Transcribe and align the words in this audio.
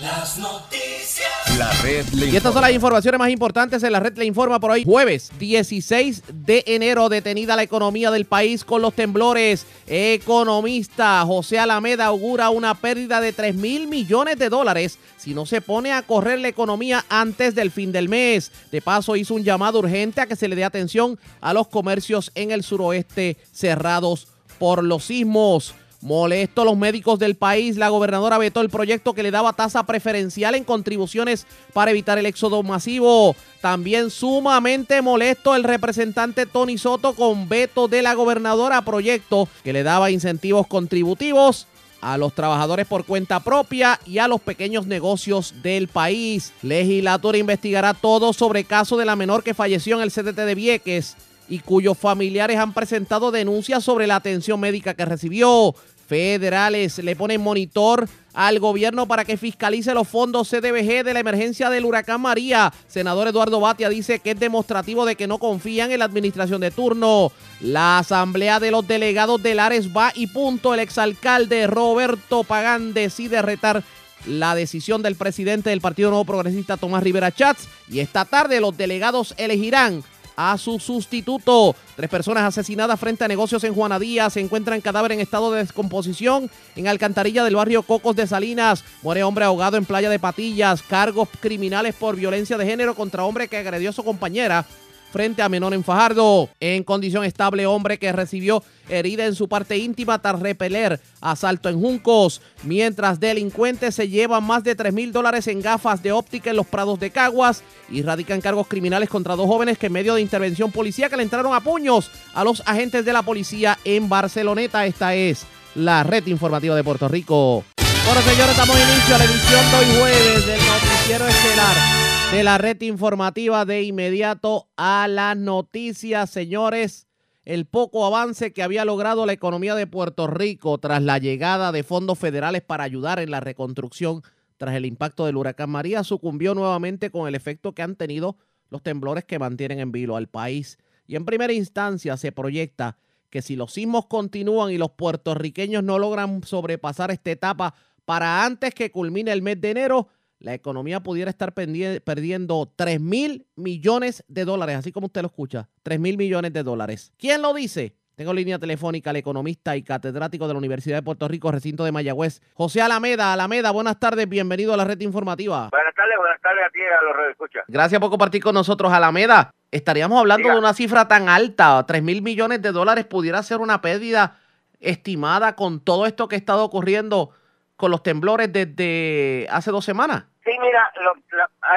Las 0.00 0.38
noticias. 0.38 1.28
La 1.58 1.70
red 1.82 2.06
Y 2.14 2.34
estas 2.34 2.54
son 2.54 2.62
las 2.62 2.72
informaciones 2.72 3.18
más 3.18 3.28
importantes 3.28 3.82
en 3.82 3.92
la 3.92 4.00
red 4.00 4.16
le 4.16 4.24
informa 4.24 4.58
por 4.58 4.70
hoy. 4.70 4.84
Jueves 4.84 5.30
16 5.38 6.22
de 6.32 6.64
enero 6.66 7.10
detenida 7.10 7.56
la 7.56 7.62
economía 7.62 8.10
del 8.10 8.24
país 8.24 8.64
con 8.64 8.80
los 8.80 8.94
temblores. 8.94 9.66
Economista 9.86 11.22
José 11.26 11.58
Alameda 11.58 12.06
augura 12.06 12.48
una 12.48 12.74
pérdida 12.74 13.20
de 13.20 13.34
3 13.34 13.54
mil 13.54 13.86
millones 13.86 14.38
de 14.38 14.48
dólares 14.48 14.98
si 15.18 15.34
no 15.34 15.44
se 15.44 15.60
pone 15.60 15.92
a 15.92 16.00
correr 16.00 16.38
la 16.38 16.48
economía 16.48 17.04
antes 17.10 17.54
del 17.54 17.70
fin 17.70 17.92
del 17.92 18.08
mes. 18.08 18.50
De 18.72 18.80
paso 18.80 19.14
hizo 19.14 19.34
un 19.34 19.44
llamado 19.44 19.80
urgente 19.80 20.22
a 20.22 20.26
que 20.26 20.36
se 20.36 20.48
le 20.48 20.56
dé 20.56 20.64
atención 20.64 21.18
a 21.42 21.52
los 21.52 21.68
comercios 21.68 22.32
en 22.34 22.50
el 22.50 22.62
suroeste 22.62 23.36
cerrados 23.52 24.28
por 24.58 24.82
los 24.82 25.04
sismos. 25.04 25.74
Molesto 26.00 26.64
los 26.64 26.76
médicos 26.76 27.18
del 27.18 27.34
país, 27.34 27.76
la 27.76 27.88
gobernadora 27.88 28.38
vetó 28.38 28.60
el 28.60 28.70
proyecto 28.70 29.14
que 29.14 29.24
le 29.24 29.32
daba 29.32 29.54
tasa 29.54 29.84
preferencial 29.84 30.54
en 30.54 30.62
contribuciones 30.62 31.44
para 31.72 31.90
evitar 31.90 32.18
el 32.18 32.26
éxodo 32.26 32.62
masivo. 32.62 33.34
También 33.60 34.10
sumamente 34.10 35.02
molesto 35.02 35.56
el 35.56 35.64
representante 35.64 36.46
Tony 36.46 36.78
Soto 36.78 37.14
con 37.14 37.48
veto 37.48 37.88
de 37.88 38.02
la 38.02 38.14
gobernadora 38.14 38.82
proyecto 38.82 39.48
que 39.64 39.72
le 39.72 39.82
daba 39.82 40.12
incentivos 40.12 40.68
contributivos 40.68 41.66
a 42.00 42.16
los 42.16 42.32
trabajadores 42.32 42.86
por 42.86 43.04
cuenta 43.04 43.40
propia 43.40 43.98
y 44.06 44.18
a 44.18 44.28
los 44.28 44.40
pequeños 44.40 44.86
negocios 44.86 45.54
del 45.62 45.88
país. 45.88 46.52
Legislatura 46.62 47.38
investigará 47.38 47.92
todo 47.92 48.32
sobre 48.32 48.62
caso 48.62 48.96
de 48.96 49.04
la 49.04 49.16
menor 49.16 49.42
que 49.42 49.52
falleció 49.52 49.96
en 49.96 50.02
el 50.02 50.12
CDT 50.12 50.36
de 50.36 50.54
Vieques 50.54 51.16
y 51.48 51.60
cuyos 51.60 51.96
familiares 51.96 52.58
han 52.58 52.74
presentado 52.74 53.30
denuncias 53.30 53.84
sobre 53.84 54.06
la 54.06 54.16
atención 54.16 54.60
médica 54.60 54.94
que 54.94 55.04
recibió. 55.04 55.74
Federales 56.08 56.98
le 56.98 57.14
ponen 57.16 57.42
monitor 57.42 58.08
al 58.32 58.60
gobierno 58.60 59.06
para 59.06 59.26
que 59.26 59.36
fiscalice 59.36 59.92
los 59.92 60.08
fondos 60.08 60.48
CDBG 60.48 61.04
de 61.04 61.12
la 61.12 61.20
emergencia 61.20 61.68
del 61.68 61.84
huracán 61.84 62.22
María. 62.22 62.72
Senador 62.86 63.28
Eduardo 63.28 63.60
Batia 63.60 63.90
dice 63.90 64.18
que 64.18 64.30
es 64.30 64.40
demostrativo 64.40 65.04
de 65.04 65.16
que 65.16 65.26
no 65.26 65.36
confían 65.38 65.92
en 65.92 65.98
la 65.98 66.06
administración 66.06 66.62
de 66.62 66.70
turno. 66.70 67.30
La 67.60 67.98
asamblea 67.98 68.58
de 68.58 68.70
los 68.70 68.88
delegados 68.88 69.42
de 69.42 69.54
Lares 69.54 69.94
va 69.94 70.10
y 70.14 70.28
punto. 70.28 70.72
El 70.72 70.80
exalcalde 70.80 71.66
Roberto 71.66 72.42
Pagán 72.42 72.94
decide 72.94 73.42
retar 73.42 73.84
la 74.24 74.54
decisión 74.54 75.02
del 75.02 75.14
presidente 75.14 75.70
del 75.70 75.82
Partido 75.82 76.08
Nuevo 76.08 76.24
Progresista 76.24 76.78
Tomás 76.78 77.02
Rivera 77.02 77.32
Chats 77.32 77.68
y 77.90 78.00
esta 78.00 78.24
tarde 78.24 78.60
los 78.60 78.76
delegados 78.76 79.34
elegirán 79.36 80.02
a 80.38 80.56
su 80.56 80.78
sustituto. 80.78 81.74
Tres 81.96 82.08
personas 82.08 82.44
asesinadas 82.44 82.98
frente 83.00 83.24
a 83.24 83.28
negocios 83.28 83.64
en 83.64 83.74
Juana 83.74 83.98
Díaz. 83.98 84.34
Se 84.34 84.40
encuentran 84.40 84.80
cadáver 84.80 85.10
en 85.10 85.20
estado 85.20 85.50
de 85.50 85.58
descomposición 85.58 86.48
en 86.76 86.86
Alcantarilla 86.86 87.42
del 87.42 87.56
barrio 87.56 87.82
Cocos 87.82 88.14
de 88.14 88.28
Salinas. 88.28 88.84
Muere 89.02 89.24
hombre 89.24 89.44
ahogado 89.44 89.76
en 89.76 89.84
Playa 89.84 90.08
de 90.08 90.20
Patillas. 90.20 90.82
Cargos 90.82 91.28
criminales 91.40 91.96
por 91.96 92.14
violencia 92.14 92.56
de 92.56 92.66
género 92.66 92.94
contra 92.94 93.24
hombre 93.24 93.48
que 93.48 93.56
agredió 93.56 93.90
a 93.90 93.92
su 93.92 94.04
compañera 94.04 94.64
frente 95.10 95.42
a 95.42 95.48
menor 95.48 95.74
en 95.74 95.84
Fajardo. 95.84 96.48
En 96.60 96.84
condición 96.84 97.24
estable, 97.24 97.66
hombre 97.66 97.98
que 97.98 98.12
recibió 98.12 98.62
herida 98.88 99.26
en 99.26 99.34
su 99.34 99.48
parte 99.48 99.76
íntima 99.76 100.20
tras 100.20 100.40
repeler 100.40 101.00
asalto 101.20 101.68
en 101.68 101.80
Juncos. 101.80 102.40
Mientras 102.62 103.20
delincuentes 103.20 103.94
se 103.94 104.08
llevan 104.08 104.44
más 104.44 104.64
de 104.64 104.74
3 104.74 104.92
mil 104.92 105.12
dólares 105.12 105.46
en 105.48 105.60
gafas 105.60 106.02
de 106.02 106.12
óptica 106.12 106.50
en 106.50 106.56
los 106.56 106.66
prados 106.66 106.98
de 107.00 107.10
Caguas 107.10 107.62
y 107.90 108.02
radican 108.02 108.40
cargos 108.40 108.66
criminales 108.66 109.08
contra 109.08 109.36
dos 109.36 109.46
jóvenes 109.46 109.78
que 109.78 109.86
en 109.86 109.92
medio 109.92 110.14
de 110.14 110.22
intervención 110.22 110.72
policíaca 110.72 111.16
le 111.16 111.22
entraron 111.22 111.54
a 111.54 111.60
puños 111.60 112.10
a 112.34 112.44
los 112.44 112.62
agentes 112.66 113.04
de 113.04 113.12
la 113.12 113.22
policía 113.22 113.78
en 113.84 114.08
Barceloneta. 114.08 114.86
Esta 114.86 115.14
es 115.14 115.46
la 115.74 116.02
red 116.02 116.26
informativa 116.26 116.74
de 116.74 116.84
Puerto 116.84 117.08
Rico. 117.08 117.64
Bueno, 118.04 118.22
señores, 118.22 118.56
damos 118.56 118.76
inicio 118.76 119.14
a 119.14 119.18
la 119.18 119.24
edición 119.24 119.70
de 119.70 119.76
hoy 119.76 119.98
jueves 119.98 120.46
del 120.46 120.60
Noticiero 120.60 121.28
Estelar 121.28 122.07
de 122.32 122.44
la 122.44 122.58
red 122.58 122.78
informativa 122.82 123.64
de 123.64 123.82
inmediato 123.84 124.68
a 124.76 125.08
las 125.08 125.34
noticias, 125.34 126.28
señores. 126.28 127.06
El 127.46 127.64
poco 127.64 128.04
avance 128.04 128.52
que 128.52 128.62
había 128.62 128.84
logrado 128.84 129.24
la 129.24 129.32
economía 129.32 129.74
de 129.74 129.86
Puerto 129.86 130.26
Rico 130.26 130.76
tras 130.76 131.02
la 131.02 131.16
llegada 131.16 131.72
de 131.72 131.82
fondos 131.82 132.18
federales 132.18 132.60
para 132.60 132.84
ayudar 132.84 133.18
en 133.18 133.30
la 133.30 133.40
reconstrucción 133.40 134.22
tras 134.58 134.74
el 134.74 134.84
impacto 134.84 135.24
del 135.24 135.38
huracán 135.38 135.70
María 135.70 136.04
sucumbió 136.04 136.54
nuevamente 136.54 137.10
con 137.10 137.28
el 137.28 137.34
efecto 137.34 137.72
que 137.72 137.80
han 137.80 137.96
tenido 137.96 138.36
los 138.68 138.82
temblores 138.82 139.24
que 139.24 139.38
mantienen 139.38 139.80
en 139.80 139.90
vilo 139.90 140.14
al 140.14 140.28
país. 140.28 140.78
Y 141.06 141.16
en 141.16 141.24
primera 141.24 141.54
instancia 141.54 142.18
se 142.18 142.32
proyecta 142.32 142.98
que 143.30 143.40
si 143.40 143.56
los 143.56 143.72
sismos 143.72 144.06
continúan 144.06 144.70
y 144.70 144.76
los 144.76 144.90
puertorriqueños 144.90 145.82
no 145.82 145.98
logran 145.98 146.42
sobrepasar 146.42 147.10
esta 147.10 147.30
etapa 147.30 147.74
para 148.04 148.44
antes 148.44 148.74
que 148.74 148.90
culmine 148.90 149.32
el 149.32 149.40
mes 149.40 149.58
de 149.60 149.70
enero, 149.70 150.08
la 150.40 150.54
economía 150.54 151.00
pudiera 151.00 151.30
estar 151.30 151.52
perdiendo 151.52 152.72
3 152.76 153.00
mil 153.00 153.46
millones 153.56 154.24
de 154.28 154.44
dólares, 154.44 154.76
así 154.76 154.92
como 154.92 155.06
usted 155.06 155.22
lo 155.22 155.28
escucha, 155.28 155.68
3 155.82 155.98
mil 155.98 156.16
millones 156.16 156.52
de 156.52 156.62
dólares. 156.62 157.12
¿Quién 157.18 157.42
lo 157.42 157.52
dice? 157.54 157.96
Tengo 158.14 158.32
línea 158.32 158.58
telefónica 158.58 159.10
al 159.10 159.16
economista 159.16 159.76
y 159.76 159.84
catedrático 159.84 160.48
de 160.48 160.54
la 160.54 160.58
Universidad 160.58 160.96
de 160.96 161.02
Puerto 161.02 161.28
Rico, 161.28 161.52
recinto 161.52 161.84
de 161.84 161.92
Mayagüez, 161.92 162.40
José 162.54 162.82
Alameda. 162.82 163.32
Alameda, 163.32 163.70
buenas 163.70 164.00
tardes, 164.00 164.28
bienvenido 164.28 164.74
a 164.74 164.76
la 164.76 164.84
red 164.84 165.00
informativa. 165.02 165.68
Buenas 165.70 165.94
tardes, 165.94 166.16
buenas 166.18 166.40
tardes 166.40 166.64
a 166.66 166.70
ti, 166.70 166.80
a 166.80 167.04
los 167.04 167.30
escucha. 167.30 167.60
Gracias 167.68 168.00
por 168.00 168.10
compartir 168.10 168.42
con 168.42 168.54
nosotros, 168.54 168.92
Alameda. 168.92 169.54
Estaríamos 169.70 170.18
hablando 170.18 170.48
de 170.48 170.58
una 170.58 170.74
cifra 170.74 171.06
tan 171.06 171.28
alta, 171.28 171.84
3 171.86 172.02
mil 172.02 172.22
millones 172.22 172.60
de 172.60 172.72
dólares, 172.72 173.04
pudiera 173.04 173.40
ser 173.44 173.58
una 173.58 173.80
pérdida 173.80 174.36
estimada 174.80 175.54
con 175.54 175.78
todo 175.78 176.06
esto 176.06 176.26
que 176.26 176.34
ha 176.34 176.38
estado 176.38 176.64
ocurriendo 176.64 177.30
con 177.78 177.92
los 177.92 178.02
temblores 178.02 178.52
desde 178.52 179.46
hace 179.50 179.70
dos 179.70 179.84
semanas? 179.84 180.24
Sí, 180.44 180.50
mira, 180.60 180.92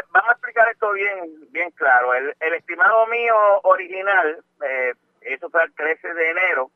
vamos 0.10 0.30
a 0.30 0.32
explicar 0.32 0.68
esto 0.72 0.92
bien 0.94 1.48
bien 1.52 1.70
claro. 1.72 2.14
El, 2.16 2.54
estimado 2.54 3.06
mío 3.06 3.36
original, 3.64 4.44
eh, 4.68 4.94
eso 5.22 5.50
fue 5.52 5.64
el 5.64 5.74
13 5.74 6.14
de 6.14 6.32
enero, 6.32 6.72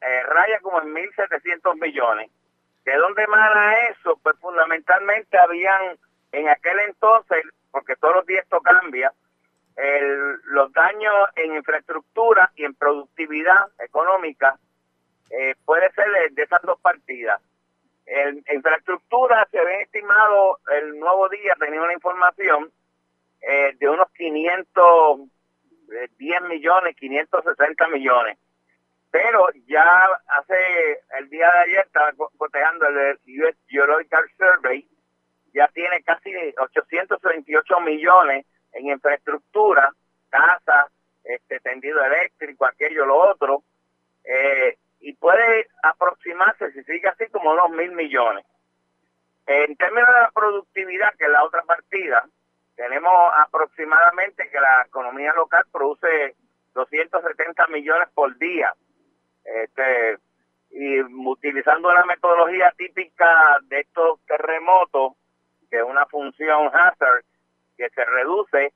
eh, 0.00 0.22
raya 0.22 0.60
como 0.60 0.80
en 0.80 0.94
1.700 0.94 1.80
millones. 1.80 2.30
¿De 2.84 2.94
dónde 2.96 3.26
mana 3.26 3.88
eso? 3.88 4.20
Pues 4.22 4.36
fundamentalmente 4.38 5.36
habían 5.36 5.98
en 6.30 6.48
aquel 6.48 6.78
entonces, 6.80 7.42
porque 7.72 7.96
todos 7.96 8.14
los 8.14 8.26
días 8.26 8.44
esto 8.44 8.60
cambia, 8.60 9.12
el, 9.76 10.40
los 10.44 10.72
daños 10.72 11.14
en 11.34 11.56
infraestructura 11.56 12.52
y 12.54 12.64
en 12.64 12.74
productividad 12.74 13.66
económica 13.80 14.56
eh, 15.30 15.56
puede 15.64 15.90
ser 15.92 16.06
de 16.30 16.42
esas 16.42 16.62
dos 16.62 16.78
partidas. 16.80 17.40
En 18.06 18.44
infraestructura 18.52 19.48
se 19.50 19.58
había 19.58 19.80
estimado 19.80 20.58
el 20.72 20.98
nuevo 20.98 21.28
día, 21.28 21.54
tenía 21.58 21.80
una 21.80 21.94
información 21.94 22.70
eh, 23.40 23.72
de 23.78 23.88
unos 23.88 24.10
510 24.12 25.30
eh, 25.90 26.40
millones, 26.48 26.96
560 26.96 27.88
millones. 27.88 28.38
Pero 29.10 29.46
ya 29.66 30.04
hace, 30.26 31.00
el 31.18 31.30
día 31.30 31.50
de 31.50 31.58
ayer 31.60 31.84
estaba 31.86 32.12
cotejando 32.36 32.86
el 32.88 33.18
US 33.40 33.56
Geological 33.68 34.24
Survey, 34.36 34.86
ya 35.54 35.68
tiene 35.68 36.02
casi 36.02 36.32
828 36.58 37.80
millones 37.80 38.44
en 38.72 38.88
infraestructura, 38.88 39.92
casa, 40.28 40.88
este 41.22 41.60
tendido 41.60 42.04
eléctrico, 42.04 42.66
aquello, 42.66 43.06
lo 43.06 43.16
otro. 43.16 43.62
Eh, 44.24 44.76
y 45.04 45.12
puede 45.12 45.68
aproximarse, 45.82 46.72
si 46.72 46.82
sigue 46.84 47.06
así, 47.06 47.26
como 47.30 47.50
unos 47.50 47.70
mil 47.72 47.92
millones. 47.92 48.46
En 49.46 49.76
términos 49.76 50.08
de 50.08 50.20
la 50.22 50.30
productividad, 50.30 51.14
que 51.18 51.26
es 51.26 51.30
la 51.30 51.44
otra 51.44 51.62
partida, 51.62 52.24
tenemos 52.74 53.12
aproximadamente 53.36 54.48
que 54.48 54.58
la 54.58 54.82
economía 54.86 55.34
local 55.34 55.62
produce 55.70 56.34
270 56.72 57.66
millones 57.66 58.08
por 58.14 58.34
día. 58.38 58.72
Este, 59.44 60.16
y 60.70 61.02
utilizando 61.02 61.92
la 61.92 62.04
metodología 62.06 62.72
típica 62.74 63.58
de 63.64 63.80
estos 63.80 64.24
terremotos, 64.24 65.12
que 65.70 65.80
es 65.80 65.84
una 65.84 66.06
función 66.06 66.68
hazard 66.68 67.24
que 67.76 67.90
se 67.90 68.04
reduce, 68.06 68.72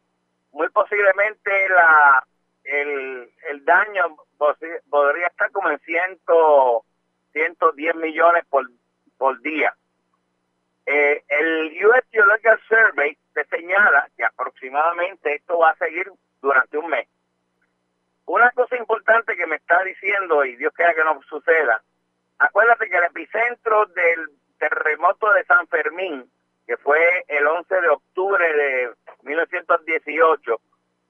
muy 0.53 0.69
posiblemente 0.69 1.69
la 1.71 2.23
el, 2.65 3.31
el 3.49 3.65
daño 3.65 4.17
podría 4.39 5.27
estar 5.27 5.51
como 5.53 5.71
en 5.71 5.79
ciento, 5.81 6.85
110 7.33 7.97
millones 7.97 8.45
por, 8.49 8.69
por 9.17 9.41
día. 9.43 9.75
Eh, 10.87 11.23
el 11.29 11.85
US 11.85 12.05
Geological 12.11 12.61
Survey 12.67 13.17
te 13.35 13.45
señala 13.45 14.09
que 14.17 14.25
aproximadamente 14.25 15.35
esto 15.35 15.59
va 15.59 15.71
a 15.71 15.77
seguir 15.77 16.11
durante 16.41 16.79
un 16.79 16.89
mes. 16.89 17.07
Una 18.25 18.51
cosa 18.53 18.77
importante 18.77 19.37
que 19.37 19.47
me 19.47 19.57
está 19.57 19.83
diciendo, 19.85 20.45
y 20.45 20.57
Dios 20.57 20.73
quiera 20.75 20.95
que 20.95 21.05
no 21.05 21.21
suceda, 21.29 21.83
acuérdate 22.39 22.89
que 22.89 22.97
el 22.97 23.05
epicentro 23.05 23.87
del 23.87 24.31
terremoto 24.59 25.33
de 25.33 25.45
San 25.45 25.67
Fermín, 25.69 26.31
que 26.67 26.77
fue 26.77 27.25
el 27.29 27.47
11 27.47 27.81
de 27.81 27.89
octubre 27.89 28.53
de 28.53 28.91
1918, 29.23 30.61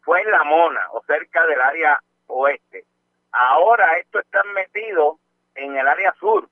fue 0.02 0.22
en 0.22 0.30
La 0.30 0.44
Mona 0.44 0.90
o 0.92 1.02
cerca 1.04 1.46
del 1.46 1.60
área 1.60 2.00
oeste. 2.26 2.84
Ahora 3.32 3.98
esto 3.98 4.18
está 4.20 4.42
metido 4.54 5.18
en 5.54 5.76
el 5.76 5.86
área 5.86 6.14
sur. 6.18 6.48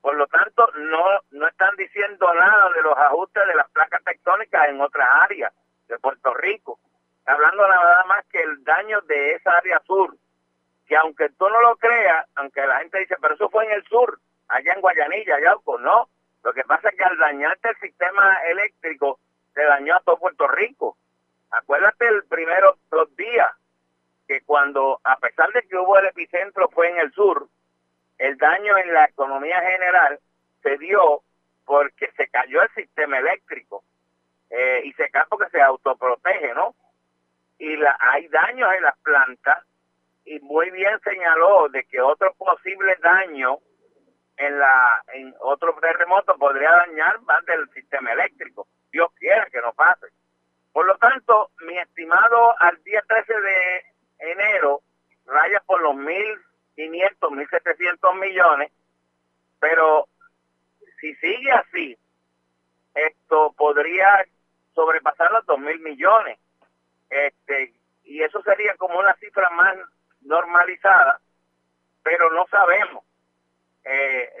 Por 0.00 0.14
lo 0.14 0.26
tanto, 0.28 0.68
no, 0.76 1.04
no 1.32 1.48
están 1.48 1.74
diciendo 1.76 2.32
nada 2.32 2.70
de 2.70 2.82
los 2.82 2.96
ajustes 2.96 3.46
de 3.46 3.54
las 3.54 3.68
placas 3.70 4.02
tectónicas 4.04 4.68
en 4.68 4.80
otras 4.80 5.08
áreas 5.22 5.52
de 5.88 5.98
Puerto 5.98 6.32
Rico. 6.34 6.78
Hablando 7.24 7.66
nada 7.66 8.04
más 8.04 8.24
que 8.26 8.40
el 8.40 8.62
daño 8.62 9.00
de 9.02 9.32
esa 9.32 9.56
área 9.56 9.80
sur, 9.80 10.16
que 10.86 10.96
aunque 10.96 11.28
tú 11.30 11.48
no 11.48 11.60
lo 11.60 11.76
creas, 11.76 12.26
aunque 12.36 12.64
la 12.64 12.78
gente 12.78 13.00
dice, 13.00 13.16
pero 13.20 13.34
eso 13.34 13.50
fue 13.50 13.64
en 13.64 13.72
el 13.72 13.84
sur, 13.88 14.20
allá 14.48 14.74
en 14.74 14.80
Guayanilla, 14.80 15.40
Yauco, 15.40 15.78
no. 15.78 16.08
Lo 16.44 16.52
que 16.52 16.62
pasa 16.62 16.88
es 16.88 16.96
que 16.96 17.02
al 17.02 17.18
dañarte 17.18 17.70
el 17.70 17.76
sistema 17.78 18.34
eléctrico, 18.48 19.18
se 19.54 19.62
dañó 19.62 19.96
a 19.96 20.00
todo 20.00 20.18
Puerto 20.18 20.46
Rico. 20.46 20.96
Acuérdate 21.50 22.06
el 22.06 22.24
primero 22.24 22.76
que 22.90 22.96
a 25.04 25.16
pesar 25.18 25.50
de 25.52 25.62
que 25.62 25.76
hubo 25.76 25.98
el 25.98 26.06
epicentro 26.06 26.68
fue 26.68 26.90
en 26.90 26.98
el 26.98 27.12
sur, 27.12 27.48
el 28.18 28.36
daño 28.36 28.76
en 28.78 28.92
la 28.92 29.04
economía 29.04 29.60
general 29.60 30.18
se 30.62 30.78
dio 30.78 31.22
porque 31.64 32.10
se 32.16 32.28
cayó 32.28 32.62
el 32.62 32.70
sistema 32.70 33.18
eléctrico 33.18 33.84
eh, 34.50 34.82
y 34.84 34.92
se 34.94 35.10
cae 35.10 35.24
porque 35.28 35.50
se 35.50 35.60
autoprotege, 35.60 36.54
¿no? 36.54 36.74
Y 37.58 37.76
la, 37.76 37.96
hay 38.00 38.28
daños 38.28 38.72
en 38.74 38.82
las 38.82 38.96
plantas 38.98 39.64
y 40.24 40.40
muy 40.40 40.70
bien 40.70 40.98
señaló 41.00 41.68
de 41.68 41.84
que 41.84 42.00
otro 42.00 42.34
posible 42.34 42.96
daño 43.02 43.58
en 44.36 44.58
la 44.58 45.02
en 45.14 45.34
otro 45.40 45.74
terremoto 45.80 46.36
podría 46.36 46.70
dañar 46.70 47.20
más 47.22 47.44
del 47.46 47.68
sistema 47.70 48.12
eléctrico. 48.12 48.66
Dios 48.92 49.10
quiera 49.18 49.46
que 49.46 49.60
no 49.60 49.72
pase. 49.72 50.06
Por 50.72 50.86
lo 50.86 50.96
tanto, 50.98 51.50
mi 51.66 51.78
estimado 51.78 52.54
al 52.60 52.82
día 52.82 53.02
13 53.06 53.32
de 53.40 53.84
enero 54.18 54.82
raya 55.26 55.60
por 55.66 55.80
los 55.80 55.94
1.500, 55.94 57.18
1.700 57.20 58.14
millones, 58.20 58.72
pero 59.58 60.08
si 61.00 61.14
sigue 61.16 61.50
así, 61.52 61.98
esto 62.94 63.52
podría 63.56 64.26
sobrepasar 64.74 65.30
los 65.32 65.44
2.000 65.46 65.80
millones. 65.80 66.38
Este, 67.10 67.72
y 68.04 68.22
eso 68.22 68.42
sería 68.42 68.74
como 68.76 68.98
una 68.98 69.14
cifra 69.14 69.50
más 69.50 69.76
normalizada, 70.22 71.20
pero 72.02 72.30
no 72.32 72.46
sabemos. 72.46 73.04
Eh, 73.84 74.32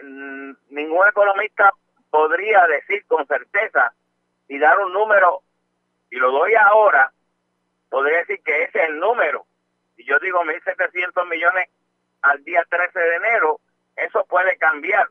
ningún 0.70 1.06
economista 1.06 1.72
podría 2.10 2.66
decir 2.66 3.04
con 3.06 3.26
certeza 3.26 3.92
y 4.48 4.58
dar 4.58 4.78
un 4.80 4.92
número 4.92 5.42
y 6.10 6.16
lo 6.16 6.30
doy 6.30 6.54
ahora, 6.54 7.12
podría 7.88 8.18
decir 8.18 8.40
que 8.42 8.64
ese 8.64 8.82
es 8.82 8.88
el 8.88 8.98
número. 8.98 9.46
Y 9.96 10.04
yo 10.04 10.18
digo 10.20 10.40
1.700 10.44 11.28
millones 11.28 11.68
al 12.22 12.42
día 12.44 12.62
13 12.68 12.98
de 12.98 13.16
enero, 13.16 13.60
eso 13.96 14.24
puede 14.28 14.56
cambiar. 14.56 15.08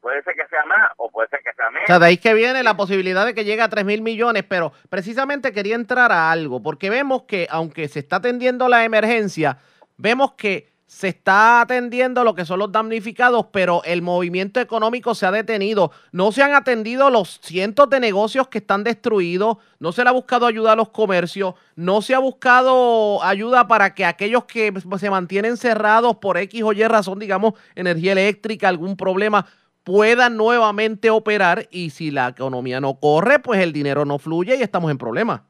Puede 0.00 0.22
ser 0.22 0.34
que 0.34 0.46
sea 0.48 0.64
más 0.64 0.92
o 0.96 1.10
puede 1.10 1.28
ser 1.28 1.40
que 1.40 1.52
sea 1.52 1.68
menos. 1.70 1.84
O 1.84 1.86
sea, 1.86 1.98
de 1.98 2.06
ahí 2.06 2.16
que 2.16 2.32
viene 2.32 2.62
la 2.62 2.74
posibilidad 2.74 3.26
de 3.26 3.34
que 3.34 3.44
llegue 3.44 3.60
a 3.60 3.68
3 3.68 3.84
mil 3.84 4.00
millones, 4.00 4.44
pero 4.48 4.72
precisamente 4.88 5.52
quería 5.52 5.74
entrar 5.74 6.10
a 6.10 6.30
algo, 6.30 6.62
porque 6.62 6.88
vemos 6.88 7.24
que 7.24 7.46
aunque 7.50 7.86
se 7.88 7.98
está 7.98 8.16
atendiendo 8.16 8.66
la 8.68 8.84
emergencia, 8.84 9.58
vemos 9.98 10.32
que 10.32 10.69
se 10.90 11.06
está 11.06 11.60
atendiendo 11.60 12.24
lo 12.24 12.34
que 12.34 12.44
son 12.44 12.58
los 12.58 12.72
damnificados, 12.72 13.46
pero 13.52 13.80
el 13.84 14.02
movimiento 14.02 14.58
económico 14.58 15.14
se 15.14 15.24
ha 15.24 15.30
detenido. 15.30 15.92
No 16.10 16.32
se 16.32 16.42
han 16.42 16.52
atendido 16.52 17.10
los 17.10 17.38
cientos 17.44 17.88
de 17.90 18.00
negocios 18.00 18.48
que 18.48 18.58
están 18.58 18.82
destruidos, 18.82 19.58
no 19.78 19.92
se 19.92 20.02
le 20.02 20.10
ha 20.10 20.12
buscado 20.12 20.46
ayuda 20.46 20.72
a 20.72 20.76
los 20.76 20.88
comercios, 20.88 21.54
no 21.76 22.02
se 22.02 22.12
ha 22.12 22.18
buscado 22.18 23.22
ayuda 23.22 23.68
para 23.68 23.94
que 23.94 24.04
aquellos 24.04 24.46
que 24.46 24.74
se 24.98 25.10
mantienen 25.10 25.56
cerrados 25.56 26.16
por 26.16 26.36
X 26.38 26.60
o 26.64 26.72
Y 26.72 26.82
razón, 26.82 27.20
digamos, 27.20 27.54
energía 27.76 28.10
eléctrica, 28.10 28.66
algún 28.68 28.96
problema, 28.96 29.46
puedan 29.84 30.36
nuevamente 30.36 31.08
operar 31.08 31.68
y 31.70 31.90
si 31.90 32.10
la 32.10 32.30
economía 32.30 32.80
no 32.80 32.98
corre, 32.98 33.38
pues 33.38 33.60
el 33.60 33.72
dinero 33.72 34.04
no 34.04 34.18
fluye 34.18 34.56
y 34.56 34.62
estamos 34.62 34.90
en 34.90 34.98
problemas. 34.98 35.42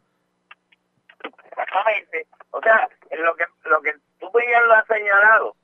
Exactamente. 1.25 2.27
O 2.51 2.61
sea, 2.61 2.87
lo 3.11 3.35
que, 3.35 3.45
lo 3.71 3.81
que 3.81 3.95
tú 4.31 4.39
bien 4.39 4.67
lo 4.67 4.75
has 4.75 4.87
señalado, 4.87 5.55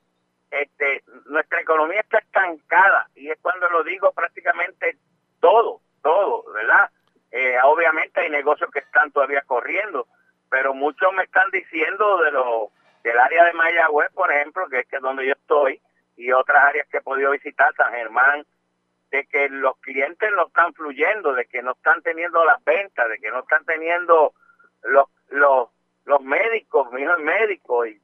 este, 0.51 1.03
nuestra 1.25 1.61
economía 1.61 1.99
está 2.01 2.19
estancada 2.19 3.09
y 3.15 3.29
es 3.29 3.37
cuando 3.41 3.69
lo 3.69 3.83
digo 3.83 4.11
prácticamente 4.13 4.97
todo, 5.39 5.81
todo, 6.01 6.51
¿verdad? 6.53 6.89
Eh, 7.31 7.57
obviamente 7.63 8.21
hay 8.21 8.29
negocios 8.29 8.71
que 8.71 8.79
están 8.79 9.11
todavía 9.11 9.41
corriendo, 9.41 10.07
pero 10.49 10.73
muchos 10.73 11.11
me 11.13 11.23
están 11.23 11.49
diciendo 11.51 12.21
de 12.21 12.31
lo 12.31 12.71
del 13.03 13.19
área 13.19 13.45
de 13.45 13.53
Mayagüez, 13.53 14.11
por 14.13 14.31
ejemplo, 14.31 14.67
que 14.69 14.79
es 14.79 14.87
que 14.87 14.99
donde 14.99 15.25
yo 15.25 15.33
estoy, 15.33 15.81
y 16.15 16.31
otras 16.31 16.63
áreas 16.63 16.87
que 16.89 16.97
he 16.97 17.01
podido 17.01 17.31
visitar, 17.31 17.73
San 17.75 17.93
Germán, 17.93 18.45
de 19.11 19.25
que 19.27 19.49
los 19.49 19.77
clientes 19.77 20.29
no 20.35 20.47
están 20.47 20.73
fluyendo, 20.73 21.33
de 21.33 21.45
que 21.45 21.61
no 21.61 21.71
están 21.71 22.01
teniendo 22.01 22.43
las 22.43 22.63
ventas, 22.65 23.07
de 23.07 23.19
que 23.19 23.29
no 23.29 23.39
están 23.39 23.63
teniendo 23.65 24.33
los, 24.83 25.07
los 25.29 25.69
los 26.07 26.21
médicos, 26.21 26.89
mi 26.93 27.01
hijo 27.01 27.11
es 27.11 27.19
médico, 27.19 27.85
y 27.85 28.01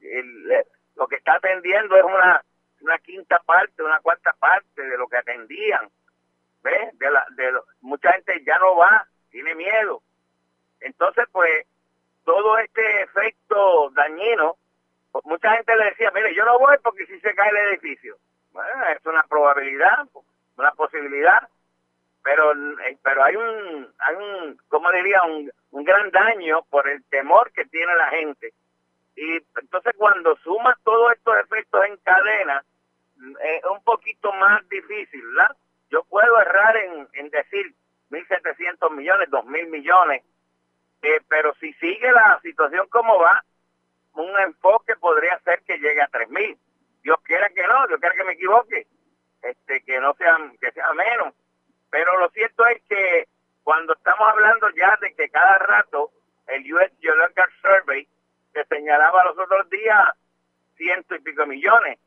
lo 0.95 1.07
que 1.07 1.15
está 1.15 1.35
atendiendo 1.35 1.95
es 1.95 2.03
una, 2.03 2.43
una 2.81 2.97
quinta 2.99 3.39
parte, 3.39 3.81
una 3.81 4.01
cuarta 4.01 4.33
parte 4.33 4.81
de 4.81 4.97
lo 4.97 5.07
que 5.07 5.17
atendían. 5.17 5.89
¿Ves? 6.63 6.97
De 6.99 7.09
la, 7.09 7.25
de 7.31 7.51
mucha 7.81 8.11
gente 8.11 8.43
ya 8.45 8.59
no 8.59 8.75
va, 8.75 9.07
tiene 9.31 9.55
miedo. 9.55 10.01
Entonces, 10.81 11.25
pues, 11.31 11.65
todo 12.25 12.57
este 12.57 13.03
efecto 13.03 13.89
dañino, 13.91 14.57
pues, 15.13 15.23
mucha 15.25 15.55
gente 15.55 15.73
le 15.77 15.85
decía, 15.85 16.11
mire, 16.11 16.35
yo 16.35 16.43
no 16.43 16.59
voy 16.59 16.75
porque 16.83 17.05
si 17.05 17.17
se 17.21 17.33
cae 17.33 17.49
el 17.51 17.69
edificio. 17.69 18.17
Bueno, 18.51 18.85
es 18.89 19.05
una 19.05 19.23
probabilidad, 19.23 20.07
una 20.57 20.71
posibilidad, 20.71 21.47
pero 22.21 22.51
eh, 22.51 22.97
pero 23.01 23.23
hay 23.23 23.35
un 23.35 23.93
hay 23.97 24.15
un 24.15 24.57
cómo 24.67 24.91
diría 24.91 25.23
un, 25.23 25.51
un 25.73 25.83
gran 25.83 26.11
daño 26.11 26.63
por 26.69 26.87
el 26.87 27.03
temor 27.05 27.51
que 27.51 27.65
tiene 27.65 27.93
la 27.95 28.09
gente. 28.09 28.53
Y 29.15 29.37
entonces 29.59 29.93
cuando 29.97 30.35
sumas 30.37 30.77
todos 30.83 31.11
estos 31.13 31.35
efectos 31.37 31.85
en 31.85 31.97
cadena 31.97 32.63
es 33.43 33.63
un 33.65 33.83
poquito 33.83 34.31
más 34.33 34.67
difícil 34.69 35.21
¿verdad? 35.27 35.55
yo 35.89 36.03
puedo 36.05 36.39
errar 36.41 36.75
en, 36.77 37.07
en 37.13 37.29
decir 37.29 37.73
1.700 38.09 38.91
millones 38.91 39.29
2.000 39.29 39.69
millones 39.69 40.23
eh, 41.03 41.21
pero 41.29 41.53
si 41.59 41.71
sigue 41.73 42.11
la 42.11 42.39
situación 42.41 42.87
como 42.89 43.19
va 43.19 43.43
un 44.15 44.39
enfoque 44.39 44.95
podría 44.95 45.39
ser 45.39 45.61
que 45.61 45.77
llegue 45.77 46.01
a 46.01 46.09
3.000 46.09 46.57
Dios 47.03 47.17
quiera 47.23 47.47
que 47.49 47.67
no 47.67 47.87
Dios 47.87 47.99
quiera 47.99 48.15
que 48.15 48.23
me 48.23 48.33
equivoque 48.33 48.87
este 49.43 49.83
que 49.83 49.99
no 49.99 50.13
sea 50.15 50.37
que 50.59 50.71
sea 50.71 50.91
menos. 50.93 51.33
Pero 51.89 52.17
lo 52.17 52.29
cierto 52.29 52.65
es 52.65 52.81
que 52.89 53.27
cuando 53.63 53.93
estamos 53.93 54.27
hablando 54.29 54.69
ya 54.71 54.97
de 55.01 55.13
que 55.15 55.29
cada 55.29 55.57
rato 55.59 56.11
el 56.47 56.73
US 56.73 56.91
Geological 56.99 57.49
Survey 57.61 58.07
se 58.51 58.65
señalaba 58.65 59.23
los 59.25 59.37
otros 59.37 59.69
días 59.69 60.09
ciento 60.75 61.15
y 61.15 61.19
pico 61.19 61.45
millones, 61.45 61.99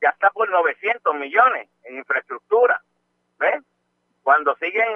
ya 0.00 0.10
está 0.10 0.30
por 0.30 0.48
900 0.48 1.14
millones 1.14 1.68
en 1.84 1.96
infraestructura. 1.98 2.80
¿Ves? 3.38 3.62
Cuando 4.22 4.56
siguen 4.56 4.88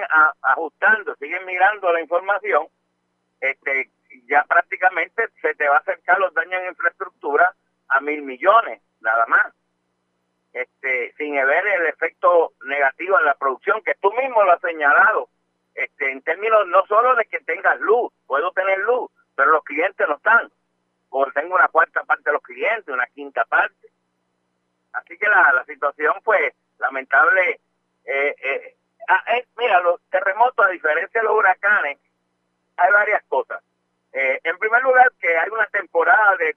ajustando, 0.43 1.15
siguen 1.17 1.45
mirando 1.47 1.93
la 1.93 2.01
información, 2.01 2.67
este, 3.41 3.91
ya 4.27 4.43
prácticamente 4.45 5.29
se 5.41 5.55
te 5.55 5.69
va 5.69 5.77
a 5.77 5.81
acercar 5.81 6.19
los 6.19 6.33
daños 6.35 6.63
en 6.63 6.69
infraestructura 6.71 7.55
a 7.89 8.01
mil 8.01 8.23
millones, 8.23 8.83
nada 9.01 9.27
más. 9.27 9.55
este, 10.53 11.13
sin 11.17 11.35
ver 11.35 11.67
el 11.67 11.87
efecto 11.87 12.53
negativo 12.65 13.19
en 13.19 13.27
la 13.27 13.35
producción, 13.35 13.83
que 13.83 13.95
tú 13.97 14.13
mismo 14.15 14.43
lo 14.43 14.53
has 14.53 14.61
señalado, 14.61 15.29
este, 15.75 16.11
en 16.11 16.23
términos 16.23 16.67
no 16.67 16.87
solo 16.87 17.15
de 17.15 17.25
que 17.27 17.41
tengas 17.41 17.81
luz, 17.81 18.13
puedo 18.27 18.51
tener 18.53 18.79
luz, 18.81 19.11
pero 19.35 19.53
los 19.53 19.65
clientes 19.65 20.07
no 20.09 20.17
están, 20.17 20.51
o 21.11 21.27
tengo 21.33 21.55
una 21.55 21.69
cuarta 21.69 22.05
parte 22.05 22.25
de 22.25 22.33
los 22.33 22.43
clientes, 22.43 22.89
una 22.89 23.07
quinta 23.07 23.45
parte. 23.45 23.89
Así 24.93 25.17
que 25.17 25.29
la, 25.29 25.53
la 25.53 25.65
situación 25.65 26.15
fue 26.25 26.55
lamentable. 26.79 27.61
Eh, 28.05 28.35
eh, 28.43 28.77
ah, 29.09 29.23
eh, 29.37 29.47
mira, 29.57 29.81
los 29.81 30.01
terremotos, 30.11 30.67
a 30.67 30.71
diferencia 30.71 31.21
de 31.21 31.27
los 31.27 31.37
huracanes, 31.37 31.99
hay 32.77 32.93
varias 32.93 33.23
cosas. 33.25 33.63
Eh, 34.13 34.41
en 34.45 34.59
primer 34.59 34.83
lugar, 34.83 35.13
que 35.21 35.37
hay 35.37 35.49
una 35.51 35.67
temporada 35.67 36.37
de, 36.37 36.57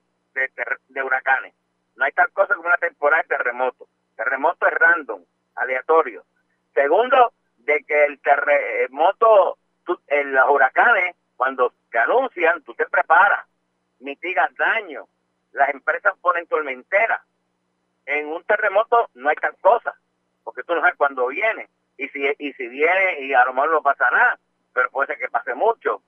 de, 0.90 1.04
huracanes. 1.04 1.54
No 1.96 2.06
hay 2.06 2.12
tal 2.14 2.32
cosa 2.32 2.56
como 2.56 2.68
una 2.68 2.78
temporada 2.78 3.22
de 3.24 3.28
terremotos. 3.28 3.88
Terremoto 4.16 4.68
es 4.68 4.74
random, 4.74 5.24
aleatorio. 5.56 6.24
Segundo, 6.74 7.34
de 7.66 7.84
que 7.84 8.06
el 8.06 8.20
terremoto, 8.22 9.58
en 10.08 10.34
los 10.34 10.50
huracanes, 10.50 11.16
cuando 11.36 11.74
te 11.90 12.00
anuncian, 12.00 12.62
tú 12.64 12.74
te 12.74 12.86
preparas, 12.86 13.46
mitigas 14.00 14.54
daño, 14.56 15.08
las 15.54 15.70
empresas 15.70 16.14
ponen 16.22 16.48
tormentera. 16.48 17.24
En 18.06 18.28
un 18.28 18.44
terremoto 18.44 19.10
no 19.16 19.30
hay 19.30 19.36
tal 19.36 19.56
cosa, 19.62 19.94
porque 20.44 20.64
tú 20.64 20.74
no 20.74 20.82
sabes 20.82 20.96
cuándo 20.96 21.28
viene. 21.28 21.70
Y 21.98 22.08
si, 22.10 22.24
y 22.40 22.54
si 22.54 22.68
viene 22.68 23.22
y 23.22 23.34
a 23.34 23.46
lo 23.46 23.54
mejor 23.54 23.72
no 23.72 23.82
pasa 23.82 24.10
nada, 24.10 24.40
pero 24.74 24.90
puede 24.90 25.08
ser 25.08 25.18
que 25.20 25.30
pase 25.30 25.54
mucho. 25.54 26.02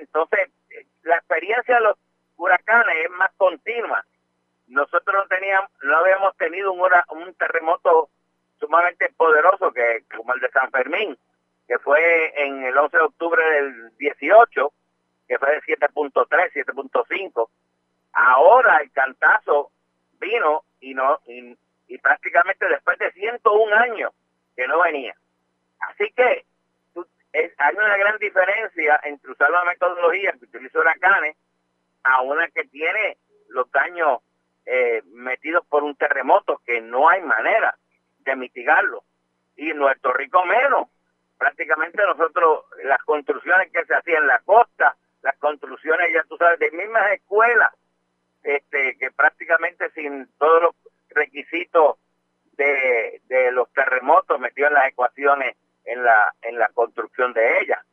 Entonces, 0.00 0.50
la 1.02 1.16
experiencia 1.16 1.76
de 1.76 1.80
los 1.82 1.98
huracanes 2.36 2.96
es 3.04 3.10
más 3.10 3.30
continua. 3.36 4.04
Nosotros 4.66 5.14
no 5.14 5.26
teníamos, 5.26 5.70
no 5.82 5.96
habíamos 5.98 6.36
tenido 6.36 6.72
un, 6.72 6.80
un 6.80 7.34
terremoto 7.34 8.08
sumamente 8.58 9.12
poderoso 9.16 9.72
que 9.72 10.04
como 10.14 10.34
el 10.34 10.40
de 10.40 10.50
San 10.50 10.70
Fermín, 10.70 11.16
que 11.66 11.78
fue 11.78 12.32
en 12.36 12.64
el 12.64 12.76
11 12.76 12.96
de 12.96 13.02
octubre 13.02 13.44
del 13.44 13.96
18, 13.96 14.72
que 15.28 15.38
fue 15.38 15.50
de 15.52 15.62
7.3, 15.62 16.52
7.5. 16.52 17.48
Ahora 18.12 18.78
el 18.78 18.90
cantazo 18.92 19.70
vino 20.20 20.62
y 20.80 20.94
no 20.94 21.20
y, 21.26 21.56
prácticamente 21.98 22.68
después 22.68 22.98
de 22.98 23.12
101 23.12 23.76
años 23.76 24.12
que 24.56 24.66
no 24.66 24.82
venía. 24.82 25.14
Así 25.80 26.10
que 26.12 26.44
hay 27.58 27.74
una 27.74 27.96
gran 27.96 28.18
diferencia 28.18 29.00
entre 29.04 29.32
usar 29.32 29.50
la 29.50 29.64
metodología 29.64 30.32
que 30.32 30.44
utiliza 30.44 30.78
huracanes 30.78 31.36
a 32.04 32.22
una 32.22 32.48
que 32.48 32.64
tiene 32.64 33.16
los 33.48 33.70
daños 33.70 34.20
eh, 34.66 35.02
metidos 35.06 35.64
por 35.66 35.82
un 35.82 35.96
terremoto 35.96 36.60
que 36.64 36.80
no 36.80 37.08
hay 37.08 37.22
manera 37.22 37.76
de 38.24 38.36
mitigarlo. 38.36 39.04
Y 39.56 39.70
en 39.70 39.78
Puerto 39.78 40.12
Rico 40.12 40.44
menos. 40.44 40.88
Prácticamente 41.38 42.02
nosotros, 42.04 42.64
las 42.84 43.02
construcciones 43.04 43.70
que 43.72 43.84
se 43.84 43.94
hacían 43.94 44.22
en 44.22 44.28
la 44.28 44.38
costa, 44.40 44.96
las 45.22 45.36
construcciones, 45.38 46.12
ya 46.12 46.22
tú 46.24 46.36
sabes, 46.36 46.58
de 46.58 46.70
mismas 46.70 47.12
escuelas, 47.12 47.72
este, 48.42 48.96
que 48.98 49.10
prácticamente 49.10 49.90
sin 49.90 50.28
todos 50.38 50.62
los 50.62 50.74
requisitos 51.10 51.96
de, 52.56 53.20
de 53.26 53.52
los 53.52 53.72
terremotos 53.72 54.38
metidos 54.38 54.70
en 54.70 54.74
las 54.74 54.88
ecuaciones 54.88 55.56
en 55.84 56.02
la 56.02 56.32
en 56.42 56.58
la 56.58 56.68
construcción 56.68 57.32
de 57.32 57.60
ella. 57.60 57.84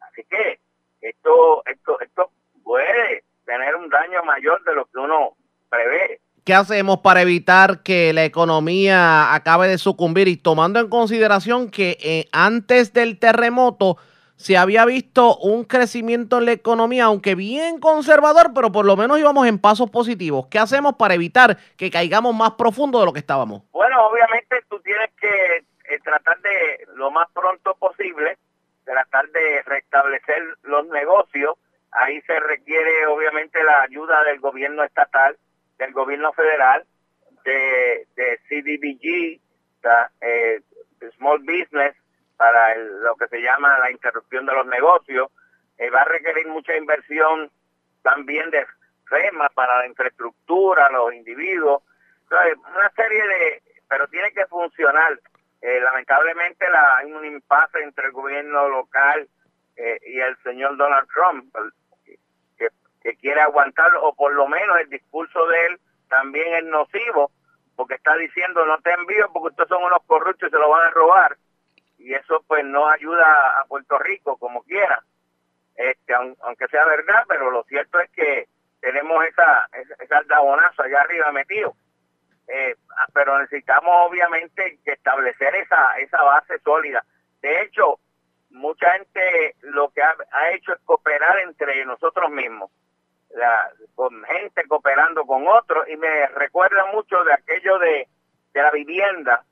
Así 0.00 0.24
que 0.24 0.58
esto 1.00 1.62
esto 1.66 2.00
esto 2.00 2.30
puede 2.64 3.24
tener 3.44 3.74
un 3.76 3.88
daño 3.88 4.22
mayor 4.24 4.62
de 4.64 4.74
lo 4.74 4.86
que 4.86 4.98
uno 4.98 5.36
prevé. 5.68 6.20
¿Qué 6.46 6.54
hacemos 6.54 7.00
para 7.00 7.22
evitar 7.22 7.82
que 7.82 8.12
la 8.12 8.24
economía 8.24 9.34
acabe 9.34 9.66
de 9.66 9.78
sucumbir? 9.78 10.28
Y 10.28 10.36
tomando 10.36 10.78
en 10.78 10.88
consideración 10.88 11.72
que 11.72 11.98
eh, 12.00 12.28
antes 12.30 12.92
del 12.92 13.18
terremoto 13.18 13.96
se 14.36 14.56
había 14.56 14.84
visto 14.84 15.36
un 15.38 15.64
crecimiento 15.64 16.38
en 16.38 16.44
la 16.44 16.52
economía, 16.52 17.06
aunque 17.06 17.34
bien 17.34 17.80
conservador, 17.80 18.52
pero 18.54 18.70
por 18.70 18.84
lo 18.84 18.96
menos 18.96 19.18
íbamos 19.18 19.44
en 19.48 19.58
pasos 19.58 19.90
positivos. 19.90 20.46
¿Qué 20.46 20.60
hacemos 20.60 20.94
para 20.94 21.14
evitar 21.14 21.56
que 21.76 21.90
caigamos 21.90 22.32
más 22.32 22.52
profundo 22.52 23.00
de 23.00 23.06
lo 23.06 23.12
que 23.12 23.18
estábamos? 23.18 23.64
Bueno, 23.72 24.06
obviamente 24.06 24.62
tú 24.70 24.78
tienes 24.82 25.10
que 25.20 25.56
eh, 25.92 25.98
tratar 26.04 26.40
de 26.42 26.86
lo 26.94 27.10
más 27.10 27.26
pronto 27.34 27.74
posible, 27.74 28.38
tratar 28.84 29.28
de 29.30 29.62
restablecer 29.62 30.44
los 30.62 30.86
negocios. 30.90 31.56
Ahí 31.90 32.20
se 32.20 32.38
requiere 32.38 33.04
obviamente 33.08 33.60
la 33.64 33.82
ayuda 33.82 34.22
del 34.22 34.38
gobierno 34.38 34.84
estatal, 34.84 35.36
del 35.78 35.92
gobierno 35.92 36.32
federal, 36.32 36.84
de, 37.44 38.06
de 38.16 38.40
CDBG, 38.48 39.40
eh, 40.20 40.60
Small 41.16 41.40
Business, 41.40 41.96
para 42.36 42.74
lo 42.76 43.14
que 43.16 43.28
se 43.28 43.40
llama 43.40 43.78
la 43.78 43.90
interrupción 43.90 44.46
de 44.46 44.52
los 44.52 44.66
negocios. 44.66 45.30
Eh, 45.78 45.90
va 45.90 46.02
a 46.02 46.04
requerir 46.04 46.46
mucha 46.48 46.76
inversión 46.76 47.50
también 48.02 48.50
de 48.50 48.66
FEMA 49.08 49.48
para 49.50 49.78
la 49.78 49.86
infraestructura, 49.86 50.90
los 50.90 51.12
individuos. 51.14 51.82
una 52.30 52.90
serie 52.96 53.22
de, 53.26 53.62
pero 53.88 54.06
tiene 54.08 54.32
que 54.32 54.46
funcionar. 54.46 55.18
Eh, 55.62 55.80
lamentablemente 55.80 56.68
la, 56.68 56.98
hay 56.98 57.12
un 57.12 57.24
impasse 57.24 57.82
entre 57.82 58.06
el 58.06 58.12
gobierno 58.12 58.68
local 58.68 59.28
eh, 59.76 59.98
y 60.06 60.20
el 60.20 60.36
señor 60.42 60.76
Donald 60.76 61.08
Trump, 61.08 61.54
que, 63.06 63.16
quiere 63.16 63.40
aguantarlo, 63.40 64.02
o 64.04 64.14
por 64.14 64.32
lo 64.34 64.48
menos 64.48 64.78
el 64.80 64.88
discurso 64.88 65.46
de 65.46 65.66
él 65.66 65.80
también 66.08 66.54
es 66.54 66.64
nocivo, 66.64 67.30
porque 67.76 67.94
está 67.94 68.16
diciendo 68.16 68.64
no 68.64 68.78
te 68.80 68.92
envío 68.92 69.30
porque 69.32 69.48
ustedes 69.48 69.68
son 69.68 69.84
unos 69.84 70.02
corruptos 70.06 70.48
y 70.48 70.50
se 70.50 70.58
lo 70.58 70.70
van 70.70 70.86
a 70.86 70.90
robar, 70.90 71.36
y 71.98 72.14
eso 72.14 72.42
pues 72.46 72.64
no 72.64 72.88
ayuda 72.88 73.60
a 73.60 73.64
Puerto 73.66 73.98
Rico 73.98 74.36
como 74.36 74.62
quiera, 74.62 75.02
este, 75.76 76.14
aunque 76.14 76.68
sea 76.68 76.84
verdad, 76.84 77.24
pero 77.28 77.50
lo 77.50 77.62
cierto 77.64 78.00
es 78.00 78.10
que 78.10 78.48
tenemos 78.80 79.24
esa, 79.26 79.68
esa, 79.72 79.94
esa 80.00 80.82
allá 80.82 81.00
arriba 81.00 81.32
metido. 81.32 81.74
Eh, 82.48 82.76
pero 83.12 83.38
necesitamos 83.40 83.92
obviamente 84.08 84.78
establecer 84.84 85.54
esa, 85.56 85.98
esa 85.98 86.22
base 86.22 86.58
sólida. 86.60 87.04
De 87.42 87.62
hecho, 87.62 87.98
mucha 88.50 88.92
gente 88.92 89.56
lo 89.62 89.90
que 89.90 90.02
ha, 90.02 90.14
hecho 90.52 90.72
es 90.72 90.80
cooperar 90.84 91.40
entre 91.40 91.84
nosotros 91.84 92.30
mismos, 92.30 92.70
la, 93.36 93.70
con 93.94 94.24
gente 94.24 94.66
cooperando 94.66 95.24
con 95.26 95.46
otros, 95.46 95.88
y 95.88 95.96
me 95.96 96.26
recuerda 96.28 96.86
mucho 96.92 97.22
de 97.24 97.34
aquello 97.34 97.78
de, 97.78 98.08
de 98.52 98.62
la 98.62 98.70
vivienda 98.70 99.44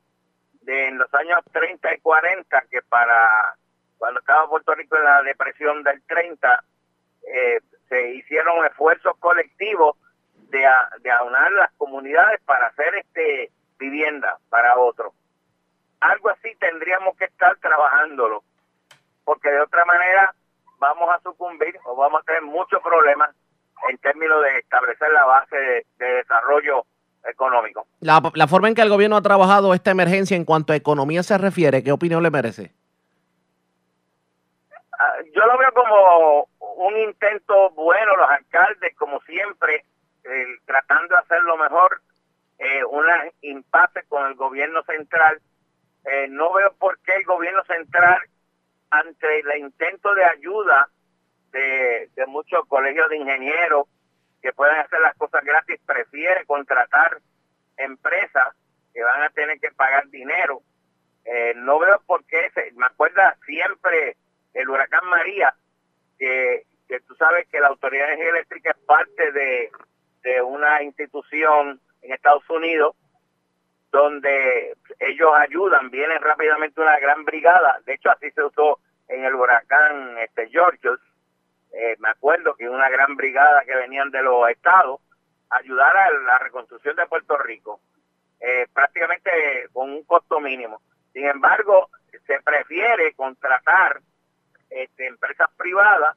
de 0.62 0.88
en 0.88 0.98
los 0.98 1.12
años 1.14 1.40
30 1.52 1.94
y 1.94 2.00
40, 2.00 2.64
que 2.70 2.80
para 2.82 3.54
cuando 3.98 4.20
estaba 4.20 4.48
Puerto 4.48 4.74
Rico 4.74 4.96
en 4.96 5.04
la 5.04 5.22
depresión 5.22 5.82
del 5.82 6.02
30, 6.02 6.64
eh, 7.26 7.60
se 7.88 8.10
hicieron 8.14 8.64
esfuerzos 8.66 9.16
colectivos 9.18 9.96
de, 10.48 10.66
de 11.00 11.10
aunar 11.10 11.52
las 11.52 11.72
comunidades 11.74 12.40
para 12.42 12.68
hacer 12.68 12.94
este 12.96 13.50
vivienda 13.78 14.38
para 14.48 14.78
otros. 14.78 15.12
Algo 16.00 16.30
así 16.30 16.54
tendríamos 16.56 17.16
que 17.16 17.24
estar 17.26 17.56
trabajándolo, 17.58 18.42
porque 19.24 19.50
de 19.50 19.60
otra 19.60 19.84
manera 19.84 20.34
vamos 20.78 21.08
a 21.10 21.20
sucumbir 21.20 21.78
o 21.84 21.94
vamos 21.96 22.22
a 22.22 22.24
tener 22.24 22.42
muchos 22.42 22.82
problemas 22.82 23.34
en 23.88 23.98
términos 23.98 24.42
de 24.42 24.58
establecer 24.58 25.10
la 25.10 25.24
base 25.24 25.56
de, 25.56 25.84
desarrollo 25.98 26.84
económico. 27.24 27.86
La, 28.00 28.20
la, 28.34 28.46
forma 28.46 28.68
en 28.68 28.74
que 28.74 28.82
el 28.82 28.88
gobierno 28.88 29.16
ha 29.16 29.22
trabajado 29.22 29.74
esta 29.74 29.90
emergencia 29.90 30.36
en 30.36 30.44
cuanto 30.44 30.72
a 30.72 30.76
economía 30.76 31.22
se 31.22 31.38
refiere, 31.38 31.82
¿qué 31.82 31.92
opinión 31.92 32.22
le 32.22 32.30
merece? 32.30 32.72
Ah, 34.98 35.14
yo 35.34 35.46
lo 35.46 35.58
veo 35.58 35.72
como 35.72 36.48
un 36.76 36.96
intento 36.98 37.70
bueno, 37.70 38.16
los 38.16 38.28
alcaldes, 38.28 38.94
como 38.96 39.20
siempre, 39.22 39.84
tratando 40.66 41.14
de 41.14 41.20
hacer 41.20 41.42
lo 41.42 41.56
mejor, 41.56 42.00
eh, 42.58 42.84
un 42.84 43.04
impasse 43.42 44.04
con 44.08 44.26
el 44.26 44.34
gobierno 44.34 44.82
central. 44.84 45.40
Eh, 46.04 46.26
no 46.28 46.52
veo 46.52 46.72
por 46.74 46.98
qué 47.00 47.14
el 47.16 47.24
gobierno 47.24 47.64
central, 47.64 48.18
ante 48.90 49.40
el 49.40 49.60
intento 49.60 50.14
de 50.14 50.24
ayuda 50.24 50.88
de, 51.54 52.10
de 52.14 52.26
muchos 52.26 52.66
colegios 52.68 53.08
de 53.08 53.16
ingenieros 53.16 53.86
que 54.42 54.52
pueden 54.52 54.76
hacer 54.76 55.00
las 55.00 55.16
cosas 55.16 55.42
gratis, 55.42 55.80
prefiere 55.86 56.44
contratar 56.44 57.18
empresas 57.78 58.54
que 58.92 59.02
van 59.02 59.22
a 59.22 59.30
tener 59.30 59.58
que 59.58 59.70
pagar 59.72 60.06
dinero. 60.08 60.60
Eh, 61.24 61.54
no 61.56 61.78
veo 61.78 62.02
por 62.06 62.24
qué, 62.26 62.50
me 62.74 62.84
acuerda 62.84 63.36
siempre 63.46 64.16
el 64.52 64.68
huracán 64.68 65.08
María, 65.08 65.54
que, 66.18 66.64
que 66.86 67.00
tú 67.00 67.14
sabes 67.14 67.48
que 67.48 67.60
la 67.60 67.68
Autoridad 67.68 68.12
Eléctrica 68.12 68.70
es 68.72 68.84
parte 68.84 69.32
de, 69.32 69.70
de 70.22 70.42
una 70.42 70.82
institución 70.82 71.80
en 72.02 72.12
Estados 72.12 72.48
Unidos 72.50 72.94
donde 73.90 74.76
ellos 74.98 75.30
ayudan, 75.36 75.88
vienen 75.90 76.20
rápidamente 76.20 76.80
una 76.80 76.98
gran 76.98 77.24
brigada, 77.24 77.80
de 77.86 77.94
hecho 77.94 78.10
así 78.10 78.30
se 78.32 78.42
usó 78.42 78.80
en 79.08 79.24
el 79.24 79.34
huracán 79.34 80.18
este 80.18 80.48
George, 80.48 80.88
eh, 81.76 81.96
me 81.98 82.08
acuerdo 82.08 82.54
que 82.54 82.68
una 82.68 82.88
gran 82.88 83.16
brigada 83.16 83.64
que 83.64 83.74
venían 83.74 84.10
de 84.10 84.22
los 84.22 84.48
estados 84.48 85.00
ayudar 85.50 85.96
a 85.96 86.10
la 86.20 86.38
reconstrucción 86.38 86.94
de 86.96 87.06
Puerto 87.06 87.36
Rico. 87.38 87.80
eh, 88.40 88.66
prácticamente 88.74 89.30
con 89.72 89.90
un 89.90 90.04
costo 90.04 90.38
mínimo. 90.38 90.82
Sin 91.14 91.24
embargo, 91.24 91.88
se 92.26 92.40
prefiere 92.42 93.14
contratar 93.14 94.00
este, 94.68 95.06
empresas 95.06 95.48
privadas, 95.56 96.16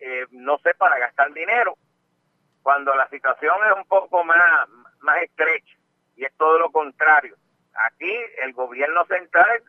eh, 0.00 0.26
no 0.32 0.58
sé, 0.58 0.74
para 0.74 0.98
gastar 0.98 1.32
dinero, 1.32 1.78
cuando 2.62 2.94
la 2.94 3.08
situación 3.08 3.56
es 3.70 3.76
un 3.76 3.86
poco 3.86 4.22
más, 4.22 4.68
más 5.00 5.22
estrecha 5.22 5.76
y 6.16 6.24
es 6.26 6.32
todo 6.36 6.58
lo 6.58 6.70
contrario. 6.70 7.36
Aquí 7.74 8.12
el 8.42 8.52
gobierno 8.52 9.06
central 9.06 9.62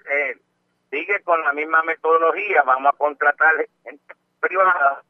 sigue 0.90 1.22
con 1.24 1.42
la 1.42 1.54
misma 1.54 1.84
metodología, 1.84 2.64
vamos 2.64 2.94
a 2.94 2.98
contratar 2.98 3.56
gente 3.84 4.16
privada, 4.40 5.04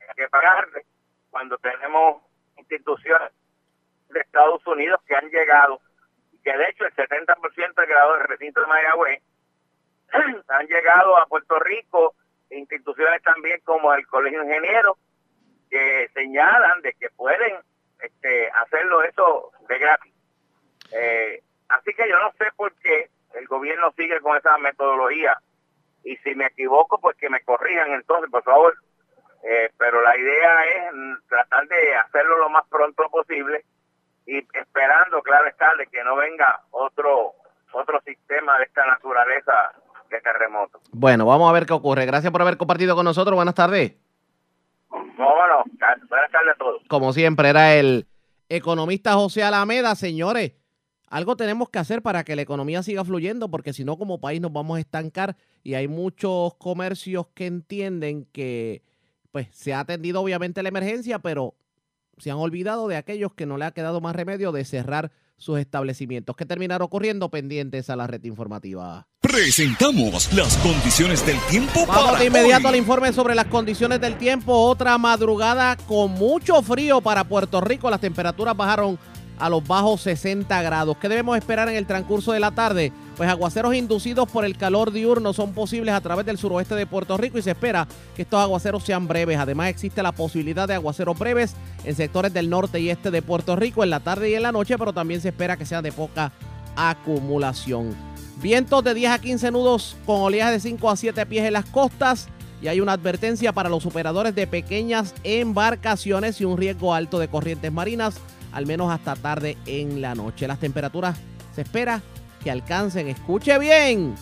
hay 0.00 0.14
que 0.14 0.28
pagarle, 0.28 0.84
cuando 1.30 1.56
tenemos 1.58 2.22
instituciones 2.56 3.30
de 4.08 4.20
Estados 4.20 4.66
Unidos 4.66 5.00
que 5.06 5.14
han 5.14 5.28
llegado, 5.30 5.80
que 6.42 6.56
de 6.56 6.64
hecho 6.70 6.84
el 6.84 6.94
70% 6.94 7.74
de 7.74 7.86
grados 7.86 8.18
del 8.18 8.28
recinto 8.28 8.60
de 8.60 8.66
Mayagüez 8.66 9.22
han 10.48 10.66
llegado 10.66 11.18
a 11.18 11.26
Puerto 11.26 11.58
Rico, 11.58 12.14
instituciones 12.50 13.22
también 13.22 13.60
como 13.64 13.92
el 13.92 14.06
Colegio 14.06 14.40
de 14.40 14.46
Ingenieros, 14.46 14.96
que 15.70 16.08
señalan 16.14 16.80
de 16.80 16.94
que 16.94 17.10
pueden 17.10 17.58
este, 18.00 18.50
hacerlo 18.50 19.02
eso 19.02 19.52
de 19.68 19.78
gratis. 19.78 20.14
Eh, 20.92 21.42
así 21.68 21.92
que 21.92 22.08
yo 22.08 22.18
no 22.18 22.32
sé 22.38 22.46
por 22.56 22.72
qué 22.76 23.10
el 23.34 23.46
gobierno 23.46 23.92
sigue 23.96 24.20
con 24.20 24.36
esa 24.36 24.56
metodología 24.58 25.38
y 26.04 26.16
si 26.18 26.34
me 26.34 26.46
equivoco, 26.46 26.98
pues 26.98 27.16
que 27.16 27.28
me 27.28 27.40
corrijan 27.42 27.92
entonces, 27.92 28.30
por 28.30 28.42
favor. 28.42 28.74
Eh, 29.42 29.70
pero 29.78 30.02
la 30.02 30.16
idea 30.16 30.64
es 30.64 31.28
tratar 31.28 31.66
de 31.68 31.94
hacerlo 31.94 32.38
lo 32.38 32.50
más 32.50 32.66
pronto 32.68 33.08
posible 33.08 33.64
y 34.26 34.38
esperando, 34.38 35.22
claro 35.22 35.46
está, 35.46 35.74
de 35.76 35.86
que 35.86 36.02
no 36.02 36.16
venga 36.16 36.60
otro 36.70 37.34
otro 37.72 38.00
sistema 38.04 38.58
de 38.58 38.64
esta 38.64 38.86
naturaleza 38.86 39.52
de 40.10 40.20
terremoto. 40.20 40.80
Bueno, 40.90 41.26
vamos 41.26 41.48
a 41.48 41.52
ver 41.52 41.66
qué 41.66 41.74
ocurre. 41.74 42.06
Gracias 42.06 42.32
por 42.32 42.42
haber 42.42 42.56
compartido 42.56 42.94
con 42.96 43.04
nosotros. 43.04 43.36
Buenas 43.36 43.54
tardes. 43.54 43.96
Bueno, 44.88 45.64
buenas 45.76 46.30
tardes 46.30 46.54
a 46.54 46.58
todos. 46.58 46.82
Como 46.88 47.12
siempre, 47.12 47.50
era 47.50 47.74
el 47.74 48.06
economista 48.48 49.14
José 49.14 49.42
Alameda. 49.42 49.94
Señores, 49.94 50.54
algo 51.08 51.36
tenemos 51.36 51.68
que 51.68 51.78
hacer 51.78 52.02
para 52.02 52.24
que 52.24 52.36
la 52.36 52.42
economía 52.42 52.82
siga 52.82 53.04
fluyendo, 53.04 53.50
porque 53.50 53.72
si 53.72 53.84
no, 53.84 53.96
como 53.96 54.20
país 54.20 54.40
nos 54.40 54.52
vamos 54.52 54.78
a 54.78 54.80
estancar 54.80 55.36
y 55.62 55.74
hay 55.74 55.88
muchos 55.88 56.54
comercios 56.54 57.26
que 57.34 57.46
entienden 57.46 58.26
que 58.32 58.82
pues 59.30 59.48
se 59.52 59.74
ha 59.74 59.80
atendido 59.80 60.20
obviamente 60.20 60.62
la 60.62 60.70
emergencia, 60.70 61.18
pero 61.18 61.54
se 62.18 62.30
han 62.30 62.38
olvidado 62.38 62.88
de 62.88 62.96
aquellos 62.96 63.32
que 63.34 63.46
no 63.46 63.56
le 63.58 63.64
ha 63.64 63.70
quedado 63.70 64.00
más 64.00 64.16
remedio 64.16 64.52
de 64.52 64.64
cerrar 64.64 65.12
sus 65.36 65.58
establecimientos. 65.60 66.36
que 66.36 66.44
terminaron 66.44 66.84
ocurriendo 66.84 67.30
pendientes 67.30 67.88
a 67.90 67.96
la 67.96 68.06
red 68.06 68.22
informativa? 68.24 69.06
Presentamos 69.20 70.32
las 70.32 70.56
condiciones 70.58 71.24
del 71.24 71.38
tiempo 71.48 71.86
Vamos 71.86 72.18
de 72.18 72.26
inmediato 72.26 72.68
al 72.68 72.76
informe 72.76 73.12
sobre 73.12 73.34
las 73.34 73.46
condiciones 73.46 74.00
del 74.00 74.18
tiempo. 74.18 74.52
Otra 74.52 74.98
madrugada 74.98 75.76
con 75.76 76.10
mucho 76.12 76.60
frío 76.62 77.00
para 77.00 77.24
Puerto 77.24 77.60
Rico. 77.60 77.88
Las 77.88 78.00
temperaturas 78.00 78.56
bajaron 78.56 78.98
a 79.38 79.48
los 79.48 79.66
bajos 79.66 80.00
60 80.02 80.60
grados. 80.62 80.96
¿Qué 80.98 81.08
debemos 81.08 81.36
esperar 81.38 81.68
en 81.68 81.76
el 81.76 81.86
transcurso 81.86 82.32
de 82.32 82.40
la 82.40 82.50
tarde? 82.50 82.92
Pues 83.18 83.28
aguaceros 83.28 83.74
inducidos 83.74 84.30
por 84.30 84.44
el 84.44 84.56
calor 84.56 84.92
diurno 84.92 85.32
son 85.32 85.52
posibles 85.52 85.92
a 85.92 86.00
través 86.00 86.24
del 86.24 86.38
suroeste 86.38 86.76
de 86.76 86.86
Puerto 86.86 87.16
Rico 87.16 87.36
y 87.36 87.42
se 87.42 87.50
espera 87.50 87.88
que 88.14 88.22
estos 88.22 88.40
aguaceros 88.40 88.84
sean 88.84 89.08
breves. 89.08 89.40
Además 89.40 89.70
existe 89.70 90.04
la 90.04 90.12
posibilidad 90.12 90.68
de 90.68 90.74
aguaceros 90.74 91.18
breves 91.18 91.56
en 91.82 91.96
sectores 91.96 92.32
del 92.32 92.48
norte 92.48 92.78
y 92.78 92.90
este 92.90 93.10
de 93.10 93.20
Puerto 93.20 93.56
Rico 93.56 93.82
en 93.82 93.90
la 93.90 93.98
tarde 93.98 94.30
y 94.30 94.34
en 94.34 94.42
la 94.44 94.52
noche, 94.52 94.78
pero 94.78 94.92
también 94.92 95.20
se 95.20 95.30
espera 95.30 95.56
que 95.56 95.66
sean 95.66 95.82
de 95.82 95.90
poca 95.90 96.30
acumulación. 96.76 97.92
Vientos 98.40 98.84
de 98.84 98.94
10 98.94 99.10
a 99.10 99.18
15 99.18 99.50
nudos 99.50 99.96
con 100.06 100.20
oleaje 100.20 100.52
de 100.52 100.60
5 100.60 100.88
a 100.88 100.96
7 100.96 101.26
pies 101.26 101.44
en 101.44 101.54
las 101.54 101.64
costas 101.64 102.28
y 102.62 102.68
hay 102.68 102.80
una 102.80 102.92
advertencia 102.92 103.52
para 103.52 103.68
los 103.68 103.84
operadores 103.84 104.32
de 104.36 104.46
pequeñas 104.46 105.12
embarcaciones 105.24 106.40
y 106.40 106.44
un 106.44 106.56
riesgo 106.56 106.94
alto 106.94 107.18
de 107.18 107.26
corrientes 107.26 107.72
marinas 107.72 108.14
al 108.52 108.64
menos 108.64 108.92
hasta 108.92 109.16
tarde 109.16 109.56
en 109.66 110.00
la 110.00 110.14
noche. 110.14 110.46
Las 110.46 110.60
temperaturas 110.60 111.18
se 111.52 111.62
espera 111.62 112.00
que 112.42 112.50
alcancen, 112.50 113.08
escuche 113.08 113.58
bien, 113.58 114.14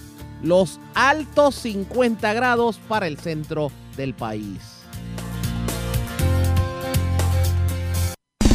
los 0.42 0.80
altos 0.94 1.54
50 1.56 2.32
grados 2.34 2.78
para 2.88 3.06
el 3.06 3.18
centro 3.18 3.70
del 3.96 4.14
país. 4.14 4.76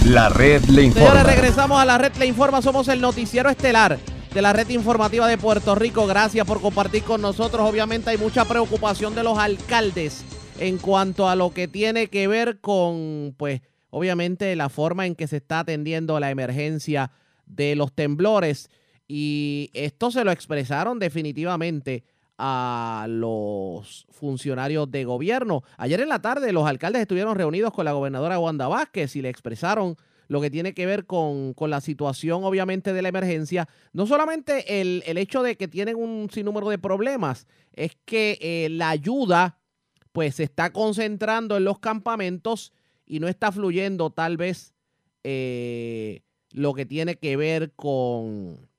La 0.05 0.29
red 0.29 0.63
le 0.65 0.83
informa. 0.83 1.11
Señores, 1.11 1.35
regresamos 1.35 1.79
a 1.79 1.85
la 1.85 1.97
red 1.97 2.13
le 2.17 2.25
informa. 2.25 2.61
Somos 2.61 2.87
el 2.87 2.99
noticiero 3.01 3.49
estelar 3.49 3.99
de 4.33 4.41
la 4.41 4.51
red 4.51 4.67
informativa 4.69 5.27
de 5.27 5.37
Puerto 5.37 5.75
Rico. 5.75 6.07
Gracias 6.07 6.45
por 6.45 6.59
compartir 6.59 7.03
con 7.03 7.21
nosotros. 7.21 7.69
Obviamente 7.69 8.09
hay 8.09 8.17
mucha 8.17 8.45
preocupación 8.45 9.13
de 9.13 9.23
los 9.23 9.37
alcaldes 9.37 10.25
en 10.59 10.77
cuanto 10.77 11.29
a 11.29 11.35
lo 11.35 11.53
que 11.53 11.67
tiene 11.67 12.07
que 12.07 12.27
ver 12.27 12.59
con, 12.59 13.35
pues, 13.37 13.61
obviamente 13.89 14.55
la 14.55 14.69
forma 14.69 15.05
en 15.05 15.15
que 15.15 15.27
se 15.27 15.37
está 15.37 15.59
atendiendo 15.59 16.19
la 16.19 16.31
emergencia 16.31 17.11
de 17.45 17.75
los 17.75 17.93
temblores. 17.93 18.69
Y 19.13 19.69
esto 19.73 20.09
se 20.09 20.23
lo 20.23 20.31
expresaron 20.31 20.97
definitivamente 20.97 22.05
a 22.37 23.07
los 23.09 24.07
funcionarios 24.09 24.89
de 24.89 25.03
gobierno. 25.03 25.63
Ayer 25.75 25.99
en 25.99 26.07
la 26.07 26.21
tarde 26.21 26.53
los 26.53 26.65
alcaldes 26.65 27.01
estuvieron 27.01 27.35
reunidos 27.35 27.73
con 27.73 27.83
la 27.83 27.91
gobernadora 27.91 28.39
Wanda 28.39 28.69
Vázquez 28.69 29.17
y 29.17 29.21
le 29.21 29.27
expresaron 29.27 29.97
lo 30.29 30.39
que 30.39 30.49
tiene 30.49 30.73
que 30.73 30.85
ver 30.85 31.07
con, 31.07 31.53
la 31.59 31.81
situación, 31.81 32.45
obviamente, 32.45 32.93
de 32.93 33.01
la 33.01 33.09
emergencia. 33.09 33.67
No 33.91 34.07
solamente 34.07 34.79
el, 34.79 35.03
hecho 35.17 35.43
de 35.43 35.57
que 35.57 35.67
tienen 35.67 35.97
un 35.97 36.29
sinnúmero 36.31 36.69
de 36.69 36.77
problemas, 36.77 37.47
es 37.73 37.97
que 38.05 38.39
eh, 38.39 38.69
la 38.69 38.91
ayuda 38.91 39.57
pues 40.13 40.35
se 40.35 40.43
está 40.43 40.71
concentrando 40.71 41.57
en 41.57 41.65
los 41.65 41.79
campamentos 41.79 42.71
y 43.05 43.19
no 43.19 43.27
está 43.27 43.51
fluyendo 43.51 44.09
tal 44.09 44.37
vez 44.37 44.73
eh, 45.25 46.21
lo 46.53 46.73
que 46.73 46.85
tiene 46.85 47.15
que 47.17 47.35
ver 47.35 47.73
con 47.73 48.70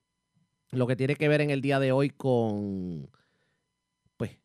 lo 0.73 0.87
que 0.87 0.95
tiene 0.95 1.15
que 1.15 1.27
ver 1.27 1.41
en 1.41 1.49
el 1.49 1.61
día 1.61 1.79
de 1.79 1.91
hoy 1.91 2.09
con 2.09 3.09
pues 4.17 4.37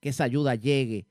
que 0.00 0.08
esa 0.08 0.24
ayuda 0.24 0.54
llegue 0.54 1.06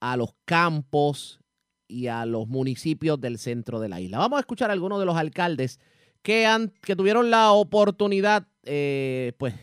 a 0.00 0.16
los 0.16 0.34
campos 0.44 1.40
y 1.86 2.08
a 2.08 2.26
los 2.26 2.48
municipios 2.48 3.20
del 3.20 3.38
centro 3.38 3.80
de 3.80 3.88
la 3.88 4.00
isla. 4.00 4.18
Vamos 4.18 4.38
a 4.38 4.40
escuchar 4.40 4.70
a 4.70 4.72
algunos 4.74 5.00
de 5.00 5.06
los 5.06 5.16
alcaldes 5.16 5.80
que, 6.22 6.46
han, 6.46 6.72
que 6.82 6.96
tuvieron 6.96 7.30
la 7.30 7.52
oportunidad 7.52 8.46
eh, 8.64 9.32
pues, 9.38 9.54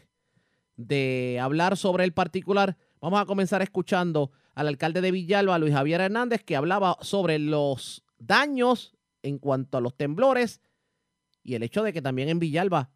de 0.75 1.37
hablar 1.41 1.77
sobre 1.77 2.03
el 2.03 2.13
particular. 2.13 2.77
Vamos 2.99 3.21
a 3.21 3.25
comenzar 3.25 3.61
escuchando 3.61 4.31
al 4.55 4.67
alcalde 4.67 5.01
de 5.01 5.11
Villalba, 5.11 5.59
Luis 5.59 5.73
Javier 5.73 6.01
Hernández, 6.01 6.43
que 6.43 6.55
hablaba 6.55 6.97
sobre 7.01 7.39
los 7.39 8.03
daños 8.17 8.95
en 9.21 9.37
cuanto 9.37 9.77
a 9.77 9.81
los 9.81 9.95
temblores 9.95 10.61
y 11.43 11.55
el 11.55 11.63
hecho 11.63 11.83
de 11.83 11.93
que 11.93 12.01
también 12.01 12.29
en 12.29 12.39
Villalba 12.39 12.89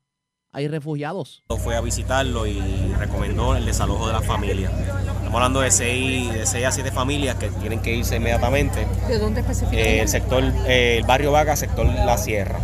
hay 0.51 0.67
refugiados. 0.67 1.43
Fue 1.63 1.75
a 1.75 1.81
visitarlo 1.81 2.47
y 2.47 2.59
recomendó 2.97 3.55
el 3.55 3.65
desalojo 3.65 4.07
de 4.07 4.13
la 4.13 4.21
familia. 4.21 4.69
Estamos 4.69 5.33
hablando 5.35 5.61
de 5.61 5.71
seis, 5.71 6.51
de 6.51 6.65
a 6.65 6.71
siete 6.71 6.91
familias 6.91 7.35
que 7.35 7.49
tienen 7.49 7.81
que 7.81 7.95
irse 7.95 8.15
inmediatamente. 8.15 8.87
¿De 9.07 9.19
dónde 9.19 9.41
específicamente? 9.41 9.97
Eh, 9.97 10.01
el 10.01 10.07
sector, 10.07 10.43
eh, 10.67 10.97
el 10.99 11.05
barrio 11.05 11.31
Vaga, 11.31 11.55
sector 11.55 11.85
La 11.85 12.17
Sierra, 12.17 12.59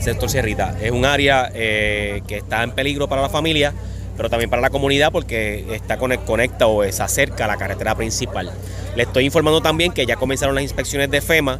sector 0.00 0.28
Sierrita. 0.28 0.76
Es 0.80 0.90
un 0.90 1.06
área 1.06 1.50
eh, 1.54 2.22
que 2.26 2.38
está 2.38 2.62
en 2.62 2.72
peligro 2.72 3.08
para 3.08 3.22
la 3.22 3.30
familia, 3.30 3.72
pero 4.16 4.28
también 4.28 4.50
para 4.50 4.60
la 4.60 4.70
comunidad 4.70 5.10
porque 5.10 5.74
está 5.74 5.96
conecta 5.96 6.66
o 6.66 6.84
se 6.92 7.02
acerca 7.02 7.46
a 7.46 7.48
la 7.48 7.56
carretera 7.56 7.94
principal. 7.94 8.52
Le 8.96 9.04
estoy 9.04 9.24
informando 9.24 9.62
también 9.62 9.92
que 9.92 10.04
ya 10.04 10.16
comenzaron 10.16 10.54
las 10.54 10.62
inspecciones 10.62 11.10
de 11.10 11.22
FEMA. 11.22 11.58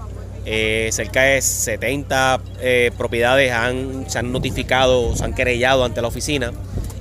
Eh, 0.51 0.89
cerca 0.93 1.25
de 1.25 1.43
70 1.43 2.41
eh, 2.63 2.91
propiedades 2.97 3.53
han, 3.53 4.09
se 4.09 4.19
han 4.19 4.33
notificado, 4.33 5.15
se 5.15 5.23
han 5.23 5.35
querellado 5.35 5.85
ante 5.85 6.01
la 6.01 6.09
oficina 6.09 6.53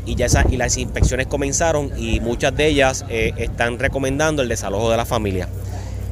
y 0.06 0.16
ya 0.16 0.28
y 0.52 0.58
las 0.58 0.78
inspecciones 0.78 1.28
comenzaron 1.28 1.94
y 1.98 2.20
muchas 2.20 2.54
de 2.58 2.68
ellas 2.68 3.06
eh, 3.08 3.32
están 3.38 3.80
recomendando 3.80 4.42
el 4.42 4.50
desalojo 4.50 4.92
de 4.92 4.98
la 4.98 5.06
familia. 5.06 5.48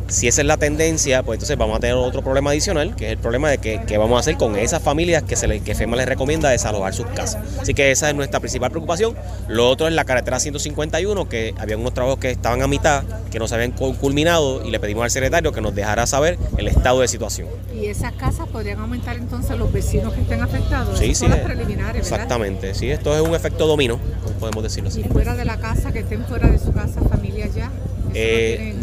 Si 0.08 0.28
esa 0.28 0.42
es 0.42 0.48
la 0.48 0.58
tendencia, 0.58 1.24
pues 1.24 1.38
entonces 1.38 1.58
vamos 1.58 1.78
a 1.78 1.80
tener 1.80 1.96
otro 1.96 2.22
problema 2.22 2.52
adicional, 2.52 2.96
que 2.96 3.08
es 3.08 3.12
el 3.14 3.18
problema 3.18 3.50
de 3.50 3.58
que, 3.58 3.82
qué 3.88 3.98
vamos 3.98 4.18
a 4.18 4.20
hacer 4.20 4.38
con 4.38 4.56
esas 4.56 4.82
familias 4.82 5.24
que, 5.24 5.36
se 5.36 5.60
que 5.62 5.76
FEMA 5.76 5.98
les 5.98 6.08
recomienda 6.08 6.50
desalojar 6.50 6.94
sus 6.94 7.08
casas. 7.08 7.44
Así 7.60 7.74
que 7.74 7.92
esa 7.92 8.10
es 8.10 8.16
nuestra 8.16 8.40
principal 8.40 8.70
preocupación. 8.70 9.16
Lo 9.48 9.68
otro 9.70 9.88
es 9.88 9.94
la 9.94 10.06
carretera 10.06 10.40
151, 10.40 11.28
que 11.28 11.56
había 11.58 11.78
unos 11.78 11.94
trabajos 11.94 12.20
que 12.20 12.32
estaban 12.32 12.62
a 12.62 12.68
mitad, 12.68 13.04
que 13.32 13.40
no 13.40 13.48
se 13.48 13.56
habían 13.56 13.72
culminado, 13.72 14.66
y 14.66 14.70
le 14.70 14.80
pedimos 14.80 15.04
al 15.04 15.12
secretario 15.12 15.52
que 15.52 15.62
nos 15.62 15.74
dejara 15.74 16.06
saber 16.06 16.38
el 16.58 16.68
estado 16.68 17.02
de 17.02 17.08
situación. 17.08 17.48
¿Y 17.74 17.88
esas 17.88 18.14
casas 18.14 18.48
podrían 18.48 18.80
aumentar 18.80 19.16
entonces 19.16 19.58
los 19.58 19.72
vecinos 19.74 20.14
que 20.14 20.22
estén 20.22 20.42
afectados? 20.42 21.00
Sí, 21.00 21.16
sí. 21.16 21.28
Son 21.28 21.40
preliminares, 21.40 22.02
Exactamente, 22.02 22.76
sí, 22.76 22.92
esto 22.92 23.16
es 23.16 23.22
un 23.22 23.34
efecto 23.34 23.66
domino, 23.68 24.00
podemos 24.40 24.64
decirlo 24.64 24.90
así. 24.90 25.02
¿Y 25.02 25.04
fuera 25.06 25.36
de 25.36 25.46
la 25.46 25.58
casa, 25.58 25.92
que 25.92 26.00
estén 26.00 26.24
fuera 26.26 26.48
de 26.48 26.60
su 26.60 26.72
casa, 26.72 27.02
familias 27.10 27.56
ya? 27.56 27.72
Eh, 28.16 28.74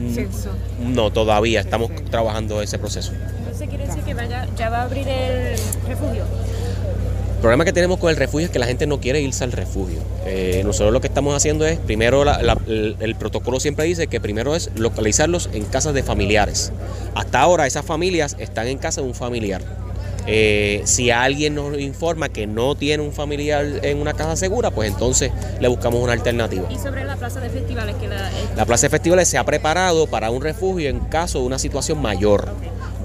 no, 0.81 1.11
todavía 1.11 1.61
estamos 1.61 1.91
trabajando 2.11 2.61
ese 2.61 2.79
proceso. 2.79 3.13
Entonces 3.39 3.69
quiere 3.69 3.87
decir 3.87 4.03
que 4.03 4.15
ya 4.57 4.71
va 4.71 4.79
a 4.79 4.83
abrir 4.83 5.09
el 5.09 5.57
refugio. 5.89 6.25
problema 7.41 7.65
que 7.65 7.73
tenemos 7.73 7.99
con 7.99 8.11
el 8.11 8.17
refugio 8.17 8.47
es 8.47 8.53
que 8.53 8.59
la 8.59 8.67
gente 8.67 8.87
no 8.87 9.01
quiere 9.01 9.21
irse 9.23 9.43
al 9.43 9.53
refugio. 9.53 10.01
Eh, 10.27 10.63
nosotros 10.65 10.93
lo 10.93 11.01
que 11.01 11.07
estamos 11.07 11.35
haciendo 11.35 11.67
es, 11.67 11.79
primero, 11.79 12.25
el, 12.69 13.17
protocolo 13.19 13.59
siempre 13.59 13.87
dice 13.87 14.07
que 14.07 14.21
primero 14.21 14.55
es 14.55 14.71
localizarlos 14.77 15.49
en 15.53 15.65
casas 15.65 15.95
de 15.95 16.03
familiares. 16.03 16.73
Hasta 17.15 17.41
ahora 17.41 17.67
esas 17.67 17.87
familias 17.87 18.37
están 18.39 18.67
en 18.69 18.79
casa 18.79 19.01
de 19.01 19.07
un 19.07 19.15
familiar. 19.15 19.82
Eh, 20.27 20.83
si 20.85 21.11
alguien 21.11 21.55
nos 21.55 21.79
informa 21.79 22.29
que 22.29 22.47
no 22.47 22.75
tiene 22.75 23.03
un 23.03 23.13
familiar 23.13 23.67
en 23.83 24.01
una 24.01 24.15
casa 24.15 24.37
segura, 24.37 24.71
pues 24.71 24.91
entonces 24.91 25.33
le 25.61 25.69
buscamos 25.69 26.01
una 26.03 26.13
alternativa. 26.13 26.69
¿Y 26.71 26.79
sobre 26.79 27.05
la 27.05 27.17
plaza 27.17 27.41
de 27.41 27.51
festivales? 27.51 27.97
Que 27.97 28.09
la, 28.09 28.31
la 28.57 28.65
plaza 28.65 28.87
de 28.87 28.91
festivales 28.91 29.29
se 29.29 29.39
ha 29.39 29.45
preparado 29.45 30.07
para 30.07 30.31
un 30.31 30.43
refugio 30.43 30.89
en 30.89 31.01
caso 31.01 31.41
de 31.41 31.47
una 31.47 31.59
situación 31.59 32.01
mayor. 32.01 32.49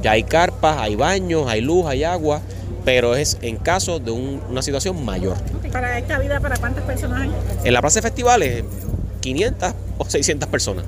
Ya 0.02 0.12
hay 0.12 0.24
carpas, 0.24 0.78
hay 0.80 0.96
baños, 0.96 1.48
hay 1.48 1.62
luz, 1.62 1.86
hay 1.88 2.04
agua, 2.04 2.42
pero 2.86 3.16
es 3.16 3.38
en 3.42 3.58
caso 3.58 4.00
de 4.00 4.12
una 4.12 4.62
situación 4.62 5.04
mayor. 5.04 5.38
¿Para 5.72 5.98
esta 5.98 6.20
vida, 6.20 6.40
para 6.40 6.58
cuántas 6.58 6.84
personas 6.86 7.22
hay? 7.22 7.32
En 7.64 7.74
la 7.74 7.82
plaza 7.82 8.00
de 8.00 8.04
festivales, 8.04 8.64
500 9.22 9.74
o 9.98 10.06
600 10.06 10.48
personas. 10.50 10.86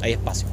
Hay 0.00 0.12
espacio. 0.12 0.46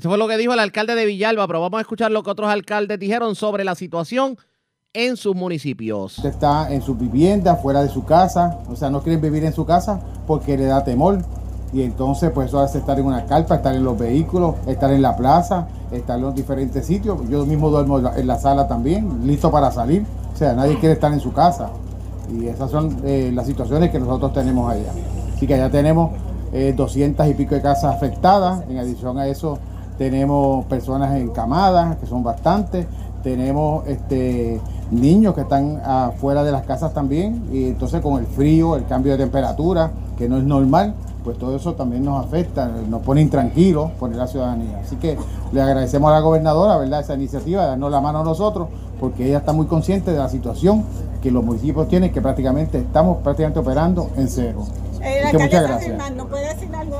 Eso 0.00 0.08
fue 0.08 0.16
lo 0.16 0.28
que 0.28 0.38
dijo 0.38 0.54
el 0.54 0.60
alcalde 0.60 0.94
de 0.94 1.04
Villalba, 1.04 1.46
pero 1.46 1.60
vamos 1.60 1.76
a 1.76 1.82
escuchar 1.82 2.10
lo 2.10 2.22
que 2.22 2.30
otros 2.30 2.48
alcaldes 2.48 2.98
dijeron 2.98 3.34
sobre 3.34 3.64
la 3.64 3.74
situación 3.74 4.38
en 4.94 5.18
sus 5.18 5.36
municipios. 5.36 6.24
Está 6.24 6.72
en 6.72 6.80
su 6.80 6.94
vivienda, 6.94 7.56
fuera 7.56 7.82
de 7.82 7.90
su 7.90 8.06
casa, 8.06 8.60
o 8.70 8.76
sea, 8.76 8.88
no 8.88 9.02
quieren 9.02 9.20
vivir 9.20 9.44
en 9.44 9.52
su 9.52 9.66
casa 9.66 10.00
porque 10.26 10.56
le 10.56 10.64
da 10.64 10.82
temor. 10.84 11.18
Y 11.74 11.82
entonces, 11.82 12.30
pues 12.30 12.48
eso 12.48 12.60
hace 12.60 12.78
estar 12.78 12.98
en 12.98 13.04
una 13.04 13.26
carpa, 13.26 13.56
estar 13.56 13.74
en 13.74 13.84
los 13.84 13.98
vehículos, 13.98 14.54
estar 14.66 14.90
en 14.90 15.02
la 15.02 15.14
plaza, 15.18 15.68
estar 15.92 16.16
en 16.16 16.22
los 16.22 16.34
diferentes 16.34 16.86
sitios. 16.86 17.18
Yo 17.28 17.44
mismo 17.44 17.68
duermo 17.68 17.98
en 17.98 18.26
la, 18.26 18.38
sala 18.38 18.66
también, 18.66 19.26
listo 19.26 19.50
para 19.50 19.70
salir. 19.70 20.06
O 20.32 20.36
sea, 20.38 20.54
nadie 20.54 20.78
quiere 20.78 20.94
estar 20.94 21.12
en 21.12 21.20
su 21.20 21.34
casa. 21.34 21.68
Y 22.32 22.46
esas 22.46 22.70
son 22.70 23.02
eh, 23.04 23.32
las 23.34 23.46
situaciones 23.46 23.90
que 23.90 24.00
nosotros 24.00 24.32
tenemos 24.32 24.72
allá. 24.72 24.94
Así 25.36 25.46
que 25.46 25.52
allá 25.52 25.70
tenemos 25.70 26.12
eh, 26.54 26.72
200 26.74 27.28
y 27.28 27.34
pico 27.34 27.54
de 27.54 27.60
casas 27.60 27.94
afectadas. 27.94 28.64
En 28.66 28.78
adición 28.78 29.18
a 29.18 29.26
eso, 29.26 29.58
tenemos 30.00 30.64
personas 30.64 31.14
encamadas, 31.20 31.98
que 31.98 32.06
son 32.06 32.22
bastantes, 32.22 32.86
tenemos 33.22 33.86
este, 33.86 34.58
niños 34.90 35.34
que 35.34 35.42
están 35.42 35.78
afuera 35.84 36.42
de 36.42 36.50
las 36.50 36.62
casas 36.62 36.94
también, 36.94 37.44
y 37.52 37.66
entonces 37.66 38.00
con 38.00 38.18
el 38.18 38.24
frío, 38.24 38.76
el 38.76 38.86
cambio 38.86 39.12
de 39.12 39.18
temperatura, 39.18 39.90
que 40.16 40.26
no 40.26 40.38
es 40.38 40.44
normal, 40.44 40.94
pues 41.22 41.36
todo 41.36 41.54
eso 41.54 41.74
también 41.74 42.02
nos 42.02 42.24
afecta, 42.24 42.70
nos 42.88 43.02
pone 43.02 43.20
intranquilos 43.20 43.90
por 43.90 44.10
la 44.16 44.26
ciudadanía. 44.26 44.80
Así 44.82 44.96
que 44.96 45.18
le 45.52 45.60
agradecemos 45.60 46.10
a 46.10 46.14
la 46.14 46.20
gobernadora, 46.20 46.78
¿verdad?, 46.78 47.00
esa 47.00 47.12
iniciativa, 47.12 47.60
de 47.60 47.68
darnos 47.68 47.90
la 47.90 48.00
mano 48.00 48.20
a 48.20 48.24
nosotros, 48.24 48.68
porque 48.98 49.26
ella 49.26 49.36
está 49.36 49.52
muy 49.52 49.66
consciente 49.66 50.12
de 50.12 50.18
la 50.18 50.30
situación 50.30 50.82
que 51.22 51.30
los 51.30 51.44
municipios 51.44 51.88
tienen, 51.88 52.10
que 52.10 52.22
prácticamente 52.22 52.78
estamos 52.78 53.18
prácticamente 53.18 53.58
operando 53.58 54.08
en 54.16 54.28
cero. 54.28 54.64
Eh, 55.02 55.24
muchas 55.30 55.62
gracias. 55.62 56.12
¿no 56.16 56.26
puede 56.26 56.54
decir 56.54 56.74
algo? 56.74 56.96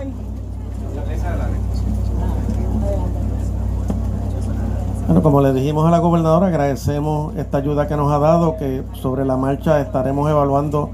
Bueno, 5.11 5.25
como 5.25 5.40
le 5.40 5.53
dijimos 5.53 5.85
a 5.88 5.90
la 5.90 5.99
gobernadora, 5.99 6.46
agradecemos 6.46 7.35
esta 7.35 7.59
ayuda 7.59 7.88
que 7.88 7.96
nos 7.96 8.12
ha 8.12 8.20
dado, 8.20 8.57
que 8.57 8.85
sobre 8.92 9.25
la 9.25 9.37
marcha 9.37 9.81
estaremos 9.81 10.31
evaluando 10.31 10.90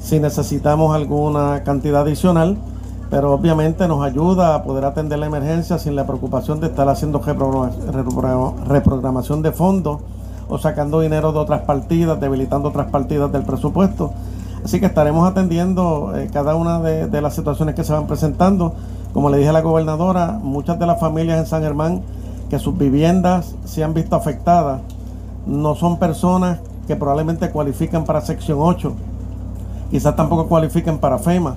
si 0.00 0.18
necesitamos 0.18 0.92
alguna 0.92 1.62
cantidad 1.62 2.00
adicional, 2.00 2.56
pero 3.10 3.32
obviamente 3.32 3.86
nos 3.86 4.02
ayuda 4.04 4.56
a 4.56 4.64
poder 4.64 4.84
atender 4.86 5.20
la 5.20 5.26
emergencia 5.26 5.78
sin 5.78 5.94
la 5.94 6.04
preocupación 6.04 6.58
de 6.58 6.66
estar 6.66 6.88
haciendo 6.88 7.20
reprogramación 8.66 9.40
de 9.40 9.52
fondos 9.52 10.00
o 10.48 10.58
sacando 10.58 11.00
dinero 11.00 11.30
de 11.30 11.38
otras 11.38 11.60
partidas, 11.60 12.18
debilitando 12.18 12.70
otras 12.70 12.90
partidas 12.90 13.30
del 13.30 13.44
presupuesto. 13.44 14.10
Así 14.64 14.80
que 14.80 14.86
estaremos 14.86 15.30
atendiendo 15.30 16.12
eh, 16.16 16.28
cada 16.32 16.56
una 16.56 16.80
de, 16.80 17.06
de 17.06 17.22
las 17.22 17.36
situaciones 17.36 17.76
que 17.76 17.84
se 17.84 17.92
van 17.92 18.08
presentando. 18.08 18.74
Como 19.12 19.30
le 19.30 19.36
dije 19.38 19.50
a 19.50 19.52
la 19.52 19.62
gobernadora, 19.62 20.40
muchas 20.42 20.76
de 20.76 20.86
las 20.86 20.98
familias 20.98 21.38
en 21.38 21.46
San 21.46 21.62
Germán 21.62 22.02
que 22.50 22.58
sus 22.58 22.76
viviendas 22.76 23.54
se 23.64 23.82
han 23.82 23.94
visto 23.94 24.16
afectadas 24.16 24.82
no 25.46 25.74
son 25.76 25.98
personas 25.98 26.58
que 26.86 26.96
probablemente 26.96 27.50
cualifican 27.50 28.04
para 28.04 28.20
sección 28.20 28.58
8, 28.60 28.92
quizás 29.90 30.16
tampoco 30.16 30.48
cualifiquen 30.48 30.98
para 30.98 31.18
FEMA, 31.18 31.54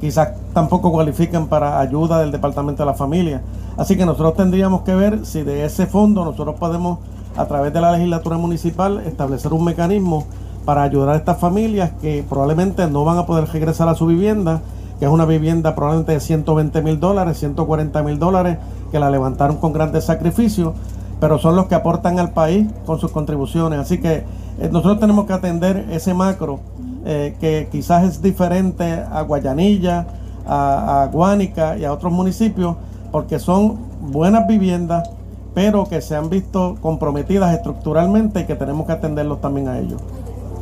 quizás 0.00 0.30
tampoco 0.52 0.92
cualifiquen 0.92 1.46
para 1.46 1.80
ayuda 1.80 2.20
del 2.20 2.30
Departamento 2.30 2.82
de 2.82 2.86
la 2.86 2.94
Familia. 2.94 3.40
Así 3.76 3.96
que 3.96 4.04
nosotros 4.04 4.34
tendríamos 4.34 4.82
que 4.82 4.94
ver 4.94 5.24
si 5.24 5.42
de 5.42 5.64
ese 5.64 5.86
fondo 5.86 6.24
nosotros 6.24 6.56
podemos, 6.56 6.98
a 7.36 7.46
través 7.46 7.72
de 7.72 7.80
la 7.80 7.92
legislatura 7.92 8.36
municipal, 8.36 9.00
establecer 9.06 9.52
un 9.54 9.64
mecanismo 9.64 10.26
para 10.66 10.82
ayudar 10.82 11.10
a 11.10 11.16
estas 11.16 11.38
familias 11.38 11.92
que 12.02 12.24
probablemente 12.28 12.86
no 12.86 13.04
van 13.04 13.16
a 13.16 13.26
poder 13.26 13.48
regresar 13.48 13.88
a 13.88 13.94
su 13.94 14.06
vivienda, 14.06 14.60
que 14.98 15.06
es 15.06 15.10
una 15.10 15.24
vivienda 15.24 15.74
probablemente 15.74 16.12
de 16.12 16.20
120 16.20 16.82
mil 16.82 17.00
dólares, 17.00 17.38
140 17.38 18.02
mil 18.02 18.18
dólares, 18.18 18.58
que 18.92 19.00
la 19.00 19.10
levantaron 19.10 19.56
con 19.56 19.72
grandes 19.72 20.04
sacrificios, 20.04 20.74
pero 21.18 21.38
son 21.38 21.56
los 21.56 21.66
que 21.66 21.74
aportan 21.74 22.18
al 22.18 22.30
país 22.30 22.68
con 22.86 23.00
sus 23.00 23.10
contribuciones. 23.10 23.80
Así 23.80 23.98
que 23.98 24.24
eh, 24.58 24.68
nosotros 24.70 25.00
tenemos 25.00 25.26
que 25.26 25.32
atender 25.32 25.86
ese 25.90 26.14
macro 26.14 26.60
eh, 27.04 27.34
que 27.40 27.68
quizás 27.72 28.04
es 28.04 28.22
diferente 28.22 29.02
a 29.10 29.22
Guayanilla, 29.22 30.06
a, 30.46 31.02
a 31.02 31.06
Guánica 31.06 31.76
y 31.76 31.84
a 31.84 31.92
otros 31.92 32.12
municipios, 32.12 32.76
porque 33.10 33.38
son 33.38 33.78
buenas 34.02 34.46
viviendas, 34.46 35.10
pero 35.54 35.86
que 35.86 36.00
se 36.00 36.14
han 36.14 36.28
visto 36.30 36.76
comprometidas 36.80 37.54
estructuralmente 37.54 38.40
y 38.40 38.44
que 38.44 38.54
tenemos 38.54 38.86
que 38.86 38.92
atenderlos 38.92 39.40
también 39.40 39.68
a 39.68 39.78
ellos. 39.78 40.00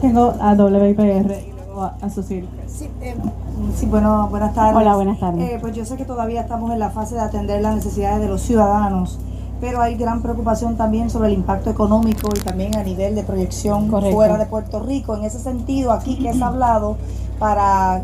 Tengo 0.01 0.35
a 0.40 0.55
WIPR 0.55 1.60
y 1.71 1.73
luego 1.73 1.83
a, 1.83 1.97
a 2.01 2.11
Sí, 2.11 2.89
eh, 3.01 3.15
Sí, 3.77 3.87
bueno, 3.87 4.29
buenas 4.29 4.55
tardes. 4.55 4.77
Hola, 4.77 4.95
buenas 4.97 5.21
tardes. 5.21 5.51
Eh, 5.51 5.59
pues 5.61 5.75
yo 5.75 5.85
sé 5.85 5.97
que 5.97 6.05
todavía 6.05 6.41
estamos 6.41 6.73
en 6.73 6.79
la 6.79 6.91
fase 6.91 7.15
de 7.15 7.21
atender 7.21 7.61
las 7.63 7.75
necesidades 7.75 8.21
de 8.21 8.29
los 8.29 8.41
ciudadanos, 8.43 9.19
pero 9.61 9.81
hay 9.81 9.97
gran 9.97 10.23
preocupación 10.23 10.77
también 10.77 11.11
sobre 11.11 11.29
el 11.29 11.35
impacto 11.35 11.71
económico 11.71 12.31
y 12.35 12.41
también 12.41 12.77
a 12.77 12.83
nivel 12.83 13.15
de 13.15 13.23
proyección 13.23 13.89
fuera 13.89 14.39
de 14.39 14.47
Puerto 14.47 14.81
Rico. 14.81 15.17
En 15.17 15.25
ese 15.25 15.39
sentido, 15.39 15.93
aquí 15.93 16.17
que 16.17 16.31
has 16.31 16.41
hablado 16.41 16.97
para 17.39 17.99
eh, 17.99 18.03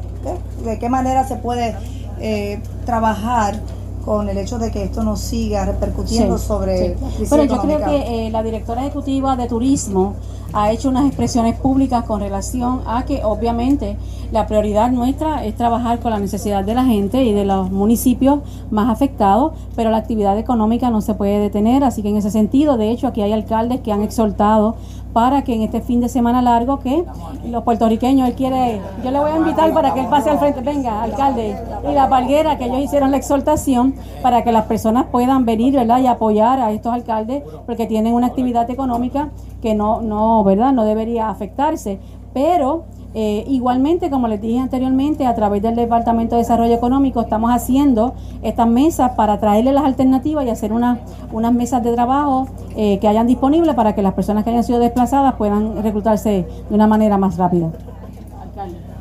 de 0.64 0.78
qué 0.78 0.88
manera 0.88 1.26
se 1.26 1.36
puede 1.36 1.74
eh, 2.20 2.60
trabajar 2.84 3.60
con 4.04 4.28
el 4.28 4.38
hecho 4.38 4.58
de 4.58 4.70
que 4.70 4.84
esto 4.84 5.02
nos 5.02 5.20
siga 5.20 5.64
repercutiendo 5.64 6.38
sobre 6.38 6.96
sí. 6.96 7.24
Bueno, 7.28 7.44
yo 7.44 7.60
creo 7.60 7.78
que 7.84 8.28
la 8.30 8.42
directora 8.44 8.82
ejecutiva 8.82 9.34
de 9.34 9.48
turismo 9.48 10.14
ha 10.56 10.72
hecho 10.72 10.88
unas 10.88 11.06
expresiones 11.06 11.54
públicas 11.58 12.04
con 12.04 12.18
relación 12.18 12.80
a 12.86 13.04
que 13.04 13.22
obviamente 13.22 13.98
la 14.32 14.46
prioridad 14.46 14.90
nuestra 14.90 15.44
es 15.44 15.54
trabajar 15.54 16.00
con 16.00 16.10
la 16.10 16.18
necesidad 16.18 16.64
de 16.64 16.74
la 16.74 16.82
gente 16.84 17.22
y 17.24 17.34
de 17.34 17.44
los 17.44 17.70
municipios 17.70 18.40
más 18.70 18.88
afectados, 18.88 19.52
pero 19.76 19.90
la 19.90 19.98
actividad 19.98 20.38
económica 20.38 20.88
no 20.88 21.02
se 21.02 21.12
puede 21.12 21.40
detener, 21.40 21.84
así 21.84 22.02
que 22.02 22.08
en 22.08 22.16
ese 22.16 22.30
sentido, 22.30 22.78
de 22.78 22.90
hecho, 22.90 23.06
aquí 23.06 23.20
hay 23.20 23.32
alcaldes 23.32 23.82
que 23.82 23.92
han 23.92 24.02
exhortado 24.02 24.76
para 25.12 25.44
que 25.44 25.54
en 25.54 25.62
este 25.62 25.80
fin 25.80 26.00
de 26.00 26.10
semana 26.10 26.42
largo 26.42 26.78
que 26.80 27.04
los 27.48 27.62
puertorriqueños, 27.62 28.28
él 28.28 28.34
quiere, 28.34 28.82
yo 29.02 29.10
le 29.10 29.18
voy 29.18 29.30
a 29.30 29.36
invitar 29.36 29.72
para 29.72 29.94
que 29.94 30.00
él 30.00 30.06
pase 30.08 30.28
al 30.28 30.38
frente, 30.38 30.60
venga, 30.60 31.02
alcalde, 31.02 31.56
y 31.88 31.94
la 31.94 32.08
palguera, 32.08 32.58
que 32.58 32.66
ellos 32.66 32.80
hicieron 32.80 33.10
la 33.10 33.16
exhortación 33.16 33.94
para 34.22 34.42
que 34.42 34.52
las 34.52 34.66
personas 34.66 35.06
puedan 35.10 35.46
venir, 35.46 35.74
¿verdad? 35.74 36.00
Y 36.00 36.06
apoyar 36.06 36.60
a 36.60 36.70
estos 36.70 36.92
alcaldes 36.92 37.42
porque 37.64 37.86
tienen 37.86 38.12
una 38.12 38.26
actividad 38.26 38.68
económica 38.70 39.30
que 39.60 39.74
no, 39.74 40.00
no, 40.00 40.42
¿verdad? 40.44 40.72
No 40.72 40.84
debería 40.84 41.28
afectarse, 41.28 41.98
pero 42.32 42.84
eh, 43.18 43.44
igualmente, 43.48 44.10
como 44.10 44.28
les 44.28 44.42
dije 44.42 44.58
anteriormente, 44.58 45.24
a 45.24 45.34
través 45.34 45.62
del 45.62 45.74
Departamento 45.74 46.34
de 46.34 46.42
Desarrollo 46.42 46.74
Económico 46.74 47.22
estamos 47.22 47.50
haciendo 47.50 48.12
estas 48.42 48.68
mesas 48.68 49.12
para 49.12 49.40
traerle 49.40 49.72
las 49.72 49.84
alternativas 49.84 50.44
y 50.44 50.50
hacer 50.50 50.70
unas 50.70 51.52
mesas 51.54 51.82
de 51.82 51.94
trabajo 51.94 52.46
eh, 52.76 52.98
que 52.98 53.08
hayan 53.08 53.26
disponibles 53.26 53.74
para 53.74 53.94
que 53.94 54.02
las 54.02 54.12
personas 54.12 54.44
que 54.44 54.50
hayan 54.50 54.64
sido 54.64 54.80
desplazadas 54.80 55.34
puedan 55.36 55.82
reclutarse 55.82 56.46
de 56.68 56.74
una 56.74 56.86
manera 56.86 57.16
más 57.16 57.38
rápida. 57.38 57.70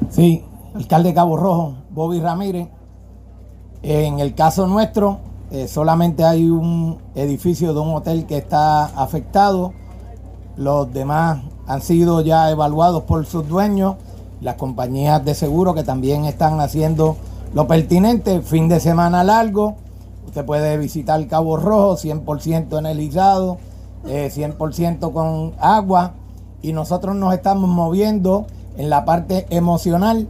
Sí, 0.08 0.44
alcalde 0.74 1.14
Cabo 1.14 1.36
Rojo, 1.36 1.74
Bobby 1.90 2.22
Ramírez. 2.22 2.70
En 3.84 4.20
el 4.20 4.34
caso 4.34 4.66
nuestro, 4.66 5.20
eh, 5.52 5.68
solamente 5.68 6.24
hay 6.24 6.50
un 6.50 7.00
edificio 7.16 7.74
de 7.74 7.82
un 7.82 7.96
hotel 7.96 8.26
que 8.26 8.38
está 8.38 8.86
afectado. 8.86 9.74
Los 10.58 10.94
demás 10.94 11.40
han 11.68 11.82
sido 11.82 12.22
ya 12.22 12.50
evaluados 12.50 13.04
por 13.04 13.26
sus 13.26 13.48
dueños. 13.48 13.96
Las 14.42 14.56
compañías 14.56 15.24
de 15.26 15.34
seguro 15.34 15.74
que 15.74 15.84
también 15.84 16.26
están 16.26 16.60
haciendo 16.60 17.18
lo 17.54 17.68
pertinente, 17.68 18.42
fin 18.42 18.68
de 18.68 18.80
semana 18.80 19.24
largo, 19.24 19.76
usted 20.28 20.46
puede 20.46 20.78
visitar 20.78 21.26
Cabo 21.28 21.58
Rojo, 21.58 21.96
100% 21.96 22.78
energizado, 22.78 23.58
100% 24.06 25.14
con 25.14 25.54
agua, 25.60 26.14
y 26.62 26.74
nosotros 26.74 27.16
nos 27.16 27.34
estamos 27.34 27.70
moviendo 27.70 28.46
en 28.78 28.90
la 28.90 29.06
parte 29.06 29.48
emocional 29.50 30.28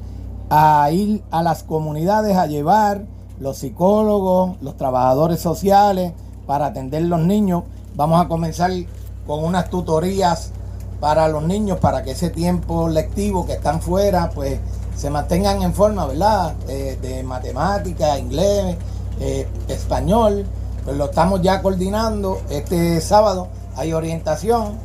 a 0.50 0.90
ir 0.92 1.24
a 1.32 1.42
las 1.42 1.64
comunidades 1.64 2.38
a 2.38 2.46
llevar 2.46 3.06
los 3.40 3.58
psicólogos, 3.58 4.58
los 4.62 4.78
trabajadores 4.78 5.40
sociales 5.40 6.14
para 6.46 6.68
atender 6.68 7.02
los 7.04 7.22
niños. 7.22 7.64
Vamos 7.96 8.24
a 8.24 8.28
comenzar 8.28 8.72
con 9.28 9.44
unas 9.44 9.70
tutorías 9.70 10.52
para 11.00 11.28
los 11.28 11.44
niños, 11.44 11.80
para 11.80 12.04
que 12.04 12.12
ese 12.12 12.30
tiempo 12.30 12.88
lectivo 12.90 13.46
que 13.46 13.54
están 13.54 13.82
fuera, 13.82 14.30
pues 14.34 14.60
se 14.96 15.10
mantengan 15.10 15.62
en 15.62 15.74
forma, 15.74 16.06
¿verdad? 16.06 16.54
De 16.56 17.22
matemática, 17.24 18.18
inglés, 18.18 18.78
eh, 19.20 19.48
español, 19.68 20.46
pues 20.84 20.98
lo 20.98 21.06
estamos 21.06 21.42
ya 21.42 21.62
coordinando. 21.62 22.42
Este 22.50 23.00
sábado 23.02 23.48
hay 23.76 23.94
orientación. 23.94 24.78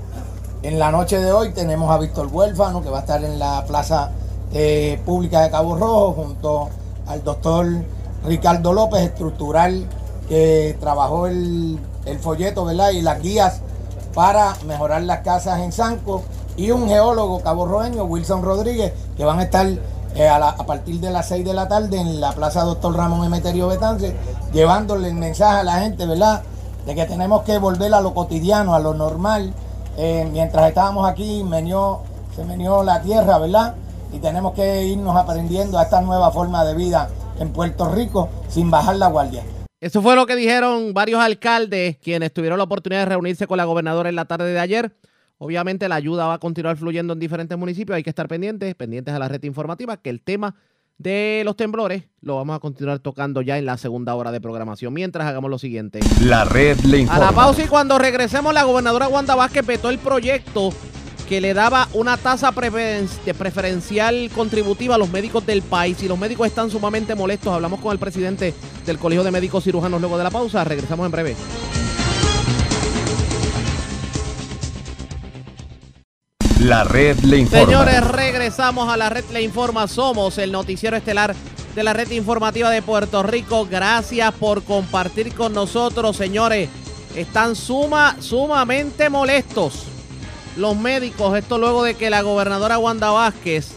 En 0.63 0.79
la 0.79 0.91
noche 0.91 1.19
de 1.19 1.33
hoy 1.33 1.53
tenemos 1.53 1.91
a 1.91 1.99
Víctor 1.99 2.29
Huérfano, 2.31 2.83
que 2.83 2.91
va 2.91 2.99
a 2.99 3.01
estar 3.01 3.25
en 3.25 3.39
la 3.39 3.65
Plaza 3.67 4.11
eh, 4.53 5.01
Pública 5.07 5.43
de 5.43 5.51
Cabo 5.51 5.77
Rojo, 5.77 6.13
junto 6.13 6.69
al 7.07 7.25
doctor 7.25 7.67
Ricardo 8.25 8.73
López, 8.73 9.01
estructural, 9.03 9.87
que 10.29 10.77
trabajó 10.81 11.27
el, 11.27 11.79
el 12.05 12.19
folleto, 12.19 12.65
¿verdad? 12.65 12.91
Y 12.91 13.03
las 13.03 13.23
guías 13.23 13.63
para 14.15 14.55
mejorar 14.67 15.03
las 15.03 15.21
casas 15.21 15.61
en 15.61 15.73
Sanco. 15.73 16.23
Y 16.57 16.71
un 16.71 16.89
geólogo 16.89 17.41
caborroeño, 17.41 18.05
Wilson 18.05 18.43
Rodríguez, 18.43 18.93
que 19.17 19.25
van 19.25 19.39
a 19.39 19.45
estar 19.45 19.67
eh, 20.15 20.29
a, 20.29 20.57
partir 20.67 21.01
de 21.01 21.11
las 21.11 21.29
6 21.29 21.45
de 21.45 21.55
la 21.55 21.69
tarde 21.69 21.99
en 21.99 22.21
la 22.21 22.33
Plaza 22.33 22.65
Doctor 22.65 22.97
Ramón 22.97 23.25
Emeterio 23.25 23.69
Betance, 23.69 24.15
llevándole 24.53 25.09
el 25.09 25.15
mensaje 25.15 25.61
a 25.61 25.63
la 25.63 25.81
gente, 25.81 26.05
¿verdad? 26.05 26.43
De 26.85 26.95
que 26.95 27.07
tenemos 27.07 27.43
que 27.43 27.59
volver 27.59 27.95
a 27.95 28.01
lo 28.01 28.13
cotidiano, 28.13 28.75
a 28.75 28.81
lo 28.81 28.95
normal. 28.95 29.55
Eh, 29.97 30.29
mientras 30.33 30.69
estábamos 30.69 31.09
aquí, 31.09 31.45
se 32.37 32.45
menió 32.45 32.83
la 32.83 33.01
tierra, 33.03 33.39
¿verdad? 33.39 33.75
Y 34.13 34.19
tenemos 34.19 34.53
que 34.55 34.85
irnos 34.87 35.17
aprendiendo 35.17 35.79
a 35.79 35.85
esta 35.85 36.01
nueva 36.01 36.31
forma 36.33 36.65
de 36.65 36.75
vida 36.75 37.09
en 37.39 37.53
Puerto 37.53 37.89
Rico 37.89 38.29
sin 38.49 38.71
bajar 38.71 38.97
la 38.97 39.07
guardia. 39.07 39.43
Eso 39.81 40.03
fue 40.03 40.15
lo 40.15 40.27
que 40.27 40.37
dijeron 40.37 40.93
varios 40.93 41.21
alcaldes 41.21 41.97
quienes 41.97 42.35
tuvieron 42.35 42.59
la 42.59 42.65
oportunidad 42.65 43.01
de 43.01 43.07
reunirse 43.07 43.47
con 43.47 43.57
la 43.57 43.65
gobernadora 43.65 44.11
en 44.11 44.15
la 44.15 44.27
tarde 44.27 44.53
de 44.53 44.61
ayer. 44.61 44.95
Obviamente 45.39 45.89
la 45.89 45.95
ayuda 45.95 46.27
va 46.27 46.35
a 46.35 46.39
continuar 46.39 46.77
fluyendo 46.77 47.15
en 47.15 47.19
diferentes 47.19 47.57
municipios, 47.57 47.97
hay 47.97 48.03
que 48.03 48.11
estar 48.11 48.29
pendientes, 48.29 48.75
pendientes 48.75 49.15
a 49.15 49.19
la 49.19 49.27
red 49.27 49.43
informativa, 49.45 49.97
que 49.97 50.11
el 50.11 50.21
tema 50.21 50.55
de 50.99 51.41
los 51.47 51.57
temblores 51.57 52.05
lo 52.21 52.37
vamos 52.37 52.55
a 52.55 52.59
continuar 52.59 52.99
tocando 52.99 53.41
ya 53.41 53.57
en 53.57 53.65
la 53.65 53.79
segunda 53.79 54.15
hora 54.15 54.33
de 54.33 54.41
programación. 54.43 54.93
Mientras 54.93 55.27
hagamos 55.27 55.51
lo 55.51 55.59
siguiente. 55.59 56.01
La 56.21 56.45
red 56.45 56.79
le 56.81 56.99
informa. 56.99 57.29
A 57.29 57.31
la 57.31 57.35
pausa 57.35 57.65
y 57.65 57.67
cuando 57.67 57.99
regresemos, 57.99 58.53
la 58.53 58.65
gobernadora 58.65 59.09
Wanda 59.09 59.35
Vázquez 59.35 59.65
vetó 59.65 59.89
el 59.89 59.99
proyecto 59.99 60.75
que 61.31 61.41
le 61.41 61.55
daba 61.55 61.87
una 61.93 62.17
tasa 62.17 62.51
preferencial 62.51 64.31
contributiva 64.35 64.97
a 64.97 64.99
los 64.99 65.11
médicos 65.11 65.47
del 65.47 65.63
país 65.63 66.03
y 66.03 66.09
los 66.09 66.19
médicos 66.19 66.49
están 66.49 66.73
sumamente 66.73 67.15
molestos. 67.15 67.55
Hablamos 67.55 67.79
con 67.79 67.93
el 67.93 68.01
presidente 68.01 68.53
del 68.85 68.99
Colegio 68.99 69.23
de 69.23 69.31
Médicos 69.31 69.63
Cirujanos 69.63 70.01
luego 70.01 70.19
de 70.19 70.25
la 70.25 70.31
pausa. 70.31 70.65
Regresamos 70.65 71.07
en 71.07 71.13
breve. 71.13 71.37
La 76.59 76.83
red 76.83 77.17
le 77.21 77.39
informa. 77.39 77.65
Señores, 77.65 78.09
regresamos 78.09 78.93
a 78.93 78.97
la 78.97 79.09
red 79.09 79.25
le 79.33 79.43
informa. 79.43 79.87
Somos 79.87 80.37
el 80.37 80.51
noticiero 80.51 80.97
estelar 80.97 81.37
de 81.77 81.85
la 81.85 81.93
red 81.93 82.11
informativa 82.11 82.71
de 82.71 82.83
Puerto 82.83 83.23
Rico. 83.23 83.69
Gracias 83.71 84.35
por 84.35 84.65
compartir 84.65 85.33
con 85.33 85.53
nosotros, 85.53 86.17
señores. 86.17 86.69
Están 87.15 87.55
suma, 87.55 88.17
sumamente 88.19 89.09
molestos 89.09 89.91
los 90.57 90.77
médicos. 90.77 91.37
Esto 91.37 91.59
luego 91.59 91.83
de 91.85 91.95
que 91.95 92.11
la 92.11 92.23
gobernadora 92.23 92.79
Wanda 92.79 93.11
Vázquez 93.11 93.75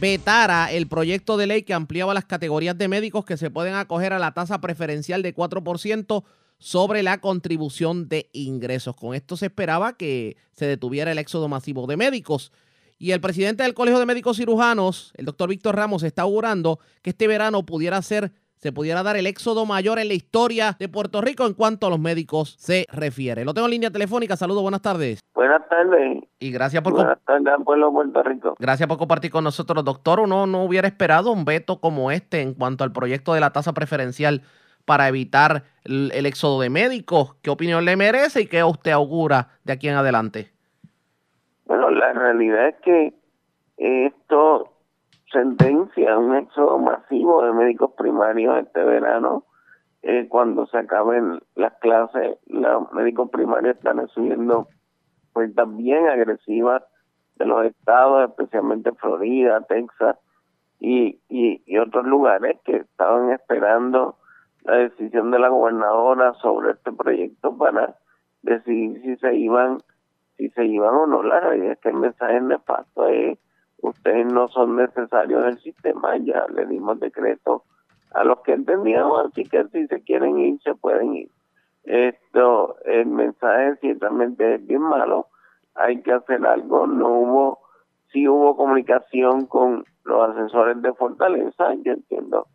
vetara 0.00 0.72
el 0.72 0.86
proyecto 0.88 1.36
de 1.36 1.46
ley 1.46 1.62
que 1.62 1.74
ampliaba 1.74 2.14
las 2.14 2.24
categorías 2.24 2.76
de 2.76 2.88
médicos 2.88 3.24
que 3.24 3.36
se 3.36 3.50
pueden 3.50 3.74
acoger 3.74 4.12
a 4.12 4.18
la 4.18 4.32
tasa 4.32 4.60
preferencial 4.60 5.22
de 5.22 5.34
4% 5.34 6.24
sobre 6.58 7.02
la 7.02 7.20
contribución 7.20 8.08
de 8.08 8.28
ingresos. 8.32 8.96
Con 8.96 9.14
esto 9.14 9.36
se 9.36 9.46
esperaba 9.46 9.96
que 9.96 10.36
se 10.52 10.66
detuviera 10.66 11.12
el 11.12 11.18
éxodo 11.18 11.48
masivo 11.48 11.86
de 11.86 11.96
médicos. 11.96 12.52
Y 12.98 13.10
el 13.10 13.20
presidente 13.20 13.64
del 13.64 13.74
Colegio 13.74 13.98
de 13.98 14.06
Médicos 14.06 14.36
Cirujanos, 14.36 15.12
el 15.16 15.26
doctor 15.26 15.48
Víctor 15.48 15.76
Ramos, 15.76 16.02
está 16.02 16.22
augurando 16.22 16.78
que 17.02 17.10
este 17.10 17.26
verano 17.26 17.66
pudiera 17.66 18.00
ser 18.02 18.32
se 18.64 18.72
pudiera 18.72 19.02
dar 19.02 19.18
el 19.18 19.26
éxodo 19.26 19.66
mayor 19.66 19.98
en 19.98 20.08
la 20.08 20.14
historia 20.14 20.74
de 20.78 20.88
Puerto 20.88 21.20
Rico 21.20 21.44
en 21.44 21.52
cuanto 21.52 21.86
a 21.86 21.90
los 21.90 22.00
médicos 22.00 22.56
se 22.58 22.86
refiere. 22.90 23.44
Lo 23.44 23.52
tengo 23.52 23.66
en 23.66 23.72
línea 23.72 23.90
telefónica. 23.90 24.36
Saludos, 24.36 24.62
buenas 24.62 24.80
tardes. 24.80 25.20
Buenas 25.34 25.68
tardes. 25.68 26.24
Y 26.38 26.50
gracias 26.50 26.82
por 26.82 26.94
buenas 26.94 27.18
tardes 27.26 27.44
pueblo 27.62 27.92
Puerto 27.92 28.22
Rico. 28.22 28.54
Gracias 28.58 28.88
por 28.88 28.96
compartir 28.96 29.30
con 29.30 29.44
nosotros, 29.44 29.84
doctor. 29.84 30.18
Uno 30.18 30.46
no 30.46 30.64
hubiera 30.64 30.88
esperado 30.88 31.30
un 31.30 31.44
veto 31.44 31.78
como 31.78 32.10
este 32.10 32.40
en 32.40 32.54
cuanto 32.54 32.84
al 32.84 32.92
proyecto 32.92 33.34
de 33.34 33.40
la 33.40 33.50
tasa 33.50 33.74
preferencial 33.74 34.40
para 34.86 35.08
evitar 35.08 35.64
el, 35.84 36.24
éxodo 36.24 36.62
de 36.62 36.70
médicos. 36.70 37.34
¿Qué 37.42 37.50
opinión 37.50 37.84
le 37.84 37.96
merece 37.96 38.40
y 38.40 38.46
qué 38.46 38.64
usted 38.64 38.92
augura 38.92 39.48
de 39.64 39.74
aquí 39.74 39.90
en 39.90 39.96
adelante? 39.96 40.52
Bueno, 41.66 41.90
la 41.90 42.14
realidad 42.14 42.68
es 42.68 42.76
que 42.76 43.14
esto 43.76 44.73
sentencia 45.34 46.16
un 46.16 46.36
éxodo 46.36 46.78
masivo 46.78 47.44
de 47.44 47.52
médicos 47.52 47.90
primarios 47.98 48.56
este 48.58 48.82
verano. 48.82 49.44
Eh, 50.02 50.28
cuando 50.28 50.66
se 50.66 50.78
acaben 50.78 51.40
las 51.54 51.74
clases, 51.80 52.38
los 52.46 52.92
médicos 52.92 53.30
primarios 53.30 53.76
están 53.76 53.98
recibiendo 53.98 54.68
pues 55.32 55.54
también 55.54 56.06
agresivas 56.08 56.82
de 57.36 57.46
los 57.46 57.66
estados, 57.66 58.30
especialmente 58.30 58.92
Florida, 58.92 59.60
Texas 59.62 60.16
y, 60.78 61.20
y, 61.28 61.62
y 61.66 61.78
otros 61.78 62.06
lugares 62.06 62.58
que 62.64 62.76
estaban 62.76 63.30
esperando 63.32 64.16
la 64.62 64.76
decisión 64.76 65.30
de 65.30 65.38
la 65.38 65.48
gobernadora 65.48 66.34
sobre 66.34 66.72
este 66.72 66.92
proyecto 66.92 67.56
para 67.56 67.96
decidir 68.42 69.02
si 69.02 69.16
se 69.16 69.34
iban 69.34 69.82
si 70.36 70.50
se 70.50 70.64
iban 70.64 70.94
o 70.94 71.06
no. 71.06 71.22
La 71.22 71.40
realidad 71.40 71.72
es 71.72 71.78
que 71.78 71.88
el 71.90 71.96
mensaje 71.96 72.40
nefasto 72.40 73.08
es 73.08 73.38
ustedes 73.88 74.26
no 74.32 74.48
son 74.48 74.76
necesarios 74.76 75.42
en 75.42 75.48
el 75.50 75.58
sistema, 75.60 76.16
ya 76.18 76.46
le 76.54 76.66
dimos 76.66 77.00
decreto 77.00 77.64
a 78.12 78.24
los 78.24 78.40
que 78.40 78.52
entendíamos, 78.52 79.26
así 79.26 79.44
que 79.44 79.64
si 79.68 79.86
se 79.86 80.02
quieren 80.02 80.38
ir, 80.38 80.60
se 80.62 80.74
pueden 80.74 81.14
ir. 81.14 81.28
Esto, 81.84 82.76
el 82.84 83.06
mensaje 83.06 83.76
ciertamente 83.80 84.54
es 84.54 84.66
bien 84.66 84.82
malo, 84.82 85.28
hay 85.74 86.00
que 86.02 86.12
hacer 86.12 86.46
algo, 86.46 86.86
no 86.86 87.08
hubo, 87.08 87.58
sí 88.12 88.28
hubo 88.28 88.56
comunicación 88.56 89.46
con 89.46 89.84
los 90.04 90.30
asesores 90.30 90.80
de 90.80 90.92
Fortaleza, 90.94 91.74
yo 91.82 91.92
entiendo 91.92 92.46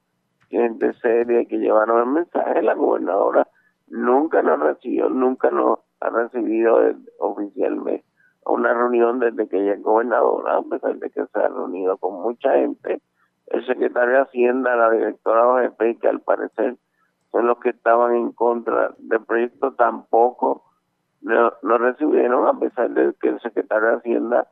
gente 0.49 0.93
seria 0.93 1.45
que 1.45 1.57
llevaron 1.57 1.99
el 1.99 2.13
mensaje, 2.13 2.61
la 2.61 2.73
gobernadora 2.73 3.47
nunca 3.87 4.41
nos 4.41 4.59
recibió, 4.59 5.09
nunca 5.09 5.49
nos 5.51 5.79
ha 5.99 6.09
recibido 6.09 6.79
oficialmente 7.19 8.05
una 8.49 8.73
reunión 8.73 9.19
desde 9.19 9.47
que 9.47 9.61
ella 9.61 9.73
es 9.73 9.83
gobernadora, 9.83 10.57
a 10.57 10.61
pesar 10.63 10.97
de 10.97 11.09
que 11.09 11.25
se 11.25 11.39
ha 11.39 11.47
reunido 11.47 11.97
con 11.97 12.21
mucha 12.21 12.53
gente, 12.53 13.01
el 13.47 13.65
secretario 13.65 14.15
de 14.15 14.21
Hacienda, 14.21 14.75
la 14.75 14.91
directora 14.91 15.47
OGP, 15.47 15.99
que 15.99 16.07
al 16.07 16.21
parecer 16.21 16.77
son 17.31 17.47
los 17.47 17.59
que 17.59 17.69
estaban 17.69 18.15
en 18.15 18.31
contra 18.31 18.93
del 18.97 19.23
proyecto, 19.25 19.73
tampoco 19.73 20.63
no, 21.21 21.51
recibieron, 21.61 22.47
a 22.47 22.57
pesar 22.59 22.91
de 22.91 23.13
que 23.19 23.29
el 23.29 23.39
secretario 23.41 23.89
de 23.89 23.95
Hacienda 23.97 24.47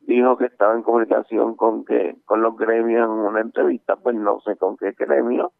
dijo 0.00 0.36
que 0.36 0.46
estaba 0.46 0.74
en 0.74 0.82
comunicación 0.82 1.56
con 1.56 1.84
que 1.84 2.16
con 2.24 2.42
los 2.42 2.56
gremios 2.56 3.04
en 3.04 3.10
una 3.10 3.40
entrevista, 3.40 3.96
pues 3.96 4.14
no 4.16 4.40
sé 4.40 4.56
con 4.56 4.76
qué 4.76 4.92
gremio, 4.92 5.52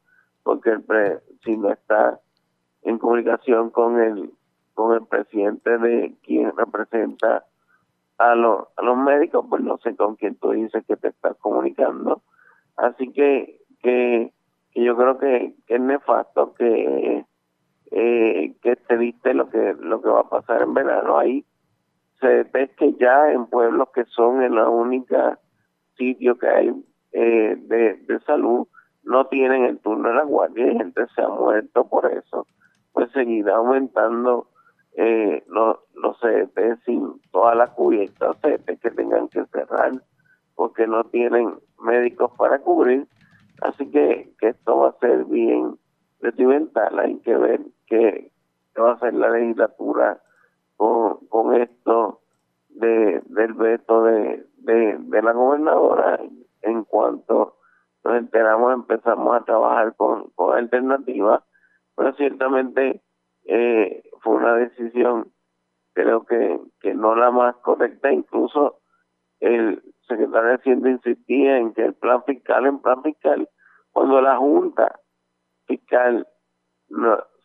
porque 0.42 0.78
si 1.44 1.56
no 1.56 1.70
está 1.70 2.20
en 2.82 2.98
comunicación 2.98 3.70
con 3.70 4.00
el 4.00 4.32
con 4.74 4.94
el 4.94 5.06
presidente 5.06 5.78
de 5.78 6.16
quien 6.22 6.56
representa 6.56 7.44
a, 8.22 8.34
los 8.34 8.68
a 8.76 8.82
los 8.82 8.96
médicos, 8.96 9.44
pues 9.48 9.62
no 9.62 9.78
sé 9.78 9.96
con 9.96 10.16
quién 10.16 10.36
tú 10.36 10.52
dices 10.52 10.84
que 10.86 10.96
te 10.96 11.08
estás 11.08 11.36
comunicando. 11.38 12.22
Así 12.76 13.12
que, 13.12 13.58
que, 13.82 14.32
yo 14.74 14.96
creo 14.96 15.18
que, 15.18 15.54
es 15.66 15.80
nefasto 15.80 16.54
que, 16.54 17.24
eh, 17.90 18.54
que 18.62 18.76
te 18.76 18.96
viste 18.96 19.34
lo 19.34 19.50
que, 19.50 19.74
lo 19.80 20.00
que 20.00 20.08
va 20.08 20.20
a 20.20 20.28
pasar 20.28 20.62
en 20.62 20.74
verano. 20.74 21.18
Ahí 21.18 21.44
se 22.20 22.44
ve 22.44 22.70
que 22.76 22.94
ya 22.94 23.32
en 23.32 23.46
pueblos 23.46 23.88
que 23.94 24.04
son 24.04 24.42
en 24.42 24.54
la 24.54 24.68
única 24.68 25.38
sitio 25.96 26.38
que 26.38 26.48
hay 26.48 26.72
eh, 27.12 27.56
de, 27.58 27.96
de 28.06 28.20
salud, 28.20 28.66
no 29.02 29.26
tienen 29.26 29.64
el 29.64 29.78
turno 29.80 30.08
de 30.08 30.14
la 30.14 30.24
guardia 30.24 30.72
y 30.72 30.78
gente 30.78 31.06
se 31.14 31.22
ha 31.22 31.28
muerto 31.28 31.88
por 31.88 32.10
eso, 32.10 32.46
pues 32.92 33.10
seguirá 33.10 33.56
aumentando 33.56 34.46
eh, 34.94 35.42
los, 35.48 35.78
los 35.94 36.18
CDT 36.20 36.84
sin 36.84 37.20
todas 37.30 37.56
las 37.56 37.70
cubiertas 37.70 38.36
CDT 38.40 38.80
que 38.80 38.90
tengan 38.90 39.28
que 39.28 39.44
cerrar 39.46 39.92
porque 40.54 40.86
no 40.86 41.04
tienen 41.04 41.54
médicos 41.80 42.30
para 42.36 42.58
cubrir. 42.58 43.06
Así 43.62 43.90
que, 43.90 44.32
que 44.38 44.48
esto 44.48 44.78
va 44.78 44.88
a 44.90 44.98
ser 44.98 45.24
bien 45.24 45.78
sentimental. 46.20 46.98
Hay 46.98 47.18
que 47.20 47.36
ver 47.36 47.60
qué, 47.86 48.30
va 48.78 48.90
a 48.90 48.94
hacer 48.94 49.14
la 49.14 49.30
legislatura 49.30 50.20
con, 50.76 51.26
con 51.28 51.54
esto 51.54 52.20
de, 52.68 53.22
del 53.26 53.54
veto 53.54 54.04
de, 54.04 54.46
de, 54.58 54.96
de 54.98 55.22
la 55.22 55.32
gobernadora. 55.32 56.20
En 56.62 56.84
cuanto 56.84 57.56
nos 58.04 58.16
enteramos, 58.16 58.72
empezamos 58.74 59.34
a 59.34 59.44
trabajar 59.44 59.94
con, 59.96 60.30
con 60.34 60.56
alternativas, 60.56 61.42
pero 61.96 62.12
ciertamente 62.14 63.00
eh, 63.44 64.02
fue 64.22 64.36
una 64.36 64.54
decisión 64.54 65.32
creo 65.94 66.24
que, 66.24 66.60
que 66.80 66.94
no 66.94 67.14
la 67.14 67.30
más 67.30 67.56
correcta. 67.56 68.12
Incluso 68.12 68.78
el 69.40 69.82
secretario 70.06 70.48
de 70.50 70.54
Hacienda 70.54 70.90
insistía 70.90 71.58
en 71.58 71.72
que 71.74 71.84
el 71.84 71.94
plan 71.94 72.22
fiscal, 72.24 72.66
en 72.66 72.80
plan 72.80 73.02
fiscal, 73.02 73.48
cuando 73.90 74.20
la 74.20 74.36
Junta 74.36 74.98
Fiscal 75.66 76.26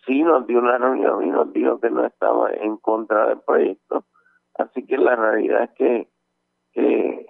sí 0.06 0.24
nos 0.24 0.48
dio 0.48 0.60
una 0.60 0.78
reunión 0.78 1.24
y 1.24 1.30
nos 1.30 1.52
dijo 1.54 1.80
que 1.80 1.90
no 1.90 2.06
estaba 2.06 2.52
en 2.52 2.78
contra 2.78 3.28
del 3.28 3.42
proyecto. 3.42 4.06
Así 4.56 4.86
que 4.86 4.98
la 4.98 5.16
realidad 5.16 5.64
es 5.64 5.72
que, 5.72 6.10
que, 6.72 7.28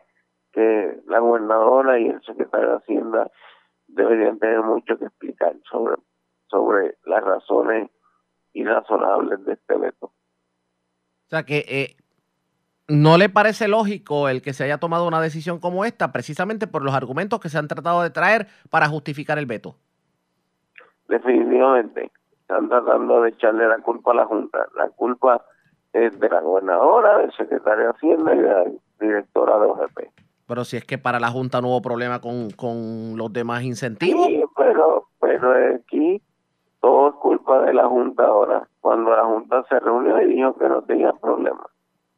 que 0.54 1.02
la 1.08 1.20
gobernadora 1.20 2.00
y 2.00 2.08
el 2.08 2.22
secretario 2.22 2.70
de 2.70 2.76
Hacienda 2.78 3.32
deberían 3.88 4.40
tener 4.40 4.62
mucho 4.62 4.98
que 4.98 5.06
explicar 5.06 5.56
sobre, 5.70 5.96
sobre 6.48 6.96
las 7.06 7.24
razones 7.24 7.90
irrazonables 8.58 9.46
de 9.46 9.54
este 9.54 9.78
veto. 9.78 10.08
O 10.08 11.30
sea 11.30 11.44
que 11.44 11.66
eh, 11.68 11.96
no 12.88 13.18
le 13.18 13.30
parece 13.30 13.68
lógico 13.68 14.30
el 14.30 14.42
que 14.42 14.54
se 14.54 14.64
haya 14.64 14.78
tomado 14.80 15.08
una 15.08 15.22
decisión 15.22 15.60
como 15.60 15.86
esta, 15.86 16.12
precisamente 16.12 16.68
por 16.68 16.84
los 16.84 16.94
argumentos 16.94 17.40
que 17.40 17.50
se 17.50 17.58
han 17.58 17.68
tratado 17.68 18.02
de 18.02 18.10
traer 18.10 18.48
para 18.70 18.88
justificar 18.88 19.38
el 19.38 19.46
veto. 19.46 19.76
Definitivamente, 21.08 22.12
están 22.42 22.70
tratando 22.70 23.22
de 23.22 23.30
echarle 23.30 23.68
la 23.68 23.78
culpa 23.80 24.12
a 24.12 24.16
la 24.16 24.26
Junta. 24.26 24.68
La 24.76 24.90
culpa 24.90 25.46
es 25.94 26.20
de 26.20 26.30
la 26.30 26.42
gobernadora, 26.42 27.20
del 27.20 27.32
secretario 27.34 27.86
de 27.86 27.90
Hacienda 27.92 28.36
y 28.36 28.40
de 28.40 28.48
la 28.48 28.66
directora 29.00 29.60
de 29.60 29.66
OGP. 29.66 30.00
Pero 30.48 30.64
si 30.64 30.78
es 30.78 30.86
que 30.86 30.98
para 30.98 31.20
la 31.20 31.30
Junta 31.30 31.62
no 31.62 31.68
hubo 31.68 31.82
problema 31.82 32.22
con, 32.22 32.52
con 32.52 33.18
los 33.18 33.32
demás 33.34 33.64
incentivos. 33.64 34.28
Sí, 34.28 34.44
pero, 34.56 35.08
pero 35.20 35.76
aquí 35.76 36.22
todo 36.82 37.10
es 37.10 37.16
culpa 37.16 37.62
de 37.62 37.74
la 37.74 37.88
Junta 37.88 38.26
ahora, 38.26 38.68
cuando 38.82 39.12
la 39.16 39.26
Junta 39.26 39.64
se 39.70 39.80
reunió 39.80 40.22
y 40.22 40.36
dijo 40.36 40.56
que 40.58 40.70
no 40.70 40.82
tenía 40.84 41.14
problema. 41.14 41.68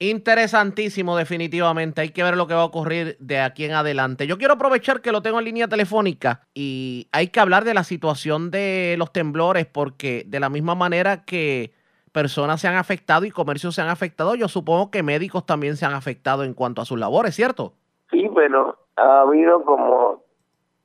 Interesantísimo, 0.01 1.17
definitivamente. 1.17 1.99
Hay 1.99 2.11
que 2.11 2.23
ver 2.23 2.37
lo 2.37 2.47
que 2.47 2.53
va 2.53 2.61
a 2.61 2.65
ocurrir 2.65 3.17
de 3.19 3.41
aquí 3.41 3.65
en 3.65 3.73
adelante. 3.73 4.27
Yo 4.27 4.37
quiero 4.37 4.53
aprovechar 4.53 5.01
que 5.01 5.11
lo 5.11 5.21
tengo 5.21 5.39
en 5.39 5.45
línea 5.45 5.67
telefónica 5.67 6.47
y 6.53 7.09
hay 7.11 7.27
que 7.27 7.41
hablar 7.41 7.65
de 7.65 7.73
la 7.73 7.83
situación 7.83 8.49
de 8.49 8.95
los 8.97 9.11
temblores 9.11 9.65
porque 9.65 10.23
de 10.25 10.39
la 10.39 10.49
misma 10.49 10.73
manera 10.73 11.25
que 11.25 11.73
personas 12.13 12.61
se 12.61 12.69
han 12.69 12.77
afectado 12.77 13.25
y 13.25 13.31
comercios 13.31 13.75
se 13.75 13.81
han 13.81 13.89
afectado, 13.89 14.35
yo 14.35 14.47
supongo 14.47 14.89
que 14.89 15.03
médicos 15.03 15.45
también 15.45 15.75
se 15.75 15.85
han 15.85 15.93
afectado 15.93 16.45
en 16.45 16.53
cuanto 16.53 16.81
a 16.81 16.85
sus 16.85 16.97
labores, 16.97 17.35
¿cierto? 17.35 17.73
Sí, 18.09 18.29
pero 18.33 18.77
ha 18.95 19.21
habido 19.21 19.63
como 19.63 20.23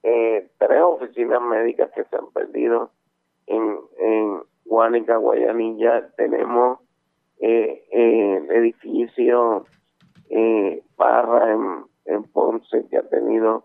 eh, 0.02 0.48
tres 0.58 0.80
oficinas 0.82 1.40
médicas 1.40 1.88
que 1.94 2.04
se 2.04 2.16
han 2.16 2.30
perdido 2.32 2.90
en, 3.46 3.78
en 3.98 4.42
Guánica, 4.64 5.16
Guayanilla. 5.16 6.10
Tenemos 6.16 6.80
eh, 7.40 7.84
eh, 7.90 8.36
el 8.36 8.50
edificio 8.50 9.66
eh, 10.30 10.82
Parra 10.96 11.52
en, 11.52 11.84
en 12.06 12.24
Ponce 12.24 12.86
que 12.88 12.98
ha 12.98 13.08
tenido 13.08 13.64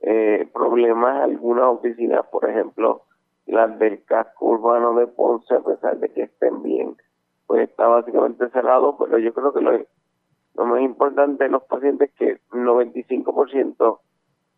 eh, 0.00 0.48
problemas. 0.52 1.22
Algunas 1.22 1.66
oficinas, 1.66 2.26
por 2.26 2.48
ejemplo, 2.48 3.02
las 3.46 3.78
del 3.78 4.04
casco 4.04 4.46
urbano 4.46 4.94
de 4.94 5.06
Ponce, 5.06 5.54
a 5.54 5.60
pesar 5.60 5.98
de 5.98 6.10
que 6.10 6.22
estén 6.22 6.62
bien, 6.62 6.96
pues 7.46 7.68
está 7.68 7.88
básicamente 7.88 8.48
cerrado, 8.50 8.96
pero 8.98 9.18
yo 9.18 9.32
creo 9.32 9.52
que 9.52 9.60
lo, 9.60 9.72
lo 10.54 10.64
más 10.66 10.82
importante 10.82 11.44
de 11.44 11.50
los 11.50 11.64
pacientes 11.64 12.10
es 12.10 12.14
que 12.16 12.28
el 12.30 12.64
95% 12.64 14.00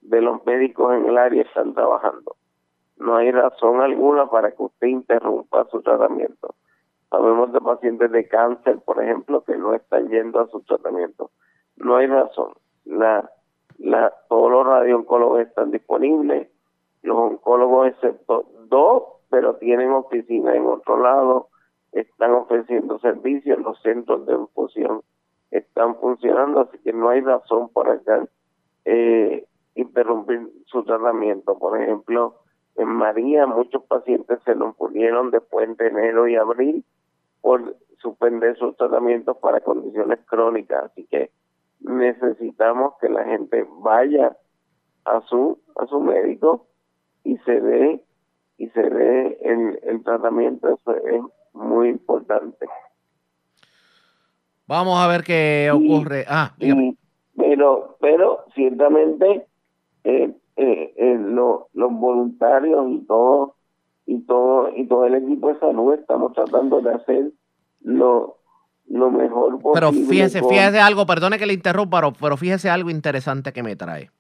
de 0.03 0.21
los 0.21 0.45
médicos 0.45 0.95
en 0.95 1.07
el 1.07 1.19
área 1.19 1.43
están 1.43 1.75
trabajando. 1.75 2.37
No 3.01 3.17
hay 3.17 3.33
razón 3.33 3.81
alguna 3.81 4.27
para 4.27 4.51
que 4.53 4.63
usted 4.63 4.89
interrumpa 4.89 5.65
su 5.71 5.81
tratamiento. 5.81 6.55
Sabemos 7.09 7.51
de 7.51 7.61
pacientes 7.61 8.13
de 8.13 8.29
cáncer, 8.29 8.79
por 8.85 9.03
ejemplo, 9.03 9.43
que 9.43 9.57
no 9.57 9.73
están 9.75 10.09
yendo 10.11 10.39
a 10.39 10.49
su 10.49 10.61
tratamiento. 10.61 11.31
No 11.77 11.97
hay 11.97 12.07
razón. 12.07 12.53
La, 12.85 13.31
la, 13.79 14.13
todos 14.29 14.51
los 14.51 14.67
radiooncólogos 14.67 15.41
están 15.41 15.71
disponibles, 15.71 16.49
los 17.03 17.17
oncólogos 17.17 17.89
excepto 17.89 18.45
dos, 18.69 19.05
pero 19.31 19.57
tienen 19.57 19.93
oficina 19.93 20.55
en 20.55 20.67
otro 20.67 20.99
lado, 21.03 21.49
están 21.93 22.33
ofreciendo 22.33 22.99
servicios, 22.99 23.59
los 23.61 23.81
centros 23.81 24.27
de 24.27 24.35
infusión 24.35 25.01
están 25.51 25.97
funcionando, 25.97 26.61
así 26.61 26.79
que 26.79 26.93
no 26.93 27.09
hay 27.09 27.23
razón 27.23 27.71
para 27.71 27.99
que 27.99 28.29
eh, 28.85 29.47
interrumpir 29.75 30.51
su 30.67 30.85
tratamiento. 30.85 31.59
Por 31.59 31.81
ejemplo, 31.81 32.37
en 32.81 32.89
María 32.89 33.47
muchos 33.47 33.85
pacientes 33.85 34.39
se 34.45 34.55
nos 34.55 34.79
murieron 34.79 35.31
después 35.31 35.77
de 35.77 35.87
enero 35.87 36.29
y 36.29 36.37
abril 36.37 36.85
por 37.41 37.77
suspender 38.01 38.57
sus 38.57 38.77
tratamientos 38.77 39.37
para 39.39 39.61
condiciones 39.61 40.19
crónicas. 40.27 40.85
Así 40.85 41.07
que 41.07 41.31
necesitamos 41.81 42.95
que 43.01 43.09
la 43.09 43.25
gente 43.25 43.67
vaya 43.81 44.37
a 45.05 45.21
su 45.23 45.59
a 45.77 45.87
su 45.87 46.01
médico 46.01 46.67
y 47.25 47.37
se 47.39 47.61
dé 47.61 48.05
y 48.59 48.69
se 48.69 48.83
dé 48.83 49.39
el, 49.43 49.81
el 49.83 50.03
tratamiento 50.03 50.69
eso 50.69 50.95
es 50.95 51.23
muy 51.55 51.89
importante 51.89 52.67
vamos 54.67 55.01
a 55.01 55.07
ver 55.09 55.23
qué 55.23 55.71
ocurre 55.73 56.25
ah 56.29 56.55
dígame. 56.59 56.97
pero 57.35 57.97
pero 58.01 58.45
ciertamente 58.55 59.47
eh, 60.05 60.35
eh, 60.63 60.93
eh, 60.95 61.19
lo, 61.19 61.69
los 61.73 61.91
voluntarios 61.91 62.87
y 62.91 62.99
todo 63.07 63.55
y 64.05 64.21
todo 64.27 64.71
y 64.77 64.87
todo 64.87 65.07
el 65.07 65.15
equipo 65.15 65.49
de 65.49 65.59
salud 65.59 65.95
estamos 65.95 66.35
tratando 66.35 66.83
de 66.83 66.93
hacer 66.93 67.33
lo, 67.81 68.37
lo 68.89 69.11
mejor 69.11 69.59
posible. 69.61 69.73
Pero 69.73 69.93
fíjese, 69.93 70.43
fíjese 70.43 70.79
algo, 70.79 71.07
perdone 71.07 71.39
que 71.39 71.47
le 71.47 71.55
interrumpa, 71.55 72.01
pero, 72.01 72.13
pero 72.13 72.37
fíjese 72.37 72.69
algo 72.69 72.91
interesante 72.91 73.55
que 73.55 73.63
me 73.63 73.75
trae. 73.75 74.11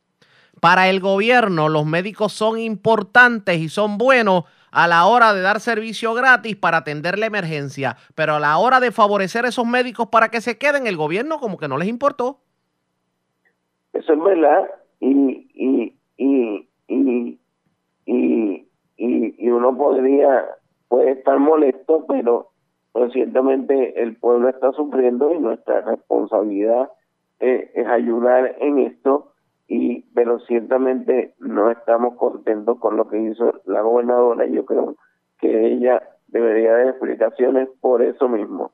Para 0.60 0.88
el 0.88 1.00
gobierno, 1.00 1.68
los 1.68 1.84
médicos 1.84 2.32
son 2.32 2.58
importantes 2.58 3.58
y 3.58 3.68
son 3.68 3.98
buenos 3.98 4.44
a 4.70 4.88
la 4.88 5.04
hora 5.04 5.34
de 5.34 5.42
dar 5.42 5.60
servicio 5.60 6.14
gratis 6.14 6.56
para 6.56 6.78
atender 6.78 7.18
la 7.18 7.26
emergencia, 7.26 7.96
pero 8.14 8.36
a 8.36 8.40
la 8.40 8.56
hora 8.56 8.80
de 8.80 8.92
favorecer 8.92 9.44
a 9.44 9.48
esos 9.48 9.66
médicos 9.66 10.08
para 10.08 10.30
que 10.30 10.40
se 10.40 10.56
queden, 10.56 10.86
el 10.86 10.96
gobierno 10.96 11.38
como 11.38 11.58
que 11.58 11.68
no 11.68 11.76
les 11.76 11.88
importó. 11.88 12.40
Eso 13.92 14.14
es 14.14 14.22
verdad. 14.22 14.70
Y, 15.00 15.50
y, 15.54 15.99
y, 16.20 16.68
y, 16.86 17.40
y, 18.04 18.66
y, 18.98 19.50
uno 19.50 19.74
podría, 19.74 20.44
puede 20.88 21.12
estar 21.12 21.38
molesto, 21.38 22.04
pero, 22.06 22.50
pero 22.92 23.10
ciertamente 23.10 24.02
el 24.02 24.16
pueblo 24.16 24.50
está 24.50 24.70
sufriendo 24.72 25.32
y 25.32 25.38
nuestra 25.38 25.80
responsabilidad 25.80 26.90
eh, 27.40 27.70
es 27.74 27.86
ayudar 27.86 28.54
en 28.60 28.80
esto 28.80 29.32
y 29.66 30.02
pero 30.14 30.40
ciertamente 30.40 31.32
no 31.38 31.70
estamos 31.70 32.16
contentos 32.16 32.78
con 32.80 32.98
lo 32.98 33.08
que 33.08 33.18
hizo 33.22 33.62
la 33.64 33.80
gobernadora 33.80 34.44
yo 34.46 34.66
creo 34.66 34.96
que 35.38 35.68
ella 35.68 36.02
debería 36.26 36.72
dar 36.72 36.88
explicaciones 36.88 37.68
por 37.80 38.02
eso 38.02 38.28
mismo 38.28 38.72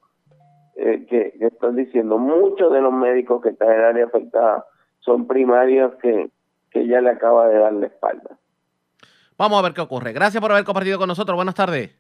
eh, 0.74 1.06
que, 1.08 1.32
que 1.38 1.46
están 1.46 1.76
diciendo. 1.76 2.18
Muchos 2.18 2.72
de 2.72 2.80
los 2.80 2.92
médicos 2.92 3.40
que 3.40 3.50
están 3.50 3.68
en 3.68 3.78
el 3.78 3.84
área 3.84 4.06
afectada 4.06 4.64
son 5.00 5.28
primarios 5.28 5.94
que, 6.02 6.30
que 6.76 6.82
ella 6.82 7.00
le 7.00 7.10
acaba 7.10 7.48
de 7.48 7.58
dar 7.58 7.72
la 7.72 7.86
espalda. 7.86 8.38
Vamos 9.38 9.58
a 9.58 9.62
ver 9.62 9.72
qué 9.72 9.80
ocurre. 9.80 10.12
Gracias 10.12 10.40
por 10.40 10.52
haber 10.52 10.64
compartido 10.64 10.98
con 10.98 11.08
nosotros. 11.08 11.36
Buenas 11.36 11.54
tardes. 11.54 11.96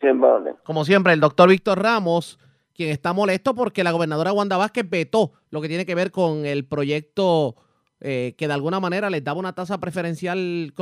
Siempre 0.00 0.28
como 0.62 0.84
siempre 0.84 1.12
el 1.12 1.20
doctor 1.20 1.48
Víctor 1.48 1.82
Ramos 1.82 2.38
quien 2.72 2.90
está 2.90 3.12
molesto 3.12 3.54
porque 3.54 3.82
la 3.82 3.90
gobernadora 3.90 4.32
Wanda 4.32 4.56
Vázquez 4.56 4.88
vetó 4.88 5.32
lo 5.50 5.60
que 5.60 5.66
tiene 5.66 5.84
que 5.84 5.96
ver 5.96 6.12
con 6.12 6.46
el 6.46 6.64
proyecto 6.64 7.56
eh, 8.00 8.36
que 8.38 8.46
de 8.46 8.54
alguna 8.54 8.78
manera 8.78 9.10
les 9.10 9.24
daba 9.24 9.40
una 9.40 9.54
tasa 9.54 9.78
preferencial 9.78 10.72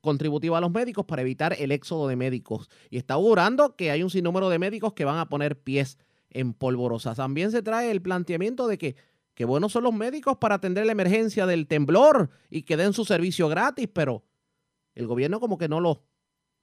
contributiva 0.00 0.58
a 0.58 0.60
los 0.60 0.72
médicos 0.72 1.04
para 1.04 1.22
evitar 1.22 1.54
el 1.56 1.70
éxodo 1.70 2.08
de 2.08 2.16
médicos. 2.16 2.68
Y 2.90 2.96
está 2.96 3.14
augurando 3.14 3.76
que 3.76 3.92
hay 3.92 4.02
un 4.02 4.10
sinnúmero 4.10 4.48
de 4.48 4.58
médicos 4.58 4.94
que 4.94 5.04
van 5.04 5.18
a 5.18 5.28
poner 5.28 5.56
pies 5.56 5.98
en 6.30 6.52
polvorosa. 6.52 7.14
También 7.14 7.52
se 7.52 7.62
trae 7.62 7.92
el 7.92 8.02
planteamiento 8.02 8.66
de 8.66 8.78
que, 8.78 8.96
que 9.36 9.44
buenos 9.44 9.70
son 9.70 9.84
los 9.84 9.92
médicos 9.92 10.38
para 10.38 10.56
atender 10.56 10.86
la 10.86 10.92
emergencia 10.92 11.44
del 11.46 11.68
temblor 11.68 12.30
y 12.48 12.62
que 12.62 12.78
den 12.78 12.94
su 12.94 13.04
servicio 13.04 13.48
gratis, 13.48 13.86
pero 13.92 14.24
el 14.94 15.06
gobierno 15.06 15.40
como 15.40 15.58
que 15.58 15.68
no 15.68 15.78
lo 15.78 16.02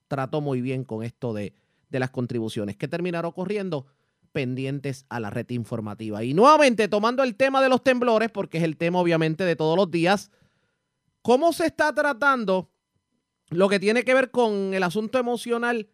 trató 0.08 0.40
muy 0.40 0.60
bien 0.60 0.84
con 0.84 1.04
esto 1.04 1.32
de, 1.32 1.54
de 1.88 1.98
las 2.00 2.10
contribuciones. 2.10 2.76
¿Qué 2.76 2.88
terminará 2.88 3.26
ocurriendo? 3.28 3.86
pendientes 4.32 5.06
a 5.10 5.20
la 5.20 5.30
red 5.30 5.48
informativa. 5.50 6.24
Y 6.24 6.34
nuevamente, 6.34 6.88
tomando 6.88 7.22
el 7.22 7.36
tema 7.36 7.62
de 7.62 7.68
los 7.68 7.84
temblores, 7.84 8.32
porque 8.32 8.58
es 8.58 8.64
el 8.64 8.76
tema 8.76 8.98
obviamente 8.98 9.44
de 9.44 9.54
todos 9.54 9.76
los 9.76 9.92
días, 9.92 10.32
¿cómo 11.22 11.52
se 11.52 11.66
está 11.66 11.94
tratando 11.94 12.72
lo 13.50 13.68
que 13.68 13.78
tiene 13.78 14.02
que 14.02 14.12
ver 14.12 14.32
con 14.32 14.74
el 14.74 14.82
asunto 14.82 15.20
emocional, 15.20 15.88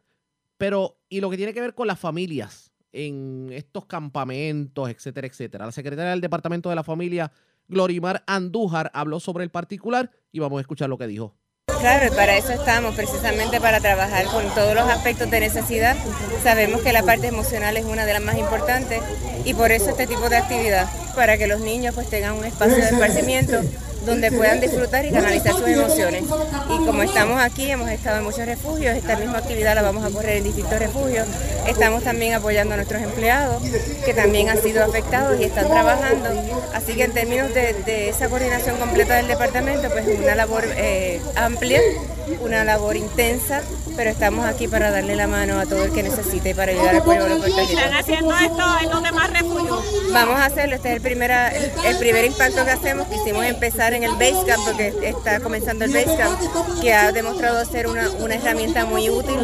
pero 0.56 0.98
y 1.10 1.20
lo 1.20 1.28
que 1.28 1.36
tiene 1.36 1.52
que 1.52 1.60
ver 1.60 1.74
con 1.74 1.86
las 1.86 2.00
familias 2.00 2.69
en 2.92 3.48
estos 3.52 3.86
campamentos, 3.86 4.90
etcétera, 4.90 5.26
etcétera? 5.26 5.66
La 5.66 5.72
secretaria 5.72 6.10
del 6.10 6.20
Departamento 6.20 6.68
de 6.68 6.76
la 6.76 6.84
Familia, 6.84 7.32
Glorimar 7.68 8.22
Andújar, 8.26 8.90
habló 8.94 9.20
sobre 9.20 9.44
el 9.44 9.50
particular 9.50 10.10
y 10.32 10.40
vamos 10.40 10.58
a 10.58 10.60
escuchar 10.62 10.88
lo 10.88 10.98
que 10.98 11.06
dijo. 11.06 11.34
Claro, 11.80 12.14
para 12.14 12.36
eso 12.36 12.52
estamos, 12.52 12.94
precisamente 12.94 13.58
para 13.60 13.80
trabajar 13.80 14.26
con 14.26 14.44
todos 14.54 14.74
los 14.74 14.84
aspectos 14.84 15.30
de 15.30 15.40
necesidad. 15.40 15.96
Sabemos 16.42 16.82
que 16.82 16.92
la 16.92 17.02
parte 17.02 17.28
emocional 17.28 17.76
es 17.76 17.84
una 17.86 18.04
de 18.04 18.12
las 18.12 18.22
más 18.22 18.36
importantes 18.36 19.00
y 19.44 19.54
por 19.54 19.70
eso 19.70 19.90
este 19.90 20.06
tipo 20.06 20.28
de 20.28 20.36
actividad, 20.36 20.86
para 21.14 21.38
que 21.38 21.46
los 21.46 21.60
niños 21.60 21.94
pues 21.94 22.10
tengan 22.10 22.34
un 22.34 22.44
espacio 22.44 22.76
de 22.76 22.90
esparcimiento 22.90 23.60
donde 24.04 24.32
puedan 24.32 24.60
disfrutar 24.60 25.04
y 25.04 25.10
canalizar 25.10 25.52
sus 25.52 25.68
emociones. 25.68 26.24
Y 26.24 26.86
como 26.86 27.02
estamos 27.02 27.40
aquí, 27.40 27.70
hemos 27.70 27.90
estado 27.90 28.18
en 28.18 28.24
muchos 28.24 28.46
refugios, 28.46 28.96
esta 28.96 29.16
misma 29.16 29.38
actividad 29.38 29.74
la 29.74 29.82
vamos 29.82 30.04
a 30.04 30.10
correr 30.10 30.38
en 30.38 30.44
distintos 30.44 30.78
refugios. 30.78 31.26
Estamos 31.66 32.02
también 32.02 32.34
apoyando 32.34 32.74
a 32.74 32.76
nuestros 32.76 33.02
empleados, 33.02 33.62
que 34.04 34.14
también 34.14 34.48
han 34.48 34.60
sido 34.60 34.84
afectados 34.84 35.38
y 35.40 35.44
están 35.44 35.68
trabajando. 35.68 36.28
Así 36.74 36.94
que 36.94 37.04
en 37.04 37.12
términos 37.12 37.52
de, 37.54 38.08
esa 38.08 38.28
coordinación 38.28 38.76
completa 38.78 39.16
del 39.16 39.28
departamento, 39.28 39.88
pues 39.90 40.06
una 40.18 40.34
labor 40.34 40.64
eh, 40.76 41.20
amplia, 41.36 41.80
una 42.40 42.64
labor 42.64 42.96
intensa, 42.96 43.62
pero 43.96 44.10
estamos 44.10 44.46
aquí 44.46 44.68
para 44.68 44.90
darle 44.90 45.16
la 45.16 45.26
mano 45.26 45.58
a 45.58 45.66
todo 45.66 45.84
el 45.84 45.92
que 45.92 46.02
necesite 46.02 46.54
para 46.54 46.72
ayudar 46.72 46.96
al 46.96 47.02
pueblo 47.02 47.26
de 47.26 47.36
Puerto 47.36 47.60
¿Están 47.60 47.94
haciendo 47.94 48.34
esto 48.34 48.62
en 48.82 48.90
los 48.90 49.02
demás 49.02 49.30
refugios? 49.30 49.84
Vamos 50.12 50.36
a 50.36 50.46
hacerlo, 50.46 50.76
este 50.76 50.88
es 50.88 50.96
el, 50.96 51.02
primera, 51.02 51.48
el, 51.48 51.96
primer 51.98 52.24
impacto 52.24 52.64
que 52.64 52.70
hacemos, 52.70 53.06
quisimos 53.08 53.44
empezar 53.44 53.89
en 53.92 54.04
el 54.04 54.12
Base 54.12 54.44
Camp, 54.46 54.64
porque 54.64 54.92
está 55.02 55.40
comenzando 55.40 55.84
el 55.84 55.92
Base 55.92 56.16
Camp, 56.16 56.38
que 56.80 56.92
ha 56.92 57.12
demostrado 57.12 57.64
ser 57.64 57.86
una, 57.86 58.10
una 58.10 58.34
herramienta 58.34 58.84
muy 58.84 59.10
útil 59.10 59.36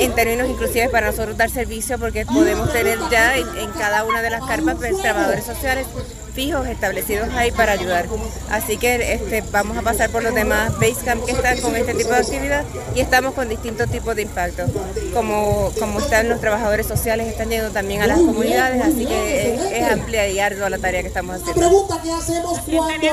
en 0.00 0.14
términos 0.14 0.48
inclusive 0.48 0.88
para 0.88 1.10
nosotros 1.10 1.36
dar 1.36 1.50
servicio, 1.50 1.98
porque 1.98 2.26
podemos 2.26 2.72
tener 2.72 2.98
ya 3.10 3.36
en, 3.36 3.46
cada 3.78 4.04
una 4.04 4.22
de 4.22 4.30
las 4.30 4.44
carpas 4.44 4.76
pues, 4.76 5.00
trabajadores 5.00 5.44
sociales 5.44 5.86
fijos 6.34 6.66
establecidos 6.66 7.28
ahí 7.34 7.50
para 7.50 7.72
ayudar. 7.72 8.06
Así 8.50 8.76
que 8.76 9.12
este, 9.12 9.42
vamos 9.50 9.76
a 9.76 9.82
pasar 9.82 10.10
por 10.10 10.22
los 10.22 10.34
demás 10.34 10.72
Basecamp 10.78 11.24
que 11.24 11.32
están 11.32 11.60
con 11.60 11.76
este 11.76 11.94
tipo 11.94 12.10
de 12.10 12.16
actividad 12.16 12.64
y 12.94 13.00
estamos 13.00 13.34
con 13.34 13.48
distintos 13.48 13.90
tipos 13.90 14.16
de 14.16 14.22
impactos. 14.22 14.70
Como, 15.14 15.70
como 15.78 16.00
están 16.00 16.28
los 16.28 16.40
trabajadores 16.40 16.86
sociales, 16.86 17.28
están 17.28 17.50
yendo 17.50 17.70
también 17.70 18.02
a 18.02 18.06
las 18.06 18.18
comunidades, 18.18 18.82
así 18.82 19.06
que 19.06 19.78
es, 19.78 19.92
amplia 19.92 20.28
y 20.28 20.38
ardua 20.38 20.70
la 20.70 20.78
tarea 20.78 21.02
que 21.02 21.08
estamos 21.08 21.36
haciendo. 21.36 21.60
Pregunta 21.60 22.00
que 22.02 22.12
hacemos 22.12 22.60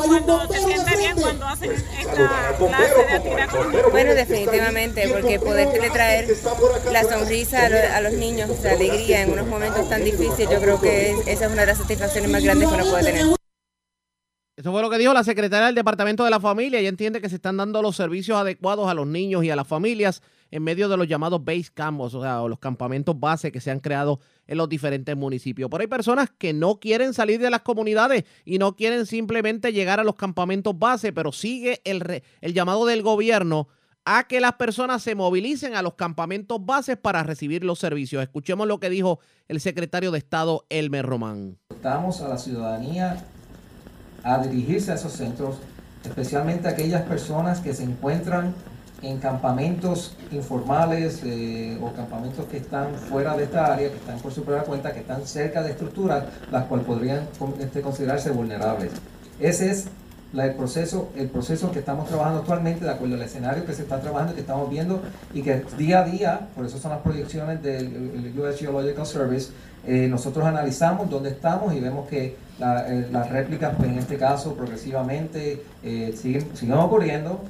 cuando 0.05 0.47
¿Te 0.47 0.59
siente 0.59 0.97
bien 0.97 1.15
cuando 1.19 1.45
hacen 1.45 1.71
esta 1.71 2.57
clase 2.57 3.05
de 3.07 3.13
actividad 3.13 3.91
Bueno, 3.91 4.13
definitivamente, 4.13 5.07
porque 5.09 5.39
poder 5.39 5.69
traer 5.91 6.27
la 6.91 7.03
sonrisa 7.03 7.65
a, 7.65 8.01
los 8.01 8.13
niños, 8.13 8.49
la 8.63 8.71
alegría 8.71 9.21
en 9.21 9.31
unos 9.33 9.47
momentos 9.47 9.89
tan 9.89 10.03
difíciles, 10.03 10.49
yo 10.49 10.59
creo 10.59 10.79
que 10.79 11.11
esa 11.25 11.45
es 11.45 11.51
una 11.51 11.61
de 11.61 11.67
las 11.67 11.77
satisfacciones 11.77 12.29
más 12.29 12.43
grandes 12.43 12.69
que 12.69 12.75
uno 12.75 12.85
puede 12.85 13.08
eso 14.59 14.73
fue 14.73 14.81
lo 14.81 14.89
que 14.89 14.97
dijo 14.97 15.13
la 15.13 15.23
secretaria 15.23 15.67
del 15.67 15.75
Departamento 15.75 16.25
de 16.25 16.29
la 16.29 16.41
Familia. 16.41 16.79
Ella 16.79 16.89
entiende 16.89 17.21
que 17.21 17.29
se 17.29 17.35
están 17.35 17.55
dando 17.55 17.81
los 17.81 17.95
servicios 17.95 18.37
adecuados 18.37 18.89
a 18.89 18.93
los 18.93 19.07
niños 19.07 19.45
y 19.45 19.49
a 19.49 19.55
las 19.55 19.65
familias 19.65 20.21
en 20.51 20.63
medio 20.63 20.89
de 20.89 20.97
los 20.97 21.07
llamados 21.07 21.45
base 21.45 21.69
camps, 21.73 22.13
o 22.13 22.21
sea, 22.21 22.41
los 22.41 22.59
campamentos 22.59 23.17
base 23.17 23.53
que 23.53 23.61
se 23.61 23.71
han 23.71 23.79
creado 23.79 24.19
en 24.47 24.57
los 24.57 24.67
diferentes 24.67 25.15
municipios. 25.15 25.69
Pero 25.69 25.81
hay 25.81 25.87
personas 25.87 26.29
que 26.37 26.51
no 26.51 26.81
quieren 26.81 27.13
salir 27.13 27.39
de 27.39 27.49
las 27.49 27.61
comunidades 27.61 28.25
y 28.43 28.57
no 28.57 28.75
quieren 28.75 29.05
simplemente 29.05 29.71
llegar 29.71 30.01
a 30.01 30.03
los 30.03 30.15
campamentos 30.15 30.77
base, 30.77 31.13
pero 31.13 31.31
sigue 31.31 31.81
el, 31.85 32.21
el 32.41 32.53
llamado 32.53 32.85
del 32.85 33.01
gobierno 33.01 33.69
a 34.03 34.27
que 34.27 34.41
las 34.41 34.53
personas 34.55 35.03
se 35.03 35.15
movilicen 35.15 35.75
a 35.75 35.81
los 35.81 35.93
campamentos 35.93 36.65
bases 36.65 36.97
para 36.97 37.23
recibir 37.23 37.63
los 37.63 37.79
servicios. 37.79 38.23
Escuchemos 38.23 38.67
lo 38.67 38.81
que 38.81 38.89
dijo 38.89 39.19
el 39.47 39.61
secretario 39.61 40.11
de 40.11 40.17
Estado, 40.17 40.65
Elmer 40.69 41.05
Román. 41.05 41.58
Estamos 41.79 42.19
a 42.19 42.27
la 42.27 42.37
ciudadanía 42.37 43.15
a 44.21 44.39
dirigirse 44.39 44.91
a 44.91 44.95
esos 44.95 45.13
centros, 45.13 45.55
especialmente 46.03 46.67
aquellas 46.67 47.03
personas 47.03 47.61
que 47.61 47.73
se 47.73 47.83
encuentran 47.83 48.53
en 49.01 49.17
campamentos 49.19 50.17
informales 50.33 51.21
eh, 51.23 51.79
o 51.81 51.93
campamentos 51.93 52.45
que 52.47 52.57
están 52.57 52.93
fuera 52.95 53.37
de 53.37 53.45
esta 53.45 53.73
área, 53.73 53.87
que 53.87 53.95
están 53.95 54.19
por 54.19 54.33
su 54.33 54.43
propia 54.43 54.63
cuenta, 54.63 54.91
que 54.91 54.99
están 54.99 55.25
cerca 55.25 55.63
de 55.63 55.71
estructuras, 55.71 56.25
las 56.51 56.65
cuales 56.65 56.85
podrían 56.85 57.21
este, 57.61 57.79
considerarse 57.79 58.31
vulnerables. 58.31 58.91
Ese 59.39 59.71
es 59.71 59.85
el 60.33 60.53
proceso, 60.55 61.09
el 61.15 61.29
proceso 61.29 61.71
que 61.71 61.79
estamos 61.79 62.09
trabajando 62.09 62.39
actualmente, 62.39 62.83
de 62.83 62.91
acuerdo 62.91 63.15
al 63.15 63.21
escenario 63.21 63.65
que 63.65 63.73
se 63.73 63.83
está 63.83 64.01
trabajando, 64.01 64.35
que 64.35 64.41
estamos 64.41 64.69
viendo 64.69 65.01
y 65.33 65.43
que 65.43 65.63
día 65.77 66.01
a 66.01 66.03
día, 66.03 66.49
por 66.57 66.65
eso 66.65 66.77
son 66.77 66.91
las 66.91 66.99
proyecciones 66.99 67.63
del 67.63 68.33
US 68.37 68.59
Geological 68.59 69.07
Service, 69.07 69.51
eh, 69.85 70.07
nosotros 70.09 70.45
analizamos 70.45 71.09
dónde 71.09 71.29
estamos 71.29 71.73
y 71.73 71.79
vemos 71.79 72.07
que 72.07 72.37
eh, 72.59 73.07
las 73.11 73.29
réplicas, 73.29 73.73
pues, 73.77 73.89
en 73.89 73.97
este 73.97 74.17
caso, 74.17 74.53
progresivamente 74.53 75.63
eh, 75.83 76.13
siguen, 76.15 76.55
siguen 76.55 76.77
ocurriendo. 76.77 77.41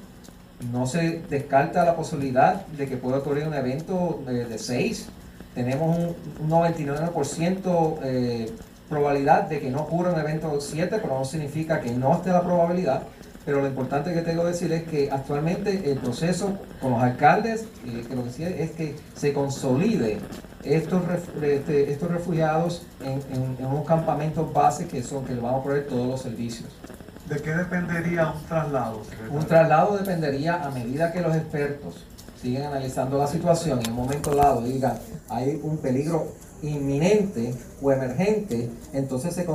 No 0.72 0.86
se 0.86 1.22
descarta 1.30 1.86
la 1.86 1.96
posibilidad 1.96 2.66
de 2.68 2.88
que 2.88 2.98
pueda 2.98 3.20
ocurrir 3.20 3.48
un 3.48 3.54
evento 3.54 4.22
de 4.26 4.58
6. 4.58 5.08
Tenemos 5.56 5.98
un, 5.98 6.16
un 6.42 6.50
99% 6.50 8.50
probabilidad 8.90 9.44
de 9.44 9.60
que 9.60 9.70
no 9.70 9.82
ocurra 9.82 10.12
un 10.12 10.20
evento 10.20 10.60
7, 10.60 11.00
pero 11.02 11.18
no 11.18 11.24
significa 11.24 11.80
que 11.80 11.92
no 11.92 12.16
esté 12.16 12.32
la 12.32 12.42
probabilidad. 12.42 13.04
Pero 13.46 13.62
lo 13.62 13.68
importante 13.68 14.14
que 14.14 14.22
tengo 14.22 14.44
que 14.44 14.50
decir 14.50 14.72
es 14.74 14.84
que 14.84 15.10
actualmente 15.10 15.90
el 15.90 15.98
proceso 15.98 16.58
con 16.82 16.92
los 16.92 17.02
alcaldes, 17.02 17.68
que 17.84 18.16
lo 18.16 18.24
que 18.24 18.64
es 18.64 18.72
que 18.72 18.96
se 19.16 19.32
consolide 19.32 20.18
estos, 20.64 21.02
este, 21.42 21.92
estos 21.92 22.12
refugiados 22.12 22.84
en, 23.02 23.22
en, 23.34 23.66
unos 23.66 23.86
campamentos 23.86 24.52
base 24.54 24.88
que 24.88 25.02
son 25.04 25.26
que 25.26 25.34
le 25.34 25.42
vamos 25.42 25.62
a 25.62 25.64
poner 25.64 25.88
todos 25.88 26.08
los 26.08 26.22
servicios. 26.22 26.70
¿De 27.28 27.38
qué 27.38 27.52
dependería 27.52 28.32
un 28.32 28.44
traslado? 28.46 29.02
Un 29.32 29.46
traslado 29.46 29.98
dependería 29.98 30.64
a 30.64 30.72
medida 30.72 31.12
que 31.12 31.22
los 31.22 31.36
expertos 31.36 32.06
siguen 32.42 32.64
analizando 32.64 33.18
la 33.18 33.28
situación 33.28 33.80
y 33.82 33.86
en 33.86 33.92
un 33.92 33.98
momento 33.98 34.34
dado 34.34 34.62
digan 34.62 34.98
hay 35.30 35.60
un 35.62 35.78
peligro 35.78 36.28
inminente 36.62 37.54
o 37.82 37.92
emergente, 37.92 38.70
entonces 38.94 39.34
se, 39.34 39.46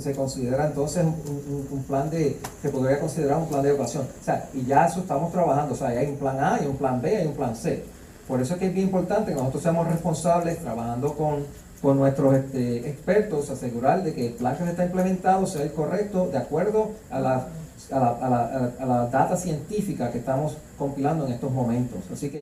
se 0.00 0.14
considera 0.14 0.66
entonces 0.66 1.04
un, 1.04 1.84
plan 1.88 2.08
de, 2.10 2.38
se 2.60 2.68
podría 2.68 3.00
considerar 3.00 3.38
un 3.38 3.48
plan 3.48 3.62
de 3.62 3.70
evacuación. 3.70 4.04
O 4.04 4.24
sea, 4.24 4.48
y 4.54 4.64
ya 4.64 4.86
eso 4.86 5.00
estamos 5.00 5.32
trabajando, 5.32 5.74
o 5.74 5.76
sea, 5.76 5.88
hay 5.88 6.06
un 6.06 6.16
plan 6.16 6.38
A, 6.38 6.54
hay 6.56 6.66
un 6.66 6.76
plan 6.76 7.00
B, 7.00 7.16
hay 7.16 7.26
un 7.26 7.34
plan 7.34 7.56
C. 7.56 7.84
Por 8.32 8.40
eso 8.40 8.54
es 8.54 8.60
que 8.60 8.66
es 8.68 8.72
bien 8.74 8.86
importante 8.86 9.32
que 9.32 9.36
nosotros 9.36 9.62
seamos 9.62 9.86
responsables 9.86 10.58
trabajando 10.58 11.12
con, 11.12 11.44
con 11.82 11.98
nuestros 11.98 12.34
este, 12.34 12.88
expertos, 12.88 13.50
asegurar 13.50 14.02
de 14.02 14.14
que 14.14 14.28
el 14.28 14.32
plan 14.32 14.56
que 14.56 14.64
se 14.64 14.70
está 14.70 14.86
implementado 14.86 15.46
sea 15.46 15.62
el 15.64 15.72
correcto 15.74 16.30
de 16.30 16.38
acuerdo 16.38 16.92
a 17.10 17.20
la, 17.20 17.48
a 17.90 18.00
la, 18.00 18.08
a 18.08 18.30
la, 18.30 18.72
a 18.80 18.86
la 18.86 19.06
data 19.08 19.36
científica 19.36 20.10
que 20.10 20.16
estamos 20.16 20.56
compilando 20.78 21.26
en 21.26 21.32
estos 21.34 21.52
momentos. 21.52 22.10
Así 22.10 22.30
que 22.30 22.40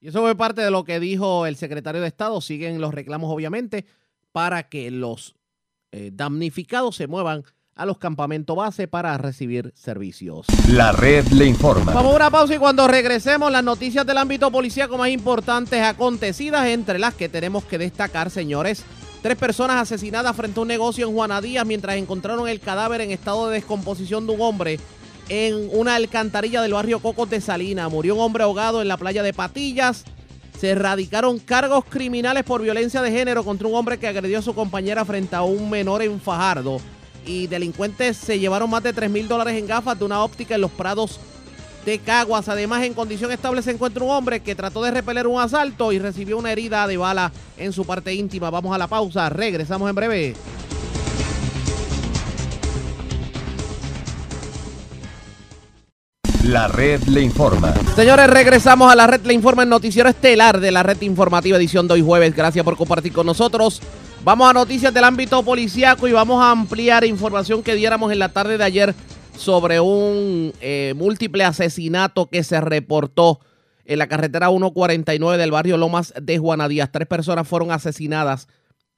y 0.00 0.08
eso 0.08 0.22
fue 0.22 0.34
parte 0.34 0.62
de 0.62 0.70
lo 0.70 0.82
que 0.82 0.98
dijo 0.98 1.44
el 1.44 1.56
secretario 1.56 2.00
de 2.00 2.08
Estado. 2.08 2.40
Siguen 2.40 2.80
los 2.80 2.94
reclamos, 2.94 3.30
obviamente, 3.30 3.84
para 4.32 4.62
que 4.70 4.90
los 4.90 5.34
eh, 5.90 6.10
damnificados 6.10 6.96
se 6.96 7.06
muevan 7.06 7.44
a 7.74 7.86
los 7.86 7.98
campamentos 7.98 8.56
base 8.56 8.86
para 8.86 9.16
recibir 9.18 9.72
servicios. 9.74 10.46
La 10.68 10.92
red 10.92 11.26
le 11.28 11.46
informa. 11.46 11.92
Vamos 11.92 12.12
a 12.12 12.16
una 12.16 12.30
pausa 12.30 12.54
y 12.54 12.58
cuando 12.58 12.86
regresemos 12.86 13.50
las 13.50 13.64
noticias 13.64 14.06
del 14.06 14.18
ámbito 14.18 14.50
policíaco 14.50 14.98
más 14.98 15.08
importantes 15.08 15.82
acontecidas, 15.82 16.66
entre 16.66 16.98
las 16.98 17.14
que 17.14 17.28
tenemos 17.28 17.64
que 17.64 17.78
destacar, 17.78 18.30
señores. 18.30 18.84
Tres 19.22 19.36
personas 19.36 19.76
asesinadas 19.76 20.34
frente 20.34 20.58
a 20.58 20.62
un 20.62 20.68
negocio 20.68 21.06
en 21.06 21.14
Juanadías 21.14 21.64
mientras 21.64 21.96
encontraron 21.96 22.48
el 22.48 22.60
cadáver 22.60 23.00
en 23.00 23.12
estado 23.12 23.48
de 23.48 23.54
descomposición 23.54 24.26
de 24.26 24.34
un 24.34 24.40
hombre 24.40 24.80
en 25.28 25.68
una 25.72 25.94
alcantarilla 25.94 26.60
del 26.60 26.72
barrio 26.72 27.00
Cocos 27.00 27.30
de 27.30 27.40
Salina. 27.40 27.88
Murió 27.88 28.16
un 28.16 28.20
hombre 28.20 28.42
ahogado 28.42 28.82
en 28.82 28.88
la 28.88 28.96
playa 28.96 29.22
de 29.22 29.32
Patillas. 29.32 30.04
Se 30.58 30.70
erradicaron 30.70 31.38
cargos 31.38 31.84
criminales 31.84 32.44
por 32.44 32.62
violencia 32.62 33.00
de 33.00 33.10
género 33.10 33.44
contra 33.44 33.68
un 33.68 33.74
hombre 33.74 33.98
que 33.98 34.08
agredió 34.08 34.40
a 34.40 34.42
su 34.42 34.54
compañera 34.54 35.04
frente 35.04 35.36
a 35.36 35.42
un 35.42 35.70
menor 35.70 36.02
en 36.02 36.20
Fajardo. 36.20 36.80
Y 37.24 37.46
delincuentes 37.46 38.16
se 38.16 38.38
llevaron 38.38 38.68
más 38.70 38.82
de 38.82 38.92
3 38.92 39.10
mil 39.10 39.28
dólares 39.28 39.58
en 39.58 39.66
gafas 39.66 39.98
de 39.98 40.04
una 40.04 40.22
óptica 40.22 40.54
en 40.54 40.60
los 40.60 40.70
prados 40.70 41.20
de 41.84 41.98
Caguas. 41.98 42.48
Además, 42.48 42.84
en 42.84 42.94
condición 42.94 43.30
estable 43.30 43.62
se 43.62 43.70
encuentra 43.70 44.04
un 44.04 44.10
hombre 44.10 44.40
que 44.40 44.54
trató 44.54 44.82
de 44.82 44.90
repeler 44.90 45.26
un 45.26 45.40
asalto 45.40 45.92
y 45.92 45.98
recibió 45.98 46.38
una 46.38 46.52
herida 46.52 46.86
de 46.86 46.96
bala 46.96 47.32
en 47.56 47.72
su 47.72 47.84
parte 47.84 48.14
íntima. 48.14 48.50
Vamos 48.50 48.74
a 48.74 48.78
la 48.78 48.86
pausa. 48.86 49.28
Regresamos 49.28 49.88
en 49.88 49.94
breve. 49.94 50.34
La 56.44 56.66
red 56.66 57.00
le 57.04 57.20
informa. 57.20 57.72
Señores, 57.94 58.26
regresamos 58.26 58.90
a 58.90 58.96
la 58.96 59.06
red 59.06 59.24
le 59.24 59.32
informa, 59.32 59.62
el 59.62 59.68
noticiero 59.68 60.08
estelar 60.08 60.58
de 60.58 60.72
la 60.72 60.82
red 60.82 61.00
informativa 61.02 61.56
edición 61.56 61.86
de 61.86 61.94
hoy 61.94 62.02
jueves. 62.02 62.34
Gracias 62.34 62.64
por 62.64 62.76
compartir 62.76 63.12
con 63.12 63.26
nosotros. 63.26 63.80
Vamos 64.24 64.50
a 64.50 64.52
noticias 64.52 64.92
del 64.92 65.04
ámbito 65.04 65.40
policiaco 65.44 66.08
y 66.08 66.12
vamos 66.12 66.42
a 66.42 66.50
ampliar 66.50 67.04
información 67.04 67.62
que 67.62 67.76
diéramos 67.76 68.10
en 68.10 68.18
la 68.18 68.30
tarde 68.30 68.58
de 68.58 68.64
ayer 68.64 68.94
sobre 69.36 69.78
un 69.78 70.52
eh, 70.60 70.94
múltiple 70.96 71.44
asesinato 71.44 72.28
que 72.28 72.42
se 72.42 72.60
reportó 72.60 73.38
en 73.84 74.00
la 74.00 74.08
carretera 74.08 74.48
149 74.48 75.38
del 75.38 75.52
barrio 75.52 75.76
Lomas 75.76 76.12
de 76.20 76.38
Juanadías. 76.38 76.90
Tres 76.90 77.06
personas 77.06 77.46
fueron 77.46 77.70
asesinadas 77.70 78.48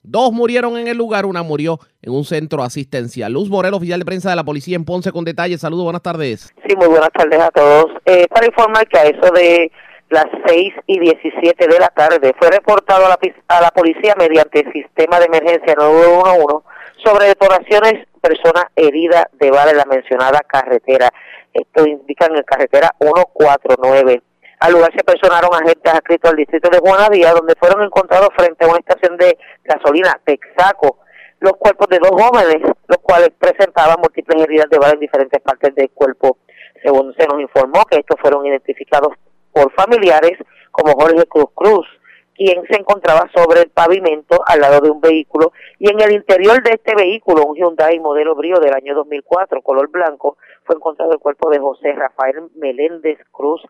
Dos 0.07 0.32
murieron 0.32 0.76
en 0.76 0.86
el 0.86 0.98
lugar, 0.98 1.24
una 1.24 1.42
murió 1.42 1.78
en 2.02 2.12
un 2.12 2.24
centro 2.24 2.62
asistencial. 2.62 3.32
Luz 3.32 3.48
Morel, 3.48 3.72
oficial 3.72 3.98
de 3.98 4.05
prensa 4.05 4.28
de 4.28 4.36
la 4.36 4.44
policía 4.44 4.76
en 4.76 4.84
Ponce 4.84 5.11
con 5.11 5.24
detalles. 5.24 5.62
Saludos, 5.62 5.84
buenas 5.84 6.02
tardes. 6.02 6.52
Sí, 6.68 6.76
muy 6.76 6.88
buenas 6.88 7.09
tardes 7.11 7.40
a 7.40 7.48
todos. 7.48 7.86
Eh, 8.05 8.26
para 8.28 8.44
informar 8.44 8.86
que 8.86 8.98
a 8.98 9.05
eso 9.05 9.32
de 9.32 9.72
las 10.11 10.26
6 10.46 10.74
y 10.88 11.00
17 11.00 11.66
de 11.66 11.78
la 11.78 11.88
tarde 11.88 12.34
fue 12.38 12.50
reportado 12.50 13.07
a 13.07 13.09
la, 13.09 13.18
a 13.48 13.61
la 13.62 13.70
policía 13.70 14.14
mediante 14.18 14.61
el 14.61 14.72
sistema 14.74 15.18
de 15.18 15.24
emergencia 15.24 15.74
911 15.74 16.66
sobre 17.02 17.28
detonaciones 17.28 18.07
personas 18.20 18.64
heridas 18.76 19.24
de 19.40 19.50
bala 19.50 19.70
en 19.70 19.78
la 19.78 19.86
mencionada 19.86 20.40
carretera. 20.46 21.09
Esto 21.55 21.86
indica 21.86 22.26
en 22.26 22.34
la 22.34 22.42
carretera 22.42 22.94
149. 23.00 24.22
Al 24.61 24.72
lugar 24.72 24.92
se 24.96 25.05
personaron 25.05 25.50
agentes 25.55 25.92
adscritos 25.92 26.30
al 26.30 26.36
distrito 26.36 26.70
de 26.70 26.78
Juanadía, 26.78 27.32
donde 27.32 27.55
fueron 27.57 27.82
encontrados 27.82 28.30
frente 28.36 28.64
a 28.64 28.68
una 28.68 28.78
estación 28.78 29.16
de 29.16 29.36
gasolina 29.64 30.18
Texaco 30.24 30.98
los 31.44 31.52
cuerpos 31.59 31.88
de 31.88 31.98
dos 31.98 32.11
jóvenes, 32.11 32.62
los 32.88 32.98
cuales 33.02 33.28
presentaban 33.38 33.96
múltiples 34.00 34.42
heridas 34.42 34.70
de 34.70 34.78
bala 34.78 34.94
en 34.94 35.00
diferentes 35.00 35.40
partes 35.42 35.74
del 35.74 35.90
cuerpo. 35.90 36.38
Según 36.82 37.14
se 37.14 37.26
nos 37.26 37.38
informó 37.38 37.84
que 37.84 37.98
estos 37.98 38.18
fueron 38.18 38.46
identificados 38.46 39.12
por 39.52 39.70
familiares 39.72 40.38
como 40.70 40.94
Jorge 40.94 41.26
Cruz 41.26 41.50
Cruz, 41.55 41.86
quien 42.34 42.64
se 42.68 42.80
encontraba 42.80 43.30
sobre 43.34 43.61
el 43.61 43.70
pavimento 43.70 44.40
al 44.46 44.61
lado 44.61 44.80
de 44.80 44.90
un 44.90 45.00
vehículo 45.00 45.52
y 45.78 45.90
en 45.90 46.00
el 46.00 46.12
interior 46.12 46.62
de 46.62 46.72
este 46.72 46.94
vehículo, 46.94 47.44
un 47.44 47.57
Hyundai 47.57 48.00
modelo 48.00 48.34
Brio 48.34 48.59
del 48.59 48.72
año 48.72 48.94
2004, 48.94 49.61
color 49.62 49.88
blanco, 49.90 50.38
fue 50.64 50.76
encontrado 50.76 51.12
el 51.12 51.18
cuerpo 51.18 51.50
de 51.50 51.59
José 51.59 51.92
Rafael 51.92 52.50
Meléndez 52.57 53.18
Cruz, 53.30 53.62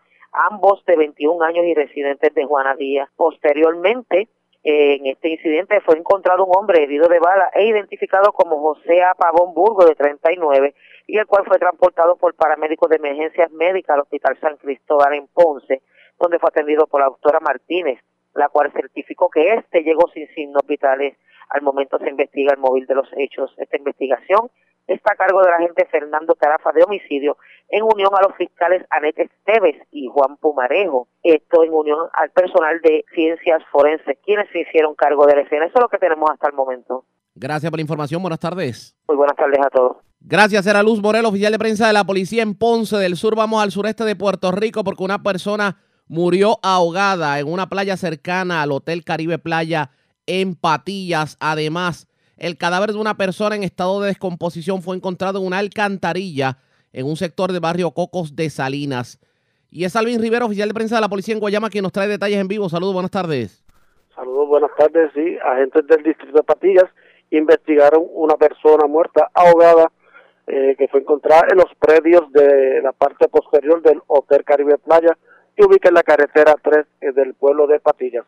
ambos 0.49 0.83
de 0.85 0.95
21 0.95 1.43
años 1.43 1.65
y 1.65 1.73
residentes 1.73 2.33
de 2.33 2.45
Juana 2.45 2.75
Díaz. 2.75 3.09
Posteriormente, 3.15 4.29
en 4.63 5.05
este 5.05 5.29
incidente 5.29 5.81
fue 5.81 5.97
encontrado 5.97 6.45
un 6.45 6.51
hombre 6.57 6.83
herido 6.83 7.07
de 7.07 7.19
bala 7.19 7.49
e 7.53 7.65
identificado 7.65 8.33
como 8.33 8.59
José 8.59 9.03
Apagón 9.03 9.53
Burgo 9.53 9.85
de 9.85 9.95
39 9.95 10.73
y 11.07 11.17
el 11.17 11.27
cual 11.27 11.45
fue 11.45 11.59
transportado 11.59 12.15
por 12.15 12.35
paramédicos 12.35 12.89
de 12.89 12.95
emergencias 12.95 13.51
médicas 13.51 13.93
al 13.93 14.01
Hospital 14.01 14.37
San 14.41 14.57
Cristóbal 14.57 15.13
en 15.13 15.27
Ponce, 15.27 15.81
donde 16.19 16.39
fue 16.39 16.49
atendido 16.49 16.87
por 16.87 17.01
la 17.01 17.07
doctora 17.07 17.39
Martínez 17.39 17.99
la 18.35 18.49
cual 18.49 18.71
certificó 18.71 19.29
que 19.29 19.53
este 19.53 19.81
llegó 19.81 20.09
sin 20.13 20.27
signos 20.35 20.61
vitales. 20.67 21.17
Al 21.49 21.61
momento 21.61 21.97
se 21.99 22.09
investiga 22.09 22.53
el 22.53 22.59
móvil 22.59 22.85
de 22.85 22.95
los 22.95 23.07
hechos. 23.17 23.53
Esta 23.57 23.77
investigación 23.77 24.49
está 24.87 25.13
a 25.13 25.15
cargo 25.15 25.41
del 25.41 25.53
agente 25.53 25.85
Fernando 25.85 26.35
Carafa 26.35 26.71
de 26.71 26.83
homicidio 26.83 27.37
en 27.69 27.83
unión 27.83 28.09
a 28.13 28.27
los 28.27 28.37
fiscales 28.37 28.85
Anette 28.89 29.29
Esteves 29.31 29.81
y 29.91 30.07
Juan 30.07 30.37
Pumarejo. 30.37 31.07
Esto 31.23 31.63
en 31.63 31.73
unión 31.73 32.07
al 32.13 32.29
personal 32.31 32.79
de 32.81 33.05
ciencias 33.13 33.63
forenses, 33.71 34.17
quienes 34.23 34.49
se 34.51 34.61
hicieron 34.61 34.95
cargo 34.95 35.25
de 35.25 35.35
la 35.35 35.41
escena. 35.41 35.65
Eso 35.65 35.75
es 35.75 35.81
lo 35.81 35.89
que 35.89 35.97
tenemos 35.97 36.29
hasta 36.29 36.47
el 36.47 36.53
momento. 36.53 37.05
Gracias 37.35 37.69
por 37.69 37.77
la 37.77 37.81
información. 37.81 38.21
Buenas 38.21 38.39
tardes. 38.39 38.95
Muy 39.07 39.17
buenas 39.17 39.35
tardes 39.35 39.59
a 39.59 39.69
todos. 39.69 39.97
Gracias, 40.21 40.65
era 40.65 40.81
Luz 40.81 41.01
Morel, 41.01 41.25
oficial 41.25 41.51
de 41.51 41.59
prensa 41.59 41.87
de 41.87 41.93
la 41.93 42.03
policía 42.03 42.41
en 42.41 42.55
Ponce 42.55 42.97
del 42.97 43.15
Sur. 43.15 43.35
Vamos 43.35 43.61
al 43.61 43.71
sureste 43.71 44.03
de 44.05 44.15
Puerto 44.15 44.51
Rico 44.51 44.83
porque 44.83 45.03
una 45.03 45.21
persona 45.21 45.77
murió 46.07 46.57
ahogada 46.63 47.39
en 47.39 47.51
una 47.51 47.67
playa 47.67 47.97
cercana 47.97 48.61
al 48.61 48.71
Hotel 48.71 49.03
Caribe 49.03 49.37
Playa 49.37 49.91
en 50.27 50.55
Patillas. 50.55 51.37
Además, 51.39 52.07
el 52.37 52.57
cadáver 52.57 52.91
de 52.91 52.99
una 52.99 53.15
persona 53.15 53.55
en 53.55 53.63
estado 53.63 54.01
de 54.01 54.07
descomposición 54.07 54.81
fue 54.81 54.95
encontrado 54.95 55.39
en 55.39 55.45
una 55.45 55.59
alcantarilla 55.59 56.57
en 56.93 57.05
un 57.05 57.15
sector 57.17 57.51
del 57.51 57.61
barrio 57.61 57.91
Cocos 57.91 58.35
de 58.35 58.49
Salinas. 58.49 59.19
Y 59.69 59.83
es 59.83 59.95
Alvin 59.95 60.21
Rivera, 60.21 60.45
oficial 60.45 60.69
de 60.69 60.73
prensa 60.73 60.95
de 60.95 61.01
la 61.01 61.09
policía 61.09 61.33
en 61.33 61.41
Guayama, 61.41 61.69
quien 61.69 61.83
nos 61.83 61.91
trae 61.91 62.07
detalles 62.07 62.39
en 62.39 62.47
vivo. 62.47 62.69
Saludos, 62.69 62.93
buenas 62.93 63.11
tardes. 63.11 63.63
Saludos, 64.15 64.47
buenas 64.47 64.71
tardes. 64.77 65.11
Sí, 65.13 65.37
agentes 65.43 65.85
del 65.87 66.03
distrito 66.03 66.37
de 66.37 66.43
Patillas 66.43 66.85
investigaron 67.31 68.05
una 68.13 68.35
persona 68.35 68.87
muerta 68.87 69.29
ahogada 69.33 69.91
eh, 70.47 70.75
que 70.77 70.87
fue 70.87 71.01
encontrada 71.01 71.47
en 71.51 71.57
los 71.57 71.73
predios 71.79 72.31
de 72.31 72.81
la 72.81 72.93
parte 72.93 73.27
posterior 73.27 73.81
del 73.81 73.99
Hotel 74.07 74.43
Caribe 74.45 74.77
Playa 74.77 75.17
que 75.55 75.65
ubica 75.65 75.89
en 75.89 75.95
la 75.95 76.03
carretera 76.03 76.55
3 76.61 76.85
eh, 77.01 77.11
del 77.13 77.33
pueblo 77.33 77.67
de 77.67 77.79
Patillas. 77.79 78.25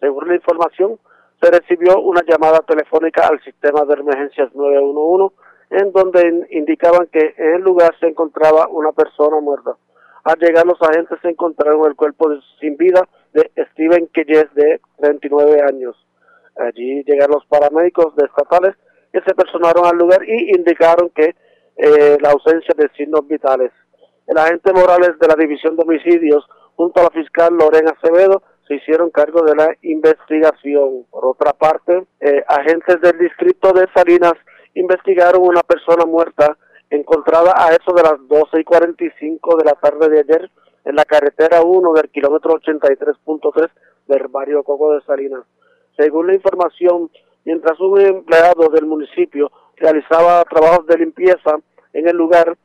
Según 0.00 0.26
la 0.28 0.34
información, 0.34 0.98
se 1.40 1.50
recibió 1.50 2.00
una 2.00 2.22
llamada 2.26 2.60
telefónica 2.60 3.26
al 3.26 3.42
sistema 3.42 3.84
de 3.84 3.94
emergencias 3.94 4.54
911 4.54 5.34
en 5.70 5.92
donde 5.92 6.46
indicaban 6.50 7.06
que 7.06 7.34
en 7.36 7.54
el 7.54 7.62
lugar 7.62 7.94
se 8.00 8.08
encontraba 8.08 8.66
una 8.68 8.92
persona 8.92 9.40
muerta. 9.40 9.76
Al 10.24 10.38
llegar 10.38 10.66
los 10.66 10.80
agentes 10.82 11.18
se 11.22 11.28
encontraron 11.30 11.86
el 11.86 11.94
cuerpo 11.94 12.28
sin 12.60 12.76
vida 12.76 13.08
de 13.32 13.50
Steven 13.72 14.08
Keyes 14.08 14.52
de 14.54 14.80
39 14.98 15.62
años. 15.62 15.96
Allí 16.56 17.02
llegaron 17.04 17.36
los 17.36 17.46
paramédicos 17.46 18.12
estatales 18.18 18.76
que 19.12 19.20
se 19.22 19.34
personaron 19.34 19.86
al 19.86 19.96
lugar 19.96 20.22
y 20.28 20.50
indicaron 20.54 21.10
que 21.10 21.34
eh, 21.76 22.18
la 22.20 22.30
ausencia 22.30 22.74
de 22.76 22.90
signos 22.96 23.26
vitales. 23.26 23.72
El 24.26 24.36
agente 24.36 24.72
Morales 24.72 25.18
de 25.18 25.26
la 25.26 25.36
División 25.36 25.76
de 25.76 25.82
Homicidios 25.82 26.46
junto 26.76 27.00
a 27.00 27.04
la 27.04 27.10
fiscal 27.10 27.54
Lorena 27.54 27.92
Acevedo, 27.92 28.42
se 28.70 28.76
hicieron 28.76 29.10
cargo 29.10 29.42
de 29.42 29.56
la 29.56 29.76
investigación. 29.82 31.04
Por 31.10 31.26
otra 31.26 31.52
parte, 31.52 32.06
eh, 32.20 32.44
agentes 32.46 33.00
del 33.00 33.18
distrito 33.18 33.72
de 33.72 33.88
Salinas 33.92 34.34
investigaron 34.74 35.42
una 35.42 35.62
persona 35.64 36.06
muerta 36.06 36.56
encontrada 36.88 37.52
a 37.56 37.72
eso 37.72 37.92
de 37.92 38.04
las 38.04 38.28
12 38.28 38.60
y 38.60 38.64
45 38.64 39.56
de 39.56 39.64
la 39.64 39.72
tarde 39.72 40.08
de 40.08 40.20
ayer 40.20 40.50
en 40.84 40.94
la 40.94 41.04
carretera 41.04 41.62
1 41.62 41.92
del 41.94 42.10
kilómetro 42.10 42.60
83.3 42.60 43.70
del 44.06 44.28
barrio 44.28 44.62
Coco 44.62 44.94
de 44.94 45.00
Salinas. 45.00 45.42
Según 45.96 46.28
la 46.28 46.34
información, 46.34 47.10
mientras 47.44 47.80
un 47.80 48.00
empleado 48.00 48.68
del 48.68 48.86
municipio 48.86 49.50
realizaba 49.78 50.44
trabajos 50.44 50.86
de 50.86 50.96
limpieza 50.96 51.56
en 51.92 52.08
el 52.08 52.16
lugar, 52.16 52.56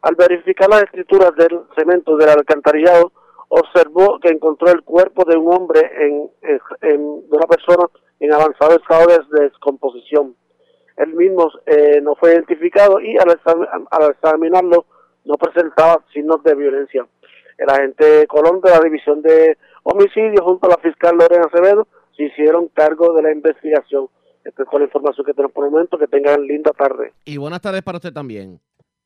al 0.00 0.14
verificar 0.14 0.70
las 0.70 0.84
escrituras 0.84 1.36
del 1.36 1.60
cemento 1.76 2.16
del 2.16 2.30
alcantarillado, 2.30 3.12
observó 3.50 4.18
que 4.20 4.28
encontró 4.28 4.70
el 4.70 4.82
cuerpo 4.82 5.24
de 5.28 5.36
un 5.36 5.52
hombre, 5.52 5.80
en, 5.98 6.30
de 6.80 6.96
una 7.36 7.46
persona 7.46 7.88
en 8.20 8.32
avanzado 8.32 8.76
estado 8.76 9.06
de 9.30 9.44
descomposición. 9.44 10.36
Él 10.96 11.14
mismo 11.14 11.50
eh, 11.66 12.00
no 12.02 12.14
fue 12.14 12.32
identificado 12.32 13.00
y 13.00 13.16
al, 13.16 13.40
al, 13.90 14.10
examinarlo 14.10 14.84
no 15.24 15.34
presentaba 15.34 16.04
signos 16.12 16.42
de 16.44 16.54
violencia. 16.54 17.06
El 17.58 17.70
agente 17.70 18.26
Colón 18.28 18.60
de 18.60 18.70
la 18.70 18.80
División 18.80 19.20
de 19.22 19.56
Homicidios 19.82 20.42
junto 20.42 20.66
a 20.66 20.70
la 20.70 20.78
fiscal 20.78 21.16
Lorena 21.16 21.46
Acevedo 21.46 21.88
se 22.16 22.24
hicieron 22.24 22.68
cargo 22.68 23.14
de 23.14 23.22
la 23.22 23.32
investigación. 23.32 24.08
Esta 24.44 24.62
es 24.62 24.68
toda 24.68 24.80
la 24.80 24.86
información 24.86 25.26
que 25.26 25.34
tenemos 25.34 25.52
por 25.52 25.64
el 25.64 25.70
momento. 25.70 25.98
Que 25.98 26.06
tengan 26.06 26.42
linda 26.46 26.70
tarde. 26.72 27.12
Y 27.24 27.36
buenas 27.36 27.60
tardes 27.60 27.82
para 27.82 27.96
usted 27.96 28.12
también. 28.12 28.60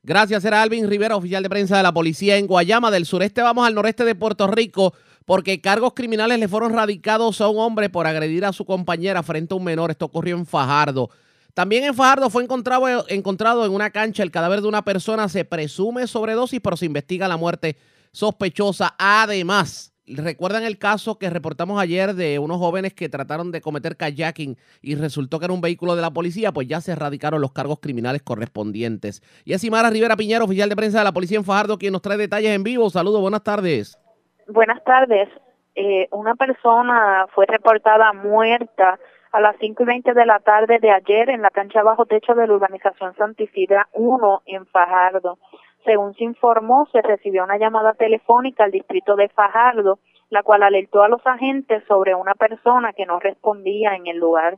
Gracias, 0.07 0.45
era 0.45 0.61
Alvin 0.61 0.87
Rivera, 0.87 1.17
oficial 1.17 1.43
de 1.43 1.49
prensa 1.49 1.79
de 1.79 1.83
la 1.83 1.95
policía 1.95 2.37
en 2.37 2.47
Guayama. 2.47 2.91
Del 2.91 3.07
sureste 3.07 3.41
vamos 3.41 3.67
al 3.67 3.75
noreste 3.75 4.05
de 4.05 4.15
Puerto 4.15 4.47
Rico 4.47 4.93
porque 5.25 5.63
cargos 5.63 5.95
criminales 5.95 6.39
le 6.39 6.47
fueron 6.47 6.75
radicados 6.75 7.41
a 7.41 7.49
un 7.49 7.59
hombre 7.59 7.89
por 7.89 8.07
agredir 8.07 8.45
a 8.45 8.53
su 8.53 8.67
compañera 8.67 9.23
frente 9.23 9.55
a 9.55 9.57
un 9.57 9.65
menor. 9.65 9.91
Esto 9.91 10.05
ocurrió 10.05 10.37
en 10.37 10.45
Fajardo. 10.45 11.09
También 11.55 11.85
en 11.85 11.95
Fajardo 11.95 12.29
fue 12.29 12.43
encontrado, 12.43 13.07
encontrado 13.09 13.65
en 13.65 13.73
una 13.73 13.89
cancha 13.89 14.23
el 14.23 14.31
cadáver 14.31 14.61
de 14.61 14.69
una 14.69 14.85
persona. 14.85 15.27
Se 15.31 15.47
presume 15.47 16.07
sobredosis, 16.07 16.61
pero 16.63 16.77
se 16.77 16.85
investiga 16.85 17.27
la 17.27 17.39
muerte 17.39 17.79
sospechosa. 18.13 18.95
Además, 18.99 19.94
¿Recuerdan 20.07 20.65
el 20.65 20.79
caso 20.79 21.19
que 21.19 21.31
reportamos 21.31 21.81
ayer 21.81 22.13
de 22.13 22.39
unos 22.39 22.59
jóvenes 22.59 22.93
que 22.93 23.09
trataron 23.09 23.51
de 23.51 23.63
cometer 23.63 23.97
kayaking 23.97 24.59
y 24.83 24.97
resultó 24.97 25.39
que 25.39 25.47
era 25.47 25.55
un 25.55 25.63
vehículo 25.63 25.97
de 25.97 26.03
la 26.03 26.11
policía? 26.11 26.53
Pues 26.53 26.69
ya 26.69 26.83
se 26.83 26.93
erradicaron 26.93 27.41
los 27.41 27.53
cargos 27.53 27.81
criminales 27.81 28.23
correspondientes. 28.23 29.23
Y 29.47 29.55
es 29.55 29.65
Imara 29.65 29.89
Rivera 29.89 30.17
Piñero, 30.17 30.45
oficial 30.45 30.69
de 30.69 30.77
prensa 30.77 30.99
de 30.99 31.05
la 31.05 31.13
policía 31.13 31.39
en 31.39 31.45
Fajardo, 31.45 31.79
quien 31.79 31.93
nos 31.93 32.03
trae 32.03 32.19
detalles 32.19 32.55
en 32.55 32.63
vivo. 32.63 32.91
Saludos, 32.91 33.23
buenas 33.23 33.43
tardes. 33.43 33.99
Buenas 34.47 34.85
tardes. 34.85 35.31
Eh, 35.75 36.07
una 36.13 36.35
persona 36.35 37.27
fue 37.35 37.47
reportada 37.47 38.13
muerta 38.13 38.99
a 39.33 39.41
las 39.41 39.57
5 39.59 39.83
y 39.83 39.87
20 39.87 40.13
de 40.13 40.27
la 40.27 40.39
tarde 40.41 40.79
de 40.81 40.91
ayer 40.91 41.31
en 41.31 41.41
la 41.41 41.51
cancha 41.51 41.83
bajo 41.83 42.05
techo 42.05 42.35
de 42.35 42.47
la 42.47 42.53
urbanización 42.53 43.17
Santicidad 43.17 43.85
1 43.95 44.43
en 44.47 44.67
Fajardo. 44.67 45.39
Según 45.85 46.15
se 46.15 46.25
informó, 46.25 46.87
se 46.93 47.03
recibió 47.03 47.45
una 47.45 47.59
llamada 47.59 47.93
telefónica 47.93 48.65
al 48.65 48.71
distrito 48.71 49.17
de 49.17 49.29
Fajardo, 49.29 49.99
la 50.31 50.43
cual 50.43 50.63
alertó 50.63 51.03
a 51.03 51.09
los 51.09 51.25
agentes 51.27 51.85
sobre 51.87 52.15
una 52.15 52.35
persona 52.35 52.93
que 52.93 53.07
no 53.07 53.21
respondía 53.21 53.95
en 53.95 54.07
el 54.07 54.17
lugar. 54.17 54.57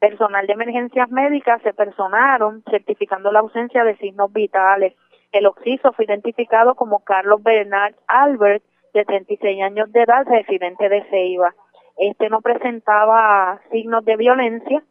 Personal 0.00 0.46
de 0.46 0.52
emergencias 0.52 1.08
médicas 1.10 1.62
se 1.62 1.72
personaron 1.72 2.62
certificando 2.70 3.30
la 3.32 3.40
ausencia 3.40 3.84
de 3.84 3.96
signos 3.96 4.32
vitales. 4.32 4.94
El 5.32 5.46
occiso 5.46 5.92
fue 5.92 6.04
identificado 6.04 6.74
como 6.74 7.04
Carlos 7.04 7.42
Bernard 7.42 7.94
Albert, 8.06 8.62
de 8.92 9.04
36 9.04 9.62
años 9.62 9.92
de 9.92 10.02
edad, 10.02 10.26
residente 10.26 10.88
de 10.88 11.04
Ceiba. 11.10 11.54
Este 11.98 12.28
no 12.28 12.40
presentaba 12.40 13.60
signos 13.70 14.04
de 14.04 14.16
violencia, 14.16 14.82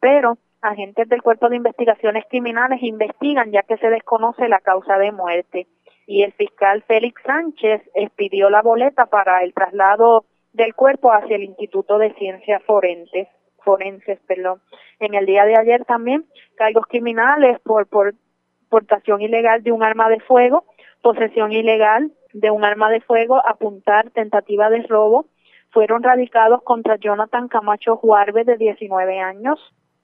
pero 0.00 0.38
agentes 0.62 1.08
del 1.08 1.22
Cuerpo 1.22 1.48
de 1.48 1.56
Investigaciones 1.56 2.24
Criminales 2.30 2.82
investigan 2.82 3.50
ya 3.50 3.62
que 3.62 3.76
se 3.78 3.90
desconoce 3.90 4.48
la 4.48 4.60
causa 4.60 4.96
de 4.98 5.12
muerte 5.12 5.66
y 6.06 6.22
el 6.22 6.32
fiscal 6.32 6.82
Félix 6.82 7.20
Sánchez 7.24 7.82
expidió 7.94 8.50
la 8.50 8.62
boleta 8.62 9.06
para 9.06 9.42
el 9.42 9.52
traslado 9.54 10.24
del 10.52 10.74
cuerpo 10.74 11.12
hacia 11.12 11.36
el 11.36 11.44
Instituto 11.44 11.98
de 11.98 12.12
Ciencias 12.14 12.62
Forenses. 12.64 13.28
forenses, 13.64 14.18
perdón. 14.26 14.60
En 14.98 15.14
el 15.14 15.24
día 15.24 15.44
de 15.44 15.56
ayer 15.56 15.84
también 15.84 16.26
cargos 16.56 16.86
criminales 16.86 17.60
por, 17.60 17.86
por 17.86 18.14
portación 18.68 19.22
ilegal 19.22 19.62
de 19.62 19.72
un 19.72 19.82
arma 19.82 20.08
de 20.08 20.20
fuego, 20.20 20.64
posesión 21.00 21.52
ilegal 21.52 22.12
de 22.32 22.50
un 22.50 22.64
arma 22.64 22.90
de 22.90 23.00
fuego, 23.00 23.40
apuntar, 23.46 24.10
tentativa 24.10 24.70
de 24.70 24.82
robo, 24.82 25.26
fueron 25.70 26.02
radicados 26.02 26.62
contra 26.62 26.96
Jonathan 26.96 27.48
Camacho 27.48 27.96
Juarbe 27.96 28.44
de 28.44 28.56
19 28.56 29.20
años, 29.20 29.58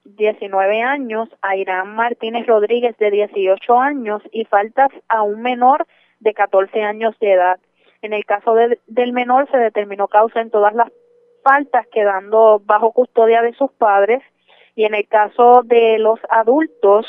19 0.05 0.81
años, 0.81 1.29
a 1.41 1.55
Irán 1.55 1.95
Martínez 1.95 2.47
Rodríguez 2.47 2.97
de 2.97 3.11
18 3.11 3.79
años 3.79 4.21
y 4.31 4.45
faltas 4.45 4.89
a 5.07 5.21
un 5.23 5.41
menor 5.41 5.85
de 6.19 6.33
14 6.33 6.81
años 6.83 7.15
de 7.19 7.33
edad. 7.33 7.59
En 8.01 8.13
el 8.13 8.25
caso 8.25 8.53
de- 8.55 8.79
del 8.87 9.13
menor 9.13 9.49
se 9.51 9.57
determinó 9.57 10.07
causa 10.07 10.41
en 10.41 10.51
todas 10.51 10.73
las 10.73 10.91
faltas 11.43 11.85
quedando 11.87 12.61
bajo 12.63 12.91
custodia 12.91 13.41
de 13.41 13.53
sus 13.53 13.71
padres 13.73 14.21
y 14.75 14.85
en 14.85 14.93
el 14.93 15.07
caso 15.07 15.61
de 15.63 15.97
los 15.99 16.19
adultos 16.29 17.05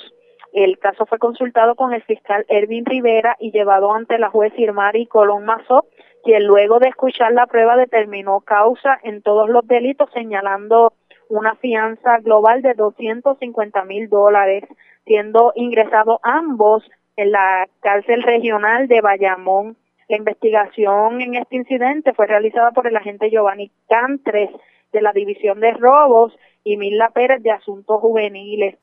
el 0.53 0.79
caso 0.79 1.07
fue 1.07 1.19
consultado 1.19 1.77
con 1.77 1.93
el 1.93 2.03
fiscal 2.03 2.45
Ervin 2.49 2.85
Rivera 2.85 3.37
y 3.39 3.53
llevado 3.53 3.93
ante 3.95 4.19
la 4.19 4.31
juez 4.31 4.53
Irmari 4.57 5.07
Colón 5.07 5.45
Mazó, 5.45 5.87
quien 6.25 6.45
luego 6.45 6.81
de 6.81 6.89
escuchar 6.89 7.33
la 7.33 7.47
prueba 7.47 7.77
determinó 7.77 8.41
causa 8.41 8.99
en 9.05 9.23
todos 9.23 9.49
los 9.49 9.65
delitos, 9.69 10.11
señalando 10.13 10.93
una 11.31 11.55
fianza 11.55 12.19
global 12.19 12.61
de 12.61 12.75
250 12.75 13.85
mil 13.85 14.09
dólares, 14.09 14.65
siendo 15.07 15.53
ingresados 15.55 16.19
ambos 16.23 16.85
en 17.17 17.33
la 17.33 17.69
cárcel 17.81 18.23
regional 18.23 18.89
de 18.89 19.01
Bayamón. 19.01 19.77
La 20.09 20.17
investigación 20.17 21.21
en 21.23 21.37
este 21.37 21.57
incidente 21.57 22.13
fue 22.13 22.27
realizada 22.27 22.73
por 22.73 22.87
el 22.87 22.97
agente 22.97 23.31
Giovanni 23.31 23.71
Cantres 23.89 24.51
de 24.93 25.03
la 25.03 25.13
División 25.13 25.61
de 25.61 25.73
Robos 25.73 26.37
y 26.65 26.77
Mila 26.77 27.11
Pérez 27.11 27.43
de 27.43 27.53
Asuntos 27.53 28.01
Juveniles. 28.01 28.77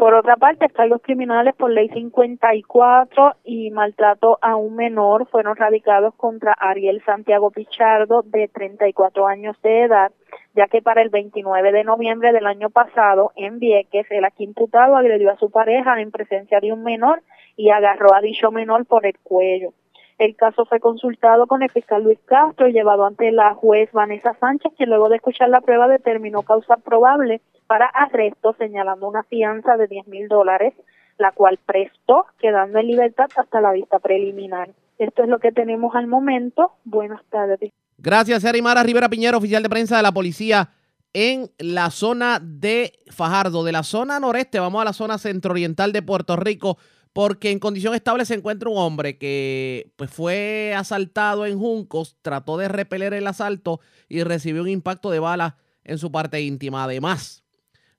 Por 0.00 0.14
otra 0.14 0.36
parte, 0.36 0.66
cargos 0.70 1.02
criminales 1.02 1.54
por 1.54 1.70
ley 1.70 1.90
54 1.90 3.34
y 3.44 3.70
maltrato 3.70 4.38
a 4.40 4.56
un 4.56 4.74
menor 4.74 5.28
fueron 5.28 5.56
radicados 5.56 6.14
contra 6.14 6.54
Ariel 6.54 7.02
Santiago 7.04 7.50
Pichardo, 7.50 8.22
de 8.22 8.48
34 8.48 9.26
años 9.26 9.60
de 9.62 9.82
edad, 9.82 10.10
ya 10.54 10.68
que 10.68 10.80
para 10.80 11.02
el 11.02 11.10
29 11.10 11.72
de 11.72 11.84
noviembre 11.84 12.32
del 12.32 12.46
año 12.46 12.70
pasado, 12.70 13.32
en 13.36 13.58
Vieques, 13.58 14.06
el 14.08 14.24
aquí 14.24 14.44
imputado 14.44 14.96
agredió 14.96 15.32
a 15.32 15.36
su 15.36 15.50
pareja 15.50 16.00
en 16.00 16.10
presencia 16.10 16.60
de 16.60 16.72
un 16.72 16.82
menor 16.82 17.20
y 17.54 17.68
agarró 17.68 18.14
a 18.14 18.22
dicho 18.22 18.50
menor 18.50 18.86
por 18.86 19.04
el 19.04 19.18
cuello. 19.18 19.74
El 20.16 20.34
caso 20.34 20.64
fue 20.64 20.80
consultado 20.80 21.46
con 21.46 21.62
el 21.62 21.70
fiscal 21.70 22.04
Luis 22.04 22.20
Castro 22.24 22.68
y 22.68 22.72
llevado 22.72 23.04
ante 23.04 23.30
la 23.32 23.52
juez 23.52 23.92
Vanessa 23.92 24.32
Sánchez, 24.40 24.72
que 24.78 24.86
luego 24.86 25.10
de 25.10 25.16
escuchar 25.16 25.50
la 25.50 25.60
prueba 25.60 25.88
determinó 25.88 26.40
causa 26.40 26.78
probable 26.78 27.42
para 27.70 27.86
arresto, 27.86 28.52
señalando 28.58 29.06
una 29.06 29.22
fianza 29.22 29.76
de 29.76 29.86
10 29.86 30.08
mil 30.08 30.26
dólares, 30.26 30.74
la 31.18 31.30
cual 31.30 31.56
prestó, 31.64 32.26
quedando 32.40 32.80
en 32.80 32.88
libertad 32.88 33.28
hasta 33.36 33.60
la 33.60 33.70
vista 33.70 34.00
preliminar. 34.00 34.70
Esto 34.98 35.22
es 35.22 35.28
lo 35.28 35.38
que 35.38 35.52
tenemos 35.52 35.94
al 35.94 36.08
momento. 36.08 36.72
Buenas 36.82 37.20
tardes. 37.30 37.70
Gracias, 37.96 38.44
Mara 38.60 38.82
Rivera 38.82 39.08
Piñero, 39.08 39.38
oficial 39.38 39.62
de 39.62 39.68
prensa 39.68 39.96
de 39.98 40.02
la 40.02 40.10
policía 40.10 40.70
en 41.12 41.52
la 41.58 41.92
zona 41.92 42.40
de 42.42 42.92
Fajardo. 43.12 43.62
De 43.62 43.70
la 43.70 43.84
zona 43.84 44.18
noreste, 44.18 44.58
vamos 44.58 44.82
a 44.82 44.86
la 44.86 44.92
zona 44.92 45.16
centro-oriental 45.16 45.92
de 45.92 46.02
Puerto 46.02 46.34
Rico, 46.34 46.76
porque 47.12 47.52
en 47.52 47.60
condición 47.60 47.94
estable 47.94 48.24
se 48.24 48.34
encuentra 48.34 48.68
un 48.68 48.78
hombre 48.78 49.16
que 49.16 49.92
pues, 49.94 50.10
fue 50.10 50.74
asaltado 50.76 51.46
en 51.46 51.56
Juncos, 51.56 52.16
trató 52.20 52.56
de 52.56 52.66
repeler 52.66 53.14
el 53.14 53.28
asalto 53.28 53.78
y 54.08 54.24
recibió 54.24 54.62
un 54.62 54.68
impacto 54.68 55.12
de 55.12 55.20
bala 55.20 55.56
en 55.84 55.98
su 55.98 56.10
parte 56.10 56.40
íntima. 56.40 56.82
Además, 56.82 57.44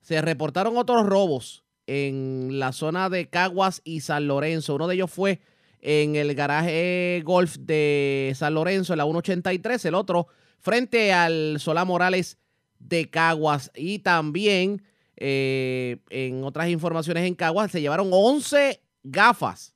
se 0.02 0.22
reportaron 0.22 0.78
otros 0.78 1.06
robos 1.06 1.64
en 1.88 2.60
la 2.60 2.72
zona 2.72 3.10
de 3.10 3.30
Caguas 3.30 3.82
y 3.84 4.02
San 4.02 4.28
Lorenzo. 4.28 4.76
Uno 4.76 4.88
de 4.88 4.96
ellos 4.96 5.12
fue 5.12 5.42
en 5.82 6.16
el 6.16 6.36
garaje 6.36 7.22
golf 7.26 7.58
de 7.58 8.34
San 8.36 8.54
Lorenzo, 8.54 8.94
en 8.94 8.98
la 8.98 9.04
183, 9.06 9.86
el 9.86 9.96
otro 9.96 10.28
frente 10.60 11.12
al 11.12 11.60
Solá 11.60 11.86
Morales 11.86 12.38
de 12.80 13.10
Caguas. 13.10 13.72
Y 13.76 14.00
también 14.00 14.84
eh, 15.18 15.98
en 16.10 16.44
otras 16.44 16.70
informaciones 16.70 17.26
en 17.26 17.36
Caguas 17.36 17.72
se 17.72 17.82
llevaron 17.82 18.10
11 18.12 18.82
gafas 19.04 19.76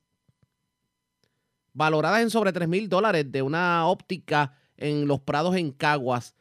valoradas 1.72 2.22
en 2.22 2.30
sobre 2.30 2.52
3 2.52 2.68
mil 2.68 2.88
dólares 2.88 3.30
de 3.30 3.42
una 3.42 3.86
óptica 3.86 4.54
en 4.76 5.06
Los 5.06 5.20
Prados 5.20 5.56
en 5.56 5.72
Caguas. 5.72 6.34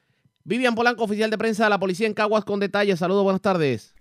Vivian 0.47 0.75
Polanco, 0.75 1.03
oficial 1.03 1.31
de 1.31 1.39
prensa 1.39 1.63
de 1.63 1.71
la 1.71 1.79
policía 1.79 2.05
en 2.05 2.13
Caguas 2.13 2.45
con 2.45 2.59
detalles. 2.59 2.99
Saludos, 2.99 3.23
buenas 3.23 3.41
tardes. 3.41 3.95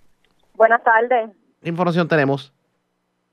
Buenas 0.54 0.84
tardes. 0.84 1.30
¿Qué 1.62 1.70
información 1.70 2.06
tenemos? 2.06 2.52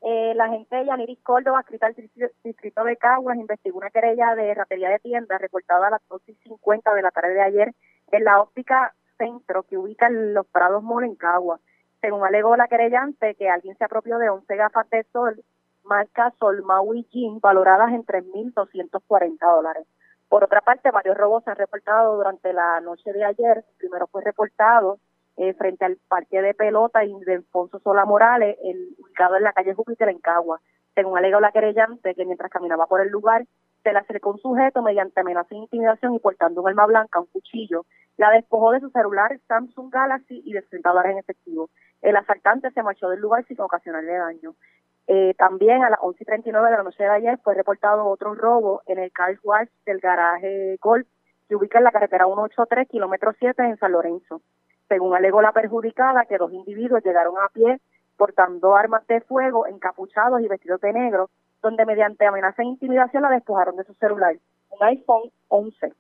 Eh, 0.02 0.32
la 0.34 0.46
agente 0.46 0.86
Yaniris 0.86 1.20
Córdoba, 1.22 1.60
adscrita 1.60 1.88
al 1.88 1.96
distrito, 1.96 2.86
de 2.86 2.96
Caguas, 2.96 3.38
investigó 3.38 3.80
una 3.80 3.90
querella 3.90 4.34
de 4.36 4.54
ratería 4.54 4.90
de 4.92 5.00
tiendas 5.00 5.42
reportada 5.42 5.88
a 5.88 5.92
las 5.92 6.02
12 6.08 6.32
y 6.32 6.36
50 6.36 6.94
de 6.94 7.02
la 7.02 7.12
tarde 7.12 7.34
de 7.34 7.42
ayer 7.42 7.76
en 8.14 8.24
la 8.24 8.42
óptica 8.42 8.96
centro 9.18 9.64
que 9.64 9.78
ubica 9.78 10.08
en 10.08 10.34
los 10.34 10.48
Prados 10.48 10.82
Mall 10.82 11.04
en 11.04 11.16
Caguas. 11.16 11.60
Según 12.00 12.26
alegó 12.26 12.56
la 12.56 12.70
querellante, 12.70 13.36
que 13.36 13.50
alguien 13.50 13.78
se 13.78 13.84
apropió 13.84 14.20
de 14.20 14.30
11 14.30 14.56
gafas 14.56 14.90
de 14.90 15.06
sol 15.12 15.44
marca 15.84 16.34
Sol 16.40 16.64
Maui 16.64 17.06
Jean 17.12 17.42
valoradas 17.42 17.92
en 17.92 18.06
3.240 18.06 19.38
dólares. 19.54 19.86
Por 20.32 20.46
otra 20.46 20.62
parte, 20.62 20.92
varios 20.92 21.18
robos 21.18 21.44
se 21.44 21.50
han 21.50 21.58
reportado 21.58 22.16
durante 22.16 22.54
la 22.54 22.80
noche 22.80 23.12
de 23.12 23.26
ayer. 23.26 23.66
Primero 23.78 24.08
fue 24.08 24.24
reportado 24.24 24.98
eh, 25.36 25.54
frente 25.56 25.84
al 25.84 25.98
parque 26.08 26.42
de 26.42 26.54
pelota 26.54 27.02
de 27.02 27.34
Alfonso 27.34 27.80
Sola 27.80 28.06
Morales, 28.06 28.56
el, 28.64 28.96
ubicado 28.98 29.36
en 29.36 29.44
la 29.44 29.52
calle 29.52 29.74
Júpiter 29.74 30.08
en 30.08 30.20
Cagua. 30.20 30.62
Según 30.96 31.18
alegó 31.18 31.42
la 31.42 31.52
querellante, 31.52 32.16
que 32.16 32.24
mientras 32.24 32.50
caminaba 32.50 32.88
por 32.88 33.02
el 33.02 33.10
lugar, 33.10 33.44
se 33.84 33.92
le 33.92 34.00
acercó 34.00 34.32
un 34.32 34.40
sujeto 34.40 34.82
mediante 34.82 35.20
amenaza 35.20 35.54
e 35.54 35.58
intimidación 35.58 36.16
y 36.16 36.20
portando 36.20 36.62
un 36.62 36.70
arma 36.70 36.86
blanca, 36.86 37.20
un 37.20 37.26
cuchillo. 37.26 37.86
La 38.16 38.32
despojó 38.32 38.72
de 38.72 38.80
su 38.80 38.90
celular 38.90 39.38
Samsung 39.50 39.92
Galaxy 39.92 40.42
y 40.46 40.54
de 40.54 40.62
60 40.62 40.88
dólares 40.88 41.12
en 41.12 41.18
efectivo. 41.18 41.70
El 42.02 42.16
asaltante 42.16 42.72
se 42.72 42.84
marchó 42.84 43.10
del 43.10 43.20
lugar 43.20 43.44
sin 43.48 43.60
ocasionarle 43.60 44.14
daño. 44.14 44.56
Eh, 45.08 45.34
también 45.38 45.84
a 45.84 45.90
las 45.90 46.00
11 46.02 46.24
y 46.24 46.26
39 46.26 46.70
de 46.70 46.78
la 46.78 46.84
noche 46.84 47.04
de 47.04 47.10
ayer 47.10 47.40
fue 47.44 47.56
reportado 47.56 48.06
otro 48.06 48.34
robo 48.36 48.82
en 48.86 49.00
el 49.00 49.12
car 49.12 49.36
wash 49.44 49.68
del 49.86 50.00
garaje 50.00 50.78
Golf 50.80 51.08
que 51.50 51.56
ubica 51.56 51.80
en 51.80 51.84
la 51.84 51.92
carretera 51.92 52.26
183, 52.26 52.88
kilómetro 52.88 53.34
7 53.38 53.62
en 53.64 53.78
San 53.78 53.92
Lorenzo. 53.92 54.42
Según 54.88 55.16
alegó 55.16 55.42
la 55.42 55.52
perjudicada, 55.52 56.26
que 56.26 56.38
dos 56.38 56.54
individuos 56.54 57.04
llegaron 57.04 57.36
a 57.38 57.50
pie 57.50 57.80
portando 58.16 58.76
armas 58.76 59.06
de 59.08 59.20
fuego, 59.22 59.68
encapuchados 59.68 60.42
y 60.42 60.48
vestidos 60.48 60.80
de 60.80 60.94
negro, 60.94 61.30
donde 61.62 61.86
mediante 61.86 62.26
amenaza 62.26 62.62
e 62.62 62.66
intimidación 62.66 63.24
la 63.24 63.32
despojaron 63.32 63.76
de 63.76 63.84
su 63.84 63.94
celular, 63.96 64.36
un 64.70 64.88
iPhone 64.88 65.32
11. 65.48 65.94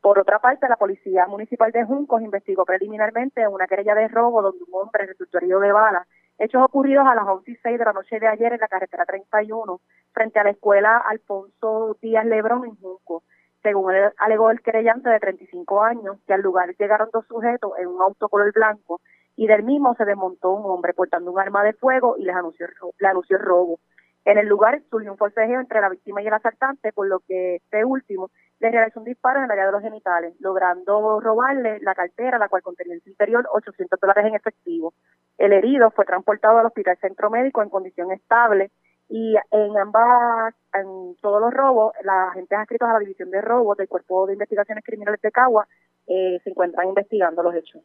Por 0.00 0.18
otra 0.18 0.38
parte, 0.38 0.68
la 0.68 0.76
Policía 0.76 1.26
Municipal 1.26 1.72
de 1.72 1.84
Juncos 1.84 2.22
investigó 2.22 2.64
preliminarmente 2.64 3.48
una 3.48 3.66
querella 3.66 3.94
de 3.94 4.08
robo 4.08 4.42
donde 4.42 4.62
un 4.62 4.80
hombre 4.80 5.06
resultó 5.06 5.38
herido 5.38 5.58
de 5.60 5.72
bala 5.72 6.06
hechos 6.38 6.62
ocurridos 6.62 7.06
a 7.06 7.14
las 7.14 7.26
11 7.26 7.50
y 7.50 7.56
6 7.56 7.78
de 7.78 7.84
la 7.84 7.92
noche 7.92 8.18
de 8.18 8.26
ayer 8.26 8.52
en 8.52 8.60
la 8.60 8.68
carretera 8.68 9.04
31, 9.04 9.80
frente 10.12 10.38
a 10.38 10.44
la 10.44 10.50
escuela 10.50 10.98
Alfonso 10.98 11.96
Díaz 12.00 12.26
Lebrón 12.26 12.64
en 12.64 12.76
Junco. 12.76 13.22
Según 13.62 13.94
el, 13.94 14.12
alegó 14.18 14.50
el 14.50 14.60
querellante 14.60 15.08
de 15.08 15.20
35 15.20 15.82
años, 15.82 16.18
que 16.26 16.34
al 16.34 16.42
lugar 16.42 16.74
llegaron 16.76 17.08
dos 17.12 17.26
sujetos 17.26 17.72
en 17.78 17.88
un 17.88 18.02
auto 18.02 18.28
color 18.28 18.52
blanco 18.52 19.00
y 19.36 19.46
del 19.46 19.62
mismo 19.64 19.94
se 19.96 20.04
desmontó 20.04 20.50
un 20.50 20.70
hombre 20.70 20.92
portando 20.92 21.32
un 21.32 21.40
arma 21.40 21.64
de 21.64 21.72
fuego 21.72 22.16
y 22.18 22.24
les 22.24 22.34
le 22.34 23.08
anunció 23.08 23.36
el 23.36 23.42
robo. 23.42 23.80
En 24.24 24.38
el 24.38 24.46
lugar 24.46 24.80
surgió 24.90 25.12
un 25.12 25.18
forcejeo 25.18 25.60
entre 25.60 25.80
la 25.80 25.90
víctima 25.90 26.22
y 26.22 26.26
el 26.26 26.32
asaltante, 26.32 26.92
por 26.92 27.06
lo 27.06 27.20
que 27.20 27.56
este 27.56 27.84
último 27.84 28.30
le 28.58 28.70
realizó 28.70 29.00
un 29.00 29.04
disparo 29.04 29.38
en 29.38 29.44
el 29.44 29.50
área 29.50 29.66
de 29.66 29.72
los 29.72 29.82
genitales, 29.82 30.34
logrando 30.40 31.20
robarle 31.20 31.78
la 31.80 31.94
cartera, 31.94 32.38
la 32.38 32.48
cual 32.48 32.62
contenía 32.62 32.94
en 32.94 33.02
su 33.02 33.10
interior 33.10 33.46
800 33.52 34.00
dólares 34.00 34.24
en 34.26 34.34
efectivo. 34.34 34.94
El 35.36 35.52
herido 35.52 35.90
fue 35.90 36.06
transportado 36.06 36.58
al 36.58 36.66
Hospital 36.66 36.96
Centro 36.98 37.28
Médico 37.30 37.62
en 37.62 37.68
condición 37.68 38.12
estable 38.12 38.70
y 39.08 39.34
en 39.50 39.76
ambas, 39.76 40.54
en 40.72 41.16
todos 41.20 41.40
los 41.40 41.52
robos, 41.52 41.92
las 42.02 42.30
agentes 42.30 42.58
adscritos 42.58 42.88
a 42.88 42.94
la 42.94 42.98
División 43.00 43.30
de 43.30 43.42
Robos 43.42 43.76
del 43.76 43.88
Cuerpo 43.88 44.26
de 44.26 44.32
Investigaciones 44.32 44.82
Criminales 44.84 45.20
de 45.20 45.30
Cagua 45.30 45.68
eh, 46.06 46.40
se 46.42 46.50
encuentran 46.50 46.88
investigando 46.88 47.42
los 47.42 47.54
hechos. 47.54 47.82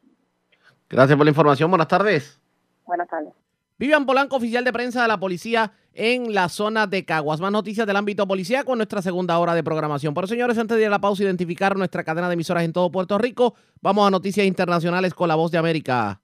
Gracias 0.90 1.18
por 1.18 1.26
la 1.26 1.32
información. 1.32 1.70
Buenas 1.70 1.88
tardes. 1.88 2.42
Buenas 2.86 3.08
tardes. 3.10 3.49
Vivian 3.80 4.06
Polanco, 4.06 4.36
oficial 4.36 4.66
de 4.66 4.74
prensa 4.74 5.02
de 5.02 5.08
la 5.08 5.22
policía 5.22 5.72
en 5.94 6.34
la 6.34 6.50
zona 6.50 6.86
de 6.86 7.06
Caguas. 7.06 7.40
Más 7.40 7.50
noticias 7.54 7.88
del 7.88 7.96
ámbito 7.96 8.28
policía 8.28 8.66
con 8.66 8.78
nuestra 8.78 9.02
segunda 9.02 9.40
hora 9.40 9.56
de 9.56 9.64
programación. 9.64 10.14
Pero 10.14 10.28
señores, 10.28 10.58
antes 10.58 10.76
de 10.76 10.84
ir 10.84 10.88
a 10.88 10.92
la 10.92 11.00
pausa, 11.00 11.24
identificar 11.24 11.78
nuestra 11.78 12.04
cadena 12.04 12.28
de 12.28 12.34
emisoras 12.34 12.66
en 12.66 12.74
todo 12.74 12.92
Puerto 12.92 13.18
Rico, 13.18 13.56
vamos 13.80 14.06
a 14.06 14.12
noticias 14.12 14.46
internacionales 14.46 15.14
con 15.14 15.30
la 15.30 15.36
voz 15.36 15.50
de 15.52 15.60
América. 15.60 16.20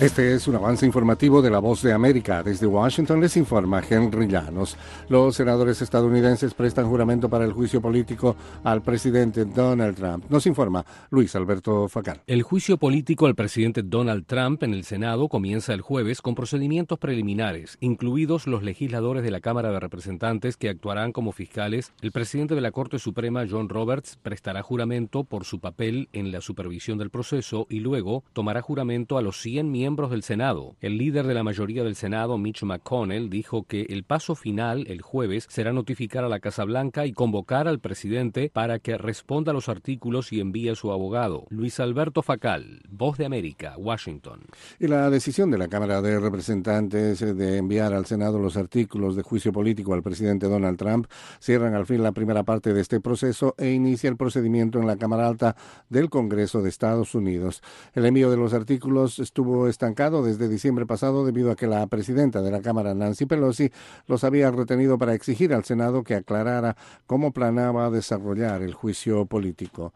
Este 0.00 0.34
es 0.34 0.48
un 0.48 0.56
avance 0.56 0.84
informativo 0.84 1.40
de 1.40 1.50
La 1.50 1.60
Voz 1.60 1.80
de 1.80 1.92
América. 1.92 2.42
Desde 2.42 2.66
Washington 2.66 3.20
les 3.20 3.36
informa 3.36 3.80
Henry 3.88 4.26
Llanos. 4.26 4.76
Los 5.08 5.36
senadores 5.36 5.80
estadounidenses 5.82 6.52
prestan 6.52 6.88
juramento 6.88 7.28
para 7.28 7.44
el 7.44 7.52
juicio 7.52 7.80
político 7.80 8.34
al 8.64 8.82
presidente 8.82 9.44
Donald 9.44 9.96
Trump. 9.96 10.24
Nos 10.28 10.48
informa 10.48 10.84
Luis 11.10 11.36
Alberto 11.36 11.86
Facal. 11.88 12.20
El 12.26 12.42
juicio 12.42 12.76
político 12.76 13.26
al 13.26 13.36
presidente 13.36 13.84
Donald 13.84 14.26
Trump 14.26 14.64
en 14.64 14.74
el 14.74 14.82
Senado 14.82 15.28
comienza 15.28 15.72
el 15.72 15.80
jueves 15.80 16.22
con 16.22 16.34
procedimientos 16.34 16.98
preliminares, 16.98 17.78
incluidos 17.78 18.48
los 18.48 18.64
legisladores 18.64 19.22
de 19.22 19.30
la 19.30 19.40
Cámara 19.40 19.70
de 19.70 19.78
Representantes 19.78 20.56
que 20.56 20.70
actuarán 20.70 21.12
como 21.12 21.30
fiscales. 21.30 21.92
El 22.02 22.10
presidente 22.10 22.56
de 22.56 22.60
la 22.60 22.72
Corte 22.72 22.98
Suprema, 22.98 23.46
John 23.48 23.68
Roberts, 23.68 24.18
prestará 24.20 24.60
juramento 24.62 25.22
por 25.22 25.44
su 25.44 25.60
papel 25.60 26.08
en 26.12 26.32
la 26.32 26.40
supervisión 26.40 26.98
del 26.98 27.10
proceso 27.10 27.68
y 27.70 27.78
luego 27.78 28.24
tomará 28.32 28.60
juramento 28.60 29.18
a 29.18 29.22
los 29.22 29.40
100 29.40 29.70
miembros 29.84 30.10
del 30.10 30.22
Senado. 30.22 30.76
El 30.80 30.96
líder 30.96 31.26
de 31.26 31.34
la 31.34 31.42
mayoría 31.42 31.84
del 31.84 31.94
Senado, 31.94 32.38
Mitch 32.38 32.62
McConnell, 32.62 33.28
dijo 33.28 33.64
que 33.64 33.82
el 33.90 34.02
paso 34.02 34.34
final 34.34 34.86
el 34.88 35.02
jueves 35.02 35.46
será 35.50 35.74
notificar 35.74 36.24
a 36.24 36.30
la 36.30 36.40
Casa 36.40 36.64
Blanca 36.64 37.04
y 37.04 37.12
convocar 37.12 37.68
al 37.68 37.80
presidente 37.80 38.50
para 38.50 38.78
que 38.78 38.96
responda 38.96 39.50
a 39.50 39.52
los 39.52 39.68
artículos 39.68 40.32
y 40.32 40.40
envíe 40.40 40.70
a 40.70 40.74
su 40.74 40.90
abogado. 40.90 41.44
Luis 41.50 41.80
Alberto 41.80 42.22
Facal, 42.22 42.80
Voz 42.88 43.18
de 43.18 43.26
América, 43.26 43.74
Washington. 43.76 44.40
Y 44.80 44.86
la 44.86 45.10
decisión 45.10 45.50
de 45.50 45.58
la 45.58 45.68
Cámara 45.68 46.00
de 46.00 46.18
Representantes 46.18 47.20
de 47.20 47.58
enviar 47.58 47.92
al 47.92 48.06
Senado 48.06 48.38
los 48.38 48.56
artículos 48.56 49.16
de 49.16 49.22
juicio 49.22 49.52
político 49.52 49.92
al 49.92 50.02
presidente 50.02 50.46
Donald 50.46 50.78
Trump 50.78 51.08
cierran 51.40 51.74
al 51.74 51.84
fin 51.84 52.02
la 52.02 52.12
primera 52.12 52.42
parte 52.42 52.72
de 52.72 52.80
este 52.80 53.00
proceso 53.00 53.54
e 53.58 53.72
inicia 53.72 54.08
el 54.08 54.16
procedimiento 54.16 54.78
en 54.78 54.86
la 54.86 54.96
Cámara 54.96 55.28
Alta 55.28 55.56
del 55.90 56.08
Congreso 56.08 56.62
de 56.62 56.70
Estados 56.70 57.14
Unidos. 57.14 57.60
El 57.92 58.06
envío 58.06 58.30
de 58.30 58.38
los 58.38 58.54
artículos 58.54 59.18
estuvo 59.18 59.68
estancado 59.74 60.22
desde 60.22 60.48
diciembre 60.48 60.86
pasado 60.86 61.26
debido 61.26 61.50
a 61.50 61.56
que 61.56 61.66
la 61.66 61.86
presidenta 61.88 62.40
de 62.40 62.50
la 62.50 62.62
Cámara, 62.62 62.94
Nancy 62.94 63.26
Pelosi, 63.26 63.70
los 64.06 64.22
había 64.22 64.50
retenido 64.50 64.96
para 64.98 65.14
exigir 65.14 65.52
al 65.52 65.64
Senado 65.64 66.04
que 66.04 66.14
aclarara 66.14 66.76
cómo 67.06 67.32
planeaba 67.32 67.90
desarrollar 67.90 68.62
el 68.62 68.72
juicio 68.72 69.26
político. 69.26 69.92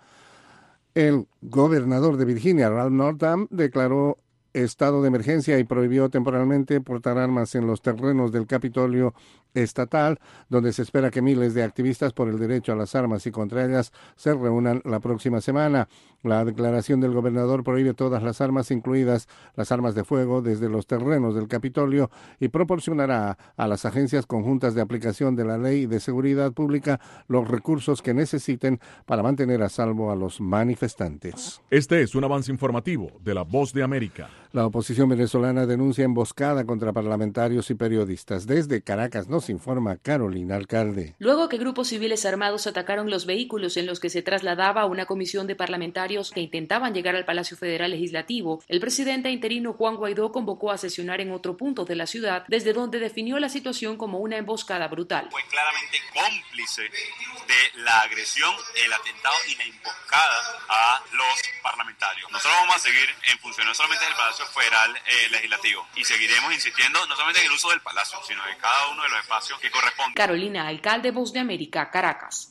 El 0.95 1.26
gobernador 1.43 2.16
de 2.16 2.24
Virginia, 2.24 2.68
Ralph 2.68 2.93
Northam, 2.93 3.47
declaró 3.51 4.18
estado 4.53 5.03
de 5.03 5.09
emergencia 5.09 5.59
y 5.59 5.64
prohibió 5.64 6.09
temporalmente 6.09 6.81
portar 6.81 7.18
armas 7.18 7.55
en 7.55 7.66
los 7.66 7.83
terrenos 7.83 8.33
del 8.33 8.47
Capitolio 8.47 9.14
estatal, 9.55 10.18
donde 10.49 10.72
se 10.72 10.82
espera 10.82 11.11
que 11.11 11.22
miles 11.22 11.55
de 11.55 11.62
activistas 11.62 12.12
por 12.12 12.28
el 12.28 12.38
derecho 12.38 12.72
a 12.72 12.76
las 12.76 12.94
armas 12.94 13.26
y 13.26 13.30
contra 13.30 13.64
ellas 13.64 13.92
se 14.16 14.34
reúnan 14.34 14.82
la 14.84 15.01
próxima 15.01 15.40
semana. 15.40 15.88
La 16.22 16.44
declaración 16.44 17.01
del 17.01 17.12
gobernador 17.12 17.62
prohíbe 17.62 17.94
todas 17.94 18.22
las 18.22 18.40
armas, 18.40 18.70
incluidas 18.72 19.28
las 19.55 19.70
armas 19.70 19.94
de 19.94 20.03
fuego, 20.03 20.42
desde 20.42 20.68
los 20.68 20.86
terrenos 20.86 21.34
del 21.34 21.46
Capitolio 21.46 22.11
y 22.40 22.49
proporcionará 22.49 23.38
a 23.57 23.68
las 23.68 23.84
agencias 23.84 24.26
conjuntas 24.26 24.74
de 24.74 24.80
aplicación 24.80 25.36
de 25.36 25.44
la 25.44 25.59
ley 25.59 25.86
de 25.86 26.01
seguridad 26.01 26.53
pública 26.53 27.01
los 27.28 27.46
recursos 27.46 28.03
que 28.03 28.14
necesiten 28.14 28.80
para 29.07 29.22
mantener 29.22 29.62
a 29.62 29.68
salvo 29.68 30.11
a 30.11 30.16
los 30.16 30.40
manifestantes. 30.40 31.61
Este 31.70 32.03
es 32.03 32.14
un 32.14 32.24
avance 32.24 32.51
informativo 32.51 33.12
de 33.22 33.34
la 33.34 33.42
Voz 33.42 33.72
de 33.72 33.82
América. 33.82 34.28
La 34.53 34.66
oposición 34.66 35.09
venezolana 35.09 35.66
denuncia 35.66 36.05
emboscada 36.05 36.64
contra 36.64 36.92
parlamentarios 36.92 37.70
y 37.70 37.74
periodistas. 37.74 38.46
Desde 38.46 38.82
Caracas 38.82 39.28
nos 39.39 39.51
informa 39.51 39.97
Carolina 39.99 40.57
Alcalde. 40.57 41.14
Luego 41.20 41.49
que 41.49 41.59
grupos 41.59 41.86
civiles 41.86 42.26
armados 42.26 42.66
atacaron 42.66 43.09
los 43.09 43.24
vehículos 43.24 43.76
en 43.76 43.86
los 43.86 44.01
que 44.01 44.11
se 44.11 44.20
trasladaba 44.20 44.84
una 44.84 45.07
comisión 45.07 45.47
de 45.47 45.55
parlamentarios 45.55 46.32
que 46.32 46.41
intentaban 46.41 46.93
llegar 46.93 47.14
al 47.14 47.24
Palacio 47.24 47.57
Federal 47.57 47.93
Legislativo, 47.93 48.61
el 48.66 48.80
presidente 48.80 49.30
interino 49.30 49.74
Juan 49.74 49.95
Guaidó 49.95 50.32
convocó 50.32 50.72
a 50.72 50.78
sesionar 50.78 51.20
en 51.20 51.30
otro 51.30 51.57
punto 51.57 51.84
de 51.84 51.95
la 51.95 52.09
ciudad, 52.09 52.47
desde 52.49 52.72
donde 52.72 52.99
definió 52.99 53.39
la 53.39 53.49
situación 53.49 53.97
como 53.97 54.18
una 54.18 54.39
emboscada 54.39 54.89
brutal. 54.89 55.28
Fue 55.30 55.45
claramente 55.49 55.99
cómplice 56.12 56.82
de 56.82 57.82
la 57.82 58.01
agresión, 58.01 58.53
el 58.74 58.93
atentado 58.93 59.36
y 59.47 59.55
la 59.55 59.64
emboscada 59.64 60.43
a 60.68 61.03
los 61.12 61.43
parlamentarios. 61.62 62.28
Nosotros 62.32 62.59
vamos 62.59 62.74
a 62.74 62.80
seguir 62.80 63.09
en 63.30 63.39
función 63.39 63.68
no 63.68 63.74
solamente 63.74 64.05
del 64.05 64.14
Palacio 64.14 64.47
Federal 64.47 64.97
eh, 64.97 65.28
Legislativo 65.30 65.86
y 65.95 66.05
seguiremos 66.05 66.53
insistiendo 66.53 67.07
no 67.07 67.14
solamente 67.14 67.41
en 67.41 67.47
el 67.47 67.53
uso 67.53 67.70
del 67.70 67.80
Palacio, 67.80 68.18
sino 68.26 68.45
de 68.45 68.57
cada 68.57 68.89
uno 68.89 69.05
de 69.05 69.09
los 69.11 69.20
que 69.61 69.70
corresponden. 69.70 70.14
Carolina, 70.14 70.66
alcalde 70.68 71.11
Voz 71.11 71.33
de 71.33 71.41
América, 71.41 71.91
Caracas. 71.91 72.51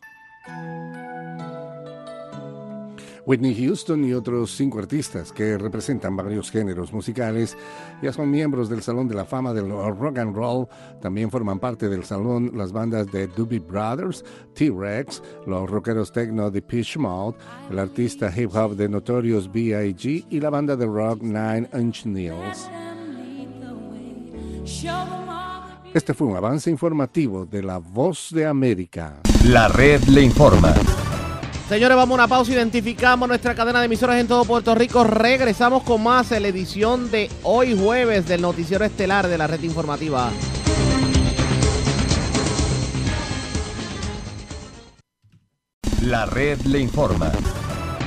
Whitney 3.28 3.54
Houston 3.54 4.06
y 4.06 4.14
otros 4.14 4.52
cinco 4.56 4.80
artistas 4.80 5.34
que 5.34 5.58
representan 5.58 6.16
varios 6.16 6.50
géneros 6.50 6.94
musicales 6.94 7.58
ya 8.02 8.14
son 8.14 8.32
miembros 8.32 8.70
del 8.70 8.82
Salón 8.82 9.10
de 9.10 9.16
la 9.16 9.26
Fama 9.26 9.54
del 9.54 9.70
Rock 9.70 10.20
and 10.20 10.34
Roll. 10.34 10.66
También 11.02 11.30
forman 11.30 11.60
parte 11.60 11.90
del 11.90 12.06
salón 12.06 12.52
las 12.56 12.72
bandas 12.72 13.12
de 13.12 13.28
Doobie 13.28 13.60
Brothers, 13.60 14.24
T-Rex, 14.54 15.22
los 15.46 15.70
rockeros 15.70 16.14
techno 16.14 16.50
de 16.50 16.62
Pitch 16.62 16.96
Mode, 16.96 17.38
el 17.70 17.80
artista 17.80 18.32
hip 18.34 18.56
hop 18.56 18.78
de 18.78 18.88
Notorious 18.88 19.52
B.I.G. 19.52 20.28
y 20.30 20.40
la 20.40 20.50
banda 20.50 20.78
de 20.78 20.86
rock 20.86 21.22
Nine 21.22 21.68
Inch 21.74 22.06
Nails. 22.06 22.70
Este 25.98 26.14
fue 26.14 26.28
un 26.28 26.38
avance 26.38 26.70
informativo 26.70 27.48
de 27.48 27.64
La 27.64 27.80
Voz 27.80 28.28
de 28.30 28.46
América. 28.46 29.16
La 29.46 29.68
red 29.68 30.00
le 30.04 30.22
informa. 30.22 30.72
Señores, 31.68 31.98
vamos 31.98 32.12
a 32.12 32.22
una 32.22 32.28
pausa. 32.28 32.52
Identificamos 32.52 33.28
nuestra 33.28 33.56
cadena 33.56 33.80
de 33.80 33.88
emisoras 33.88 34.18
en 34.18 34.28
todo 34.28 34.46
Puerto 34.46 34.76
Rico. 34.76 35.04
Regresamos 35.04 35.82
con 35.82 36.04
más 36.04 36.32
en 36.32 36.44
la 36.44 36.50
edición 36.50 37.10
de 37.10 37.32
hoy 37.42 37.76
jueves 37.76 38.28
del 38.28 38.44
Noticiero 38.44 38.86
Estelar 38.86 39.28
de 39.28 39.40
la 39.40 39.48
Red 39.48 39.64
Informativa. 39.64 40.30
La 46.04 46.28
red 46.28 46.62
le 46.62 46.80
informa. 46.80 47.32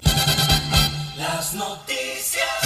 Las 1.18 1.54
noticias. 1.54 1.89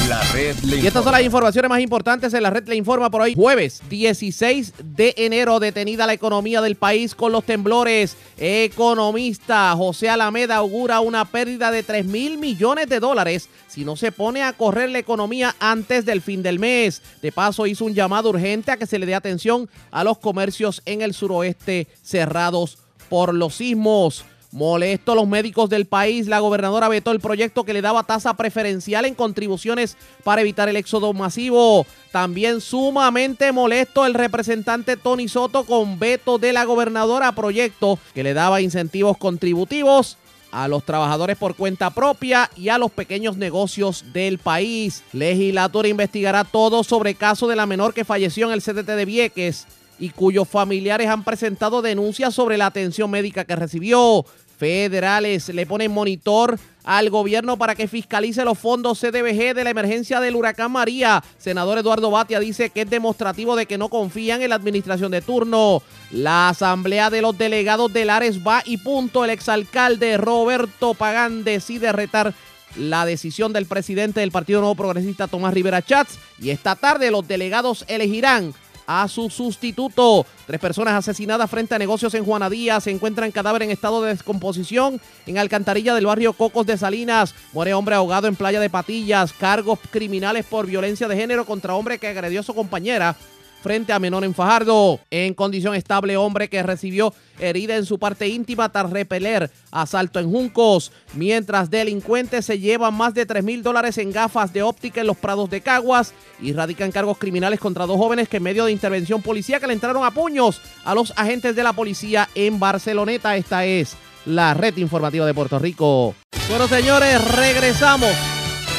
La 0.09 0.21
red 0.33 0.57
le 0.63 0.77
Y 0.77 0.87
estas 0.87 1.03
son 1.03 1.13
las 1.13 1.21
informaciones 1.21 1.69
más 1.69 1.79
importantes 1.79 2.33
en 2.33 2.43
la 2.43 2.49
red 2.49 2.67
le 2.67 2.75
informa 2.75 3.09
por 3.09 3.21
hoy. 3.21 3.35
Jueves 3.35 3.81
16 3.89 4.73
de 4.83 5.13
enero, 5.17 5.61
detenida 5.61 6.05
la 6.05 6.13
economía 6.13 6.61
del 6.61 6.75
país 6.75 7.15
con 7.15 7.31
los 7.31 7.45
temblores. 7.45 8.17
Economista 8.37 9.73
José 9.77 10.09
Alameda 10.09 10.57
augura 10.57 10.99
una 10.99 11.23
pérdida 11.23 11.71
de 11.71 11.83
3 11.83 12.05
mil 12.05 12.37
millones 12.37 12.89
de 12.89 12.99
dólares 12.99 13.47
si 13.69 13.85
no 13.85 13.95
se 13.95 14.11
pone 14.11 14.43
a 14.43 14.51
correr 14.51 14.89
la 14.89 14.99
economía 14.99 15.55
antes 15.59 16.03
del 16.05 16.21
fin 16.21 16.43
del 16.43 16.59
mes. 16.59 17.01
De 17.21 17.31
paso, 17.31 17.65
hizo 17.65 17.85
un 17.85 17.93
llamado 17.93 18.29
urgente 18.29 18.71
a 18.71 18.77
que 18.77 18.87
se 18.87 18.99
le 18.99 19.05
dé 19.05 19.15
atención 19.15 19.69
a 19.89 20.03
los 20.03 20.17
comercios 20.17 20.81
en 20.85 21.01
el 21.01 21.13
suroeste 21.13 21.87
cerrados 22.03 22.77
por 23.09 23.33
los 23.33 23.55
sismos. 23.55 24.25
Molesto 24.53 25.13
a 25.13 25.15
los 25.15 25.27
médicos 25.27 25.67
del 25.67 25.87
país, 25.87 26.27
la 26.27 26.39
gobernadora 26.39 26.87
vetó 26.87 27.09
el 27.09 27.19
proyecto 27.19 27.63
que 27.63 27.73
le 27.73 27.81
daba 27.81 28.03
tasa 28.03 28.35
preferencial 28.35 29.03
en 29.05 29.15
contribuciones 29.15 29.97
para 30.23 30.41
evitar 30.41 30.69
el 30.69 30.75
éxodo 30.75 31.11
masivo. 31.11 31.87
También 32.11 32.61
sumamente 32.61 33.51
molesto 33.51 34.05
el 34.05 34.13
representante 34.13 34.95
Tony 34.95 35.27
Soto 35.27 35.63
con 35.63 35.97
veto 35.97 36.37
de 36.37 36.53
la 36.53 36.65
gobernadora 36.65 37.33
proyecto 37.33 37.97
que 38.13 38.21
le 38.21 38.35
daba 38.35 38.61
incentivos 38.61 39.17
contributivos 39.17 40.19
a 40.51 40.67
los 40.67 40.85
trabajadores 40.85 41.35
por 41.35 41.55
cuenta 41.55 41.89
propia 41.89 42.47
y 42.55 42.69
a 42.69 42.77
los 42.77 42.91
pequeños 42.91 43.37
negocios 43.37 44.05
del 44.13 44.37
país. 44.37 45.03
Legislatura 45.13 45.87
investigará 45.87 46.43
todo 46.43 46.83
sobre 46.83 47.15
caso 47.15 47.47
de 47.47 47.55
la 47.55 47.65
menor 47.65 47.95
que 47.95 48.05
falleció 48.05 48.45
en 48.45 48.53
el 48.53 48.61
CDT 48.61 48.91
de 48.91 49.05
Vieques 49.05 49.65
y 49.99 50.09
cuyos 50.09 50.47
familiares 50.47 51.07
han 51.07 51.23
presentado 51.23 51.81
denuncias 51.81 52.33
sobre 52.33 52.57
la 52.57 52.65
atención 52.65 53.09
médica 53.09 53.45
que 53.45 53.55
recibió. 53.55 54.25
Federales 54.63 55.49
le 55.49 55.65
ponen 55.65 55.91
monitor 55.91 56.57
al 56.85 57.09
gobierno 57.09 57.57
para 57.57 57.75
que 57.75 57.89
fiscalice 57.89 58.45
los 58.45 58.57
fondos 58.57 58.97
CDBG 58.97 59.53
de 59.53 59.65
la 59.65 59.71
emergencia 59.71 60.21
del 60.21 60.37
huracán 60.37 60.71
María. 60.71 61.21
Senador 61.37 61.79
Eduardo 61.79 62.09
Batia 62.09 62.39
dice 62.39 62.69
que 62.69 62.83
es 62.83 62.89
demostrativo 62.89 63.57
de 63.57 63.65
que 63.65 63.77
no 63.77 63.89
confían 63.89 64.41
en 64.41 64.51
la 64.51 64.55
administración 64.55 65.11
de 65.11 65.21
turno. 65.21 65.83
La 66.11 66.47
asamblea 66.47 67.09
de 67.09 67.21
los 67.21 67.37
delegados 67.37 67.91
del 67.91 68.09
Ares 68.09 68.39
va 68.39 68.63
y 68.63 68.77
punto. 68.77 69.25
El 69.25 69.31
exalcalde 69.31 70.15
Roberto 70.15 70.93
Pagán 70.93 71.43
decide 71.43 71.91
retar 71.91 72.33
la 72.77 73.05
decisión 73.05 73.51
del 73.51 73.65
presidente 73.65 74.21
del 74.21 74.31
Partido 74.31 74.61
Nuevo 74.61 74.75
Progresista, 74.75 75.27
Tomás 75.27 75.53
Rivera 75.53 75.81
Chats, 75.81 76.17
y 76.39 76.51
esta 76.51 76.77
tarde 76.77 77.11
los 77.11 77.27
delegados 77.27 77.83
elegirán 77.89 78.53
a 78.87 79.07
su 79.07 79.29
sustituto. 79.29 80.25
Tres 80.45 80.59
personas 80.59 80.93
asesinadas 80.93 81.49
frente 81.49 81.75
a 81.75 81.79
negocios 81.79 82.13
en 82.13 82.25
Juanadía. 82.25 82.79
Se 82.79 82.91
encuentran 82.91 83.31
cadáver 83.31 83.63
en 83.63 83.71
estado 83.71 84.01
de 84.01 84.09
descomposición 84.09 84.99
en 85.25 85.37
Alcantarilla 85.37 85.95
del 85.95 86.05
barrio 86.05 86.33
Cocos 86.33 86.65
de 86.65 86.77
Salinas. 86.77 87.33
Muere 87.53 87.73
hombre 87.73 87.95
ahogado 87.95 88.27
en 88.27 88.35
Playa 88.35 88.59
de 88.59 88.69
Patillas. 88.69 89.33
Cargos 89.33 89.79
criminales 89.91 90.45
por 90.45 90.67
violencia 90.67 91.07
de 91.07 91.15
género 91.15 91.45
contra 91.45 91.75
hombre 91.75 91.99
que 91.99 92.07
agredió 92.07 92.41
a 92.41 92.43
su 92.43 92.53
compañera 92.53 93.15
frente 93.63 93.93
a 93.93 93.99
menor 93.99 94.23
en 94.25 94.35
Fajardo. 94.35 94.99
En 95.09 95.33
condición 95.33 95.73
estable, 95.73 96.17
hombre 96.17 96.49
que 96.49 96.61
recibió 96.61 97.13
herida 97.39 97.77
en 97.77 97.85
su 97.85 97.97
parte 97.97 98.27
íntima 98.27 98.69
tras 98.69 98.89
repeler 98.89 99.49
asalto 99.71 100.19
en 100.19 100.29
Juncos. 100.29 100.91
Mientras 101.13 101.71
delincuentes 101.71 102.45
se 102.45 102.59
llevan 102.59 102.93
más 102.93 103.13
de 103.13 103.25
3 103.25 103.43
mil 103.43 103.63
dólares 103.63 103.97
en 103.97 104.11
gafas 104.11 104.53
de 104.53 104.61
óptica 104.61 105.01
en 105.01 105.07
los 105.07 105.17
prados 105.17 105.49
de 105.49 105.61
Caguas 105.61 106.13
y 106.41 106.51
radican 106.51 106.91
cargos 106.91 107.17
criminales 107.17 107.59
contra 107.59 107.85
dos 107.85 107.97
jóvenes 107.97 108.27
que 108.27 108.37
en 108.37 108.43
medio 108.43 108.65
de 108.65 108.73
intervención 108.73 109.21
policíaca 109.21 109.65
le 109.65 109.73
entraron 109.73 110.03
a 110.03 110.11
puños 110.11 110.61
a 110.83 110.93
los 110.93 111.13
agentes 111.15 111.55
de 111.55 111.63
la 111.63 111.73
policía 111.73 112.29
en 112.35 112.59
Barceloneta. 112.59 113.37
Esta 113.37 113.65
es 113.65 113.95
la 114.25 114.53
red 114.53 114.75
informativa 114.77 115.25
de 115.25 115.33
Puerto 115.33 115.57
Rico. 115.57 116.13
Bueno, 116.49 116.67
señores, 116.67 117.23
regresamos. 117.35 118.11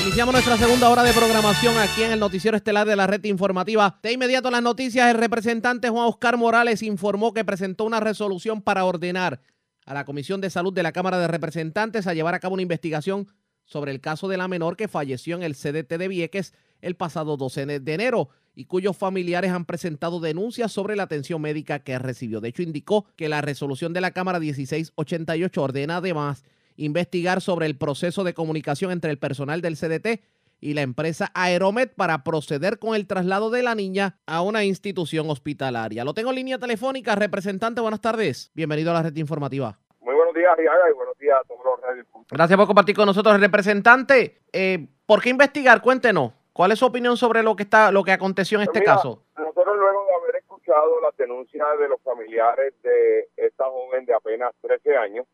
Iniciamos 0.04 0.34
nuestra 0.34 0.58
segunda 0.58 0.90
hora 0.90 1.02
de 1.02 1.14
programación 1.14 1.78
aquí 1.78 2.02
en 2.02 2.12
el 2.12 2.20
noticiero 2.20 2.58
estelar 2.58 2.86
de 2.86 2.94
la 2.94 3.06
red 3.06 3.24
informativa. 3.24 3.98
De 4.02 4.12
inmediato 4.12 4.50
las 4.50 4.62
noticias, 4.62 5.10
el 5.10 5.16
representante 5.16 5.88
Juan 5.88 6.06
Oscar 6.06 6.36
Morales 6.36 6.82
informó 6.82 7.32
que 7.32 7.42
presentó 7.42 7.84
una 7.84 8.00
resolución 8.00 8.60
para 8.60 8.84
ordenar 8.84 9.40
a 9.86 9.94
la 9.94 10.04
Comisión 10.04 10.42
de 10.42 10.50
Salud 10.50 10.74
de 10.74 10.82
la 10.82 10.92
Cámara 10.92 11.18
de 11.18 11.26
Representantes 11.26 12.06
a 12.06 12.12
llevar 12.12 12.34
a 12.34 12.38
cabo 12.38 12.52
una 12.52 12.62
investigación 12.62 13.28
sobre 13.64 13.92
el 13.92 14.02
caso 14.02 14.28
de 14.28 14.36
la 14.36 14.46
menor 14.46 14.76
que 14.76 14.88
falleció 14.88 15.36
en 15.36 15.42
el 15.42 15.54
CDT 15.54 15.96
de 15.96 16.08
Vieques 16.08 16.52
el 16.82 16.96
pasado 16.96 17.38
12 17.38 17.80
de 17.80 17.94
enero 17.94 18.28
y 18.54 18.66
cuyos 18.66 18.98
familiares 18.98 19.52
han 19.52 19.64
presentado 19.64 20.20
denuncias 20.20 20.70
sobre 20.70 20.96
la 20.96 21.04
atención 21.04 21.40
médica 21.40 21.78
que 21.78 21.98
recibió. 21.98 22.42
De 22.42 22.50
hecho, 22.50 22.62
indicó 22.62 23.06
que 23.16 23.30
la 23.30 23.40
resolución 23.40 23.94
de 23.94 24.02
la 24.02 24.10
Cámara 24.10 24.38
1688 24.38 25.62
ordena 25.62 25.96
además 25.96 26.44
investigar 26.76 27.40
sobre 27.40 27.66
el 27.66 27.76
proceso 27.76 28.24
de 28.24 28.34
comunicación 28.34 28.90
entre 28.90 29.10
el 29.10 29.18
personal 29.18 29.60
del 29.60 29.76
CDT 29.76 30.22
y 30.60 30.74
la 30.74 30.82
empresa 30.82 31.30
Aeromet 31.34 31.94
para 31.94 32.24
proceder 32.24 32.78
con 32.78 32.94
el 32.94 33.06
traslado 33.06 33.50
de 33.50 33.62
la 33.62 33.74
niña 33.74 34.18
a 34.26 34.40
una 34.42 34.64
institución 34.64 35.28
hospitalaria. 35.28 36.04
Lo 36.04 36.14
tengo 36.14 36.30
en 36.30 36.36
línea 36.36 36.58
telefónica. 36.58 37.14
Representante, 37.14 37.80
buenas 37.80 38.00
tardes. 38.00 38.50
Bienvenido 38.54 38.90
a 38.90 38.94
la 38.94 39.02
red 39.02 39.16
informativa. 39.16 39.78
Muy 40.00 40.14
buenos 40.14 40.34
días, 40.34 40.56
Riaga, 40.56 40.90
y 40.90 40.94
buenos 40.94 41.18
días 41.18 41.36
a 41.38 41.46
todos 41.46 41.60
los. 41.64 42.26
Gracias 42.30 42.56
por 42.56 42.66
compartir 42.66 42.96
con 42.96 43.06
nosotros, 43.06 43.38
representante. 43.38 44.40
Eh, 44.52 44.86
¿Por 45.06 45.20
qué 45.22 45.30
investigar? 45.30 45.82
Cuéntenos. 45.82 46.32
¿Cuál 46.54 46.70
es 46.72 46.78
su 46.78 46.86
opinión 46.86 47.16
sobre 47.16 47.42
lo 47.42 47.56
que 47.56 47.64
está, 47.64 47.90
lo 47.90 48.04
que 48.04 48.12
aconteció 48.12 48.58
en 48.58 48.66
Pues 48.66 48.76
este 48.76 48.80
mira, 48.80 48.94
caso? 48.94 49.24
Nosotros 49.36 49.76
luego 49.76 50.06
de 50.06 50.14
haber 50.22 50.36
escuchado 50.36 51.00
las 51.02 51.16
denuncias 51.16 51.66
de 51.80 51.88
los 51.88 52.00
familiares 52.02 52.72
de 52.82 53.28
esta 53.36 53.64
joven 53.64 54.06
de 54.06 54.14
apenas 54.14 54.52
13 54.62 54.96
años, 54.96 55.26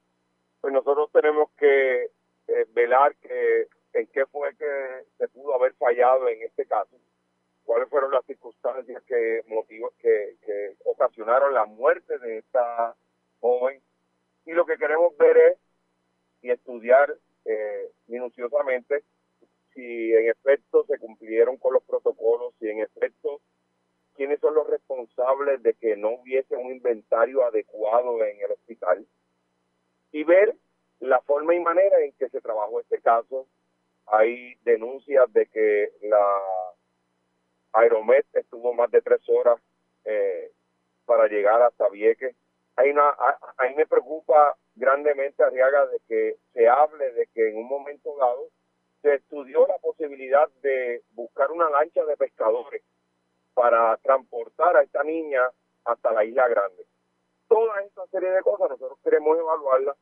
pues 0.61 0.73
nosotros 0.73 1.11
tenemos 1.13 1.51
que 1.59 2.11
eh, 2.49 2.67
velar 2.73 3.15
que 3.17 3.69
en 3.93 4.07
qué 4.09 4.27
fue 4.27 4.55
que 4.57 5.05
se 5.19 5.29
pudo 5.29 5.55
haber 5.55 5.75
fallado 5.75 6.29
en 6.29 6.43
este 6.43 6.67
caso, 6.67 6.97
cuáles 7.65 7.89
fueron 7.89 8.13
las 8.13 8.25
circunstancias 8.27 9.03
que 9.05 9.43
motivó, 9.49 9.93
que, 9.99 10.37
que 10.45 10.77
ocasionaron 10.85 11.55
la 11.55 11.65
muerte 11.67 12.19
de 12.19 12.39
esta 12.39 12.95
joven. 13.41 13.81
Y 14.45 14.53
lo 14.53 14.67
que 14.67 14.77
queremos 14.77 15.17
ver 15.17 15.37
es 15.37 15.59
y 16.43 16.51
estudiar 16.51 17.15
eh, 17.45 17.91
minuciosamente 18.07 19.05
si 19.75 20.13
en 20.13 20.31
efecto 20.31 20.85
se 20.87 20.99
cumplieron 20.99 21.57
con 21.59 21.75
los 21.75 21.83
protocolos, 21.85 22.55
si 22.59 22.69
en 22.69 22.81
efecto 22.81 23.41
quiénes 24.15 24.41
son 24.41 24.55
los 24.55 24.67
responsables 24.67 25.63
de 25.63 25.75
que 25.75 25.97
no 25.97 26.11
hubiese 26.11 26.57
un 26.57 26.73
inventario 26.73 27.45
adecuado 27.45 28.23
en 28.25 28.41
el 28.41 28.53
hospital 28.53 29.07
y 30.13 30.25
ver 30.25 30.55
la 31.01 31.21
forma 31.23 31.55
y 31.55 31.61
manera 31.61 32.01
en 32.01 32.13
que 32.13 32.29
se 32.29 32.41
trabajó 32.41 32.81
este 32.81 33.01
caso. 33.01 33.47
Hay 34.07 34.55
denuncias 34.63 35.33
de 35.33 35.47
que 35.47 35.93
la 36.03 36.43
Aeromet 37.73 38.27
estuvo 38.35 38.75
más 38.75 38.91
de 38.91 39.03
tres 39.03 39.21
horas 39.29 39.61
eh, 40.05 40.51
para 41.05 41.29
llegar 41.29 41.63
hasta 41.63 41.89
Vieques. 41.89 42.35
Hay 42.77 42.91
una, 42.91 43.09
a, 43.09 43.69
mí 43.69 43.75
me 43.77 43.87
preocupa 43.87 44.57
grandemente, 44.75 45.43
Arriaga, 45.43 45.87
de 45.87 46.01
que 46.09 46.37
se 46.53 46.69
hable 46.69 47.13
de 47.13 47.27
que 47.29 47.51
en 47.51 47.59
un 47.59 47.69
momento 47.69 48.17
dado 48.19 48.49
se 49.03 49.15
estudió 49.15 49.67
la 49.67 49.79
posibilidad 49.79 50.49
de 50.63 51.03
buscar 51.13 51.51
una 51.51 51.71
lancha 51.71 52.05
de 52.05 52.17
pescadores 52.17 52.83
para 53.55 53.97
transportar 53.99 54.77
a 54.77 54.83
esta 54.83 55.03
niña 55.03 55.51
hasta 55.85 56.13
la 56.13 56.25
isla 56.25 56.49
grande. 56.49 56.85
Toda 57.51 57.81
esta 57.81 58.07
serie 58.13 58.31
de 58.31 58.43
cosas 58.43 58.71
nosotros 58.71 58.97
queremos 59.03 59.37
evaluarla 59.37 59.97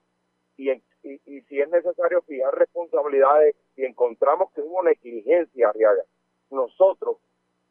y, 0.59 0.71
y, 0.71 0.83
y 1.25 1.41
si 1.49 1.61
es 1.61 1.69
necesario 1.71 2.21
fijar 2.23 2.55
responsabilidades 2.55 3.57
y 3.75 3.87
encontramos 3.87 4.53
que 4.53 4.61
hubo 4.61 4.83
negligencia, 4.83 5.71
Arriaga, 5.71 6.03
nosotros 6.51 7.17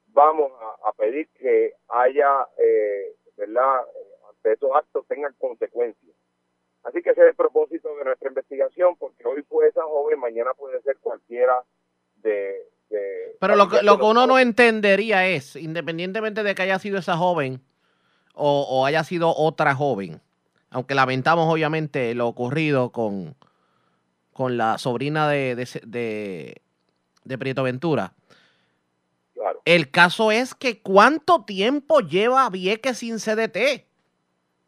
vamos 0.07 0.51
a, 0.59 0.89
a 0.89 0.93
pedir 0.93 1.29
que 1.37 1.73
haya, 1.89 2.47
eh, 2.57 3.13
¿verdad?, 3.35 3.81
eh, 3.81 4.13
ante 4.29 4.53
esos 4.53 4.71
actos 4.73 5.05
tengan 5.07 5.35
consecuencias. 5.37 6.15
Así 6.81 7.03
que 7.03 7.11
ese 7.11 7.21
es 7.21 7.27
el 7.27 7.35
propósito 7.35 7.95
de 7.97 8.05
nuestra 8.05 8.29
investigación, 8.29 8.95
porque 8.95 9.27
hoy 9.27 9.43
fue 9.43 9.67
esa 9.67 9.83
joven, 9.83 10.19
mañana 10.19 10.55
puede 10.55 10.81
ser 10.81 10.97
cualquiera 10.97 11.61
de... 12.15 12.65
de 12.89 13.37
Pero 13.39 13.55
lo 13.55 13.69
que, 13.69 13.83
lo 13.83 13.99
que 13.99 14.05
uno 14.05 14.25
no 14.25 14.39
entendería 14.39 15.27
es, 15.27 15.55
independientemente 15.55 16.41
de 16.41 16.55
que 16.55 16.63
haya 16.63 16.79
sido 16.79 16.97
esa 16.97 17.15
joven 17.15 17.61
o, 18.37 18.61
o 18.69 18.85
haya 18.85 19.03
sido 19.03 19.33
otra 19.35 19.75
joven, 19.75 20.21
aunque 20.69 20.95
lamentamos 20.95 21.51
obviamente 21.51 22.13
lo 22.15 22.27
ocurrido 22.27 22.91
con, 22.91 23.35
con 24.33 24.57
la 24.57 24.77
sobrina 24.77 25.27
de, 25.29 25.55
de, 25.55 25.67
de, 25.85 26.61
de 27.23 27.37
Prieto 27.37 27.63
Ventura. 27.63 28.13
El 29.65 29.91
caso 29.91 30.31
es 30.31 30.55
que 30.55 30.81
cuánto 30.81 31.43
tiempo 31.43 31.99
lleva 31.99 32.49
Vieques 32.49 32.99
sin 32.99 33.17
CDT. 33.19 33.85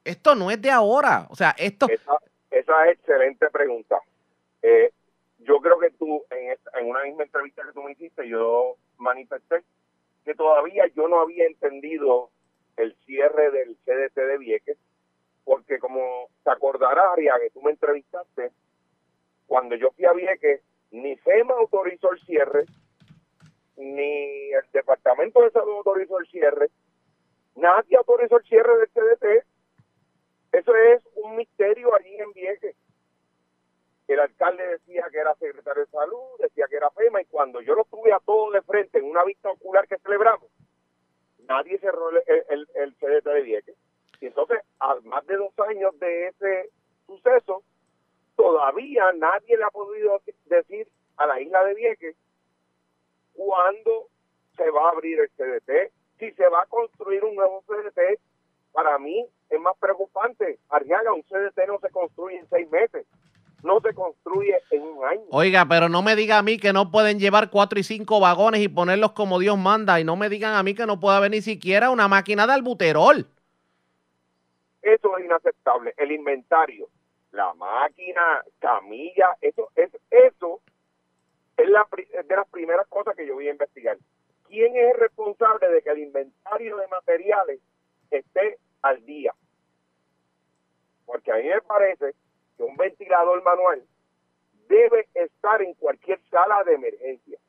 Esto 0.03 0.35
no 0.35 0.51
es 0.51 0.61
de 0.61 0.71
ahora. 0.71 1.27
O 1.29 1.35
sea, 1.35 1.55
esto... 1.57 1.87
Esa, 1.89 2.13
esa 2.51 2.85
es 2.87 2.97
excelente 2.97 3.49
pregunta. 3.49 3.97
Eh, 4.61 4.91
yo 5.39 5.59
creo 5.61 5.79
que 5.79 5.89
tú, 5.91 6.23
en, 6.31 6.51
esta- 6.51 6.79
en 6.79 6.87
una 6.89 7.03
misma 7.03 7.23
entrevista 7.23 7.63
que 7.65 7.71
tú 7.73 7.81
me 7.81 7.93
hiciste, 7.93 8.27
yo 8.27 8.75
manifesté 8.97 9.63
que 10.25 10.35
todavía 10.35 10.83
yo 10.95 11.07
no 11.07 11.21
había 11.21 11.45
entendido 11.45 12.29
el 12.79 12.95
cierre 13.05 13.51
del 13.51 13.75
CDT 13.85 14.15
de 14.15 14.37
Vieques, 14.37 14.77
porque 15.43 15.79
como 15.79 16.29
te 16.43 16.51
acordarás, 16.51 17.15
que 17.15 17.49
tú 17.53 17.61
me 17.61 17.71
entrevistaste, 17.71 18.51
cuando 19.47 19.75
yo 19.75 19.91
fui 19.91 20.05
a 20.05 20.13
Vieques, 20.13 20.61
ni 20.91 21.17
FEMA 21.17 21.55
autorizó 21.55 22.11
el 22.13 22.21
cierre, 22.21 22.65
ni 23.75 24.51
el 24.51 24.63
Departamento 24.71 25.41
de 25.41 25.51
Salud 25.51 25.75
autorizó 25.75 26.19
el 26.19 26.27
cierre, 26.27 26.69
nadie 27.55 27.97
autorizó 27.97 28.37
el 28.37 28.45
cierre 28.45 28.77
del 28.77 28.89
CDT. 28.89 29.45
Eso 30.53 30.75
es 30.75 31.01
un 31.15 31.35
misterio 31.35 31.93
allí 31.95 32.15
en 32.15 32.31
Vieques. 32.31 32.75
El 34.07 34.19
alcalde 34.19 34.65
decía 34.65 35.05
que 35.11 35.19
era 35.19 35.35
secretario 35.35 35.85
de 35.85 35.91
salud, 35.91 36.39
decía 36.39 36.65
que 36.69 36.77
era 36.77 36.89
FEMA, 36.91 37.21
y 37.21 37.25
cuando 37.25 37.61
yo 37.61 37.75
lo 37.75 37.83
tuve 37.85 38.13
a 38.13 38.19
todo 38.19 38.51
de 38.51 38.61
frente 38.61 38.99
en 38.99 39.05
una 39.05 39.23
vista 39.25 39.49
ocular 39.49 39.87
que 39.87 39.97
celebramos, 39.97 40.49
nadie 41.49 41.79
cerró 41.79 42.11
el, 42.11 42.67
el, 42.75 42.95
CDT 42.95 43.25
de 43.25 43.41
Vieques. 43.41 43.75
Y 44.21 44.27
entonces, 44.27 44.59
a 44.79 44.95
más 45.03 45.25
de 45.25 45.35
dos 45.35 45.51
años 45.67 45.97
de 45.99 46.27
ese 46.27 46.69
suceso, 47.07 47.63
todavía 48.35 49.11
nadie 49.13 49.57
le 49.57 49.63
ha 49.63 49.71
podido 49.71 50.21
decir 50.45 50.87
a 51.17 51.25
la 51.25 51.41
isla 51.41 51.65
de 51.65 51.73
Vieques 51.73 52.15
cuándo 53.33 54.07
se 54.55 54.69
va 54.69 54.87
a 54.87 54.91
abrir 54.91 55.19
el 55.19 55.29
CDT, 55.31 55.91
si 56.19 56.31
se 56.31 56.47
va 56.47 56.61
a 56.61 56.65
construir 56.67 57.23
un 57.25 57.35
nuevo 57.35 57.63
CDT. 57.67 58.19
Para 58.71 58.99
mí 58.99 59.25
es 59.49 59.59
más 59.59 59.75
preocupante. 59.79 60.59
Arriaga, 60.69 61.13
un 61.13 61.23
CDT 61.23 61.67
no 61.67 61.79
se 61.79 61.89
construye 61.89 62.37
en 62.37 62.49
seis 62.49 62.69
meses, 62.69 63.07
no 63.63 63.79
se 63.81 63.93
construye 63.93 64.55
en 64.71 64.81
un 64.81 65.05
año. 65.05 65.21
Oiga, 65.31 65.65
pero 65.67 65.89
no 65.89 66.01
me 66.01 66.15
diga 66.15 66.37
a 66.37 66.43
mí 66.43 66.57
que 66.57 66.73
no 66.73 66.91
pueden 66.91 67.19
llevar 67.19 67.49
cuatro 67.49 67.79
y 67.79 67.83
cinco 67.83 68.19
vagones 68.19 68.61
y 68.61 68.67
ponerlos 68.67 69.11
como 69.11 69.39
Dios 69.39 69.57
manda. 69.57 69.99
Y 69.99 70.03
no 70.03 70.15
me 70.15 70.29
digan 70.29 70.55
a 70.55 70.63
mí 70.63 70.73
que 70.73 70.85
no 70.85 70.99
puede 70.99 71.17
haber 71.17 71.31
ni 71.31 71.41
siquiera 71.41 71.89
una 71.89 72.07
máquina 72.07 72.47
de 72.47 72.53
albuterol. 72.53 73.27
Eso 74.81 75.17
es 75.17 75.25
inaceptable. 75.25 75.93
El 75.97 76.11
inventario, 76.11 76.87
la 77.31 77.53
máquina, 77.53 78.43
camilla, 78.59 79.35
eso 79.41 79.69
es 79.75 79.89
eso 80.09 80.61
es, 81.57 81.69
la, 81.69 81.87
es 82.13 82.27
de 82.27 82.35
las 82.35 82.47
primeras 82.49 82.87
cosas 82.87 83.15
que 83.15 83.27
yo 83.27 83.35
voy 83.35 83.47
a 83.47 83.51
investigar. 83.51 83.97
¿Quién 84.47 84.75
es 84.75 84.93
el 84.93 84.99
responsable 84.99 85.69
de 85.69 85.81
que 85.81 85.89
el 85.89 85.99
inventario 85.99 86.77
de 86.77 86.87
materiales 86.87 87.59
esté 88.09 88.57
al 88.81 89.05
día? 89.05 89.33
Porque 91.05 91.31
a 91.31 91.35
mí 91.35 91.43
me 91.43 91.61
parece 91.61 92.15
que 92.59 92.63
un 92.65 92.75
ventilador 92.75 93.41
manual 93.41 93.81
debe 94.67 95.07
estar 95.13 95.61
en 95.61 95.73
cualquier 95.75 96.19
sala 96.29 96.61
de 96.65 96.73
emergencia, 96.73 97.39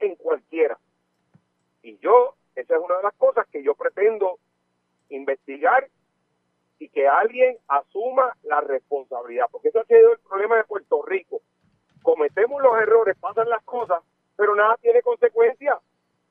en 0.00 0.14
cualquiera. 0.16 0.78
Y 1.82 1.96
yo, 1.98 2.34
esa 2.54 2.76
es 2.76 2.80
una 2.80 2.98
de 2.98 3.04
las 3.04 3.14
cosas 3.14 3.46
que 3.50 3.62
yo 3.62 3.74
pretendo 3.74 4.38
investigar 5.08 5.88
y 6.78 6.90
que 6.90 7.08
alguien 7.08 7.56
asuma 7.68 8.36
la 8.42 8.60
responsabilidad, 8.60 9.46
porque 9.50 9.68
eso 9.68 9.80
ha 9.80 9.84
sido 9.84 10.12
el 10.12 10.18
problema 10.18 10.56
de 10.56 10.64
Puerto 10.64 11.02
Rico. 11.02 11.40
Cometemos 12.02 12.62
los 12.62 12.78
errores, 12.78 13.16
pasan 13.18 13.48
las 13.48 13.64
cosas, 13.64 14.02
pero 14.36 14.54
nada 14.54 14.76
tiene 14.82 15.00
consecuencias. 15.00 15.78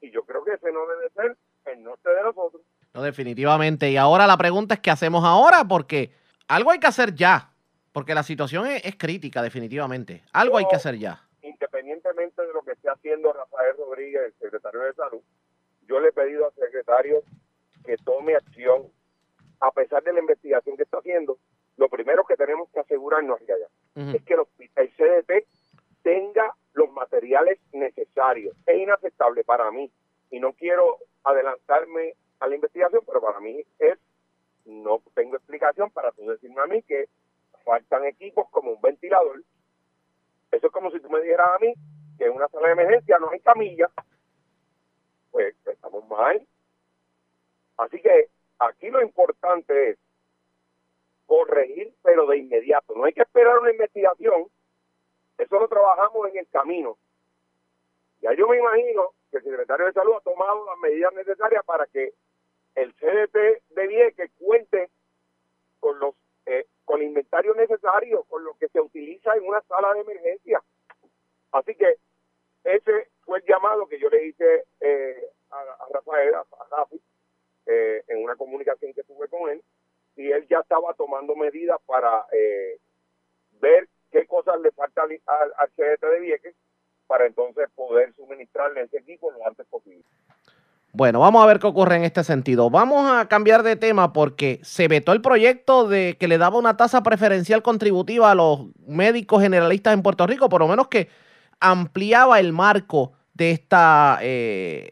Y 0.01 0.11
yo 0.11 0.23
creo 0.23 0.43
que 0.43 0.53
ese 0.53 0.71
no 0.71 0.85
debe 0.85 1.09
ser 1.09 1.35
el 1.65 1.83
norte 1.83 2.11
de 2.11 2.21
nosotros. 2.21 2.61
No, 2.93 3.01
definitivamente. 3.01 3.89
Y 3.89 3.97
ahora 3.97 4.27
la 4.27 4.37
pregunta 4.37 4.75
es 4.75 4.81
qué 4.81 4.91
hacemos 4.91 5.25
ahora, 5.25 5.65
porque 5.67 6.11
algo 6.47 6.69
hay 6.69 6.79
que 6.79 6.87
hacer 6.87 7.15
ya, 7.15 7.54
porque 7.95 8.13
la 8.13 8.23
situación 8.23 8.67
es, 8.67 8.83
es 8.83 8.97
crítica, 8.97 9.41
definitivamente. 9.41 10.21
Algo 10.33 10.57
hay 10.57 10.65
que 10.67 10.75
hacer 10.75 10.97
ya. 10.97 11.23
Independientemente 11.41 12.41
de 12.45 12.51
lo 12.51 12.61
que 12.61 12.73
esté 12.73 12.89
haciendo 12.89 13.31
Rafael 13.31 13.73
Rodríguez, 13.77 14.21
el 14.25 14.33
secretario 14.33 14.81
de 14.81 14.93
Salud, 14.95 15.21
yo 15.87 16.01
le 16.01 16.09
he 16.09 16.11
pedido 16.11 16.45
al 16.45 16.53
secretario 16.55 17.23
que 17.85 17.95
tome 18.03 18.35
acción, 18.35 18.91
a 19.61 19.71
pesar 19.71 20.03
de 20.03 20.11
la 20.11 20.19
investigación 20.19 20.75
que 20.75 20.83
está 20.83 20.97
haciendo. 20.97 21.37
Lo 21.77 21.87
primero 21.87 22.25
que 22.25 22.35
tenemos 22.35 22.69
que 22.73 22.81
asegurarnos 22.81 23.39
allá 23.39 23.55
es 24.13 24.21
que 24.23 24.33
el, 24.33 24.41
hospital- 24.41 24.83
el 24.83 24.91
CDT 24.97 25.47
tenga 26.03 26.53
los 26.73 26.91
materiales 26.91 27.59
necesarios. 27.71 28.57
Es 28.65 28.77
inaceptable 28.77 29.45
para 29.45 29.71
mí, 29.71 29.89
y 30.31 30.41
no 30.41 30.51
quiero 30.51 30.97
adelantarme 31.23 32.15
a 32.41 32.47
la 32.49 32.55
investigación, 32.55 33.03
pero 33.07 33.21
para 33.21 33.39
mí 33.39 33.63
es, 33.79 33.97
no 34.65 35.01
tengo 35.13 35.37
explicación 35.37 35.89
para 35.91 36.11
tú 36.11 36.27
decirme 36.29 36.61
a 36.61 36.65
mí 36.65 36.81
que 36.81 37.05
faltan 37.65 38.05
equipos 38.05 38.47
como 38.49 38.71
un 38.71 38.81
ventilador. 38.81 39.43
Eso 40.51 40.67
es 40.67 40.73
como 40.73 40.91
si 40.91 40.99
tú 41.01 41.09
me 41.09 41.19
dijeras 41.19 41.47
a 41.55 41.59
mí 41.59 41.73
que 42.17 42.25
en 42.25 42.31
una 42.31 42.47
sala 42.47 42.67
de 42.67 42.73
emergencia 42.73 43.17
no 43.19 43.29
hay 43.31 43.39
camilla. 43.41 43.89
Pues 45.31 45.55
estamos 45.65 46.07
mal. 46.07 46.47
Así 47.77 47.99
que 48.01 48.29
aquí 48.59 48.89
lo 48.89 49.01
importante 49.01 49.89
es 49.89 49.97
corregir, 51.25 51.93
pero 52.03 52.27
de 52.27 52.37
inmediato. 52.37 52.93
No 52.95 53.03
hay 53.03 53.13
que 53.13 53.23
esperar 53.23 53.57
una 53.57 53.71
investigación. 53.71 54.47
Eso 55.37 55.59
lo 55.59 55.67
trabajamos 55.67 56.29
en 56.29 56.37
el 56.37 56.47
camino. 56.47 56.97
Ya 58.21 58.33
yo 58.33 58.47
me 58.47 58.57
imagino 58.57 59.09
que 59.29 59.37
el 59.37 59.43
secretario 59.43 59.87
de 59.87 59.93
Salud 59.93 60.13
ha 60.15 60.21
tomado 60.21 60.65
las 60.65 60.77
medidas 60.77 61.13
necesarias 61.13 61.65
para 61.65 61.85
que 61.87 62.13
el 62.75 62.93
CDT 62.93 63.73
de 63.75 63.87
Vieques 63.87 64.31
cuente 64.39 64.89
con 65.79 65.99
los 65.99 66.15
eh, 66.45 66.65
con 66.85 67.01
el 67.01 67.07
inventario 67.07 67.53
necesario, 67.55 68.23
con 68.23 68.43
lo 68.43 68.55
que 68.57 68.69
se 68.69 68.79
utiliza 68.79 69.35
en 69.35 69.45
una 69.45 69.61
sala 69.61 69.93
de 69.93 70.01
emergencia. 70.01 70.63
Así 71.51 71.75
que 71.75 71.97
ese 72.63 73.09
fue 73.25 73.39
el 73.39 73.45
llamado 73.45 73.87
que 73.87 73.99
yo 73.99 74.09
le 74.09 74.27
hice 74.27 74.65
eh, 74.79 75.29
a, 75.51 75.59
a 75.59 75.87
Rafael, 75.91 76.33
a, 76.35 76.45
Rafi, 76.71 77.01
eh, 77.65 78.03
en 78.07 78.23
una 78.23 78.35
comunicación 78.35 78.93
que 78.93 79.03
tuve 79.03 79.27
con 79.27 79.49
él, 79.49 79.61
y 80.15 80.31
él 80.31 80.47
ya 80.47 80.59
estaba 80.59 80.93
tomando 80.93 81.35
medidas 81.35 81.79
para 81.85 82.25
eh, 82.31 82.79
ver 83.59 83.89
qué 84.11 84.25
cosas 84.25 84.59
le 84.61 84.71
faltan 84.71 85.09
al, 85.11 85.21
al, 85.25 85.53
al 85.57 85.69
CDT 85.71 86.05
de 86.05 86.19
Vieques 86.19 86.55
para 87.07 87.25
entonces 87.25 87.69
poder 87.75 88.13
suministrarle 88.13 88.81
ese 88.81 88.97
equipo 88.97 89.31
lo 89.31 89.45
antes 89.45 89.65
posible. 89.67 90.03
Bueno, 90.97 91.19
vamos 91.19 91.43
a 91.43 91.45
ver 91.45 91.59
qué 91.59 91.67
ocurre 91.67 91.97
en 91.97 92.05
este 92.05 92.23
sentido. 92.23 92.69
Vamos 92.69 93.11
a 93.11 93.27
cambiar 93.27 93.63
de 93.63 93.75
tema 93.75 94.13
porque 94.13 94.61
se 94.63 94.87
vetó 94.87 95.11
el 95.11 95.21
proyecto 95.21 95.89
de 95.89 96.15
que 96.17 96.29
le 96.29 96.37
daba 96.37 96.57
una 96.57 96.77
tasa 96.77 97.03
preferencial 97.03 97.61
contributiva 97.61 98.31
a 98.31 98.35
los 98.35 98.67
médicos 98.87 99.41
generalistas 99.41 99.93
en 99.93 100.01
Puerto 100.01 100.25
Rico, 100.25 100.47
por 100.47 100.61
lo 100.61 100.69
menos 100.69 100.87
que 100.87 101.09
ampliaba 101.59 102.39
el 102.39 102.53
marco 102.53 103.11
de 103.33 103.51
esta, 103.51 104.19
eh, 104.21 104.89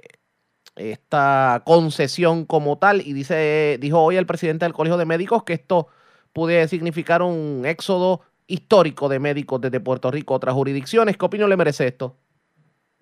esta 0.76 1.64
concesión 1.66 2.43
como 2.43 2.78
tal. 2.78 2.99
Y 2.99 3.14
dice, 3.14 3.78
dijo 3.80 4.01
hoy 4.01 4.18
el 4.18 4.26
presidente 4.26 4.66
del 4.66 4.74
Colegio 4.74 4.97
de 4.97 5.06
Médicos 5.06 5.43
que 5.43 5.54
esto 5.54 5.88
puede 6.34 6.68
significar 6.68 7.22
un 7.22 7.64
éxodo 7.66 8.20
histórico 8.45 9.08
de 9.08 9.20
médicos 9.20 9.62
desde 9.62 9.80
Puerto 9.80 10.12
Rico 10.12 10.34
a 10.34 10.38
otras 10.38 10.54
jurisdicciones. 10.54 11.16
¿Qué 11.16 11.26
opinión 11.26 11.49
le 11.49 11.56
merece 11.56 11.88
esto? 11.88 12.18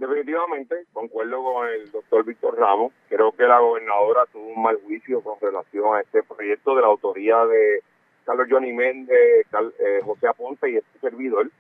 Definitivamente, 0.02 0.88
concuerdo 0.94 1.44
con 1.44 1.68
el 1.68 1.92
doctor 1.92 2.26
Víctor 2.26 2.58
Ramos. 2.58 2.92
Creo 3.08 3.34
que 3.34 3.44
la 3.44 3.60
gobernadora 3.60 4.26
tuvo 4.34 4.48
un 4.48 4.64
mal 4.64 4.80
juicio 4.84 5.22
con 5.22 5.40
relación 5.40 5.96
a 5.96 6.02
este 6.02 6.24
proyecto 6.24 6.76
de 6.76 6.82
la 6.82 6.88
autoría 6.88 7.46
de 7.46 7.84
Carlos 8.26 8.48
Johnny 8.50 8.74
Méndez, 8.74 9.46
eh, 9.78 10.02
José 10.04 10.28
Aponte 10.28 10.72
y 10.72 10.78
este 10.78 11.00
servidor. 11.02 11.52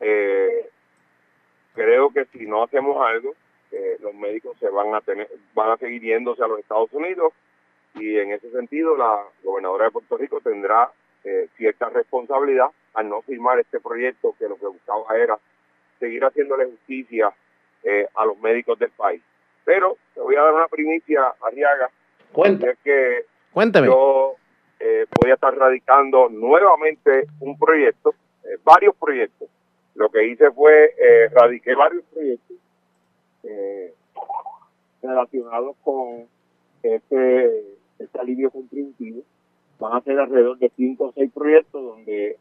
Eh, 0.00 0.70
creo 1.74 2.10
que 2.12 2.24
si 2.32 2.46
no 2.46 2.64
hacemos 2.64 3.00
algo, 3.00 3.32
eh, 3.70 3.96
los 4.00 4.12
médicos 4.12 4.56
se 4.58 4.68
van 4.68 4.92
a 4.96 5.00
tener, 5.00 5.28
van 5.54 5.70
a 5.70 5.76
seguir 5.76 6.02
yéndose 6.02 6.42
a 6.42 6.48
los 6.48 6.58
Estados 6.58 6.92
Unidos 6.92 7.32
y 7.94 8.18
en 8.18 8.32
ese 8.32 8.50
sentido 8.50 8.96
la 8.96 9.22
gobernadora 9.44 9.84
de 9.84 9.92
Puerto 9.92 10.16
Rico 10.16 10.40
tendrá 10.40 10.90
cierta 11.56 11.88
responsabilidad 11.90 12.66
al 12.94 13.08
no 13.08 13.22
firmar 13.22 13.60
este 13.60 13.78
proyecto 13.78 14.34
que 14.36 14.48
lo 14.48 14.56
que 14.56 14.66
buscaba 14.66 15.16
era 15.16 15.38
seguir 16.00 16.24
haciéndole 16.24 16.64
justicia 16.64 17.32
eh, 17.84 18.06
a 18.14 18.24
los 18.24 18.38
médicos 18.38 18.78
del 18.78 18.90
país. 18.90 19.22
Pero 19.64 19.96
te 20.14 20.20
voy 20.20 20.36
a 20.36 20.42
dar 20.42 20.54
una 20.54 20.68
primicia, 20.68 21.34
Arriaga. 21.40 21.90
Cuenta. 22.32 22.66
y 22.66 22.70
Es 22.70 22.78
que 22.84 23.24
Cuénteme. 23.52 23.86
yo 23.86 24.34
eh, 24.80 25.06
voy 25.20 25.30
a 25.30 25.34
estar 25.34 25.56
radicando 25.56 26.28
nuevamente 26.28 27.26
un 27.40 27.58
proyecto, 27.58 28.14
eh, 28.44 28.56
varios 28.64 28.94
proyectos. 28.96 29.48
Lo 29.94 30.08
que 30.10 30.26
hice 30.26 30.50
fue 30.52 30.94
radiqué 31.32 31.74
varios 31.74 32.02
proyectos 32.04 32.56
relacionados 35.02 35.76
con 35.84 36.26
este, 36.82 37.76
este 37.98 38.18
alivio 38.18 38.50
contributivo. 38.50 39.20
Van 39.78 39.96
a 39.96 40.00
ser 40.00 40.18
alrededor 40.18 40.58
de 40.58 40.70
cinco 40.76 41.06
o 41.06 41.12
seis 41.12 41.30
proyectos 41.32 41.82
donde 41.82 42.38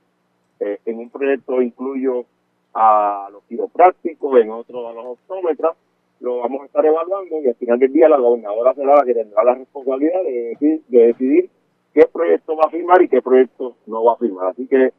en 0.59 0.97
un 0.97 1.09
proyecto 1.09 1.61
incluyo 1.61 2.25
a 2.73 3.27
los 3.31 3.43
quiroprácticos, 3.43 4.39
en 4.41 4.49
otro 4.51 4.87
a 4.87 4.93
los 4.93 5.05
optómetras, 5.05 5.73
lo 6.19 6.37
vamos 6.39 6.61
a 6.61 6.65
estar 6.65 6.85
evaluando 6.85 7.41
y 7.41 7.47
al 7.47 7.55
final 7.55 7.79
del 7.79 7.91
día 7.91 8.07
la 8.07 8.17
gobernadora 8.17 8.73
será 8.75 8.95
la 8.95 9.03
que 9.05 9.13
tendrá 9.13 9.43
la 9.43 9.55
responsabilidad 9.55 10.21
de, 10.23 10.55
decir- 10.55 10.81
de 10.87 11.07
decidir 11.07 11.49
qué 11.93 12.05
proyecto 12.05 12.55
va 12.55 12.65
a 12.67 12.69
firmar 12.69 13.01
y 13.01 13.09
qué 13.09 13.21
proyecto 13.21 13.75
no 13.87 14.03
va 14.03 14.13
a 14.13 14.17
firmar. 14.17 14.47
Así 14.47 14.67
que 14.67 14.93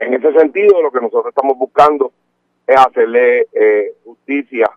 en 0.00 0.14
ese 0.14 0.32
sentido 0.32 0.82
lo 0.82 0.90
que 0.90 1.00
nosotros 1.00 1.26
estamos 1.28 1.56
buscando 1.56 2.12
es 2.66 2.76
hacerle 2.76 3.46
eh, 3.52 3.94
justicia 4.04 4.68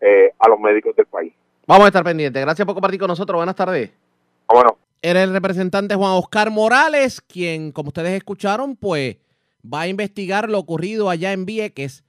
eh, 0.00 0.30
a 0.38 0.48
los 0.48 0.60
médicos 0.60 0.94
del 0.94 1.06
país. 1.06 1.32
Vamos 1.66 1.84
a 1.84 1.88
estar 1.88 2.04
pendientes. 2.04 2.40
Gracias 2.42 2.64
por 2.64 2.74
compartir 2.74 3.00
con 3.00 3.08
nosotros. 3.08 3.36
Buenas 3.36 3.56
tardes. 3.56 3.90
Bueno. 4.48 4.76
Era 5.04 5.24
el 5.24 5.32
representante 5.32 5.96
Juan 5.96 6.12
Oscar 6.12 6.50
Morales, 6.52 7.20
quien, 7.20 7.72
como 7.72 7.88
ustedes 7.88 8.12
escucharon, 8.12 8.76
pues 8.76 9.16
va 9.62 9.82
a 9.82 9.88
investigar 9.88 10.48
lo 10.48 10.58
ocurrido 10.58 11.10
allá 11.10 11.32
en 11.32 11.46
Vieques 11.46 12.04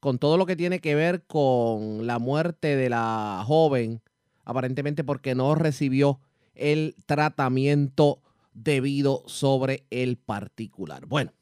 con 0.00 0.18
todo 0.18 0.36
lo 0.36 0.46
que 0.46 0.56
tiene 0.56 0.80
que 0.80 0.94
ver 0.94 1.22
con 1.26 2.06
la 2.06 2.18
muerte 2.18 2.74
de 2.76 2.88
la 2.88 3.44
joven, 3.46 4.00
aparentemente 4.44 5.04
porque 5.04 5.34
no 5.34 5.54
recibió 5.54 6.20
el 6.54 6.96
tratamiento 7.06 8.20
debido 8.52 9.22
sobre 9.26 9.84
el 9.90 10.16
particular. 10.16 11.06
Bueno, 11.06 11.32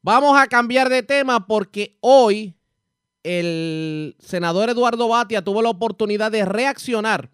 vamos 0.00 0.38
a 0.38 0.46
cambiar 0.46 0.88
de 0.88 1.02
tema 1.02 1.46
porque 1.46 1.96
hoy 2.00 2.54
el 3.22 4.16
senador 4.18 4.70
Eduardo 4.70 5.08
Batia 5.08 5.42
tuvo 5.42 5.62
la 5.62 5.70
oportunidad 5.70 6.32
de 6.32 6.44
reaccionar 6.44 7.30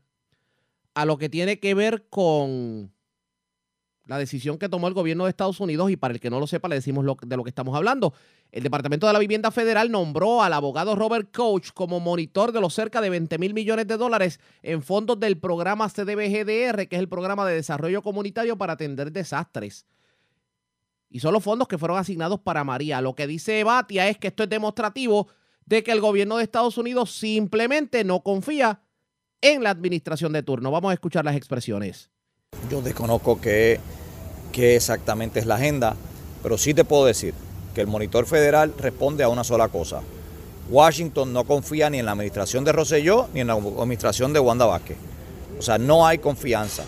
a 0.94 1.04
lo 1.04 1.16
que 1.16 1.28
tiene 1.28 1.60
que 1.60 1.74
ver 1.74 2.08
con 2.08 2.92
la 4.08 4.18
decisión 4.18 4.56
que 4.56 4.70
tomó 4.70 4.88
el 4.88 4.94
gobierno 4.94 5.24
de 5.24 5.30
Estados 5.30 5.60
Unidos 5.60 5.90
y 5.90 5.96
para 5.96 6.14
el 6.14 6.20
que 6.20 6.30
no 6.30 6.40
lo 6.40 6.46
sepa 6.46 6.66
le 6.66 6.76
decimos 6.76 7.04
de 7.22 7.36
lo 7.36 7.44
que 7.44 7.50
estamos 7.50 7.76
hablando. 7.76 8.14
El 8.50 8.62
Departamento 8.62 9.06
de 9.06 9.12
la 9.12 9.18
Vivienda 9.18 9.50
Federal 9.50 9.90
nombró 9.90 10.42
al 10.42 10.54
abogado 10.54 10.96
Robert 10.96 11.30
Coach 11.30 11.72
como 11.74 12.00
monitor 12.00 12.52
de 12.52 12.62
los 12.62 12.72
cerca 12.72 13.02
de 13.02 13.10
20 13.10 13.36
mil 13.36 13.52
millones 13.52 13.86
de 13.86 13.98
dólares 13.98 14.40
en 14.62 14.82
fondos 14.82 15.20
del 15.20 15.36
programa 15.36 15.90
CDBGDR, 15.90 16.88
que 16.88 16.96
es 16.96 17.00
el 17.00 17.08
programa 17.10 17.46
de 17.46 17.54
desarrollo 17.54 18.00
comunitario 18.00 18.56
para 18.56 18.72
atender 18.72 19.12
desastres. 19.12 19.86
Y 21.10 21.20
son 21.20 21.34
los 21.34 21.44
fondos 21.44 21.68
que 21.68 21.76
fueron 21.76 21.98
asignados 21.98 22.40
para 22.40 22.64
María. 22.64 23.02
Lo 23.02 23.14
que 23.14 23.26
dice 23.26 23.62
Batia 23.62 24.08
es 24.08 24.16
que 24.16 24.28
esto 24.28 24.42
es 24.42 24.48
demostrativo 24.48 25.28
de 25.66 25.82
que 25.82 25.92
el 25.92 26.00
gobierno 26.00 26.38
de 26.38 26.44
Estados 26.44 26.78
Unidos 26.78 27.10
simplemente 27.10 28.04
no 28.04 28.22
confía 28.22 28.80
en 29.42 29.62
la 29.62 29.68
administración 29.68 30.32
de 30.32 30.42
turno. 30.42 30.70
Vamos 30.70 30.92
a 30.92 30.94
escuchar 30.94 31.26
las 31.26 31.36
expresiones. 31.36 32.10
Yo 32.70 32.82
desconozco 32.82 33.40
qué, 33.40 33.80
exactamente 34.52 35.40
es 35.40 35.46
la 35.46 35.54
agenda, 35.54 35.96
pero 36.42 36.58
sí 36.58 36.74
te 36.74 36.84
puedo 36.84 37.06
decir 37.06 37.32
que 37.74 37.80
el 37.80 37.86
monitor 37.86 38.26
federal 38.26 38.74
responde 38.76 39.24
a 39.24 39.28
una 39.28 39.44
sola 39.44 39.68
cosa. 39.68 40.02
Washington 40.68 41.32
no 41.32 41.44
confía 41.44 41.88
ni 41.88 41.98
en 41.98 42.04
la 42.04 42.12
administración 42.12 42.64
de 42.64 42.72
Rosselló 42.72 43.28
ni 43.32 43.40
en 43.40 43.46
la 43.46 43.54
administración 43.54 44.32
de 44.32 44.40
Wanda 44.40 44.66
Vázquez. 44.66 44.98
O 45.58 45.62
sea, 45.62 45.78
no 45.78 46.06
hay 46.06 46.18
confianza. 46.18 46.84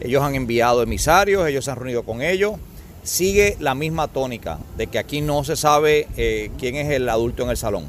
Ellos 0.00 0.22
han 0.22 0.34
enviado 0.34 0.82
emisarios, 0.82 1.46
ellos 1.46 1.64
se 1.64 1.72
han 1.72 1.76
reunido 1.76 2.04
con 2.04 2.22
ellos, 2.22 2.54
sigue 3.02 3.56
la 3.60 3.74
misma 3.74 4.08
tónica 4.08 4.58
de 4.78 4.86
que 4.86 4.98
aquí 4.98 5.20
no 5.20 5.44
se 5.44 5.56
sabe 5.56 6.06
eh, 6.16 6.50
quién 6.58 6.76
es 6.76 6.90
el 6.90 7.08
adulto 7.08 7.42
en 7.42 7.50
el 7.50 7.56
salón. 7.56 7.84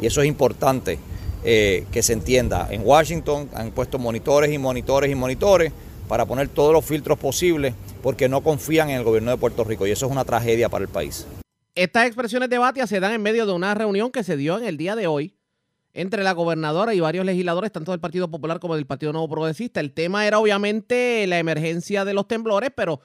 Y 0.00 0.06
eso 0.06 0.22
es 0.22 0.26
importante 0.26 0.98
eh, 1.44 1.84
que 1.92 2.02
se 2.02 2.14
entienda. 2.14 2.66
En 2.70 2.82
Washington 2.84 3.48
han 3.54 3.70
puesto 3.70 3.98
monitores 3.98 4.52
y 4.52 4.58
monitores 4.58 5.10
y 5.10 5.14
monitores 5.14 5.72
para 6.10 6.26
poner 6.26 6.48
todos 6.48 6.72
los 6.72 6.84
filtros 6.84 7.20
posibles 7.20 7.72
porque 8.02 8.28
no 8.28 8.42
confían 8.42 8.90
en 8.90 8.96
el 8.96 9.04
gobierno 9.04 9.30
de 9.30 9.36
Puerto 9.36 9.62
Rico 9.62 9.86
y 9.86 9.92
eso 9.92 10.06
es 10.06 10.12
una 10.12 10.24
tragedia 10.24 10.68
para 10.68 10.82
el 10.82 10.90
país. 10.90 11.24
Estas 11.76 12.08
expresiones 12.08 12.50
de 12.50 12.58
Batia 12.58 12.88
se 12.88 12.98
dan 12.98 13.12
en 13.12 13.22
medio 13.22 13.46
de 13.46 13.52
una 13.52 13.74
reunión 13.74 14.10
que 14.10 14.24
se 14.24 14.36
dio 14.36 14.58
en 14.58 14.64
el 14.64 14.76
día 14.76 14.96
de 14.96 15.06
hoy 15.06 15.36
entre 15.94 16.24
la 16.24 16.32
gobernadora 16.32 16.94
y 16.94 17.00
varios 17.00 17.24
legisladores, 17.24 17.70
tanto 17.70 17.92
del 17.92 18.00
Partido 18.00 18.28
Popular 18.28 18.58
como 18.58 18.74
del 18.74 18.88
Partido 18.88 19.12
Nuevo 19.12 19.28
Progresista. 19.28 19.78
El 19.78 19.92
tema 19.92 20.26
era 20.26 20.40
obviamente 20.40 21.24
la 21.28 21.38
emergencia 21.38 22.04
de 22.04 22.12
los 22.12 22.26
temblores, 22.26 22.72
pero 22.74 23.00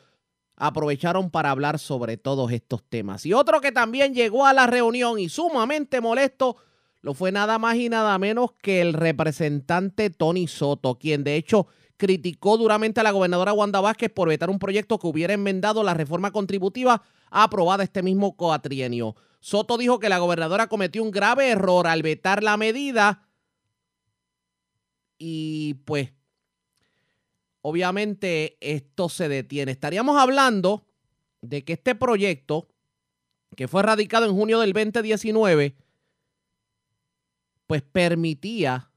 aprovecharon 0.55 1.29
para 1.29 1.51
hablar 1.51 1.77
sobre 1.77 2.17
todos 2.17 2.51
estos 2.51 2.81
temas. 2.89 3.23
Y 3.27 3.33
otro 3.33 3.61
que 3.61 3.71
también 3.71 4.15
llegó 4.15 4.47
a 4.47 4.53
la 4.53 4.65
reunión 4.65 5.19
y 5.19 5.29
sumamente 5.29 6.01
molesto 6.01 6.57
lo 7.01 7.13
fue 7.13 7.31
nada 7.31 7.59
más 7.59 7.75
y 7.75 7.87
nada 7.87 8.17
menos 8.17 8.53
que 8.63 8.81
el 8.81 8.93
representante 8.93 10.09
Tony 10.09 10.47
Soto, 10.47 10.97
quien 10.97 11.23
de 11.23 11.35
hecho 11.35 11.67
criticó 11.97 12.57
duramente 12.57 12.99
a 12.99 13.03
la 13.03 13.11
gobernadora 13.11 13.53
Wanda 13.53 13.81
Vázquez 13.81 14.11
por 14.11 14.27
vetar 14.27 14.49
un 14.49 14.59
proyecto 14.59 14.99
que 14.99 15.07
hubiera 15.07 15.33
enmendado 15.33 15.83
la 15.83 15.93
reforma 15.93 16.31
contributiva 16.31 17.01
aprobada 17.29 17.83
este 17.83 18.03
mismo 18.03 18.35
coatrienio. 18.35 19.15
Soto 19.39 19.77
dijo 19.77 19.99
que 19.99 20.09
la 20.09 20.17
gobernadora 20.17 20.67
cometió 20.67 21.03
un 21.03 21.11
grave 21.11 21.49
error 21.49 21.87
al 21.87 22.01
vetar 22.01 22.43
la 22.43 22.57
medida 22.57 23.27
y 25.17 25.75
pues 25.85 26.11
obviamente 27.61 28.57
esto 28.59 29.09
se 29.09 29.29
detiene. 29.29 29.71
Estaríamos 29.71 30.17
hablando 30.17 30.85
de 31.41 31.63
que 31.63 31.73
este 31.73 31.95
proyecto, 31.95 32.67
que 33.55 33.67
fue 33.67 33.83
radicado 33.83 34.25
en 34.25 34.33
junio 34.33 34.59
del 34.59 34.73
2019, 34.73 35.75
pues 37.67 37.81
permitía 37.81 38.91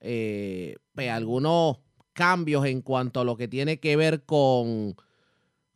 eh, 0.00 0.76
pues, 0.94 1.10
algunos 1.10 1.78
cambios 2.12 2.66
en 2.66 2.82
cuanto 2.82 3.20
a 3.20 3.24
lo 3.24 3.36
que 3.36 3.48
tiene 3.48 3.80
que 3.80 3.96
ver 3.96 4.24
con, 4.24 4.94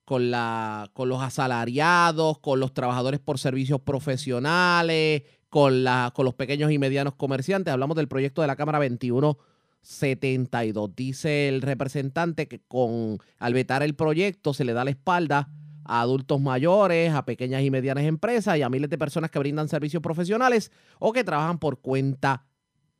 con, 0.05 0.31
la, 0.31 0.91
con 0.93 1.09
los 1.09 1.23
asalariados, 1.23 2.39
con 2.39 2.61
los 2.61 2.75
trabajadores 2.75 3.21
por 3.21 3.39
servicios 3.39 3.81
profesionales, 3.81 5.23
con, 5.49 5.85
la, 5.85 6.13
con 6.15 6.25
los 6.25 6.35
pequeños 6.35 6.71
y 6.71 6.79
medianos 6.79 7.15
comerciantes. 7.15 7.73
Hablamos 7.73 7.97
del 7.97 8.09
proyecto 8.09 8.43
de 8.43 8.49
la 8.49 8.57
Cámara 8.57 8.79
2172. 8.79 10.95
Dice 10.95 11.49
el 11.49 11.63
representante 11.63 12.49
que 12.49 12.61
con 12.61 13.19
al 13.39 13.55
vetar 13.55 13.83
el 13.83 13.95
proyecto 13.95 14.53
se 14.53 14.65
le 14.65 14.73
da 14.73 14.85
la 14.85 14.91
espalda 14.91 15.49
a 15.85 16.01
adultos 16.01 16.41
mayores, 16.41 17.13
a 17.13 17.25
pequeñas 17.25 17.63
y 17.63 17.71
medianas 17.71 18.05
empresas 18.05 18.59
y 18.59 18.63
a 18.63 18.71
miles 18.71 18.91
de 18.91 18.99
personas 18.99 19.31
que 19.31 19.39
brindan 19.39 19.69
servicios 19.69 20.03
profesionales 20.03 20.73
o 20.99 21.13
que 21.13 21.25
trabajan 21.25 21.59
por 21.59 21.81
cuenta 21.81 22.47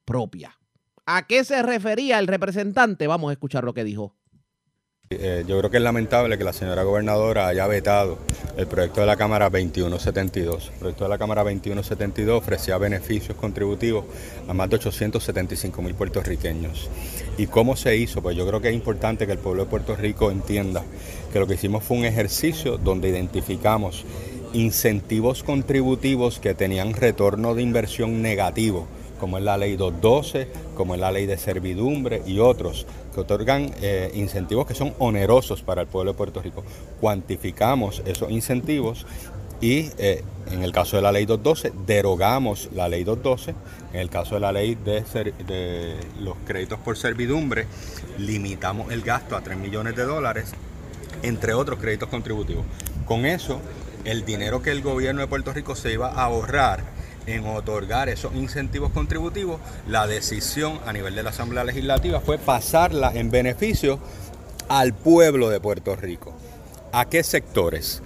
propia. 0.05 0.59
¿A 1.07 1.27
qué 1.27 1.45
se 1.45 1.63
refería 1.63 2.19
el 2.19 2.27
representante? 2.27 3.07
Vamos 3.07 3.29
a 3.29 3.33
escuchar 3.33 3.65
lo 3.65 3.75
que 3.75 3.85
dijo. 3.85 4.15
Eh, 5.11 5.45
yo 5.47 5.59
creo 5.59 5.71
que 5.71 5.77
es 5.77 5.83
lamentable 5.83 6.39
que 6.39 6.45
la 6.45 6.55
señora 6.55 6.83
gobernadora 6.83 7.47
haya 7.47 7.67
vetado 7.67 8.19
el 8.57 8.67
proyecto 8.67 9.03
de 9.03 9.07
la 9.07 9.17
Cámara 9.17 9.51
2172. 9.51 10.71
El 10.73 10.79
proyecto 10.79 11.05
de 11.05 11.11
la 11.11 11.19
Cámara 11.19 11.43
2172 11.43 12.39
ofrecía 12.39 12.79
beneficios 12.79 13.37
contributivos 13.37 14.07
a 14.49 14.55
más 14.55 14.71
de 14.71 14.77
875 14.77 15.83
mil 15.83 15.95
puertorriqueños. 15.95 16.89
¿Y 17.37 17.49
cómo 17.49 17.77
se 17.77 17.95
hizo? 17.99 18.23
Pues 18.23 18.35
yo 18.35 18.47
creo 18.47 18.63
que 18.63 18.71
es 18.71 18.75
importante 18.75 19.27
que 19.27 19.33
el 19.33 19.39
pueblo 19.39 19.65
de 19.65 19.71
Puerto 19.71 19.95
Rico 19.95 20.31
entienda 20.31 20.83
que 21.31 21.39
lo 21.39 21.47
que 21.47 21.55
hicimos 21.55 21.85
fue 21.85 21.99
un 21.99 22.07
ejercicio 22.07 22.79
donde 22.79 23.11
identificamos 23.11 24.07
incentivos 24.55 25.43
contributivos 25.43 26.41
que 26.41 26.55
tenían 26.55 26.95
retorno 26.95 27.55
de 27.55 27.63
inversión 27.63 28.23
negativo 28.23 28.87
como 29.19 29.39
es 29.39 29.45
la 29.45 29.57
ley 29.57 29.77
212, 29.77 30.49
como 30.77 30.95
es 30.95 31.01
la 31.01 31.13
ley 31.13 31.27
de 31.27 31.37
servidumbre 31.39 32.23
y 32.27 32.39
otros, 32.39 32.87
que 33.15 33.21
otorgan 33.21 33.73
eh, 33.81 34.11
incentivos 34.15 34.67
que 34.67 34.75
son 34.75 34.95
onerosos 34.99 35.63
para 35.63 35.83
el 35.83 35.89
pueblo 35.89 36.13
de 36.13 36.17
Puerto 36.17 36.43
Rico. 36.43 36.65
Cuantificamos 37.01 38.03
esos 38.07 38.31
incentivos 38.31 39.07
y 39.61 39.91
eh, 39.99 40.23
en 40.51 40.63
el 40.63 40.73
caso 40.73 40.97
de 40.97 41.03
la 41.03 41.13
ley 41.13 41.27
212 41.27 41.73
derogamos 41.87 42.69
la 42.75 42.89
ley 42.89 43.05
212, 43.05 43.55
en 43.93 44.01
el 44.01 44.11
caso 44.11 44.35
de 44.35 44.41
la 44.41 44.53
ley 44.53 44.75
de, 44.75 45.03
de 45.47 45.97
los 46.21 46.37
créditos 46.45 46.79
por 46.81 46.97
servidumbre 46.97 47.67
limitamos 48.19 48.93
el 48.93 49.03
gasto 49.03 49.37
a 49.37 49.41
3 49.41 49.57
millones 49.59 49.97
de 49.97 50.05
dólares, 50.05 50.53
entre 51.23 51.55
otros 51.55 51.79
créditos 51.79 52.09
contributivos. 52.09 52.65
Con 53.07 53.27
eso, 53.27 53.61
el 54.05 54.25
dinero 54.25 54.61
que 54.61 54.71
el 54.71 54.83
gobierno 54.83 55.21
de 55.21 55.29
Puerto 55.29 55.53
Rico 55.53 55.77
se 55.77 55.93
iba 55.93 56.09
a 56.09 56.25
ahorrar 56.25 56.85
en 57.27 57.47
otorgar 57.47 58.09
esos 58.09 58.35
incentivos 58.35 58.93
contributivos, 58.93 59.61
la 59.89 60.07
decisión 60.07 60.79
a 60.87 60.93
nivel 60.93 61.15
de 61.15 61.23
la 61.23 61.31
Asamblea 61.31 61.65
Legislativa 61.65 62.21
fue 62.21 62.39
pasarla 62.39 63.13
en 63.15 63.31
beneficio 63.31 63.99
al 64.69 64.95
pueblo 64.95 65.51
de 65.51 65.61
Puerto 65.61 65.97
Rico. 65.97 66.35
¿A 66.93 67.07
qué 67.07 67.23
sectores? 67.23 68.03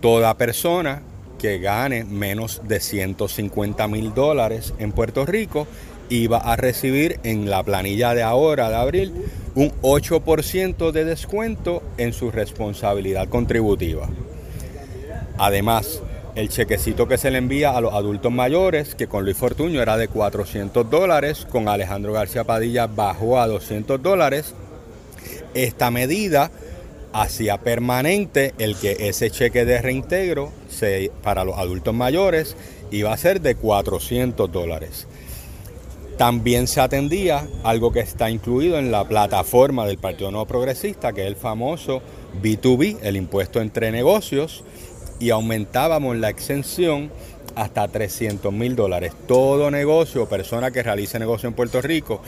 Toda 0.00 0.36
persona 0.36 1.02
que 1.38 1.58
gane 1.58 2.04
menos 2.04 2.62
de 2.64 2.80
150 2.80 3.86
mil 3.88 4.14
dólares 4.14 4.74
en 4.78 4.92
Puerto 4.92 5.24
Rico 5.24 5.66
iba 6.10 6.38
a 6.38 6.56
recibir 6.56 7.20
en 7.22 7.50
la 7.50 7.62
planilla 7.62 8.14
de 8.14 8.22
ahora, 8.22 8.70
de 8.70 8.76
abril, 8.76 9.12
un 9.54 9.70
8% 9.82 10.90
de 10.90 11.04
descuento 11.04 11.82
en 11.96 12.12
su 12.12 12.30
responsabilidad 12.30 13.28
contributiva. 13.28 14.08
Además, 15.38 16.02
el 16.38 16.48
chequecito 16.50 17.08
que 17.08 17.18
se 17.18 17.32
le 17.32 17.38
envía 17.38 17.76
a 17.76 17.80
los 17.80 17.92
adultos 17.92 18.30
mayores, 18.30 18.94
que 18.94 19.08
con 19.08 19.24
Luis 19.24 19.36
Fortuño 19.36 19.82
era 19.82 19.96
de 19.96 20.06
400 20.06 20.88
dólares, 20.88 21.44
con 21.50 21.66
Alejandro 21.66 22.12
García 22.12 22.44
Padilla 22.44 22.86
bajó 22.86 23.40
a 23.40 23.48
200 23.48 24.00
dólares. 24.00 24.54
Esta 25.54 25.90
medida 25.90 26.52
hacía 27.12 27.58
permanente 27.58 28.54
el 28.58 28.76
que 28.76 29.08
ese 29.08 29.32
cheque 29.32 29.64
de 29.64 29.82
reintegro 29.82 30.52
para 31.24 31.42
los 31.42 31.58
adultos 31.58 31.92
mayores 31.92 32.54
iba 32.92 33.12
a 33.12 33.16
ser 33.16 33.40
de 33.40 33.56
400 33.56 34.52
dólares. 34.52 35.08
También 36.18 36.68
se 36.68 36.80
atendía 36.80 37.48
algo 37.64 37.90
que 37.92 38.00
está 38.00 38.30
incluido 38.30 38.78
en 38.78 38.92
la 38.92 39.08
plataforma 39.08 39.86
del 39.86 39.98
Partido 39.98 40.30
Nuevo 40.30 40.46
Progresista, 40.46 41.12
que 41.12 41.22
es 41.22 41.26
el 41.26 41.36
famoso 41.36 42.00
B2B, 42.40 42.98
el 43.02 43.16
impuesto 43.16 43.60
entre 43.60 43.90
negocios, 43.90 44.62
y 45.20 45.30
aumentábamos 45.30 46.16
la 46.16 46.28
exención 46.28 47.10
hasta 47.54 47.88
300 47.88 48.52
mil 48.52 48.76
dólares. 48.76 49.12
Todo 49.26 49.70
negocio 49.70 50.22
o 50.22 50.28
persona 50.28 50.70
que 50.70 50.82
realice 50.82 51.18
negocio 51.18 51.48
en 51.48 51.54
Puerto 51.54 51.80
Rico 51.80 52.20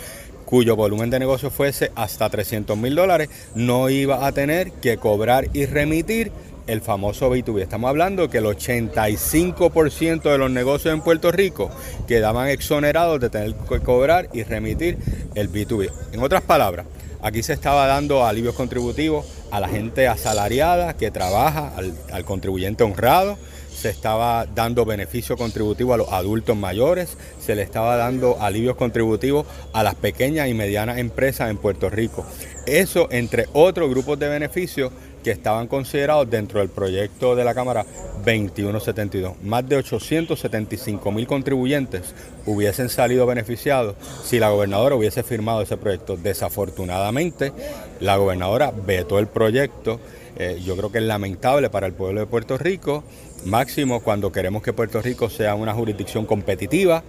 cuyo 0.50 0.74
volumen 0.74 1.10
de 1.10 1.20
negocio 1.20 1.48
fuese 1.48 1.92
hasta 1.94 2.28
300 2.28 2.76
mil 2.76 2.96
dólares, 2.96 3.30
no 3.54 3.88
iba 3.88 4.26
a 4.26 4.32
tener 4.32 4.72
que 4.72 4.96
cobrar 4.96 5.46
y 5.52 5.64
remitir 5.64 6.32
el 6.66 6.80
famoso 6.80 7.30
B2B. 7.30 7.62
Estamos 7.62 7.88
hablando 7.88 8.28
que 8.28 8.38
el 8.38 8.44
85% 8.44 10.22
de 10.22 10.38
los 10.38 10.50
negocios 10.50 10.92
en 10.92 11.02
Puerto 11.02 11.30
Rico 11.30 11.70
quedaban 12.08 12.48
exonerados 12.48 13.20
de 13.20 13.30
tener 13.30 13.54
que 13.54 13.78
cobrar 13.78 14.28
y 14.32 14.42
remitir 14.42 14.98
el 15.36 15.50
B2B. 15.52 15.90
En 16.12 16.20
otras 16.20 16.42
palabras, 16.42 16.86
aquí 17.22 17.42
se 17.42 17.52
estaba 17.52 17.86
dando 17.86 18.24
alivios 18.24 18.54
contributivos 18.54 19.26
a 19.50 19.60
la 19.60 19.68
gente 19.68 20.08
asalariada 20.08 20.96
que 20.96 21.10
trabaja, 21.10 21.72
al, 22.12 22.24
contribuyente 22.24 22.84
honrado, 22.84 23.36
se 23.74 23.88
estaba 23.88 24.46
dando 24.46 24.84
beneficio 24.84 25.36
contributivo 25.36 25.94
a 25.94 25.96
los 25.96 26.12
adultos 26.12 26.56
mayores, 26.56 27.16
se 27.40 27.54
le 27.54 27.62
estaba 27.62 27.96
dando 27.96 28.40
alivios 28.40 28.76
contributivos 28.76 29.46
a 29.72 29.82
las 29.82 29.94
pequeñas 29.94 30.48
y 30.48 30.54
medianas 30.54 30.98
empresas 30.98 31.50
en 31.50 31.56
Puerto 31.56 31.88
Rico. 31.88 32.26
Eso 32.66 33.08
entre 33.10 33.46
otros 33.52 33.88
grupos 33.88 34.18
de 34.18 34.28
beneficios 34.28 34.92
que 35.22 35.30
estaban 35.30 35.66
considerados 35.66 36.28
dentro 36.28 36.60
del 36.60 36.68
proyecto 36.68 37.36
de 37.36 37.44
la 37.44 37.54
Cámara 37.54 37.84
2172. 38.24 39.42
Más 39.42 39.68
de 39.68 39.76
875 39.76 41.12
mil 41.12 41.26
contribuyentes 41.26 42.14
hubiesen 42.46 42.88
salido 42.88 43.26
beneficiados 43.26 43.96
si 44.24 44.38
la 44.38 44.50
gobernadora 44.50 44.96
hubiese 44.96 45.22
firmado 45.22 45.62
ese 45.62 45.76
proyecto. 45.76 46.16
Desafortunadamente, 46.16 47.52
la 48.00 48.16
gobernadora 48.16 48.72
vetó 48.72 49.18
el 49.18 49.26
proyecto. 49.26 50.00
Eh, 50.36 50.60
yo 50.64 50.76
creo 50.76 50.90
que 50.92 50.98
es 50.98 51.04
lamentable 51.04 51.70
para 51.70 51.86
el 51.86 51.92
pueblo 51.92 52.20
de 52.20 52.26
Puerto 52.26 52.56
Rico, 52.56 53.04
máximo 53.44 54.00
cuando 54.00 54.32
queremos 54.32 54.62
que 54.62 54.72
Puerto 54.72 55.02
Rico 55.02 55.28
sea 55.28 55.54
una 55.54 55.74
jurisdicción 55.74 56.24
competitiva, 56.24 57.02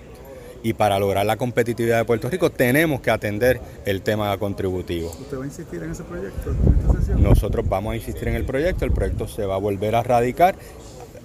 y 0.64 0.74
para 0.74 1.00
lograr 1.00 1.26
la 1.26 1.38
competitividad 1.38 1.98
de 1.98 2.06
Puerto 2.06 2.30
Rico 2.30 2.50
tenemos 2.50 3.02
que 3.02 3.12
atender 3.12 3.60
el 3.86 4.02
tema 4.02 4.38
contributivo. 4.38 5.10
¿Usted 5.10 5.40
va 5.40 5.44
a 5.44 5.48
insistir 5.48 5.84
en 5.84 5.92
ese 5.92 6.04
proyecto? 6.04 6.54
Nosotros 7.18 7.68
vamos 7.68 7.94
a 7.94 7.96
insistir 7.96 8.28
en 8.28 8.36
el 8.36 8.46
proyecto, 8.46 8.86
el 8.86 8.92
proyecto 8.92 9.28
se 9.28 9.46
va 9.46 9.56
a 9.56 9.60
volver 9.60 9.96
a 9.96 10.04
radicar 10.04 10.56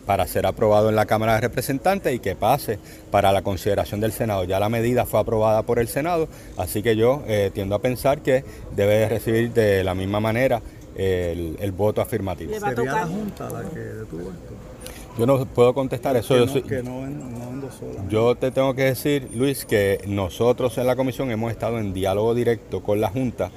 para 0.07 0.27
ser 0.27 0.47
aprobado 0.47 0.89
en 0.89 0.97
la 0.97 1.05
Cámara 1.05 1.35
de 1.35 1.41
Representantes 1.41 2.15
y 2.15 2.21
que 2.21 2.37
pase 2.37 2.79
para 3.11 3.33
la 3.33 3.43
consideración 3.43 4.01
del 4.01 4.13
Senado. 4.13 4.45
Ya 4.45 4.61
la 4.61 4.69
medida 4.69 5.05
fue 5.05 5.19
aprobada 5.19 5.63
por 5.63 5.81
el 5.81 5.89
Senado, 5.89 6.29
así 6.57 6.83
que 6.83 6.97
yo 6.97 7.25
eh, 7.27 7.51
tiendo 7.53 7.75
a 7.75 7.81
pensar 7.81 8.21
que 8.21 8.45
debe 8.75 9.09
recibir 9.09 9.53
de 9.53 9.83
la 9.83 9.95
misma 9.95 10.21
manera 10.21 10.63
el, 10.95 11.57
el 11.61 11.73
voto 11.73 12.01
afirmativo. 12.01 12.53
¿Sería 12.59 12.93
la 12.93 13.07
Junta 13.07 13.51
la 13.51 13.69
que 13.69 13.81
detuvo 13.81 14.31
esto? 14.31 14.76
Yo 15.18 15.26
no 15.26 15.44
puedo 15.47 15.72
contestar 15.74 16.16
eso. 16.16 16.34
Que 16.34 16.40
Yo, 16.40 16.47
no, 16.47 16.52
soy- 16.52 16.62
que 16.62 16.82
no, 16.82 17.05
en- 17.06 17.38
no 17.38 17.48
endosó 17.51 17.84
la- 17.94 18.09
yo 18.09 18.34
te 18.36 18.51
tengo 18.51 18.74
que 18.74 18.82
decir, 18.84 19.28
Luis, 19.34 19.64
que 19.64 20.01
nosotros 20.06 20.76
en 20.78 20.86
la 20.86 20.97
comisión 20.97 21.30
hemos 21.30 21.51
estado 21.51 21.78
en 21.78 21.94
diálogo 21.94 22.34
directo 22.34 22.82
con 22.82 23.01
la 23.01 23.09
Junta 23.09 23.51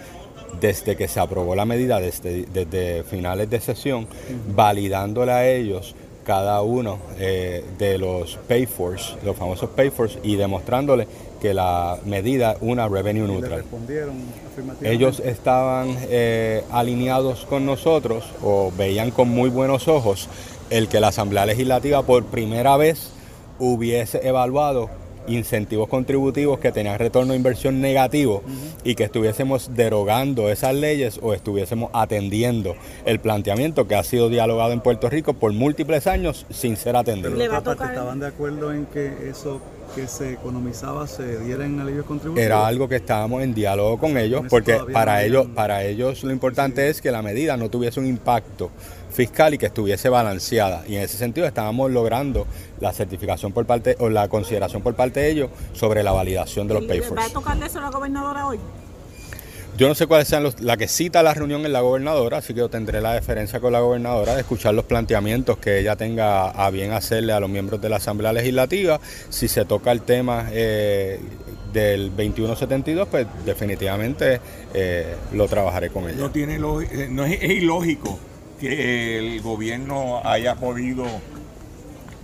desde 0.61 0.95
que 0.95 1.07
se 1.07 1.19
aprobó 1.19 1.55
la 1.55 1.65
medida, 1.65 1.99
desde, 1.99 2.45
desde 2.45 3.03
finales 3.03 3.49
de 3.49 3.59
sesión, 3.59 4.07
validándole 4.55 5.31
a 5.31 5.47
ellos 5.49 5.95
cada 6.25 6.61
uno 6.61 6.99
eh, 7.17 7.63
de 7.77 7.97
los 7.97 8.37
pay 8.47 8.65
fors, 8.65 9.15
los 9.23 9.35
famosos 9.35 9.69
pay 9.71 9.89
fors, 9.89 10.17
y 10.23 10.35
demostrándole 10.35 11.07
que 11.41 11.53
la 11.53 11.97
medida 12.05 12.51
es 12.53 12.57
una 12.61 12.87
revenue 12.87 13.27
neutral. 13.27 13.63
Ellos 14.83 15.21
estaban 15.21 15.95
eh, 16.09 16.63
alineados 16.71 17.45
con 17.45 17.65
nosotros 17.65 18.25
o 18.43 18.71
veían 18.77 19.11
con 19.11 19.29
muy 19.29 19.49
buenos 19.49 19.87
ojos 19.87 20.27
el 20.69 20.87
que 20.87 20.99
la 20.99 21.09
Asamblea 21.09 21.45
Legislativa 21.45 22.03
por 22.03 22.25
primera 22.25 22.77
vez 22.77 23.11
hubiese 23.59 24.27
evaluado 24.27 24.89
incentivos 25.27 25.87
contributivos 25.89 26.59
que 26.59 26.71
tenían 26.71 26.97
retorno 26.97 27.33
de 27.33 27.37
inversión 27.37 27.81
negativo 27.81 28.43
y 28.83 28.95
que 28.95 29.03
estuviésemos 29.03 29.75
derogando 29.75 30.49
esas 30.49 30.73
leyes 30.73 31.19
o 31.21 31.33
estuviésemos 31.33 31.91
atendiendo 31.93 32.75
el 33.05 33.19
planteamiento 33.19 33.87
que 33.87 33.95
ha 33.95 34.03
sido 34.03 34.29
dialogado 34.29 34.73
en 34.73 34.81
Puerto 34.81 35.09
Rico 35.09 35.33
por 35.33 35.53
múltiples 35.53 36.07
años 36.07 36.45
sin 36.49 36.77
ser 36.77 36.95
atendido. 36.95 37.35
Pero 37.37 37.57
otra 37.59 37.75
parte, 37.75 37.93
¿estaban 37.93 38.19
de 38.19 38.27
acuerdo 38.27 38.73
en 38.73 38.85
que 38.87 39.29
eso 39.29 39.61
que 39.95 40.07
se 40.07 40.33
economizaba 40.33 41.07
se 41.07 41.39
diera 41.39 41.65
en 41.65 41.79
alivios 41.79 42.05
contributivos? 42.05 42.45
Era 42.45 42.65
algo 42.65 42.87
que 42.87 42.97
estábamos 42.97 43.43
en 43.43 43.53
diálogo 43.53 43.97
con 43.97 44.17
ellos, 44.17 44.43
porque 44.49 44.79
para 44.93 45.15
no 45.15 45.19
ellos, 45.19 45.47
para 45.53 45.83
ellos 45.83 46.23
lo 46.23 46.31
importante 46.31 46.89
es 46.89 47.01
que 47.01 47.11
la 47.11 47.21
medida 47.21 47.57
no 47.57 47.69
tuviese 47.69 47.99
un 47.99 48.07
impacto 48.07 48.71
fiscal 49.11 49.53
y 49.53 49.57
que 49.57 49.67
estuviese 49.67 50.09
balanceada. 50.09 50.83
Y 50.87 50.95
en 50.95 51.01
ese 51.01 51.17
sentido 51.17 51.47
estábamos 51.47 51.91
logrando 51.91 52.47
la 52.79 52.93
certificación 52.93 53.51
por 53.51 53.65
parte 53.65 53.95
o 53.99 54.09
la 54.09 54.27
consideración 54.27 54.81
por 54.81 54.95
parte 54.95 55.19
de 55.19 55.31
ellos 55.31 55.49
sobre 55.73 56.03
la 56.03 56.11
validación 56.11 56.67
de 56.67 56.75
los 56.75 56.83
pay 56.85 56.99
¿Va 56.99 57.25
a 57.25 57.29
tocarle 57.29 57.65
eso 57.65 57.79
la 57.81 57.89
gobernadora 57.89 58.47
hoy? 58.47 58.59
Yo 59.79 59.87
no 59.87 59.95
sé 59.95 60.07
cuáles 60.07 60.27
sean 60.27 60.43
los, 60.43 60.59
la 60.59 60.75
que 60.75 60.89
cita 60.89 61.23
la 61.23 61.33
reunión 61.33 61.65
en 61.65 61.71
la 61.71 61.79
gobernadora, 61.79 62.39
así 62.39 62.53
que 62.53 62.59
yo 62.59 62.69
tendré 62.69 62.99
la 62.99 63.13
deferencia 63.13 63.61
con 63.61 63.71
la 63.71 63.79
gobernadora 63.79 64.35
de 64.35 64.41
escuchar 64.41 64.73
los 64.73 64.83
planteamientos 64.83 65.57
que 65.57 65.79
ella 65.79 65.95
tenga 65.95 66.49
a 66.49 66.69
bien 66.69 66.91
hacerle 66.91 67.31
a 67.31 67.39
los 67.39 67.49
miembros 67.49 67.79
de 67.79 67.87
la 67.87 67.95
Asamblea 67.95 68.33
Legislativa. 68.33 68.99
Si 69.29 69.47
se 69.47 69.63
toca 69.63 69.93
el 69.93 70.01
tema 70.01 70.49
eh, 70.51 71.21
del 71.71 72.09
2172, 72.09 73.07
pues 73.07 73.25
definitivamente 73.45 74.41
eh, 74.73 75.15
lo 75.31 75.47
trabajaré 75.47 75.89
con 75.91 76.09
ella. 76.09 76.17
No, 76.17 76.29
tiene 76.29 76.55
eh, 76.55 77.07
no 77.09 77.23
es 77.23 77.41
ilógico 77.41 78.19
que 78.59 79.17
el 79.17 79.41
gobierno 79.41 80.19
haya 80.25 80.55
podido 80.55 81.05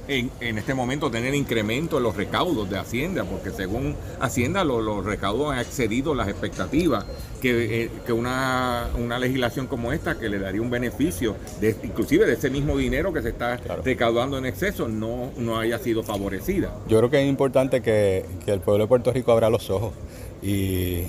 en, 0.08 0.30
en 0.40 0.58
este 0.58 0.74
momento 0.74 1.10
tener 1.10 1.34
incremento 1.36 1.98
en 1.98 2.04
los 2.04 2.16
recaudos 2.16 2.70
de 2.70 2.78
Hacienda, 2.78 3.24
porque 3.24 3.52
según 3.52 3.96
Hacienda 4.20 4.64
lo- 4.64 4.82
los 4.82 5.04
recaudos 5.06 5.54
han 5.54 5.60
excedido 5.60 6.14
las 6.16 6.28
expectativas, 6.28 7.06
que, 7.42 7.84
eh, 7.84 7.90
que 8.06 8.14
una, 8.14 8.88
una 8.98 9.20
legislación 9.20 9.68
como 9.68 9.92
esta, 9.92 10.18
que 10.18 10.30
le 10.30 10.40
daría 10.40 10.62
un 10.62 10.70
beneficio, 10.70 11.36
de, 11.62 11.76
inclusive 11.84 12.26
de 12.26 12.34
ese 12.34 12.50
mismo 12.50 12.78
dinero 12.78 13.14
que 13.14 13.22
se 13.22 13.30
está 13.30 13.58
recaudando 13.84 14.38
en 14.38 14.46
exceso, 14.46 14.88
no, 14.88 15.32
no 15.38 15.58
haya 15.60 15.80
sido 15.80 16.04
favorecida. 16.04 16.72
Yo 16.88 16.98
creo 17.00 17.10
que 17.10 17.22
es 17.22 17.28
importante 17.28 17.82
que, 17.82 18.26
que 18.46 18.52
el 18.52 18.60
pueblo 18.62 18.86
de 18.86 18.88
Puerto 18.88 19.12
Rico 19.12 19.32
abra 19.32 19.50
los 19.50 19.70
ojos 19.70 19.94
y 20.42 21.04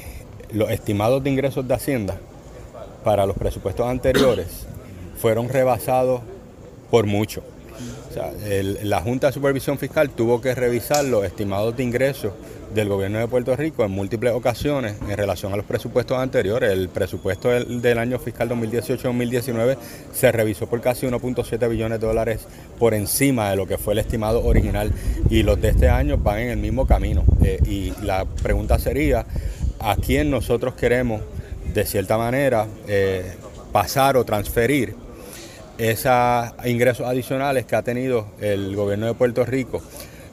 los 0.52 0.70
estimados 0.70 1.22
de 1.22 1.30
ingresos 1.30 1.66
de 1.66 1.74
Hacienda 1.74 2.18
para 3.04 3.26
los 3.26 3.36
presupuestos 3.36 3.86
anteriores 3.86 4.66
fueron 5.20 5.48
rebasados 5.48 6.20
por 6.90 7.06
mucho. 7.06 7.42
La 8.82 9.00
Junta 9.00 9.26
de 9.26 9.32
Supervisión 9.32 9.78
Fiscal 9.78 10.10
tuvo 10.10 10.40
que 10.40 10.54
revisar 10.54 11.04
los 11.04 11.24
estimados 11.24 11.76
de 11.76 11.82
ingresos 11.82 12.32
del 12.74 12.88
gobierno 12.88 13.18
de 13.18 13.28
Puerto 13.28 13.54
Rico 13.54 13.84
en 13.84 13.90
múltiples 13.90 14.32
ocasiones 14.32 14.96
en 15.08 15.16
relación 15.16 15.52
a 15.52 15.56
los 15.56 15.66
presupuestos 15.66 16.18
anteriores. 16.18 16.72
El 16.72 16.88
presupuesto 16.88 17.50
del, 17.50 17.82
del 17.82 17.98
año 17.98 18.18
fiscal 18.18 18.48
2018-2019 18.48 19.76
se 20.12 20.32
revisó 20.32 20.66
por 20.66 20.80
casi 20.80 21.06
1.7 21.06 21.68
billones 21.68 22.00
de 22.00 22.06
dólares 22.06 22.46
por 22.78 22.94
encima 22.94 23.50
de 23.50 23.56
lo 23.56 23.66
que 23.66 23.78
fue 23.78 23.92
el 23.92 23.98
estimado 23.98 24.44
original 24.44 24.92
y 25.30 25.42
los 25.42 25.60
de 25.60 25.68
este 25.68 25.88
año 25.88 26.16
van 26.16 26.38
en 26.40 26.50
el 26.50 26.58
mismo 26.58 26.86
camino. 26.86 27.24
Eh, 27.44 27.58
y 27.66 27.92
la 28.02 28.24
pregunta 28.24 28.78
sería, 28.78 29.26
¿a 29.78 29.96
quién 29.96 30.30
nosotros 30.30 30.74
queremos 30.74 31.20
de 31.74 31.84
cierta 31.84 32.16
manera 32.16 32.66
eh, 32.88 33.34
pasar 33.72 34.16
o 34.16 34.24
transferir 34.24 35.05
esos 35.78 36.52
ingresos 36.64 37.06
adicionales 37.06 37.66
que 37.66 37.76
ha 37.76 37.82
tenido 37.82 38.26
el 38.40 38.74
gobierno 38.74 39.06
de 39.06 39.14
Puerto 39.14 39.44
Rico. 39.44 39.82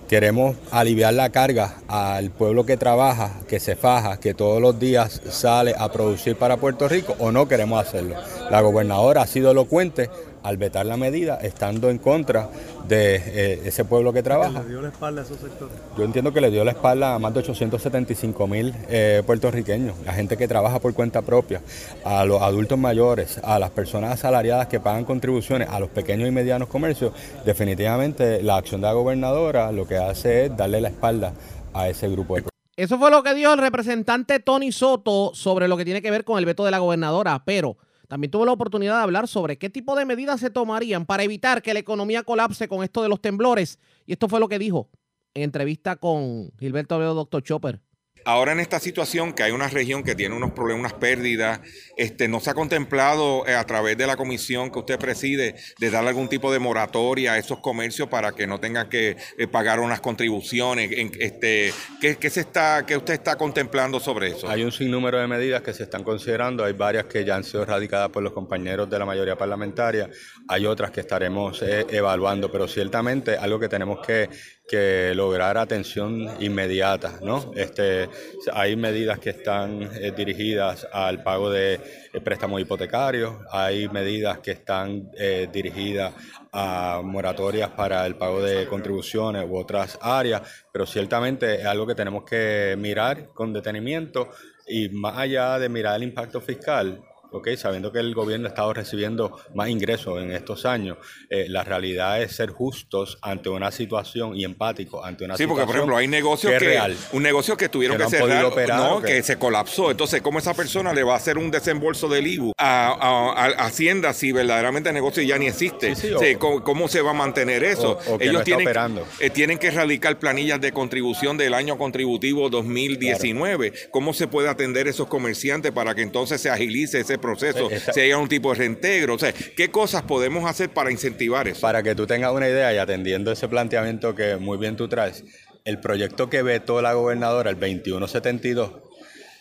Queremos 0.07 0.55
aliviar 0.71 1.13
la 1.13 1.29
carga 1.29 1.75
al 1.87 2.29
pueblo 2.29 2.65
que 2.65 2.77
trabaja, 2.77 3.31
que 3.47 3.59
se 3.59 3.75
faja, 3.75 4.19
que 4.19 4.33
todos 4.33 4.61
los 4.61 4.79
días 4.79 5.21
sale 5.29 5.73
a 5.77 5.91
producir 5.91 6.35
para 6.35 6.57
Puerto 6.57 6.87
Rico 6.87 7.15
o 7.19 7.31
no 7.31 7.47
queremos 7.47 7.85
hacerlo. 7.85 8.15
La 8.51 8.61
gobernadora 8.61 9.23
ha 9.23 9.27
sido 9.27 9.51
elocuente 9.51 10.09
al 10.43 10.57
vetar 10.57 10.85
la 10.85 10.97
medida, 10.97 11.37
estando 11.41 11.89
en 11.89 11.97
contra 11.97 12.49
de 12.87 13.15
eh, 13.15 13.61
ese 13.65 13.85
pueblo 13.85 14.13
que 14.13 14.21
trabaja. 14.21 14.61
¿Le 14.61 14.69
dio 14.69 14.81
la 14.81 14.89
espalda 14.89 15.21
a 15.21 15.23
esos 15.25 15.39
sectores? 15.39 15.75
Yo 15.97 16.03
entiendo 16.03 16.33
que 16.33 16.41
le 16.41 16.51
dio 16.51 16.63
la 16.63 16.71
espalda 16.71 17.15
a 17.15 17.19
más 17.19 17.33
de 17.33 17.39
875 17.39 18.47
mil 18.47 18.73
eh, 18.89 19.23
puertorriqueños, 19.25 19.95
la 20.05 20.13
gente 20.13 20.37
que 20.37 20.47
trabaja 20.47 20.79
por 20.79 20.93
cuenta 20.93 21.21
propia, 21.21 21.61
a 22.03 22.25
los 22.25 22.41
adultos 22.41 22.77
mayores, 22.77 23.39
a 23.43 23.57
las 23.57 23.71
personas 23.71 24.11
asalariadas 24.11 24.67
que 24.67 24.79
pagan 24.79 25.05
contribuciones, 25.05 25.69
a 25.69 25.79
los 25.79 25.89
pequeños 25.89 26.27
y 26.27 26.31
medianos 26.31 26.67
comercios. 26.67 27.13
Definitivamente 27.45 28.43
la 28.43 28.57
acción 28.57 28.81
de 28.81 28.87
la 28.87 28.93
gobernadora 28.93 29.71
lo 29.71 29.87
que 29.87 29.97
hace 29.97 30.45
es 30.45 30.57
darle 30.57 30.81
la 30.81 30.89
espalda 30.89 31.33
a 31.73 31.89
ese 31.89 32.07
grupo 32.09 32.35
de 32.35 32.43
Eso 32.75 32.97
fue 32.97 33.09
lo 33.09 33.23
que 33.23 33.33
dijo 33.33 33.53
el 33.53 33.59
representante 33.59 34.39
Tony 34.39 34.71
Soto 34.71 35.31
sobre 35.33 35.67
lo 35.67 35.77
que 35.77 35.85
tiene 35.85 36.01
que 36.01 36.11
ver 36.11 36.23
con 36.23 36.37
el 36.37 36.45
veto 36.45 36.65
de 36.65 36.71
la 36.71 36.79
gobernadora, 36.79 37.43
pero 37.45 37.77
también 38.14 38.30
tuvo 38.30 38.45
la 38.45 38.52
oportunidad 38.52 38.98
de 38.98 39.02
hablar 39.02 39.27
sobre 39.27 39.57
qué 39.57 39.72
tipo 39.72 39.95
de 39.95 40.06
medidas 40.06 40.40
se 40.40 40.52
tomarían 40.52 41.07
para 41.07 41.23
evitar 41.23 41.64
que 41.64 41.73
la 41.73 41.80
economía 41.80 42.22
colapse 42.22 42.68
con 42.68 42.84
esto 42.84 43.02
de 43.02 43.10
los 43.10 43.19
temblores. 43.19 43.80
Y 44.06 44.11
esto 44.11 44.30
fue 44.30 44.40
lo 44.40 44.48
que 44.48 44.60
dijo 44.60 44.91
en 45.34 45.41
entrevista 45.41 45.95
con 45.95 46.52
Gilberto 46.60 46.94
Abreu, 46.94 47.15
Dr. 47.15 47.41
Chopper. 47.41 47.81
Ahora 48.25 48.53
en 48.53 48.59
esta 48.59 48.79
situación 48.79 49.33
que 49.33 49.43
hay 49.43 49.51
una 49.51 49.67
región 49.67 50.03
que 50.03 50.15
tiene 50.15 50.35
unos 50.35 50.51
problemas, 50.51 50.91
unas 50.91 50.93
pérdidas, 50.93 51.59
este, 51.97 52.27
¿no 52.27 52.39
se 52.39 52.49
ha 52.49 52.53
contemplado 52.53 53.45
eh, 53.47 53.55
a 53.55 53.65
través 53.65 53.97
de 53.97 54.07
la 54.07 54.15
comisión 54.15 54.71
que 54.71 54.79
usted 54.79 54.97
preside 54.97 55.55
de 55.79 55.89
darle 55.89 56.09
algún 56.09 56.29
tipo 56.29 56.51
de 56.51 56.59
moratoria 56.59 57.33
a 57.33 57.37
esos 57.37 57.59
comercios 57.59 58.07
para 58.07 58.31
que 58.31 58.47
no 58.47 58.59
tengan 58.59 58.89
que 58.89 59.17
eh, 59.37 59.47
pagar 59.47 59.79
unas 59.79 59.99
contribuciones? 59.99 60.89
Este, 61.19 61.73
¿qué, 61.99 62.15
qué 62.15 62.29
se 62.29 62.41
está, 62.41 62.85
¿Qué 62.85 62.95
usted 62.95 63.13
está 63.13 63.35
contemplando 63.35 63.99
sobre 63.99 64.29
eso? 64.29 64.49
Hay 64.49 64.63
un 64.63 64.71
sinnúmero 64.71 65.19
de 65.19 65.27
medidas 65.27 65.61
que 65.61 65.73
se 65.73 65.83
están 65.83 66.03
considerando, 66.03 66.63
hay 66.63 66.73
varias 66.73 67.05
que 67.05 67.25
ya 67.25 67.35
han 67.35 67.43
sido 67.43 67.65
radicadas 67.65 68.09
por 68.09 68.23
los 68.23 68.33
compañeros 68.33 68.89
de 68.89 68.99
la 68.99 69.05
mayoría 69.05 69.37
parlamentaria, 69.37 70.09
hay 70.47 70.65
otras 70.65 70.91
que 70.91 71.01
estaremos 71.01 71.61
eh, 71.61 71.85
evaluando, 71.89 72.51
pero 72.51 72.67
ciertamente 72.67 73.37
algo 73.37 73.59
que 73.59 73.69
tenemos 73.69 74.05
que, 74.05 74.29
que 74.68 75.14
lograr 75.14 75.57
atención 75.57 76.41
inmediata, 76.41 77.19
¿no? 77.22 77.52
Este, 77.56 78.10
hay 78.53 78.76
medidas 78.76 79.19
que 79.19 79.31
están 79.31 79.90
eh, 79.94 80.14
dirigidas 80.15 80.88
al 80.91 81.22
pago 81.22 81.49
de 81.49 81.73
eh, 81.73 82.22
préstamos 82.23 82.61
hipotecarios, 82.61 83.35
hay 83.52 83.90
medidas 83.90 84.40
que 84.40 84.52
están 84.52 85.10
eh, 85.18 85.49
dirigidas 85.52 86.14
a 86.52 87.02
moratorias 87.03 87.72
para 87.72 88.06
el 88.06 88.15
pago 88.15 88.41
de 88.41 88.65
contribuciones 88.68 89.45
u 89.49 89.57
otras 89.57 89.99
áreas, 90.02 90.41
pero 90.72 90.85
ciertamente 90.85 91.56
es 91.56 91.65
algo 91.65 91.85
que 91.85 91.95
tenemos 91.95 92.23
que 92.23 92.76
mirar 92.77 93.30
con 93.34 93.52
detenimiento 93.52 94.30
y 94.68 94.88
más 94.90 95.18
allá 95.18 95.60
de 95.60 95.68
mirar 95.68 95.98
el 95.98 96.03
impacto 96.03 96.40
fiscal, 96.40 97.03
¿ok? 97.34 97.49
sabiendo 97.57 97.91
que 97.91 97.99
el 97.99 98.14
gobierno 98.14 98.47
ha 98.47 98.49
estado 98.49 98.73
recibiendo 98.73 99.38
más 99.53 99.69
ingresos 99.69 100.22
en 100.22 100.31
estos 100.31 100.65
años, 100.65 100.97
eh, 101.30 101.45
la 101.49 101.64
realidad 101.64 102.22
es 102.22 102.35
ser 102.35 102.49
justos 102.51 103.18
ante 103.22 103.49
una 103.49 103.72
situación 103.72 104.35
y 104.35 104.43
empáticos 104.43 105.05
ante 105.05 105.26
una 105.26 105.35
Sí, 105.35 105.43
situación 105.43 105.49
porque 105.55 105.65
por 105.68 105.76
ejemplo 105.76 105.97
hay 105.97 106.07
negocios 106.07 106.51
que 106.53 106.60
que, 106.60 106.65
es 106.65 106.72
real. 106.72 106.97
un 107.11 107.23
negocio 107.23 107.57
que 107.57 107.69
tuvieron 107.69 107.97
Que 107.97 108.03
que, 108.03 109.01
que 109.05 109.23
se 109.23 109.38
colapsó. 109.38 109.91
Entonces, 109.91 110.22
¿cómo 110.22 110.39
esa 110.39 110.53
persona 110.53 110.93
le 110.93 111.03
va 111.03 111.14
a 111.14 111.18
hacer 111.18 111.38
un 111.38 111.51
desembolso 111.51 112.07
del 112.07 112.27
IBU 112.27 112.53
a, 112.57 112.88
a- 112.89 113.45
a 113.64 113.65
Hacienda 113.65 114.14
si 114.14 114.31
verdaderamente 114.31 114.89
el 114.89 114.95
negocio 114.95 115.23
ya 115.23 115.38
ni 115.38 115.47
existe? 115.47 115.95
Sí, 115.95 116.10
sí, 116.10 116.14
Sí, 116.19 116.35
¿cómo, 116.35 116.64
cómo 116.64 116.88
se 116.88 117.01
va 117.01 117.11
a 117.11 117.14
mantener 117.14 117.64
eso? 117.64 117.97
O- 118.07 118.15
o 118.15 118.18
que 118.18 118.26
no 118.27 118.31
está 118.39 118.43
tienen, 118.45 118.68
operando. 118.68 119.05
eh, 119.19 119.30
tienen 119.30 119.57
que 119.57 119.68
erradicar 119.68 120.19
planillas 120.19 120.61
de 120.61 120.72
contribución 120.72 121.38
del 121.38 121.53
año 121.53 121.77
contributivo 121.77 122.49
2019. 122.49 123.73
¿Cómo 123.91 124.14
se 124.14 124.27
puede 124.27 124.49
atender 124.49 124.88
esos 124.88 125.07
comerciantes 125.07 125.72
para 125.72 125.95
que 125.95 126.01
entonces 126.01 126.39
se 126.41 126.49
agilice 126.49 126.99
ese 126.99 127.18
proceso? 127.23 127.71
Esta- 127.71 127.91
Si 127.93 128.01
haya 128.01 128.17
un 128.19 128.29
tipo 128.29 128.51
de 128.51 128.59
reintegro. 128.59 129.15
O 129.15 129.19
sea, 129.19 129.33
¿qué 129.33 129.71
cosas 129.71 130.03
podemos 130.03 130.47
hacer 130.47 130.69
para 130.69 130.91
incentivar 130.91 131.47
eso? 131.47 131.61
Para 131.61 131.81
que 131.81 131.95
tú 131.95 132.05
tengas 132.05 132.31
una 132.31 132.47
idea 132.47 132.71
y 132.73 132.77
atendiendo 132.77 133.31
ese 133.31 133.47
planteamiento 133.47 134.13
que 134.13 134.35
muy 134.37 134.59
bien 134.59 134.75
tú 134.75 134.87
traes, 134.87 135.23
el 135.65 135.79
proyecto 135.79 136.29
que 136.29 136.43
vetó 136.43 136.81
la 136.81 136.93
gobernadora, 136.93 137.49
el 137.49 137.59
2172, 137.59 138.71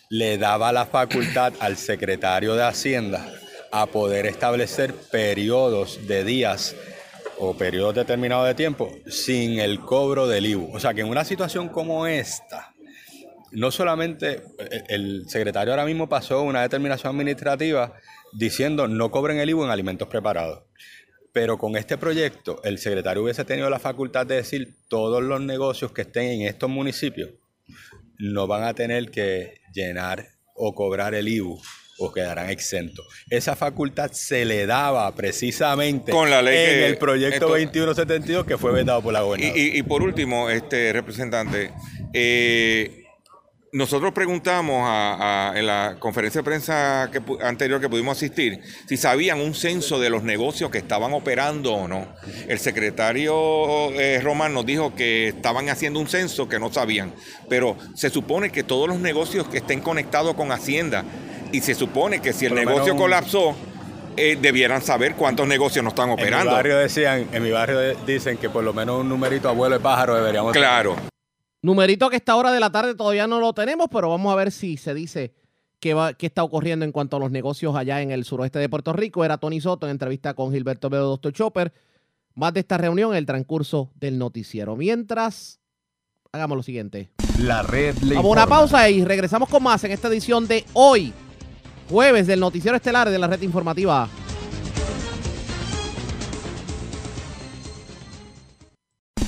le 0.09 0.37
daba 0.37 0.71
la 0.71 0.85
facultad 0.87 1.53
al 1.59 1.77
secretario 1.77 2.55
de 2.55 2.63
Hacienda 2.63 3.31
a 3.71 3.85
poder 3.87 4.25
establecer 4.25 4.93
periodos 4.93 6.07
de 6.07 6.23
días 6.23 6.75
o 7.39 7.55
periodos 7.57 7.95
determinados 7.95 8.45
de 8.47 8.53
tiempo 8.53 8.91
sin 9.07 9.59
el 9.59 9.79
cobro 9.79 10.27
del 10.27 10.45
IBU. 10.45 10.75
O 10.75 10.79
sea 10.79 10.93
que 10.93 11.01
en 11.01 11.07
una 11.07 11.25
situación 11.25 11.69
como 11.69 12.05
esta, 12.05 12.72
no 13.53 13.71
solamente 13.71 14.41
eh, 14.59 14.83
el 14.89 15.25
secretario 15.27 15.73
ahora 15.73 15.85
mismo 15.85 16.09
pasó 16.09 16.41
una 16.41 16.61
determinación 16.61 17.15
administrativa 17.15 17.93
diciendo 18.33 18.87
no 18.87 19.11
cobren 19.11 19.37
el 19.39 19.49
IBU 19.49 19.63
en 19.65 19.69
alimentos 19.71 20.07
preparados. 20.07 20.63
Pero 21.31 21.57
con 21.57 21.75
este 21.75 21.97
proyecto, 21.97 22.61
el 22.63 22.77
secretario 22.77 23.23
hubiese 23.23 23.43
tenido 23.43 23.69
la 23.69 23.79
facultad 23.79 24.25
de 24.27 24.35
decir 24.35 24.75
todos 24.87 25.23
los 25.23 25.41
negocios 25.41 25.91
que 25.91 26.01
estén 26.03 26.25
en 26.25 26.41
estos 26.47 26.69
municipios 26.69 27.31
no 28.19 28.45
van 28.45 28.63
a 28.63 28.73
tener 28.75 29.09
que 29.09 29.55
llenar 29.73 30.27
o 30.55 30.75
cobrar 30.75 31.15
el 31.15 31.27
IBU 31.27 31.59
o 31.99 32.11
quedarán 32.11 32.49
exentos. 32.51 33.05
Esa 33.29 33.55
facultad 33.55 34.11
se 34.11 34.45
le 34.45 34.65
daba 34.67 35.13
precisamente 35.15 36.11
Con 36.11 36.29
la 36.29 36.41
ley 36.41 36.55
en 36.57 36.65
que- 36.69 36.85
el 36.87 36.97
proyecto 36.97 37.35
esto- 37.35 37.47
2172 37.49 38.45
que 38.45 38.57
fue 38.57 38.71
vetado 38.71 39.01
por 39.01 39.13
la 39.13 39.19
Y, 39.19 39.23
gobernadora. 39.23 39.59
y- 39.59 39.77
y 39.79 39.83
por 39.83 40.03
último, 40.03 40.49
este 40.51 40.93
representante, 40.93 41.71
eh, 42.13 43.02
nosotros 43.73 44.13
preguntamos 44.13 44.87
a- 44.87 45.49
a- 45.51 45.59
en 45.59 45.67
la 45.67 45.95
conferencia 45.99 46.39
de 46.39 46.45
prensa 46.45 47.09
que 47.11 47.21
anterior 47.43 47.81
que 47.81 47.89
pudimos 47.89 48.15
asistir 48.15 48.59
si 48.87 48.95
sabían 48.97 49.41
un 49.41 49.53
censo 49.55 49.99
de 49.99 50.09
los 50.09 50.23
negocios 50.23 50.69
que 50.69 50.77
estaban 50.77 51.11
operando 51.13 51.73
o 51.73 51.87
no. 51.87 52.07
El 52.47 52.59
secretario 52.59 53.91
eh, 53.99 54.19
Román 54.23 54.53
nos 54.53 54.65
dijo 54.65 54.93
que 54.95 55.29
estaban 55.29 55.69
haciendo 55.69 55.99
un 55.99 56.07
censo 56.07 56.47
que 56.47 56.59
no 56.59 56.71
sabían, 56.71 57.13
pero 57.49 57.75
se 57.95 58.09
supone 58.09 58.51
que 58.51 58.63
todos 58.63 58.87
los 58.87 58.99
negocios 58.99 59.47
que 59.47 59.57
estén 59.57 59.81
conectados 59.81 60.35
con 60.35 60.51
Hacienda 60.51 61.03
y 61.51 61.61
se 61.61 61.73
supone 61.75 62.19
que 62.21 62.31
si 62.33 62.45
el 62.45 62.53
negocio 62.55 62.83
menos 62.93 62.97
colapsó, 63.01 63.55
eh, 64.15 64.37
debieran 64.39 64.81
saber 64.83 65.15
cuántos 65.15 65.47
negocios 65.47 65.83
no 65.83 65.89
están 65.89 66.09
En 66.09 66.15
mi 66.15 66.21
operando. 66.21 66.51
barrio 66.51 66.77
decían, 66.77 67.27
en 67.31 67.41
mi 67.41 67.49
barrio 67.49 67.79
de- 67.79 67.97
dicen 68.05 68.37
que 68.37 68.49
por 68.49 68.63
lo 68.63 68.71
menos 68.73 69.01
un 69.01 69.09
numerito 69.09 69.49
abuelo 69.49 69.75
de 69.77 69.81
pájaro 69.81 70.15
deberíamos 70.15 70.53
Claro. 70.53 70.95
Numerito 71.63 72.09
que 72.09 72.17
a 72.17 72.17
esta 72.17 72.35
hora 72.35 72.51
de 72.51 72.59
la 72.59 72.69
tarde 72.69 72.93
todavía 72.93 73.25
no 73.25 73.39
lo 73.39 73.53
tenemos, 73.53 73.87
pero 73.89 74.09
vamos 74.09 74.33
a 74.33 74.35
ver 74.35 74.51
si 74.51 74.75
se 74.75 74.93
dice 74.93 75.33
qué, 75.79 75.93
va, 75.93 76.13
qué 76.13 76.25
está 76.25 76.43
ocurriendo 76.43 76.83
en 76.83 76.91
cuanto 76.91 77.15
a 77.15 77.19
los 77.21 77.31
negocios 77.31 77.73
allá 77.73 78.01
en 78.01 78.11
el 78.11 78.25
suroeste 78.25 78.59
de 78.59 78.67
Puerto 78.67 78.91
Rico. 78.91 79.23
Era 79.23 79.37
Tony 79.37 79.61
Soto 79.61 79.87
en 79.87 79.91
entrevista 79.91 80.33
con 80.33 80.51
Gilberto 80.51 80.89
Velo, 80.89 81.05
Doctor 81.05 81.31
Chopper. 81.31 81.73
Más 82.35 82.53
de 82.53 82.59
esta 82.59 82.77
reunión 82.77 83.11
en 83.11 83.17
el 83.17 83.25
transcurso 83.25 83.91
del 83.95 84.17
noticiero. 84.17 84.75
Mientras, 84.75 85.61
hagamos 86.33 86.57
lo 86.57 86.63
siguiente. 86.63 87.11
La 87.39 87.63
red 87.63 87.95
le 87.99 88.15
Vamos 88.15 88.31
a 88.31 88.33
una 88.33 88.47
pausa 88.47 88.89
y 88.89 89.05
regresamos 89.05 89.47
con 89.47 89.63
más 89.63 89.81
en 89.85 89.91
esta 89.93 90.09
edición 90.09 90.45
de 90.45 90.65
hoy, 90.73 91.13
jueves 91.89 92.27
del 92.27 92.41
noticiero 92.41 92.75
estelar 92.75 93.09
de 93.09 93.19
la 93.19 93.27
red 93.27 93.41
informativa. 93.41 94.09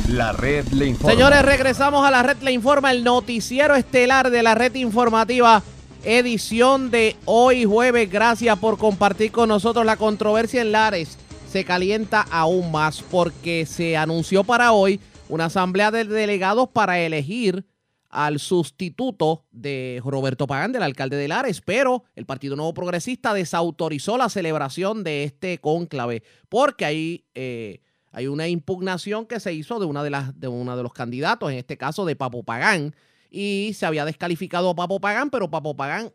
La 0.09 0.33
red 0.33 0.67
le 0.67 0.87
informa. 0.87 1.11
Señores, 1.11 1.41
regresamos 1.41 2.05
a 2.05 2.11
la 2.11 2.21
red 2.21 2.37
Le 2.41 2.51
Informa, 2.51 2.91
el 2.91 3.03
noticiero 3.03 3.75
estelar 3.75 4.29
de 4.29 4.43
la 4.43 4.53
red 4.53 4.75
informativa, 4.75 5.63
edición 6.03 6.91
de 6.91 7.15
hoy 7.25 7.65
jueves. 7.65 8.09
Gracias 8.11 8.57
por 8.59 8.77
compartir 8.77 9.31
con 9.31 9.49
nosotros 9.49 9.83
la 9.83 9.97
controversia 9.97 10.61
en 10.61 10.71
Lares. 10.71 11.17
Se 11.49 11.65
calienta 11.65 12.21
aún 12.21 12.71
más 12.71 13.01
porque 13.01 13.65
se 13.65 13.97
anunció 13.97 14.43
para 14.43 14.73
hoy 14.73 14.99
una 15.27 15.45
asamblea 15.45 15.89
de 15.89 16.05
delegados 16.05 16.69
para 16.69 16.99
elegir 16.99 17.65
al 18.09 18.39
sustituto 18.39 19.45
de 19.51 20.01
Roberto 20.05 20.47
Pagán, 20.47 20.71
del 20.71 20.83
alcalde 20.83 21.17
de 21.17 21.27
Lares, 21.27 21.61
pero 21.61 22.03
el 22.15 22.25
Partido 22.25 22.55
Nuevo 22.55 22.73
Progresista 22.73 23.33
desautorizó 23.33 24.17
la 24.17 24.29
celebración 24.29 25.03
de 25.03 25.23
este 25.23 25.57
cónclave 25.57 26.23
porque 26.47 26.85
hay, 26.85 27.25
eh, 27.33 27.81
hay 28.15 28.27
una 28.27 28.47
impugnación 28.47 29.25
que 29.25 29.41
se 29.41 29.53
hizo 29.53 29.77
de 29.77 29.85
una 29.85 30.01
de 30.01 30.09
las 30.09 30.39
de 30.39 30.47
uno 30.47 30.77
de 30.77 30.83
los 30.83 30.93
candidatos, 30.93 31.51
en 31.51 31.57
este 31.57 31.77
caso 31.77 32.05
de 32.05 32.15
Papo 32.15 32.43
Pagán, 32.43 32.95
y 33.29 33.73
se 33.75 33.85
había 33.85 34.05
descalificado 34.05 34.69
a 34.69 34.75
Papo 34.75 35.01
Pagán, 35.01 35.29
pero 35.29 35.51
Papo 35.51 35.75
Pagán 35.75 36.13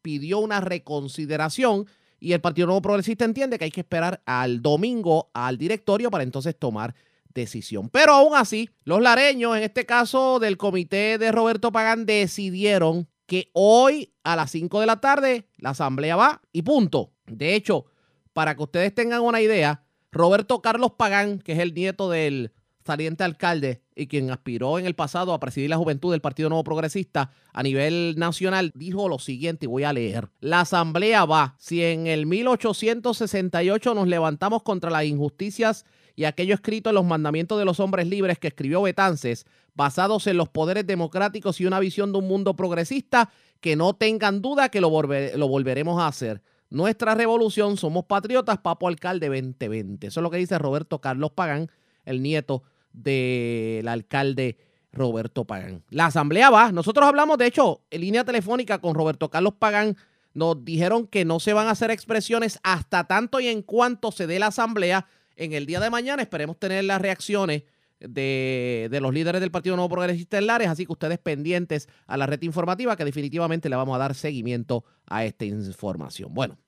pidió 0.00 0.38
una 0.38 0.60
reconsideración 0.60 1.88
y 2.20 2.34
el 2.34 2.40
Partido 2.40 2.68
Nuevo 2.68 2.82
Progresista 2.82 3.24
entiende 3.24 3.58
que 3.58 3.64
hay 3.64 3.72
que 3.72 3.80
esperar 3.80 4.22
al 4.26 4.62
domingo 4.62 5.32
al 5.34 5.58
directorio 5.58 6.08
para 6.08 6.22
entonces 6.22 6.56
tomar 6.56 6.94
decisión. 7.34 7.88
Pero 7.88 8.12
aún 8.12 8.36
así, 8.36 8.70
los 8.84 9.02
lareños, 9.02 9.56
en 9.56 9.64
este 9.64 9.84
caso 9.86 10.38
del 10.38 10.56
comité 10.56 11.18
de 11.18 11.32
Roberto 11.32 11.72
Pagán, 11.72 12.06
decidieron 12.06 13.08
que 13.26 13.50
hoy 13.54 14.14
a 14.22 14.36
las 14.36 14.52
5 14.52 14.78
de 14.78 14.86
la 14.86 15.00
tarde 15.00 15.48
la 15.56 15.70
asamblea 15.70 16.14
va 16.14 16.42
y 16.52 16.62
punto. 16.62 17.10
De 17.26 17.56
hecho, 17.56 17.86
para 18.32 18.54
que 18.54 18.62
ustedes 18.62 18.94
tengan 18.94 19.22
una 19.22 19.40
idea, 19.40 19.83
Roberto 20.14 20.62
Carlos 20.62 20.92
Pagán, 20.96 21.40
que 21.40 21.52
es 21.52 21.58
el 21.58 21.74
nieto 21.74 22.08
del 22.08 22.52
saliente 22.86 23.24
alcalde 23.24 23.82
y 23.96 24.06
quien 24.06 24.30
aspiró 24.30 24.78
en 24.78 24.86
el 24.86 24.94
pasado 24.94 25.32
a 25.32 25.40
presidir 25.40 25.70
la 25.70 25.76
juventud 25.76 26.12
del 26.12 26.20
Partido 26.20 26.48
Nuevo 26.48 26.62
Progresista 26.62 27.32
a 27.52 27.62
nivel 27.64 28.14
nacional, 28.16 28.70
dijo 28.76 29.08
lo 29.08 29.18
siguiente, 29.18 29.64
y 29.64 29.68
voy 29.68 29.82
a 29.82 29.92
leer. 29.92 30.28
La 30.38 30.60
asamblea 30.60 31.24
va, 31.24 31.56
si 31.58 31.82
en 31.82 32.06
el 32.06 32.26
1868 32.26 33.94
nos 33.94 34.06
levantamos 34.06 34.62
contra 34.62 34.90
las 34.90 35.04
injusticias 35.04 35.84
y 36.14 36.24
aquello 36.24 36.54
escrito 36.54 36.90
en 36.90 36.94
los 36.94 37.04
mandamientos 37.04 37.58
de 37.58 37.64
los 37.64 37.80
hombres 37.80 38.06
libres 38.06 38.38
que 38.38 38.48
escribió 38.48 38.82
Betances, 38.82 39.46
basados 39.74 40.28
en 40.28 40.36
los 40.36 40.48
poderes 40.48 40.86
democráticos 40.86 41.60
y 41.60 41.66
una 41.66 41.80
visión 41.80 42.12
de 42.12 42.18
un 42.18 42.28
mundo 42.28 42.54
progresista, 42.54 43.30
que 43.60 43.74
no 43.74 43.94
tengan 43.94 44.42
duda 44.42 44.68
que 44.68 44.80
lo, 44.80 44.90
lo 44.90 45.48
volveremos 45.48 46.00
a 46.00 46.06
hacer. 46.06 46.40
Nuestra 46.74 47.14
revolución, 47.14 47.76
somos 47.76 48.04
patriotas, 48.06 48.58
Papo 48.58 48.88
Alcalde 48.88 49.28
2020. 49.28 50.08
Eso 50.08 50.18
es 50.18 50.22
lo 50.22 50.28
que 50.28 50.38
dice 50.38 50.58
Roberto 50.58 51.00
Carlos 51.00 51.30
Pagán, 51.30 51.70
el 52.04 52.20
nieto 52.20 52.64
del 52.92 53.86
alcalde 53.86 54.58
Roberto 54.92 55.44
Pagán. 55.44 55.84
La 55.90 56.06
asamblea 56.06 56.50
va. 56.50 56.72
Nosotros 56.72 57.06
hablamos, 57.06 57.38
de 57.38 57.46
hecho, 57.46 57.82
en 57.92 58.00
línea 58.00 58.24
telefónica 58.24 58.80
con 58.80 58.96
Roberto 58.96 59.30
Carlos 59.30 59.54
Pagán. 59.56 59.96
Nos 60.32 60.64
dijeron 60.64 61.06
que 61.06 61.24
no 61.24 61.38
se 61.38 61.52
van 61.52 61.68
a 61.68 61.70
hacer 61.70 61.92
expresiones 61.92 62.58
hasta 62.64 63.04
tanto 63.04 63.38
y 63.38 63.46
en 63.46 63.62
cuanto 63.62 64.10
se 64.10 64.26
dé 64.26 64.40
la 64.40 64.48
asamblea 64.48 65.06
en 65.36 65.52
el 65.52 65.66
día 65.66 65.78
de 65.78 65.90
mañana. 65.90 66.22
Esperemos 66.22 66.58
tener 66.58 66.82
las 66.82 67.00
reacciones 67.00 67.62
de, 68.00 68.98
los 69.00 69.14
líderes 69.14 69.40
del 69.40 69.52
Partido 69.52 69.76
Nuevo 69.76 69.90
Progresista 69.90 70.38
en 70.38 70.48
Lares, 70.48 70.66
así 70.66 70.86
que 70.86 70.92
ustedes 70.92 71.18
pendientes 71.18 71.88
a 72.08 72.16
la 72.16 72.26
red 72.26 72.42
informativa 72.42 72.96
que 72.96 73.04
definitivamente 73.04 73.68
le 73.68 73.76
vamos 73.76 73.94
a 73.94 73.98
dar 73.98 74.16
seguimiento 74.16 74.84
a 75.06 75.24
esta 75.24 75.44
información. 75.44 76.34
Bueno, 76.34 76.58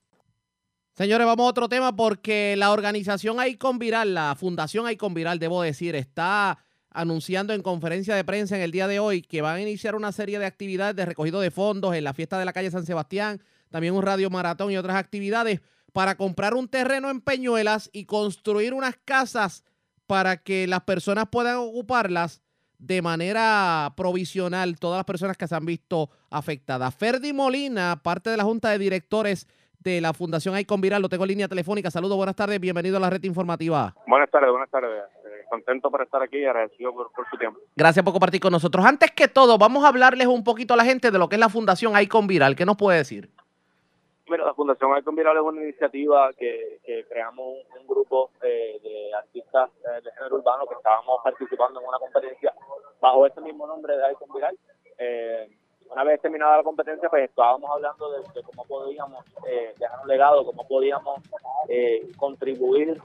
Señores, 0.96 1.26
vamos 1.26 1.44
a 1.44 1.50
otro 1.50 1.68
tema 1.68 1.94
porque 1.94 2.54
la 2.56 2.72
organización 2.72 3.36
Icon 3.46 3.78
Viral, 3.78 4.14
la 4.14 4.34
Fundación 4.34 4.90
Icon 4.90 5.12
Viral, 5.12 5.38
debo 5.38 5.60
decir, 5.60 5.94
está 5.94 6.56
anunciando 6.88 7.52
en 7.52 7.60
conferencia 7.60 8.16
de 8.16 8.24
prensa 8.24 8.56
en 8.56 8.62
el 8.62 8.70
día 8.70 8.88
de 8.88 8.98
hoy 8.98 9.20
que 9.20 9.42
van 9.42 9.56
a 9.56 9.60
iniciar 9.60 9.94
una 9.94 10.10
serie 10.10 10.38
de 10.38 10.46
actividades 10.46 10.96
de 10.96 11.04
recogido 11.04 11.42
de 11.42 11.50
fondos 11.50 11.94
en 11.94 12.02
la 12.02 12.14
fiesta 12.14 12.38
de 12.38 12.46
la 12.46 12.54
calle 12.54 12.70
San 12.70 12.86
Sebastián, 12.86 13.42
también 13.68 13.92
un 13.92 14.00
radio 14.00 14.30
maratón 14.30 14.70
y 14.70 14.78
otras 14.78 14.96
actividades 14.96 15.60
para 15.92 16.16
comprar 16.16 16.54
un 16.54 16.66
terreno 16.66 17.10
en 17.10 17.20
Peñuelas 17.20 17.90
y 17.92 18.06
construir 18.06 18.72
unas 18.72 18.96
casas 19.04 19.64
para 20.06 20.38
que 20.38 20.66
las 20.66 20.84
personas 20.84 21.26
puedan 21.30 21.58
ocuparlas 21.58 22.40
de 22.78 23.02
manera 23.02 23.92
provisional, 23.98 24.78
todas 24.78 24.96
las 24.96 25.04
personas 25.04 25.36
que 25.36 25.46
se 25.46 25.54
han 25.54 25.66
visto 25.66 26.08
afectadas. 26.30 26.94
Ferdi 26.94 27.34
Molina, 27.34 28.00
parte 28.02 28.30
de 28.30 28.38
la 28.38 28.44
Junta 28.44 28.70
de 28.70 28.78
Directores 28.78 29.46
de 29.80 30.00
la 30.00 30.12
Fundación 30.12 30.58
Icon 30.58 30.80
Viral, 30.80 31.02
lo 31.02 31.08
tengo 31.08 31.24
en 31.24 31.28
línea 31.28 31.48
telefónica. 31.48 31.90
Saludos, 31.90 32.16
buenas 32.16 32.36
tardes, 32.36 32.60
bienvenido 32.60 32.96
a 32.96 33.00
la 33.00 33.10
red 33.10 33.22
informativa. 33.24 33.94
Buenas 34.06 34.30
tardes, 34.30 34.50
buenas 34.50 34.70
tardes. 34.70 34.90
Eh, 35.24 35.44
contento 35.48 35.90
por 35.90 36.02
estar 36.02 36.22
aquí 36.22 36.38
y 36.38 36.44
agradecido 36.44 36.92
por, 36.92 37.12
por 37.12 37.28
su 37.30 37.36
tiempo. 37.36 37.60
Gracias 37.76 38.04
por 38.04 38.12
compartir 38.12 38.40
con 38.40 38.52
nosotros. 38.52 38.84
Antes 38.84 39.10
que 39.12 39.28
todo, 39.28 39.58
vamos 39.58 39.84
a 39.84 39.88
hablarles 39.88 40.26
un 40.26 40.44
poquito 40.44 40.74
a 40.74 40.76
la 40.76 40.84
gente 40.84 41.10
de 41.10 41.18
lo 41.18 41.28
que 41.28 41.36
es 41.36 41.40
la 41.40 41.48
Fundación 41.48 42.00
Icon 42.00 42.26
Viral. 42.26 42.56
¿Qué 42.56 42.66
nos 42.66 42.76
puede 42.76 42.98
decir? 42.98 43.30
Mira, 44.28 44.44
la 44.44 44.54
Fundación 44.54 44.90
Icon 44.98 45.14
Viral 45.14 45.36
es 45.36 45.42
una 45.42 45.62
iniciativa 45.62 46.32
que, 46.36 46.80
que 46.84 47.04
creamos 47.08 47.46
un, 47.46 47.80
un 47.80 47.86
grupo 47.86 48.30
eh, 48.42 48.80
de 48.82 49.14
artistas 49.14 49.70
eh, 49.84 50.00
de 50.02 50.10
género 50.12 50.36
urbano 50.36 50.66
que 50.66 50.74
estábamos 50.74 51.20
participando 51.22 51.80
en 51.80 51.86
una 51.86 51.98
competencia 51.98 52.52
bajo 53.00 53.24
ese 53.26 53.40
mismo 53.40 53.68
nombre 53.68 53.96
de 53.96 54.12
Icon 54.12 54.28
Viral. 54.34 54.58
Eh, 54.98 55.48
una 55.90 56.04
vez 56.04 56.20
terminada 56.20 56.58
la 56.58 56.62
competencia, 56.62 57.08
pues 57.08 57.28
estábamos 57.28 57.70
hablando 57.70 58.10
de, 58.10 58.42
cómo 58.42 58.64
podíamos 58.64 59.24
eh, 59.46 59.74
dejar 59.78 60.00
un 60.00 60.08
legado, 60.08 60.44
cómo 60.44 60.66
podíamos 60.66 61.20
eh, 61.68 62.10
contribuir 62.16 63.00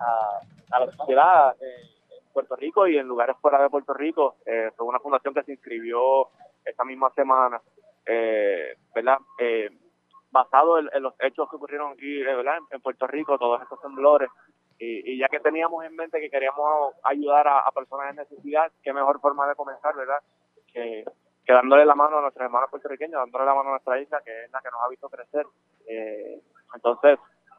a, 0.00 0.78
la 0.78 0.90
sociedad 0.92 1.54
eh, 1.60 1.90
en 2.10 2.32
Puerto 2.32 2.56
Rico 2.56 2.86
y 2.86 2.98
en 2.98 3.06
lugares 3.06 3.36
fuera 3.40 3.62
de 3.62 3.70
Puerto 3.70 3.94
Rico. 3.94 4.36
Fue 4.76 4.86
una 4.86 4.98
fundación 4.98 5.34
que 5.34 5.44
se 5.44 5.52
inscribió 5.52 6.28
esta 6.64 6.84
misma 6.84 7.10
semana, 7.14 7.60
¿verdad? 8.04 9.18
Basado 10.30 10.78
en, 10.78 11.02
los 11.02 11.14
hechos 11.20 11.48
que 11.48 11.56
ocurrieron 11.56 11.92
aquí, 11.92 12.22
¿verdad? 12.22 12.58
En, 12.70 12.80
Puerto 12.80 13.06
Rico, 13.06 13.38
todos 13.38 13.62
estos 13.62 13.80
temblores. 13.80 14.28
Y, 14.78 15.12
y 15.12 15.18
ya 15.18 15.28
que 15.28 15.38
teníamos 15.38 15.84
en 15.84 15.94
mente 15.94 16.20
que 16.20 16.28
queríamos 16.28 16.94
ayudar 17.04 17.46
a, 17.46 17.60
a 17.60 17.70
personas 17.70 18.10
en 18.10 18.16
necesidad, 18.16 18.72
qué 18.82 18.92
mejor 18.92 19.20
forma 19.20 19.46
de 19.48 19.54
comenzar, 19.54 19.94
¿verdad? 19.94 20.18
Que, 20.72 21.04
que 21.44 21.52
dándole 21.52 21.84
la 21.84 21.94
mano 21.94 22.18
a 22.18 22.22
nuestros 22.22 22.44
hermanos 22.44 22.70
puertorriqueños, 22.70 23.20
dándole 23.20 23.44
la 23.44 23.54
mano 23.54 23.68
a 23.68 23.72
nuestra 23.72 24.00
isla, 24.00 24.20
que 24.24 24.44
es 24.44 24.50
la 24.52 24.60
que 24.60 24.70
nos 24.70 24.80
ha 24.82 24.88
visto 24.88 25.08
crecer. 25.08 25.46
Eh, 25.86 26.40
entonces, 26.74 27.18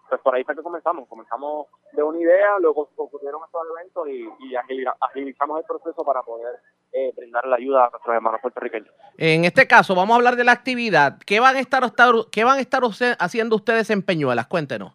pues 0.09 0.21
por 0.21 0.35
ahí 0.35 0.43
fue 0.43 0.55
que 0.55 0.61
comenzamos. 0.63 1.07
Comenzamos 1.07 1.67
de 1.93 2.03
una 2.03 2.19
idea, 2.19 2.59
luego 2.59 2.89
ocurrieron 2.95 3.41
estos 3.45 3.61
eventos 3.77 4.07
y, 4.07 4.45
y 4.45 4.53
agili- 4.55 4.93
agilizamos 5.01 5.59
el 5.59 5.65
proceso 5.65 6.03
para 6.03 6.21
poder 6.23 6.55
eh, 6.93 7.11
brindar 7.15 7.45
la 7.47 7.55
ayuda 7.57 7.85
a 7.85 7.89
nuestros 7.89 8.15
hermanos 8.15 8.41
puertorriqueños. 8.41 8.93
En 9.17 9.45
este 9.45 9.67
caso, 9.67 9.95
vamos 9.95 10.13
a 10.13 10.17
hablar 10.17 10.35
de 10.35 10.43
la 10.43 10.51
actividad. 10.51 11.17
¿Qué 11.25 11.39
van 11.39 11.55
a 11.55 11.59
estar, 11.59 11.83
qué 12.31 12.43
van 12.43 12.57
a 12.57 12.61
estar 12.61 12.83
use- 12.83 13.15
haciendo 13.19 13.55
ustedes 13.55 13.89
en 13.89 14.01
Peñuelas? 14.03 14.47
Cuéntenos. 14.47 14.93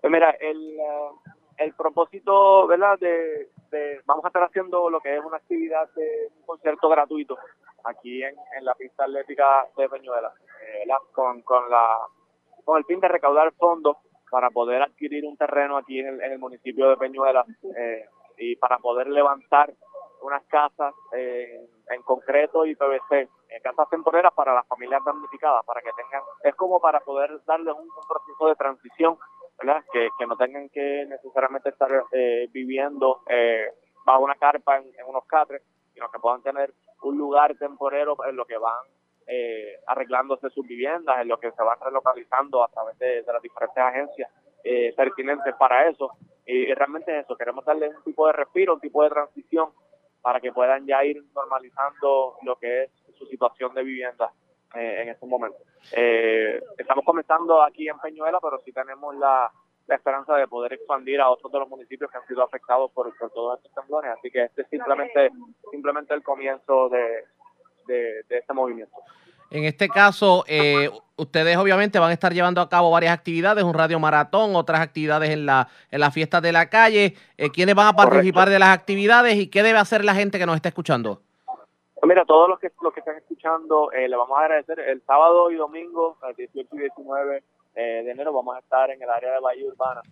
Pues 0.00 0.12
mira, 0.12 0.30
el, 0.40 0.78
eh, 0.78 1.10
el 1.58 1.74
propósito, 1.74 2.66
¿verdad? 2.66 2.98
De, 2.98 3.50
de- 3.70 4.00
vamos 4.06 4.24
a 4.24 4.28
estar 4.28 4.42
haciendo 4.44 4.88
lo 4.90 5.00
que 5.00 5.16
es 5.16 5.24
una 5.24 5.36
actividad 5.36 5.88
de 5.94 6.28
un 6.40 6.46
concierto 6.46 6.88
gratuito 6.88 7.36
aquí 7.84 8.22
en, 8.22 8.34
en 8.56 8.64
la 8.64 8.74
pista 8.74 9.04
atlética 9.04 9.66
de 9.76 9.88
Peñuelas, 9.88 10.32
eh. 10.62 10.88
Con, 11.12 11.42
con, 11.42 11.70
la, 11.70 11.98
con 12.64 12.78
el 12.78 12.84
fin 12.84 13.00
de 13.00 13.08
recaudar 13.08 13.52
fondos 13.52 13.96
para 14.30 14.50
poder 14.50 14.82
adquirir 14.82 15.24
un 15.24 15.36
terreno 15.36 15.76
aquí 15.76 15.98
en 15.98 16.06
el, 16.06 16.22
en 16.22 16.32
el 16.32 16.38
municipio 16.38 16.88
de 16.88 16.96
Peñuelas 16.96 17.46
eh, 17.76 18.04
y 18.38 18.56
para 18.56 18.78
poder 18.78 19.08
levantar 19.08 19.72
unas 20.22 20.42
casas 20.46 20.94
eh, 21.12 21.68
en 21.90 22.02
concreto 22.02 22.64
y 22.66 22.74
PVC, 22.74 23.22
eh, 23.48 23.60
casas 23.62 23.88
temporeras 23.88 24.32
para 24.34 24.54
las 24.54 24.66
familias 24.66 25.02
damnificadas, 25.04 25.64
para 25.64 25.80
que 25.80 25.90
tengan, 25.96 26.22
es 26.44 26.54
como 26.54 26.80
para 26.80 27.00
poder 27.00 27.30
darles 27.44 27.74
un, 27.74 27.88
proceso 28.08 28.48
de 28.48 28.54
transición, 28.54 29.18
¿verdad? 29.58 29.84
Que, 29.92 30.08
que 30.18 30.26
no 30.26 30.36
tengan 30.36 30.68
que 30.68 31.06
necesariamente 31.08 31.70
estar 31.70 31.90
eh, 32.12 32.48
viviendo 32.52 33.22
bajo 34.04 34.24
una 34.24 34.34
carpa 34.34 34.78
en, 34.78 34.84
en 34.98 35.06
unos 35.06 35.24
catres, 35.26 35.62
sino 35.92 36.10
que 36.10 36.18
puedan 36.18 36.42
tener 36.42 36.72
un 37.02 37.18
lugar 37.18 37.56
temporero 37.56 38.16
en 38.28 38.36
lo 38.36 38.44
que 38.44 38.58
van 38.58 38.84
eh, 39.26 39.78
arreglándose 39.86 40.50
sus 40.50 40.66
viviendas, 40.66 41.20
en 41.20 41.28
lo 41.28 41.38
que 41.38 41.52
se 41.52 41.62
van 41.62 41.78
relocalizando 41.80 42.64
a 42.64 42.68
través 42.68 42.98
de, 42.98 43.22
las 43.22 43.42
diferentes 43.42 43.78
agencias 43.78 44.30
eh, 44.64 44.92
pertinentes 44.96 45.54
para 45.56 45.88
eso. 45.88 46.10
Y, 46.46 46.72
realmente 46.74 47.16
es 47.16 47.24
eso, 47.24 47.36
queremos 47.36 47.64
darle 47.64 47.88
un 47.88 48.02
tipo 48.02 48.26
de 48.26 48.32
respiro, 48.32 48.74
un 48.74 48.80
tipo 48.80 49.02
de 49.02 49.10
transición 49.10 49.70
para 50.20 50.40
que 50.40 50.52
puedan 50.52 50.86
ya 50.86 51.04
ir 51.04 51.22
normalizando 51.34 52.36
lo 52.42 52.56
que 52.56 52.84
es 52.84 52.90
su 53.16 53.26
situación 53.26 53.72
de 53.74 53.82
vivienda 53.82 54.32
eh, 54.74 55.02
en 55.02 55.08
estos 55.08 55.28
momentos. 55.28 55.60
Eh, 55.92 56.60
estamos 56.76 57.04
comenzando 57.04 57.62
aquí 57.62 57.88
en 57.88 57.98
Peñuela, 57.98 58.38
pero 58.40 58.58
sí 58.64 58.72
tenemos 58.72 59.14
la, 59.16 59.50
la 59.90 59.96
esperanza 59.96 60.36
de 60.36 60.46
poder 60.46 60.72
expandir 60.72 61.20
a 61.20 61.28
otros 61.28 61.50
de 61.52 61.58
los 61.58 61.68
municipios 61.68 62.10
que 62.10 62.16
han 62.16 62.26
sido 62.26 62.42
afectados 62.44 62.90
por, 62.92 63.12
por 63.18 63.30
todos 63.30 63.58
estos 63.58 63.74
temblores. 63.74 64.12
Así 64.16 64.30
que 64.30 64.44
este 64.44 64.62
es 64.62 64.68
simplemente, 64.68 65.30
simplemente 65.70 66.14
el 66.14 66.22
comienzo 66.22 66.88
de, 66.88 67.24
de, 67.86 68.22
de 68.28 68.38
este 68.38 68.52
movimiento. 68.54 68.96
En 69.50 69.64
este 69.64 69.88
caso, 69.88 70.44
eh, 70.46 70.88
ustedes 71.16 71.56
obviamente 71.56 71.98
van 71.98 72.10
a 72.10 72.12
estar 72.12 72.32
llevando 72.32 72.60
a 72.60 72.68
cabo 72.68 72.92
varias 72.92 73.12
actividades, 73.12 73.64
un 73.64 73.74
radio 73.74 73.98
maratón, 73.98 74.54
otras 74.54 74.80
actividades 74.80 75.30
en 75.30 75.44
la 75.44 75.66
en 75.90 75.98
las 75.98 76.14
fiestas 76.14 76.40
de 76.40 76.52
la 76.52 76.70
calle. 76.70 77.14
Eh, 77.36 77.50
¿Quiénes 77.50 77.74
van 77.74 77.88
a 77.88 77.92
participar 77.94 78.48
de 78.48 78.60
las 78.60 78.68
actividades 78.68 79.34
y 79.34 79.50
qué 79.50 79.64
debe 79.64 79.80
hacer 79.80 80.04
la 80.04 80.14
gente 80.14 80.38
que 80.38 80.46
nos 80.46 80.54
está 80.54 80.68
escuchando? 80.68 81.20
Mira, 82.04 82.24
todos 82.24 82.48
los 82.48 82.60
que 82.60 82.70
los 82.80 82.94
que 82.94 83.00
están 83.00 83.16
escuchando, 83.16 83.90
eh, 83.90 84.08
le 84.08 84.16
vamos 84.16 84.38
a 84.38 84.42
agradecer. 84.42 84.78
El 84.78 85.02
sábado 85.02 85.50
y 85.50 85.56
domingo, 85.56 86.16
el 86.28 86.36
18 86.36 86.68
y 86.76 86.78
19 86.78 87.42
eh, 87.74 88.02
de 88.04 88.10
enero, 88.10 88.32
vamos 88.32 88.56
a 88.56 88.60
estar 88.60 88.90
en 88.90 89.02
el 89.02 89.08
área 89.08 89.32
de 89.32 89.40
Bahía 89.40 89.66
Urbana, 89.66 90.02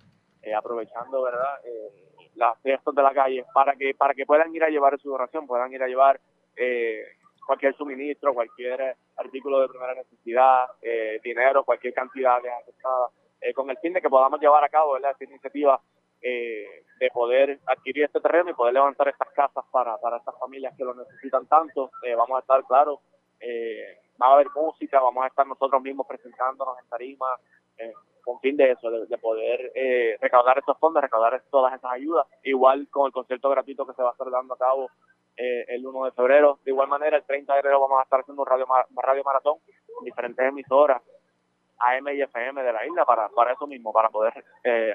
eh, 0.43 0.55
aprovechando, 0.55 1.23
¿verdad?, 1.23 1.61
eh, 1.65 1.91
las 2.35 2.61
fiestas 2.63 2.95
de 2.95 3.03
la 3.03 3.13
calle 3.13 3.45
para 3.53 3.75
que 3.75 3.95
para 3.95 4.15
que 4.15 4.25
puedan 4.25 4.55
ir 4.55 4.63
a 4.63 4.69
llevar 4.69 4.99
su 5.01 5.11
donación, 5.11 5.47
puedan 5.47 5.73
ir 5.73 5.83
a 5.83 5.89
llevar 5.89 6.21
eh, 6.57 7.03
cualquier 7.45 7.75
suministro, 7.75 8.33
cualquier 8.33 8.97
artículo 9.17 9.61
de 9.61 9.69
primera 9.69 9.95
necesidad, 9.95 10.67
dinero, 11.25 11.65
cualquier 11.65 11.95
cantidad 11.95 12.41
de 12.41 12.51
afectada, 12.51 13.09
eh, 13.41 13.53
con 13.53 13.69
el 13.71 13.79
fin 13.79 13.93
de 13.93 14.01
que 14.01 14.09
podamos 14.09 14.41
llevar 14.41 14.63
a 14.63 14.69
cabo 14.69 14.93
¿verdad? 14.93 15.13
esta 15.13 15.25
iniciativa 15.25 15.81
de 16.21 17.11
poder 17.13 17.59
adquirir 17.67 18.05
este 18.05 18.21
terreno 18.21 18.51
y 18.51 18.55
poder 18.55 18.75
levantar 18.75 19.09
estas 19.09 19.31
casas 19.31 19.65
para, 19.73 19.97
para 19.99 20.19
estas 20.19 20.39
familias 20.39 20.75
que 20.77 20.85
lo 20.85 20.95
necesitan 20.95 21.47
tanto. 21.47 21.91
Vamos 22.17 22.37
a 22.37 22.41
estar, 22.41 22.65
claro, 22.65 23.01
eh, 23.41 23.99
va 24.21 24.29
a 24.29 24.33
haber 24.35 24.49
música, 24.55 25.01
vamos 25.01 25.25
a 25.25 25.29
estar 25.29 25.47
nosotros 25.47 25.81
mismos 25.83 26.07
presentándonos 26.07 26.79
en 26.79 26.89
tarima, 26.89 27.27
eh, 27.79 27.93
con 28.25 28.41
fin 28.41 28.57
de 28.57 28.73
eso, 28.73 28.91
de, 28.91 29.07
de 29.07 29.19
poder 29.19 29.73
eh, 29.75 30.19
recaudar 30.21 30.59
estos 30.59 30.77
fondos, 30.79 31.03
recaudar 31.03 31.41
todas 31.51 31.73
esas 31.75 31.93
ayudas, 31.93 32.27
igual 32.43 32.89
con 32.91 33.07
el 33.07 33.13
concierto 33.13 33.49
gratuito 33.49 33.87
que 33.87 33.95
se 33.95 34.03
va 34.03 34.11
a 34.11 34.13
estar 34.13 34.31
dando 34.31 34.55
a 34.55 34.59
cabo 34.59 34.91
eh, 35.37 35.65
el 35.69 35.87
1 35.87 36.05
de 36.05 36.13
febrero. 36.13 36.59
De 36.65 36.73
igual 36.73 36.89
manera, 36.89 37.17
el 37.17 37.25
30 37.25 37.53
de 37.55 37.61
enero 37.61 37.81
vamos 37.81 38.01
a 38.01 38.03
estar 38.03 38.21
haciendo 38.21 38.43
un 38.43 38.49
radio, 38.49 38.67
radio 38.97 39.25
maratón 39.25 39.59
en 40.01 40.05
diferentes 40.05 40.47
emisoras 40.47 41.01
AM 41.79 42.09
y 42.09 42.21
FM 42.23 42.63
de 42.63 42.73
la 42.73 42.85
isla 42.85 43.05
para, 43.05 43.29
para 43.29 43.53
eso 43.53 43.67
mismo, 43.69 43.93
para 43.93 44.11
poder 44.11 44.45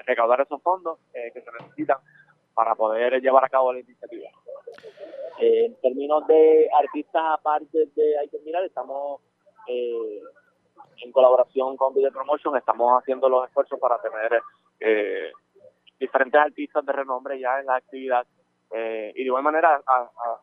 recaudar 0.04 0.42
esos 0.42 0.62
fondos 0.62 0.98
que 1.14 1.40
se 1.40 1.50
necesitan 1.58 1.96
para 2.52 2.74
poder 2.74 3.22
llevar 3.22 3.42
a 3.42 3.48
cabo 3.48 3.72
la 3.72 3.80
iniciativa. 3.80 4.28
Eh, 5.38 5.66
en 5.66 5.74
términos 5.80 6.26
de 6.26 6.68
artistas 6.78 7.22
aparte 7.38 7.88
de 7.96 8.18
Hay 8.18 8.28
que 8.28 8.38
Mirar, 8.40 8.64
estamos 8.64 9.20
eh, 9.66 10.20
en 11.02 11.12
colaboración 11.12 11.76
con 11.76 11.94
Video 11.94 12.12
Promotion, 12.12 12.56
estamos 12.56 13.02
haciendo 13.02 13.28
los 13.28 13.46
esfuerzos 13.46 13.78
para 13.80 14.00
tener 14.00 14.40
eh, 14.80 15.32
diferentes 15.98 16.40
artistas 16.40 16.86
de 16.86 16.92
renombre 16.92 17.40
ya 17.40 17.58
en 17.60 17.66
la 17.66 17.76
actividad. 17.76 18.26
Y 18.76 19.22
de 19.22 19.26
igual 19.26 19.44
manera 19.44 19.80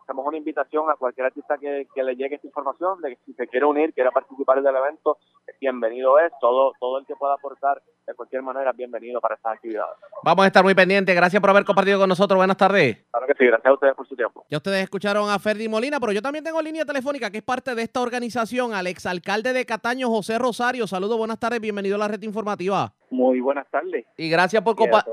hacemos 0.03 0.25
una 0.25 0.37
invitación 0.37 0.89
a 0.89 0.95
cualquier 0.95 1.25
artista 1.25 1.57
que, 1.57 1.85
que 1.93 2.01
le 2.01 2.15
llegue 2.15 2.35
esta 2.35 2.47
información 2.47 3.01
de 3.01 3.09
que 3.09 3.21
si 3.25 3.33
se 3.33 3.45
quiere 3.45 3.65
unir, 3.65 3.93
quiere 3.93 4.09
participar 4.11 4.61
del 4.61 4.73
evento, 4.73 5.17
bienvenido 5.59 6.17
es. 6.17 6.31
Todo, 6.39 6.71
todo 6.79 6.99
el 6.99 7.05
que 7.05 7.17
pueda 7.17 7.33
aportar 7.33 7.81
de 8.07 8.13
cualquier 8.15 8.41
manera, 8.41 8.71
bienvenido 8.73 9.21
para 9.21 9.35
estas 9.35 9.53
actividades. 9.53 9.93
Vamos 10.23 10.43
a 10.43 10.47
estar 10.47 10.63
muy 10.63 10.73
pendientes. 10.75 11.15
Gracias 11.15 11.39
por 11.39 11.49
haber 11.49 11.63
compartido 11.65 11.99
con 11.99 12.09
nosotros. 12.09 12.35
Buenas 12.37 12.57
tardes. 12.57 12.97
Claro 13.11 13.27
que 13.27 13.33
sí, 13.37 13.45
gracias 13.45 13.65
a 13.67 13.73
ustedes 13.73 13.95
por 13.95 14.07
su 14.07 14.15
tiempo. 14.15 14.45
Ya 14.49 14.57
ustedes 14.57 14.83
escucharon 14.83 15.29
a 15.29 15.39
Ferdi 15.39 15.67
Molina, 15.69 15.99
pero 15.99 16.11
yo 16.11 16.21
también 16.21 16.43
tengo 16.43 16.61
línea 16.61 16.83
telefónica 16.85 17.29
que 17.29 17.37
es 17.37 17.43
parte 17.43 17.75
de 17.75 17.83
esta 17.83 18.01
organización, 18.01 18.73
al 18.73 18.87
exalcalde 18.87 19.53
de 19.53 19.65
Cataño, 19.65 20.09
José 20.09 20.37
Rosario. 20.37 20.87
Saludos, 20.87 21.17
buenas 21.17 21.39
tardes, 21.39 21.61
bienvenido 21.61 21.95
a 21.95 21.99
la 21.99 22.07
red 22.07 22.21
informativa. 22.23 22.91
Muy 23.09 23.41
buenas 23.41 23.67
tardes. 23.69 24.05
Y 24.17 24.29
gracias 24.29 24.63
por 24.63 24.75
compa-. 24.75 25.05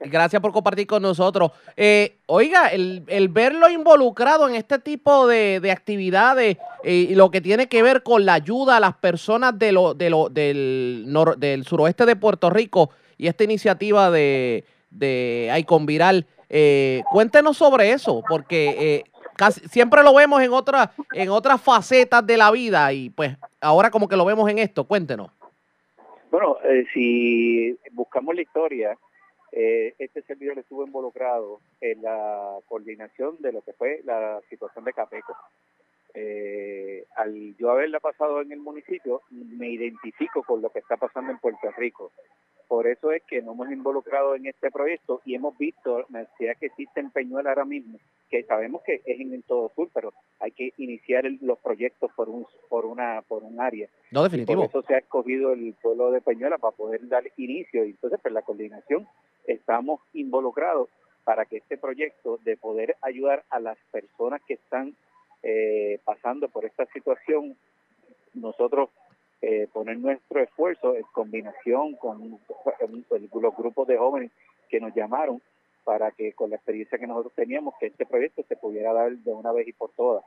Gracias 0.00 0.40
por 0.40 0.52
compartir 0.52 0.86
con 0.86 1.02
nosotros. 1.02 1.50
Eh, 1.76 2.18
oiga, 2.26 2.68
el, 2.68 3.02
el 3.08 3.28
verlo 3.28 3.68
involucrado 3.68 4.48
en 4.48 4.54
este 4.54 4.78
tipo 4.78 5.26
de, 5.26 5.58
de 5.60 5.72
actividades 5.72 6.56
eh, 6.84 6.92
y 7.10 7.14
lo 7.16 7.30
que 7.32 7.40
tiene 7.40 7.68
que 7.68 7.82
ver 7.82 8.02
con 8.04 8.24
la 8.24 8.34
ayuda 8.34 8.76
a 8.76 8.80
las 8.80 8.94
personas 8.94 9.58
de 9.58 9.72
lo, 9.72 9.94
de 9.94 10.10
lo, 10.10 10.28
del, 10.28 11.04
nor- 11.08 11.36
del 11.36 11.64
suroeste 11.64 12.06
de 12.06 12.14
Puerto 12.22 12.48
Rico 12.48 12.90
y 13.18 13.26
esta 13.26 13.44
iniciativa 13.44 14.10
de, 14.10 14.64
de 14.90 15.52
Icon 15.58 15.84
Viral, 15.84 16.26
eh, 16.48 17.02
cuéntenos 17.10 17.56
sobre 17.58 17.90
eso, 17.90 18.22
porque 18.28 18.68
eh, 18.78 19.04
casi, 19.36 19.60
siempre 19.68 20.02
lo 20.02 20.14
vemos 20.14 20.40
en, 20.42 20.52
otras 20.52 20.90
en 21.12 21.28
otras 21.28 21.60
facetas 21.60 22.24
de 22.26 22.36
la 22.36 22.50
vida 22.50 22.92
y 22.92 23.10
pues 23.10 23.36
ahora 23.60 23.90
como 23.90 24.08
que 24.08 24.16
lo 24.16 24.24
vemos 24.24 24.48
en 24.48 24.58
esto. 24.58 24.84
Cuéntenos. 24.84 25.30
Bueno, 26.30 26.56
eh, 26.64 26.86
si 26.94 27.76
buscamos 27.90 28.34
la 28.34 28.42
historia, 28.42 28.96
eh, 29.52 29.94
este 29.98 30.22
servidor 30.22 30.58
estuvo 30.58 30.86
involucrado 30.86 31.60
en 31.82 32.00
la 32.00 32.56
coordinación 32.66 33.36
de 33.40 33.52
lo 33.52 33.60
que 33.60 33.74
fue 33.74 34.00
la 34.04 34.40
situación 34.48 34.84
de 34.86 34.94
Capeco. 34.94 35.36
Eh, 36.14 37.06
al 37.16 37.56
yo 37.56 37.70
haberla 37.70 38.00
pasado 38.00 38.40
en 38.42 38.52
el 38.52 38.60
municipio, 38.60 39.22
me 39.30 39.68
identifico 39.70 40.42
con 40.42 40.60
lo 40.62 40.70
que 40.70 40.80
está 40.80 40.96
pasando 40.96 41.30
en 41.32 41.38
Puerto 41.38 41.70
Rico. 41.76 42.12
Por 42.68 42.86
eso 42.86 43.12
es 43.12 43.22
que 43.24 43.42
nos 43.42 43.54
hemos 43.54 43.70
involucrado 43.70 44.34
en 44.34 44.46
este 44.46 44.70
proyecto 44.70 45.20
y 45.26 45.34
hemos 45.34 45.56
visto 45.58 46.06
la 46.08 46.20
necesidad 46.20 46.56
que 46.58 46.66
existe 46.66 47.00
en 47.00 47.10
Peñuela 47.10 47.50
ahora 47.50 47.66
mismo, 47.66 47.98
que 48.30 48.44
sabemos 48.44 48.82
que 48.82 49.02
es 49.04 49.20
en 49.20 49.34
el 49.34 49.42
todo 49.42 49.70
sur, 49.74 49.88
pero 49.92 50.14
hay 50.40 50.52
que 50.52 50.72
iniciar 50.78 51.26
el- 51.26 51.38
los 51.42 51.58
proyectos 51.58 52.10
por 52.16 52.30
un 52.30 52.46
por 52.70 52.86
una 52.86 53.20
por 53.28 53.42
un 53.42 53.60
área. 53.60 53.88
No, 54.10 54.20
Y 54.20 54.24
definitivo. 54.24 54.62
por 54.62 54.70
eso 54.70 54.82
se 54.88 54.94
ha 54.94 54.98
escogido 54.98 55.52
el 55.52 55.74
pueblo 55.82 56.10
de 56.12 56.22
Peñuela 56.22 56.56
para 56.58 56.74
poder 56.74 57.06
dar 57.08 57.24
inicio. 57.36 57.84
Y 57.84 57.90
entonces, 57.90 58.18
pues 58.22 58.32
la 58.32 58.40
coordinación, 58.42 59.06
estamos 59.46 60.00
involucrados 60.14 60.88
para 61.24 61.44
que 61.44 61.58
este 61.58 61.76
proyecto 61.76 62.38
de 62.42 62.56
poder 62.56 62.96
ayudar 63.02 63.44
a 63.50 63.60
las 63.60 63.76
personas 63.90 64.40
que 64.46 64.54
están 64.54 64.94
eh, 65.42 65.98
pasando 66.04 66.48
por 66.48 66.64
esta 66.64 66.86
situación, 66.86 67.56
nosotros 68.34 68.88
eh, 69.40 69.66
poner 69.72 69.98
nuestro 69.98 70.40
esfuerzo 70.40 70.94
en 70.94 71.02
combinación 71.12 71.96
con 71.96 72.22
el- 72.22 73.28
los 73.42 73.56
grupos 73.56 73.88
de 73.88 73.98
jóvenes 73.98 74.30
que 74.68 74.80
nos 74.80 74.94
llamaron 74.94 75.42
para 75.84 76.12
que 76.12 76.32
con 76.32 76.50
la 76.50 76.56
experiencia 76.56 76.96
que 76.96 77.08
nosotros 77.08 77.32
teníamos, 77.34 77.74
que 77.80 77.86
este 77.86 78.06
proyecto 78.06 78.44
se 78.48 78.54
pudiera 78.56 78.92
dar 78.92 79.10
de 79.10 79.32
una 79.32 79.50
vez 79.50 79.66
y 79.66 79.72
por 79.72 79.90
todas. 79.96 80.24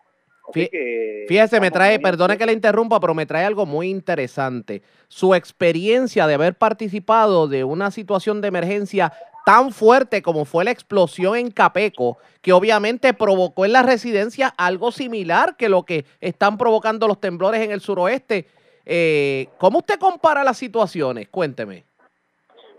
Así 0.50 0.68
que 0.68 1.26
Fíjese, 1.28 1.60
me 1.60 1.72
trae, 1.72 1.98
perdone 2.00 2.38
que 2.38 2.46
le 2.46 2.52
interrumpa, 2.52 3.00
pero 3.00 3.16
me 3.16 3.26
trae 3.26 3.46
algo 3.46 3.66
muy 3.66 3.90
interesante. 3.90 4.82
Su 5.08 5.34
experiencia 5.34 6.28
de 6.28 6.34
haber 6.36 6.56
participado 6.56 7.48
de 7.48 7.64
una 7.64 7.90
situación 7.92 8.42
de 8.42 8.50
emergencia 8.50 9.14
tan 9.45 9.72
fuerte 9.72 10.22
como 10.23 10.43
fue 10.43 10.65
la 10.65 10.72
explosión 10.72 11.38
en 11.38 11.51
Capeco, 11.51 12.17
que 12.41 12.51
obviamente 12.51 13.13
provocó 13.13 13.63
en 13.63 13.73
la 13.73 13.84
residencia 13.84 14.47
algo 14.57 14.91
similar 14.91 15.55
que 15.55 15.69
lo 15.69 15.84
que 15.84 16.03
están 16.19 16.57
provocando 16.57 17.07
los 17.07 17.22
temblores 17.22 17.61
en 17.61 17.72
el 17.72 17.80
suroeste. 17.80 18.47
Eh, 18.85 19.47
¿Cómo 19.59 19.80
usted 19.80 19.99
compara 19.99 20.43
las 20.43 20.57
situaciones? 20.57 21.30
Cuénteme. 21.30 21.84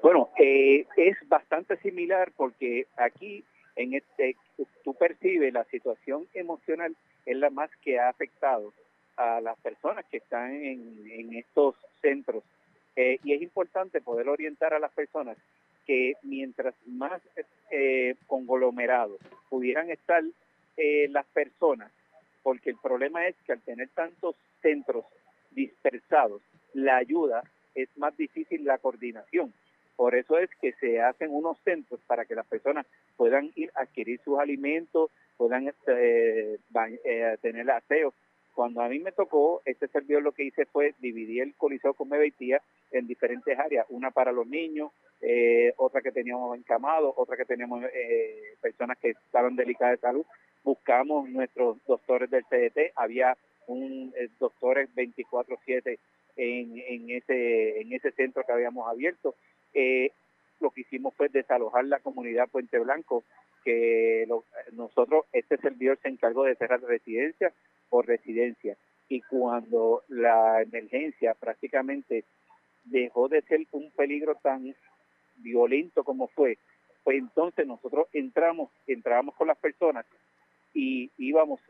Bueno, 0.03 0.31
eh, 0.39 0.87
es 0.97 1.17
bastante 1.29 1.77
similar 1.79 2.33
porque 2.37 2.87
aquí 2.97 3.45
en 3.77 3.95
este 3.95 4.37
tú 4.83 4.95
percibes 4.95 5.53
la 5.53 5.65
situación 5.65 6.27
emocional 6.35 6.95
es 7.25 7.37
la 7.37 7.51
más 7.51 7.71
que 7.83 7.99
ha 7.99 8.09
afectado 8.09 8.73
a 9.17 9.41
las 9.41 9.57
personas 9.59 10.05
que 10.11 10.19
están 10.19 10.53
en, 10.53 11.35
estos 11.35 11.75
centros 12.03 12.43
Eh, 12.99 13.19
y 13.25 13.35
es 13.35 13.43
importante 13.43 14.01
poder 14.01 14.27
orientar 14.27 14.73
a 14.73 14.79
las 14.79 14.91
personas 14.93 15.37
que 15.87 16.15
mientras 16.23 16.75
más 16.87 17.23
eh, 17.71 18.15
conglomerados 18.27 19.21
pudieran 19.49 19.91
estar 19.91 20.23
eh, 20.77 21.09
las 21.11 21.27
personas, 21.27 21.91
porque 22.43 22.71
el 22.71 22.77
problema 22.83 23.27
es 23.27 23.35
que 23.47 23.53
al 23.53 23.61
tener 23.63 23.89
tantos 23.91 24.37
centros 24.63 25.05
dispersados, 25.53 26.43
la 26.75 26.97
ayuda 26.97 27.43
es 27.75 27.89
más 27.97 28.17
difícil 28.17 28.65
la 28.65 28.79
coordinación. 28.79 29.53
Por 29.97 30.15
eso 30.15 30.39
es 30.39 30.51
que 30.61 30.73
se 30.73 31.01
hacen 31.01 31.31
unos 31.33 31.59
centros 31.65 32.01
para 32.07 32.25
que 32.27 32.35
las 32.35 32.47
personas 32.47 32.87
puedan 33.17 33.51
ir 33.55 33.71
a 33.75 33.83
adquirir 33.83 34.21
sus 34.23 34.39
alimentos, 34.39 35.11
puedan 35.39 35.69
este, 35.69 36.59
ba- 36.71 36.89
eh, 36.91 37.39
tener 37.41 37.71
aseo. 37.71 38.13
Cuando 38.57 38.81
a 38.81 38.89
mí 38.89 38.99
me 39.01 39.13
tocó, 39.13 39.61
este 39.67 39.87
servidor 39.87 40.23
lo 40.23 40.33
que 40.33 40.45
hice 40.45 40.65
fue 40.65 40.95
dividir 41.01 41.43
el 41.43 41.55
Coliseo 41.57 41.93
con 41.93 42.09
Beitía 42.09 42.63
en 42.91 43.07
diferentes 43.07 43.59
áreas, 43.59 43.85
una 43.91 44.11
para 44.11 44.33
los 44.33 44.47
niños, 44.47 44.93
eh, 45.21 45.75
otra 45.77 46.01
que 46.01 46.11
teníamos 46.11 46.57
encamados, 46.57 47.13
otra 47.19 47.37
que 47.37 47.45
teníamos 47.45 47.85
eh, 47.93 48.55
personas 48.63 48.97
que 48.97 49.11
estaban 49.11 49.57
delicadas 49.57 50.01
de 50.01 50.09
salud. 50.09 50.25
Buscamos 50.65 51.29
nuestros 51.29 51.77
doctores 51.87 52.31
del 52.31 52.47
CDT, 52.47 52.93
había 52.97 53.37
un 53.67 54.15
eh, 54.17 54.31
doctores 54.41 54.89
24/7 54.95 55.99
en, 56.37 57.11
ese 57.11 57.83
en 57.83 57.93
ese 57.93 58.11
centro 58.13 58.43
que 58.43 58.53
habíamos 58.53 58.89
abierto. 58.89 59.35
Lo 60.61 60.71
que 60.71 60.83
hicimos 60.83 61.15
fue 61.15 61.29
desalojar 61.29 61.85
la 61.85 62.01
comunidad 62.01 62.49
Puente 62.49 62.79
Blanco, 62.79 63.25
que 63.65 64.27
nosotros, 64.73 65.27
este 65.33 65.57
servidor 65.59 65.99
se 66.03 66.09
encargó 66.09 66.45
de 66.45 66.57
cerrar 66.57 66.81
residencia 66.83 67.53
por 67.89 68.07
residencia. 68.07 68.77
Y 69.09 69.21
cuando 69.23 70.03
la 70.09 70.63
emergencia 70.63 71.35
prácticamente 71.35 72.25
dejó 72.85 73.29
de 73.29 73.43
ser 73.43 73.67
un 73.73 73.91
peligro 73.93 74.37
tan 74.37 74.75
violento 75.37 76.05
como 76.05 76.29
fue, 76.29 76.59
pues 77.05 77.19
entonces 77.19 77.67
nosotros 77.67 78.09
entramos, 78.13 78.71
entrábamos 78.87 79.35
con 79.37 79.49
las 79.49 79.59
personas 79.59 80.07
y 80.75 81.11
íbamos 81.19 81.61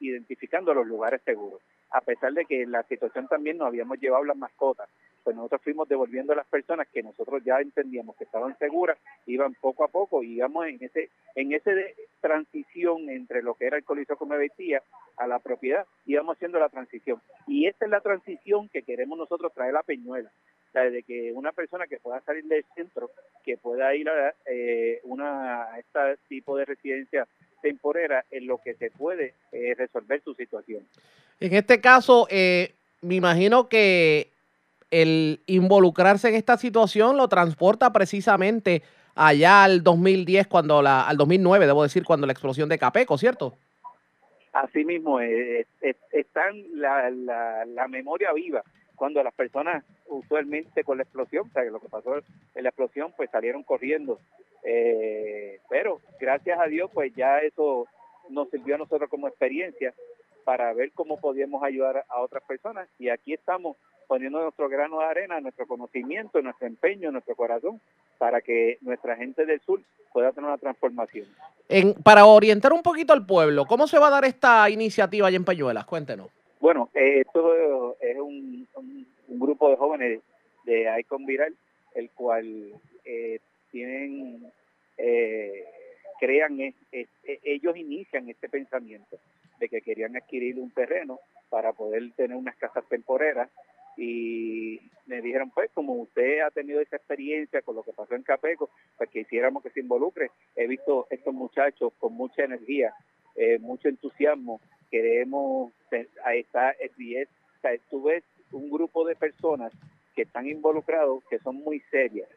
identificando 0.00 0.74
los 0.74 0.86
lugares 0.86 1.20
seguros. 1.24 1.60
A 1.90 2.00
pesar 2.00 2.32
de 2.32 2.44
que 2.44 2.62
en 2.62 2.72
la 2.72 2.82
situación 2.84 3.28
también 3.28 3.58
nos 3.58 3.68
habíamos 3.68 4.00
llevado 4.00 4.24
las 4.24 4.36
mascotas, 4.36 4.88
pues 5.26 5.34
nosotros 5.34 5.60
fuimos 5.62 5.88
devolviendo 5.88 6.32
a 6.32 6.36
las 6.36 6.46
personas 6.46 6.86
que 6.86 7.02
nosotros 7.02 7.42
ya 7.44 7.58
entendíamos 7.58 8.14
que 8.14 8.22
estaban 8.22 8.56
seguras, 8.58 8.96
iban 9.26 9.54
poco 9.54 9.82
a 9.82 9.88
poco 9.88 10.22
íbamos 10.22 10.68
en 10.68 10.78
ese 10.80 11.10
en 11.34 11.52
ese 11.52 11.74
de- 11.74 11.94
transición 12.20 13.10
entre 13.10 13.42
lo 13.42 13.54
que 13.54 13.66
era 13.66 13.76
el 13.76 13.82
Coliseo 13.82 14.16
Come 14.16 14.36
Beitía 14.36 14.84
a 15.16 15.26
la 15.26 15.40
propiedad, 15.40 15.84
íbamos 16.06 16.36
haciendo 16.36 16.60
la 16.60 16.68
transición. 16.68 17.20
Y 17.48 17.66
esta 17.66 17.86
es 17.86 17.90
la 17.90 18.00
transición 18.00 18.68
que 18.68 18.82
queremos 18.82 19.18
nosotros 19.18 19.52
traer 19.52 19.74
a 19.74 19.82
Peñuela. 19.82 20.30
O 20.68 20.72
sea, 20.72 20.88
de 20.90 21.02
que 21.02 21.32
una 21.32 21.50
persona 21.50 21.88
que 21.88 21.98
pueda 21.98 22.20
salir 22.20 22.44
del 22.44 22.64
centro, 22.76 23.10
que 23.44 23.56
pueda 23.56 23.92
ir 23.96 24.08
a 24.08 24.32
eh, 24.46 25.00
una 25.02 25.64
a 25.72 25.78
este 25.80 25.98
tipo 26.28 26.56
de 26.56 26.66
residencia 26.66 27.26
temporera 27.62 28.24
en 28.30 28.46
lo 28.46 28.58
que 28.58 28.74
se 28.74 28.92
puede 28.92 29.34
eh, 29.50 29.74
resolver 29.76 30.22
su 30.22 30.34
situación. 30.34 30.86
En 31.40 31.52
este 31.52 31.80
caso, 31.80 32.28
eh, 32.30 32.70
me 33.02 33.16
imagino 33.16 33.68
que 33.68 34.28
el 35.02 35.40
involucrarse 35.46 36.28
en 36.28 36.34
esta 36.34 36.56
situación 36.56 37.16
lo 37.16 37.28
transporta 37.28 37.92
precisamente 37.92 38.82
allá 39.14 39.64
al 39.64 39.82
2010, 39.82 40.46
cuando 40.46 40.82
la, 40.82 41.06
al 41.06 41.16
2009, 41.16 41.66
debo 41.66 41.82
decir, 41.82 42.04
cuando 42.04 42.26
la 42.26 42.32
explosión 42.32 42.68
de 42.68 42.78
Capeco, 42.78 43.16
¿cierto? 43.18 43.54
Así 44.52 44.84
mismo, 44.84 45.20
eh, 45.20 45.66
eh, 45.82 45.94
está 46.12 46.48
en 46.48 46.80
la, 46.80 47.10
la, 47.10 47.64
la 47.66 47.88
memoria 47.88 48.32
viva 48.32 48.62
cuando 48.96 49.22
las 49.22 49.34
personas 49.34 49.84
usualmente 50.06 50.82
con 50.82 50.96
la 50.96 51.04
explosión, 51.04 51.46
o 51.48 51.52
sea, 51.52 51.62
que 51.62 51.70
lo 51.70 51.80
que 51.80 51.88
pasó 51.88 52.16
en 52.16 52.62
la 52.62 52.70
explosión, 52.70 53.12
pues 53.16 53.30
salieron 53.30 53.62
corriendo. 53.62 54.18
Eh, 54.64 55.60
pero 55.68 56.00
gracias 56.18 56.58
a 56.58 56.66
Dios, 56.66 56.90
pues 56.92 57.14
ya 57.14 57.38
eso 57.38 57.86
nos 58.30 58.50
sirvió 58.50 58.74
a 58.74 58.78
nosotros 58.78 59.08
como 59.08 59.28
experiencia 59.28 59.94
para 60.44 60.72
ver 60.72 60.90
cómo 60.92 61.20
podíamos 61.20 61.62
ayudar 61.62 62.04
a 62.08 62.20
otras 62.20 62.42
personas. 62.44 62.88
Y 62.98 63.10
aquí 63.10 63.34
estamos 63.34 63.76
poniendo 64.06 64.40
nuestro 64.42 64.68
grano 64.68 65.00
de 65.00 65.04
arena, 65.06 65.40
nuestro 65.40 65.66
conocimiento, 65.66 66.40
nuestro 66.42 66.66
empeño, 66.66 67.10
nuestro 67.12 67.34
corazón, 67.36 67.80
para 68.18 68.40
que 68.40 68.78
nuestra 68.80 69.16
gente 69.16 69.44
del 69.46 69.60
sur 69.60 69.80
pueda 70.12 70.32
tener 70.32 70.48
una 70.48 70.58
transformación. 70.58 71.26
En, 71.68 71.94
para 71.94 72.24
orientar 72.26 72.72
un 72.72 72.82
poquito 72.82 73.12
al 73.12 73.26
pueblo, 73.26 73.66
¿cómo 73.66 73.86
se 73.86 73.98
va 73.98 74.06
a 74.08 74.10
dar 74.10 74.24
esta 74.24 74.68
iniciativa 74.70 75.26
allá 75.28 75.36
en 75.36 75.44
Peñuelas? 75.44 75.84
Cuéntenos. 75.84 76.28
Bueno, 76.60 76.88
eh, 76.94 77.20
esto 77.26 77.96
es 78.00 78.18
un, 78.18 78.66
un- 78.76 79.06
un 79.28 79.38
grupo 79.40 79.68
de 79.68 79.76
jóvenes 79.76 80.20
de 80.64 80.88
Icon 81.00 81.26
Viral, 81.26 81.54
el 81.94 82.10
cual 82.10 82.72
eh, 83.04 83.40
tienen, 83.70 84.50
eh, 84.96 85.64
crean, 86.20 86.60
es- 86.60 86.74
es- 86.92 87.08
e- 87.24 87.40
ellos 87.44 87.76
inician 87.76 88.28
este 88.28 88.48
pensamiento 88.48 89.18
de 89.58 89.68
que 89.68 89.80
querían 89.82 90.16
adquirir 90.16 90.58
un 90.58 90.70
terreno 90.70 91.18
para 91.50 91.72
poder 91.72 92.12
tener 92.16 92.36
unas 92.36 92.56
casas 92.56 92.84
temporeras 92.88 93.48
y 93.96 94.80
me 95.06 95.20
dijeron, 95.20 95.50
pues 95.50 95.70
como 95.72 95.94
usted 95.94 96.40
ha 96.40 96.50
tenido 96.50 96.80
esa 96.80 96.96
experiencia 96.96 97.62
con 97.62 97.76
lo 97.76 97.82
que 97.82 97.92
pasó 97.92 98.14
en 98.14 98.22
Capeco, 98.22 98.70
pues 98.96 99.08
que 99.10 99.20
hiciéramos 99.20 99.62
que 99.62 99.70
se 99.70 99.80
involucre. 99.80 100.30
He 100.54 100.66
visto 100.66 101.06
estos 101.10 101.32
muchachos 101.32 101.92
con 101.98 102.12
mucha 102.12 102.44
energía, 102.44 102.92
eh, 103.36 103.58
mucho 103.58 103.88
entusiasmo, 103.88 104.60
queremos, 104.90 105.72
ahí 106.24 106.40
está 106.40 106.70
el 106.72 106.90
10, 106.96 107.28
o 107.28 107.60
sea, 107.60 107.70
tú 107.90 108.02
ves 108.04 108.24
un 108.52 108.70
grupo 108.70 109.06
de 109.06 109.16
personas 109.16 109.72
que 110.14 110.22
están 110.22 110.46
involucrados, 110.46 111.22
que 111.28 111.38
son 111.38 111.56
muy 111.56 111.80
serias. 111.90 112.28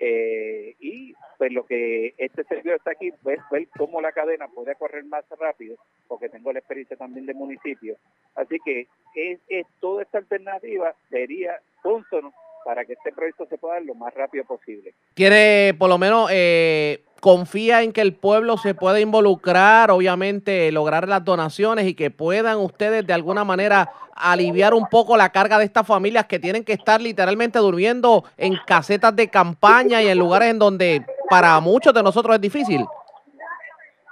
Eh, 0.00 0.76
y 0.80 1.14
pues 1.38 1.52
lo 1.52 1.66
que 1.66 2.14
este 2.18 2.44
servidor 2.44 2.76
está 2.78 2.92
aquí, 2.92 3.12
ver, 3.22 3.40
ver 3.50 3.68
cómo 3.76 4.00
la 4.00 4.12
cadena 4.12 4.48
puede 4.48 4.74
correr 4.76 5.04
más 5.04 5.24
rápido, 5.38 5.76
porque 6.06 6.28
tengo 6.28 6.52
la 6.52 6.60
experiencia 6.60 6.96
también 6.96 7.26
del 7.26 7.36
municipio. 7.36 7.96
Así 8.34 8.58
que 8.64 8.86
es, 9.14 9.40
es 9.48 9.66
toda 9.80 10.02
esta 10.02 10.18
alternativa 10.18 10.94
sería 11.10 11.60
consono 11.82 12.32
para 12.64 12.84
que 12.84 12.92
este 12.92 13.12
proyecto 13.12 13.46
se 13.46 13.56
pueda 13.56 13.74
dar 13.74 13.84
lo 13.84 13.94
más 13.94 14.12
rápido 14.14 14.44
posible. 14.44 14.94
Quiere, 15.14 15.74
por 15.74 15.88
lo 15.88 15.96
menos, 15.96 16.28
eh, 16.32 17.02
confía 17.20 17.82
en 17.82 17.92
que 17.92 18.00
el 18.00 18.14
pueblo 18.14 18.56
se 18.56 18.74
pueda 18.74 19.00
involucrar, 19.00 19.90
obviamente, 19.90 20.70
lograr 20.72 21.08
las 21.08 21.24
donaciones 21.24 21.86
y 21.86 21.94
que 21.94 22.10
puedan 22.10 22.58
ustedes 22.58 23.06
de 23.06 23.12
alguna 23.12 23.44
manera 23.44 23.90
aliviar 24.14 24.74
un 24.74 24.86
poco 24.88 25.16
la 25.16 25.30
carga 25.30 25.58
de 25.58 25.64
estas 25.64 25.86
familias 25.86 26.26
que 26.26 26.38
tienen 26.38 26.64
que 26.64 26.72
estar 26.72 27.00
literalmente 27.00 27.58
durmiendo 27.58 28.24
en 28.36 28.56
casetas 28.66 29.14
de 29.14 29.28
campaña 29.28 30.02
y 30.02 30.08
en 30.08 30.18
lugares 30.18 30.50
en 30.50 30.58
donde 30.58 31.04
para 31.28 31.58
muchos 31.60 31.94
de 31.94 32.02
nosotros 32.02 32.34
es 32.34 32.40
difícil. 32.40 32.84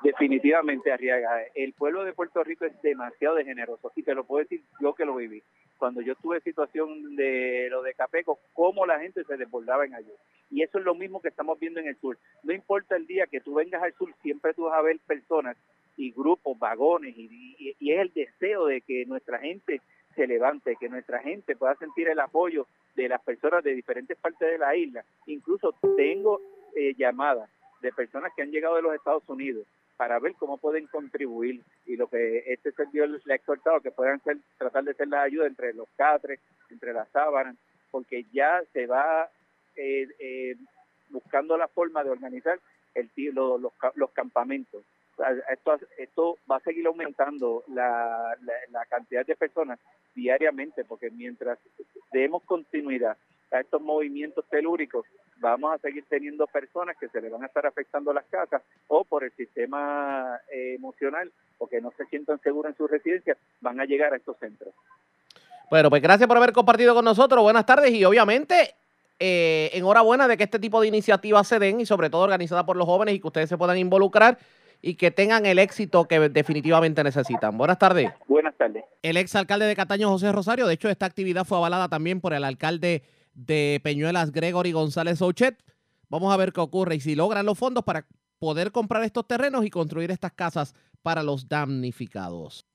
Definitivamente, 0.03 0.93
Arriaga. 0.93 1.43
El 1.55 1.73
pueblo 1.73 2.05
de 2.05 2.13
Puerto 2.13 2.45
Rico 2.45 2.65
es 2.65 2.81
demasiado 2.83 3.35
de 3.35 3.45
generoso 3.45 3.91
y 3.97 4.03
te 4.03 4.15
lo 4.15 4.25
puedo 4.25 4.45
decir 4.45 4.63
yo 4.81 4.95
que 4.95 5.05
lo 5.05 5.17
viví. 5.17 5.43
Cuando 5.79 6.01
yo 6.01 6.15
tuve 6.17 6.41
situación 6.41 7.17
de 7.17 7.69
lo 7.71 7.83
de 7.83 7.95
Capeco, 7.95 8.39
cómo 8.53 8.87
la 8.87 8.99
gente 8.99 9.25
se 9.25 9.37
desbordaba 9.37 9.85
en 9.85 9.95
ayuda. 9.95 10.17
Y 10.51 10.63
eso 10.63 10.79
es 10.79 10.85
lo 10.85 10.95
mismo 10.95 11.21
que 11.21 11.29
estamos 11.29 11.59
viendo 11.59 11.81
en 11.81 11.89
el 11.89 11.97
sur. 11.97 12.19
No 12.43 12.53
importa 12.53 12.97
el 12.97 13.07
día 13.07 13.27
que 13.27 13.41
tú 13.41 13.55
vengas 13.55 13.83
al 13.83 13.95
sur, 13.95 14.13
siempre 14.23 14.55
tú 14.55 14.65
vas 14.65 14.79
a 14.79 14.83
ver 14.83 14.99
personas 15.07 15.57
y 15.97 16.13
grupos, 16.13 16.59
vagones, 16.59 17.15
y, 17.17 17.73
es 17.81 17.99
el 17.99 18.13
deseo 18.13 18.67
de 18.67 18.81
que 18.83 19.07
nuestra 19.07 19.39
gente 19.39 19.81
se 20.15 20.27
levante, 20.27 20.77
que 20.79 20.89
nuestra 20.89 21.21
gente 21.21 21.57
pueda 21.57 21.75
sentir 21.77 22.09
el 22.09 22.21
apoyo 22.21 22.67
de 22.95 23.09
las 23.09 23.23
personas 23.23 23.63
de 23.65 23.75
diferentes 23.75 24.17
partes 24.19 24.51
de 24.51 24.59
la 24.59 24.77
isla. 24.77 25.05
Incluso 25.27 25.75
tengo 25.97 26.41
eh, 26.75 26.95
llamadas 26.97 27.51
de 27.81 27.93
personas 27.93 28.33
que 28.35 28.43
han 28.43 28.51
llegado 28.51 28.77
de 28.77 28.83
los 28.83 28.95
Estados 28.95 29.23
Unidos 29.29 29.67
para 29.97 30.19
ver 30.19 30.35
cómo 30.35 30.59
pueden 30.59 30.87
contribuir 30.87 31.63
y 31.87 31.97
lo 31.97 32.09
que 32.09 32.45
este 32.47 32.73
servidor 32.73 33.09
le 33.25 33.33
ha 33.33 33.37
exhortado 33.37 33.81
que 33.81 33.91
puedan 33.91 34.21
ser, 34.23 34.39
tratar 34.59 34.85
de 34.85 34.91
hacer 34.93 35.09
la 35.09 35.23
ayuda 35.23 35.47
entre 35.47 35.73
los 35.73 35.89
catres, 35.97 36.41
entre 36.71 36.93
las 36.93 37.09
sábanas, 37.11 37.57
porque 37.91 38.25
ya 38.33 38.63
se 38.73 38.87
va 38.87 39.29
eh, 39.77 40.09
eh, 40.19 40.57
buscando 41.11 41.57
la 41.57 41.69
forma 41.69 42.05
de 42.05 42.11
organizar 42.11 42.59
los, 43.33 43.73
ca- 43.75 43.93
los 43.95 44.11
campamentos. 44.11 44.83
Esto, 45.51 45.79
esto 45.99 46.37
va 46.51 46.57
a 46.57 46.61
seguir 46.61 46.87
aumentando 46.87 47.65
la, 47.69 48.37
la, 48.43 48.53
la 48.71 48.85
cantidad 48.87 49.25
de 49.25 49.35
personas 49.37 49.79
diariamente, 50.15 50.85
porque 50.85 51.11
mientras 51.11 51.59
demos 52.13 52.43
continuidad 52.45 53.17
a 53.51 53.61
estos 53.61 53.81
movimientos 53.81 54.45
telúricos, 54.51 55.07
vamos 55.39 55.75
a 55.75 55.79
seguir 55.79 56.05
teniendo 56.09 56.47
personas 56.47 56.97
que 56.99 57.09
se 57.09 57.21
le 57.21 57.29
van 57.29 57.43
a 57.43 57.47
estar 57.47 57.67
afectando 57.67 58.13
las 58.13 58.25
casas 58.27 58.63
o 58.89 59.05
por 59.05 59.25
el 59.25 59.33
sistema 59.33 60.39
eh, 60.53 60.75
emocional 60.75 61.31
o 61.59 61.67
que 61.67 61.81
no 61.81 61.93
se 61.97 62.07
sientan 62.07 62.41
seguros 62.41 62.71
en 62.71 62.77
su 62.77 62.87
residencia, 62.87 63.37
van 63.61 63.81
a 63.81 63.85
llegar 63.85 64.13
a 64.13 64.17
estos 64.17 64.37
centros. 64.39 64.75
Bueno, 65.71 65.91
pues 65.91 66.01
gracias 66.03 66.29
por 66.29 66.37
haber 66.37 66.53
compartido 66.53 66.95
con 66.95 67.05
nosotros. 67.05 67.43
Buenas 67.43 67.67
tardes 67.67 67.93
y 67.93 68.05
obviamente 68.05 68.75
eh, 69.19 69.71
enhorabuena 69.73 70.29
de 70.29 70.37
que 70.37 70.45
este 70.45 70.59
tipo 70.59 70.81
de 70.81 70.89
iniciativas 70.89 71.49
se 71.49 71.59
den 71.59 71.81
y 71.81 71.87
sobre 71.87 72.11
todo 72.11 72.23
organizada 72.23 72.65
por 72.65 72.77
los 72.77 72.87
jóvenes 72.87 73.15
y 73.15 73.21
que 73.21 73.27
ustedes 73.27 73.49
se 73.49 73.59
puedan 73.59 73.79
involucrar 73.79 74.39
y 74.83 74.95
que 74.95 75.11
tengan 75.11 75.47
el 75.47 75.59
éxito 75.59 76.07
que 76.07 76.29
definitivamente 76.29 77.03
necesitan. 77.03 77.57
Buenas 77.57 77.79
tardes. 77.79 78.11
Buenas 78.29 78.55
tardes. 78.57 78.85
El 79.03 79.17
ex 79.17 79.35
alcalde 79.35 79.67
de 79.67 79.75
Cataño, 79.75 80.11
José 80.11 80.31
Rosario, 80.33 80.67
de 80.67 80.75
hecho 80.75 80.89
esta 80.89 81.07
actividad 81.07 81.45
fue 81.45 81.59
avalada 81.59 81.89
también 81.89 82.21
por 82.21 82.35
el 82.35 82.45
alcalde 82.45 83.03
de 83.37 83.81
Peñuelas, 83.85 84.33
Gregory 84.33 84.73
González 84.73 85.23
Ouchet. 85.23 85.63
Vamos 86.09 86.33
a 86.33 86.37
ver 86.37 86.53
qué 86.53 86.61
ocurre 86.61 86.97
y 86.97 87.01
si 87.01 87.15
logran 87.15 87.47
los 87.47 87.59
fondos 87.59 87.85
para 87.85 88.07
poder 88.39 88.73
comprar 88.73 89.05
estos 89.05 89.27
terrenos 89.27 89.65
y 89.65 89.71
construir 89.71 90.11
estas 90.11 90.33
casas 90.33 90.75
para 91.03 91.23
los 91.23 91.49
damnificados. 91.49 92.67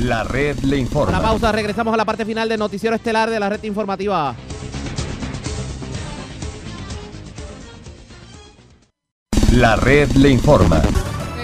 La 0.00 0.24
red 0.24 0.58
le 0.60 0.78
informa. 0.78 1.12
la 1.12 1.22
pausa, 1.22 1.52
regresamos 1.52 1.94
a 1.94 1.96
la 1.96 2.04
parte 2.04 2.24
final 2.24 2.48
del 2.48 2.58
noticiero 2.58 2.96
estelar 2.96 3.30
de 3.30 3.40
la 3.40 3.48
red 3.48 3.62
informativa. 3.62 4.34
La 9.52 9.76
red 9.76 10.10
le 10.12 10.30
informa. 10.30 10.82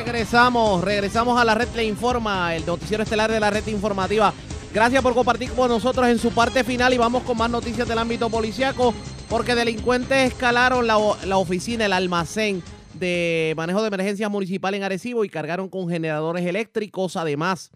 Regresamos, 0.05 0.85
regresamos 0.85 1.40
a 1.40 1.44
la 1.44 1.55
red 1.55 1.69
Le 1.74 1.85
Informa, 1.85 2.55
el 2.55 2.66
noticiero 2.66 3.05
estelar 3.05 3.31
de 3.31 3.40
la 3.40 3.49
red 3.49 3.66
informativa. 3.69 4.35
Gracias 4.74 5.03
por 5.03 5.12
compartir 5.12 5.51
con 5.53 5.69
nosotros 5.69 6.09
en 6.09 6.19
su 6.19 6.31
parte 6.32 6.65
final 6.65 6.94
y 6.94 6.97
vamos 6.97 7.24
con 7.24 7.36
más 7.36 7.51
noticias 7.51 7.86
del 7.86 7.99
ámbito 7.99 8.31
policiaco 8.31 8.94
porque 9.28 9.55
delincuentes 9.55 10.32
escalaron 10.32 10.86
la, 10.86 10.99
la 11.27 11.36
oficina, 11.36 11.85
el 11.85 11.93
almacén 11.93 12.62
de 12.94 13.53
manejo 13.55 13.82
de 13.82 13.89
emergencias 13.89 14.31
municipal 14.31 14.73
en 14.73 14.82
Arecibo 14.82 15.27
y 15.27 15.28
cargaron 15.28 15.69
con 15.69 15.90
generadores 15.90 16.47
eléctricos. 16.47 17.16
Además, 17.16 17.70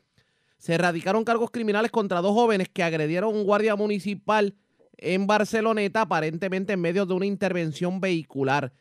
se 0.57 0.73
erradicaron 0.73 1.25
cargos 1.25 1.51
criminales 1.51 1.91
contra 1.91 2.23
dos 2.23 2.33
jóvenes 2.33 2.71
que 2.71 2.83
agredieron 2.83 3.35
a 3.35 3.39
un 3.39 3.45
guardia 3.45 3.77
municipal 3.77 4.55
en 4.97 5.27
Barceloneta, 5.27 6.01
aparentemente 6.01 6.73
en 6.73 6.81
medio 6.81 7.05
de 7.05 7.13
una 7.13 7.27
intervención 7.27 8.01
vehicular. 8.01 8.73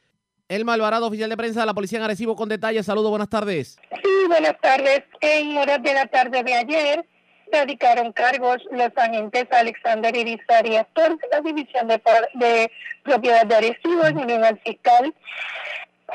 El 0.47 0.63
Malvarado, 0.63 1.07
oficial 1.07 1.29
de 1.29 1.35
prensa 1.35 1.59
de 1.59 1.65
la 1.65 1.73
policía 1.73 1.97
en 1.97 2.05
Arecibo, 2.05 2.37
con 2.37 2.47
detalles. 2.47 2.85
Saludos, 2.85 3.09
buenas 3.09 3.29
tardes. 3.29 3.77
Sí, 3.91 4.27
buenas 4.29 4.55
tardes. 4.61 5.03
En 5.19 5.57
horas 5.57 5.83
de 5.83 5.93
la 5.93 6.05
tarde 6.07 6.43
de 6.43 6.53
ayer 6.53 7.05
radicaron 7.51 8.11
cargos 8.11 8.63
los 8.71 8.89
agentes 8.95 9.45
Alexander 9.51 10.15
Irizarry 10.15 10.77
Astor 10.77 11.17
de 11.19 11.27
la 11.31 11.41
División 11.41 11.87
de, 11.87 12.71
Propiedad 13.03 13.45
de 13.45 13.55
Arecibo 13.55 14.05
en 14.07 14.17
unión 14.17 14.43
al 14.43 14.59
fiscal. 14.59 15.13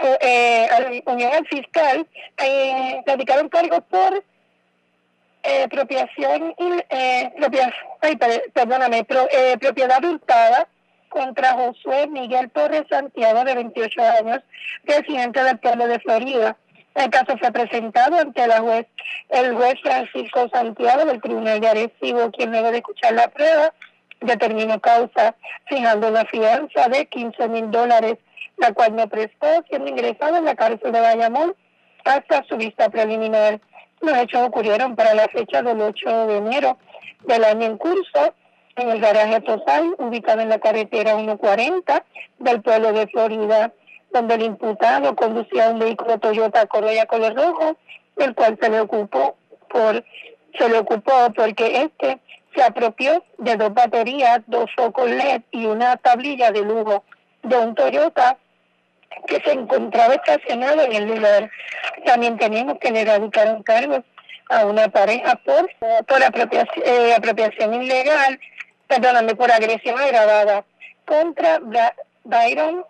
eh, 0.02 0.18
eh, 0.20 1.02
unión 1.06 1.32
al 1.32 1.46
fiscal 1.46 2.06
eh, 2.38 3.02
radicaron 3.06 3.48
cargos 3.48 3.82
por 3.90 4.22
eh, 5.42 5.62
apropiación 5.64 6.54
y 6.58 6.84
eh, 6.90 7.32
propia- 7.38 7.72
ay, 8.02 8.16
per- 8.16 8.50
perdóname, 8.52 9.04
pro- 9.04 9.28
eh, 9.30 9.56
propiedad 9.58 10.04
hurtada 10.04 10.68
contra 11.08 11.52
Josué 11.54 12.06
Miguel 12.06 12.50
Torres 12.50 12.84
Santiago, 12.88 13.42
de 13.44 13.54
28 13.54 14.02
años, 14.02 14.40
residente 14.84 15.42
del 15.42 15.58
pueblo 15.58 15.88
de 15.88 15.98
Florida. 15.98 16.56
El 16.94 17.10
caso 17.10 17.36
fue 17.38 17.52
presentado 17.52 18.16
ante 18.16 18.46
la 18.46 18.60
juez, 18.60 18.86
el 19.28 19.54
juez 19.54 19.74
Francisco 19.82 20.48
Santiago 20.52 21.04
del 21.04 21.20
Tribunal 21.20 21.60
de 21.60 21.68
Arecibo, 21.68 22.30
quien 22.32 22.50
luego 22.50 22.70
de 22.70 22.78
escuchar 22.78 23.12
la 23.14 23.28
prueba 23.28 23.72
determinó 24.20 24.80
causa, 24.80 25.34
fijando 25.66 26.08
una 26.08 26.24
fianza 26.24 26.88
de 26.88 27.06
15 27.06 27.48
mil 27.48 27.70
dólares, 27.70 28.18
la 28.56 28.72
cual 28.72 28.96
no 28.96 29.08
prestó, 29.08 29.46
siendo 29.68 29.88
ingresado 29.88 30.36
en 30.36 30.44
la 30.44 30.54
cárcel 30.54 30.92
de 30.92 31.00
Bayamón 31.00 31.54
hasta 32.04 32.44
su 32.44 32.56
vista 32.56 32.88
preliminar. 32.90 33.60
Los 34.00 34.16
hechos 34.16 34.42
ocurrieron 34.42 34.96
para 34.96 35.14
la 35.14 35.28
fecha 35.28 35.62
del 35.62 35.80
8 35.80 36.26
de 36.26 36.36
enero 36.38 36.78
del 37.26 37.44
año 37.44 37.66
en 37.66 37.78
curso 37.78 38.34
en 38.76 38.90
el 38.90 39.00
garaje 39.00 39.40
total 39.42 39.94
ubicado 39.98 40.40
en 40.40 40.48
la 40.48 40.58
carretera 40.58 41.16
140 41.16 42.04
del 42.38 42.62
pueblo 42.62 42.92
de 42.92 43.06
Florida, 43.08 43.72
donde 44.12 44.34
el 44.34 44.42
imputado 44.42 45.14
conducía 45.14 45.70
un 45.70 45.78
vehículo 45.78 46.18
Toyota 46.18 46.66
Corolla 46.66 47.06
color 47.06 47.34
rojo, 47.34 47.76
el 48.16 48.34
cual 48.34 48.58
se 48.60 48.68
le 48.68 48.80
ocupó 48.80 49.36
por 49.68 50.04
se 50.58 50.68
le 50.68 50.78
ocupó 50.78 51.32
porque 51.34 51.82
este 51.82 52.18
se 52.54 52.62
apropió 52.62 53.24
de 53.38 53.56
dos 53.56 53.72
baterías, 53.72 54.40
dos 54.46 54.68
focos 54.74 55.08
LED 55.08 55.42
y 55.52 55.66
una 55.66 55.96
tablilla 55.96 56.50
de 56.50 56.62
lujo 56.62 57.04
de 57.42 57.56
un 57.56 57.74
Toyota 57.74 58.36
que 59.26 59.40
se 59.40 59.52
encontraba 59.52 60.14
estacionado 60.14 60.82
en 60.82 60.92
el 60.92 61.06
lugar. 61.06 61.50
También 62.04 62.36
tenemos 62.38 62.78
que 62.78 62.90
le 62.90 63.04
radicaron 63.04 63.62
cargos 63.62 64.00
a 64.48 64.66
una 64.66 64.88
pareja 64.88 65.36
por, 65.44 65.70
por 66.06 66.22
apropiación, 66.22 66.84
eh, 66.84 67.14
apropiación 67.16 67.74
ilegal, 67.74 68.40
perdóname, 68.88 69.36
por 69.36 69.50
agresión 69.52 69.98
agravada 70.00 70.64
contra 71.04 71.60
Byron 72.24 72.84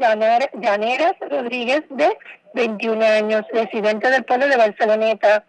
Llaneras 0.00 1.14
Rodríguez, 1.20 1.82
de 1.90 2.16
21 2.54 3.04
años, 3.04 3.42
residente 3.52 4.10
del 4.10 4.24
pueblo 4.24 4.48
de 4.48 4.56
Barceloneta. 4.56 5.44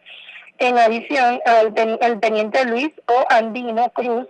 En 0.60 0.78
adición, 0.78 1.40
al 1.46 2.20
teniente 2.20 2.66
Luis 2.66 2.92
O. 3.08 3.26
Andino 3.30 3.90
Cruz, 3.90 4.28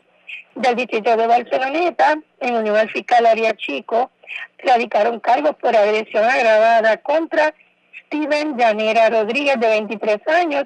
del 0.56 0.76
distrito 0.76 1.18
de 1.18 1.28
Barceloneta, 1.28 2.16
en 2.40 2.56
unión 2.56 2.78
al 2.78 2.90
fiscal 2.90 3.26
Chico, 3.58 4.12
radicaron 4.60 5.20
cargos 5.20 5.56
por 5.58 5.76
agresión 5.76 6.24
agravada 6.24 6.98
contra 6.98 7.54
Steven 8.06 8.58
Llanera 8.58 9.10
Rodríguez, 9.10 9.60
de 9.60 9.68
23 9.68 10.28
años, 10.28 10.66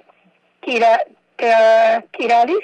Kira- 0.61 1.03
Kiralis 2.11 2.63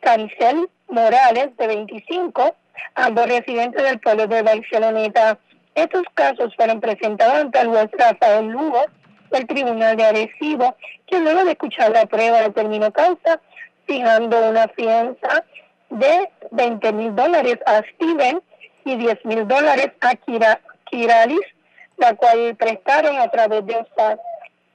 Cancel 0.00 0.68
Morales, 0.88 1.56
de 1.56 1.66
25, 1.66 2.56
ambos 2.94 3.26
residentes 3.26 3.82
del 3.82 4.00
pueblo 4.00 4.26
de 4.26 4.42
Barceloneta. 4.42 5.38
Estos 5.74 6.02
casos 6.14 6.54
fueron 6.56 6.80
presentados 6.80 7.34
ante 7.34 7.60
el 7.60 7.68
juez 7.68 7.90
Rafael 7.92 8.46
Lugo 8.46 8.84
del 9.30 9.46
Tribunal 9.46 9.96
de 9.96 10.04
Arecibo, 10.04 10.76
quien 11.06 11.24
luego 11.24 11.44
de 11.44 11.52
escuchar 11.52 11.90
la 11.90 12.06
prueba 12.06 12.40
determinó 12.40 12.92
causa, 12.92 13.40
fijando 13.86 14.48
una 14.48 14.68
fianza 14.68 15.44
de 15.90 16.28
20 16.50 16.92
mil 16.92 17.14
dólares 17.14 17.58
a 17.66 17.82
Steven 17.94 18.42
y 18.84 18.96
10 18.96 19.24
mil 19.24 19.46
dólares 19.46 19.90
a 20.00 20.14
Kira, 20.16 20.60
Kiralis, 20.90 21.40
la 21.96 22.14
cual 22.14 22.56
prestaron 22.56 23.16
a 23.18 23.28
través 23.28 23.64
de 23.66 23.76
OSAD, 23.76 24.18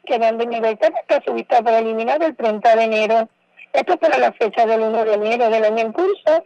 quedando 0.06 0.44
en 0.44 0.52
libertad 0.52 0.94
hasta 1.00 1.24
su 1.26 1.34
vista 1.34 1.62
preliminar 1.62 2.20
del 2.20 2.36
30 2.36 2.76
de 2.76 2.84
enero. 2.84 3.30
Esto 3.74 3.98
para 3.98 4.18
la 4.18 4.32
fecha 4.32 4.66
del 4.66 4.82
1 4.82 5.06
de 5.06 5.14
enero 5.14 5.50
del 5.50 5.66
año 5.66 5.80
en 5.80 5.92
curso, 5.92 6.46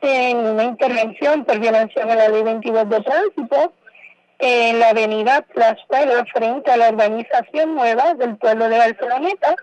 en 0.00 0.38
una 0.38 0.64
intervención 0.64 1.44
por 1.44 1.58
violación 1.58 2.10
a 2.10 2.14
la 2.14 2.28
ley 2.28 2.42
22 2.42 2.88
de 2.88 3.00
tránsito 3.00 3.72
en 4.38 4.78
la 4.78 4.90
avenida 4.90 5.42
Plazuela 5.42 6.24
frente 6.32 6.70
a 6.70 6.76
la 6.76 6.90
urbanización 6.90 7.74
nueva 7.74 8.14
del 8.14 8.36
pueblo 8.36 8.68
de 8.68 8.78
Barceloneta. 8.78 9.56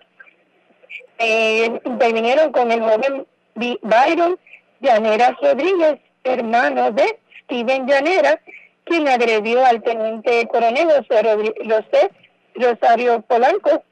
Eh, 1.18 1.80
intervinieron 1.86 2.52
con 2.52 2.72
el 2.72 2.82
joven 2.82 3.26
Byron 3.56 4.38
Llaneras 4.82 5.36
Rodríguez, 5.42 6.00
hermano 6.24 6.92
de 6.92 7.20
Steven 7.44 7.88
Llaneras, 7.88 8.38
quien 8.84 9.08
agredió 9.08 9.66
al 9.66 9.82
teniente 9.82 10.48
coronel 10.48 10.90
José 11.08 12.12
Rosario 12.56 13.22
Polanco, 13.22 13.84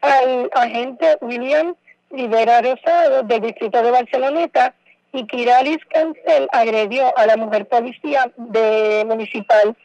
al 0.00 0.50
agente 0.54 1.18
William 1.20 1.74
Rivera 2.10 2.62
Rosado 2.62 3.22
del 3.24 3.40
distrito 3.40 3.82
de 3.82 3.90
Barceloneta 3.90 4.74
y 5.12 5.26
Kiralis 5.26 5.84
Cancel 5.90 6.48
agredió 6.52 7.16
a 7.16 7.26
la 7.26 7.36
mujer 7.36 7.66
policía 7.66 8.30
de 8.36 9.04
municipal 9.06 9.76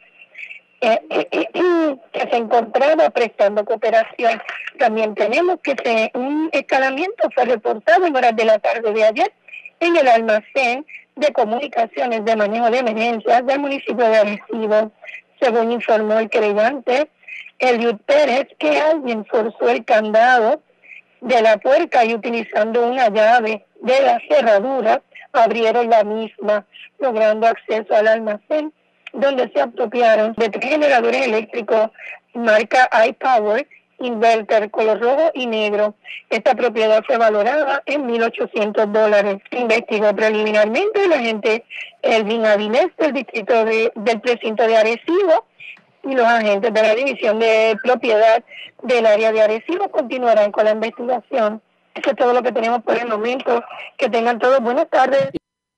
eh, 0.80 1.00
que 2.12 2.20
se 2.30 2.36
encontraba 2.36 3.10
prestando 3.10 3.64
cooperación. 3.64 4.40
También 4.78 5.14
tenemos 5.14 5.58
que 5.62 5.74
se, 5.82 6.10
un 6.14 6.48
escalamiento 6.52 7.28
fue 7.34 7.44
reportado 7.44 8.06
en 8.06 8.16
horas 8.16 8.36
de 8.36 8.44
la 8.44 8.58
tarde 8.58 8.92
de 8.92 9.04
ayer 9.04 9.32
en 9.80 9.96
el 9.96 10.08
almacén 10.08 10.86
de 11.16 11.32
comunicaciones 11.32 12.24
de 12.24 12.36
manejo 12.36 12.70
de 12.70 12.78
emergencias 12.78 13.44
del 13.46 13.60
municipio 13.60 14.08
de 14.08 14.18
Arecibo. 14.18 14.92
Según 15.40 15.72
informó 15.72 16.18
el 16.18 16.30
creyente 16.30 17.10
Eliud 17.58 17.96
Pérez, 18.06 18.48
que 18.58 18.80
alguien 18.80 19.24
forzó 19.26 19.68
el 19.68 19.84
candado 19.84 20.60
de 21.20 21.42
la 21.42 21.56
puerta 21.58 22.04
y 22.04 22.14
utilizando 22.14 22.86
una 22.86 23.08
llave 23.08 23.64
de 23.80 24.00
la 24.00 24.20
cerradura 24.28 25.02
abrieron 25.32 25.90
la 25.90 26.04
misma, 26.04 26.66
logrando 26.98 27.46
acceso 27.46 27.94
al 27.94 28.08
almacén 28.08 28.72
donde 29.12 29.50
se 29.52 29.60
apropiaron 29.60 30.34
de 30.36 30.48
tres 30.48 30.70
generadores 30.70 31.26
eléctricos 31.26 31.90
marca 32.34 32.88
iPower, 33.06 33.66
inverter 33.98 34.70
color 34.70 35.00
rojo 35.00 35.30
y 35.34 35.46
negro. 35.46 35.94
Esta 36.30 36.54
propiedad 36.54 37.02
fue 37.06 37.16
valorada 37.16 37.82
en 37.86 38.06
1.800 38.06 38.86
dólares. 38.86 39.38
Investigó 39.50 40.14
preliminarmente 40.14 41.04
el 41.04 41.12
agente 41.12 41.64
Elvin 42.02 42.46
Avilés 42.46 42.88
del 42.98 43.12
distrito 43.12 43.64
de, 43.64 43.92
del 43.94 44.20
precinto 44.20 44.66
de 44.66 44.76
Arecibo 44.76 45.46
y 46.04 46.14
los 46.14 46.26
agentes 46.26 46.72
de 46.72 46.82
la 46.82 46.94
división 46.94 47.38
de 47.38 47.76
propiedad 47.82 48.42
del 48.82 49.06
área 49.06 49.32
de 49.32 49.42
Arecibo 49.42 49.88
continuarán 49.90 50.52
con 50.52 50.64
la 50.64 50.72
investigación. 50.72 51.60
Eso 51.94 52.10
es 52.10 52.16
todo 52.16 52.32
lo 52.32 52.42
que 52.42 52.52
tenemos 52.52 52.82
por 52.82 52.96
el 52.96 53.08
momento. 53.08 53.64
Que 53.96 54.08
tengan 54.08 54.38
todos 54.38 54.60
buenas 54.60 54.88
tardes. 54.88 55.30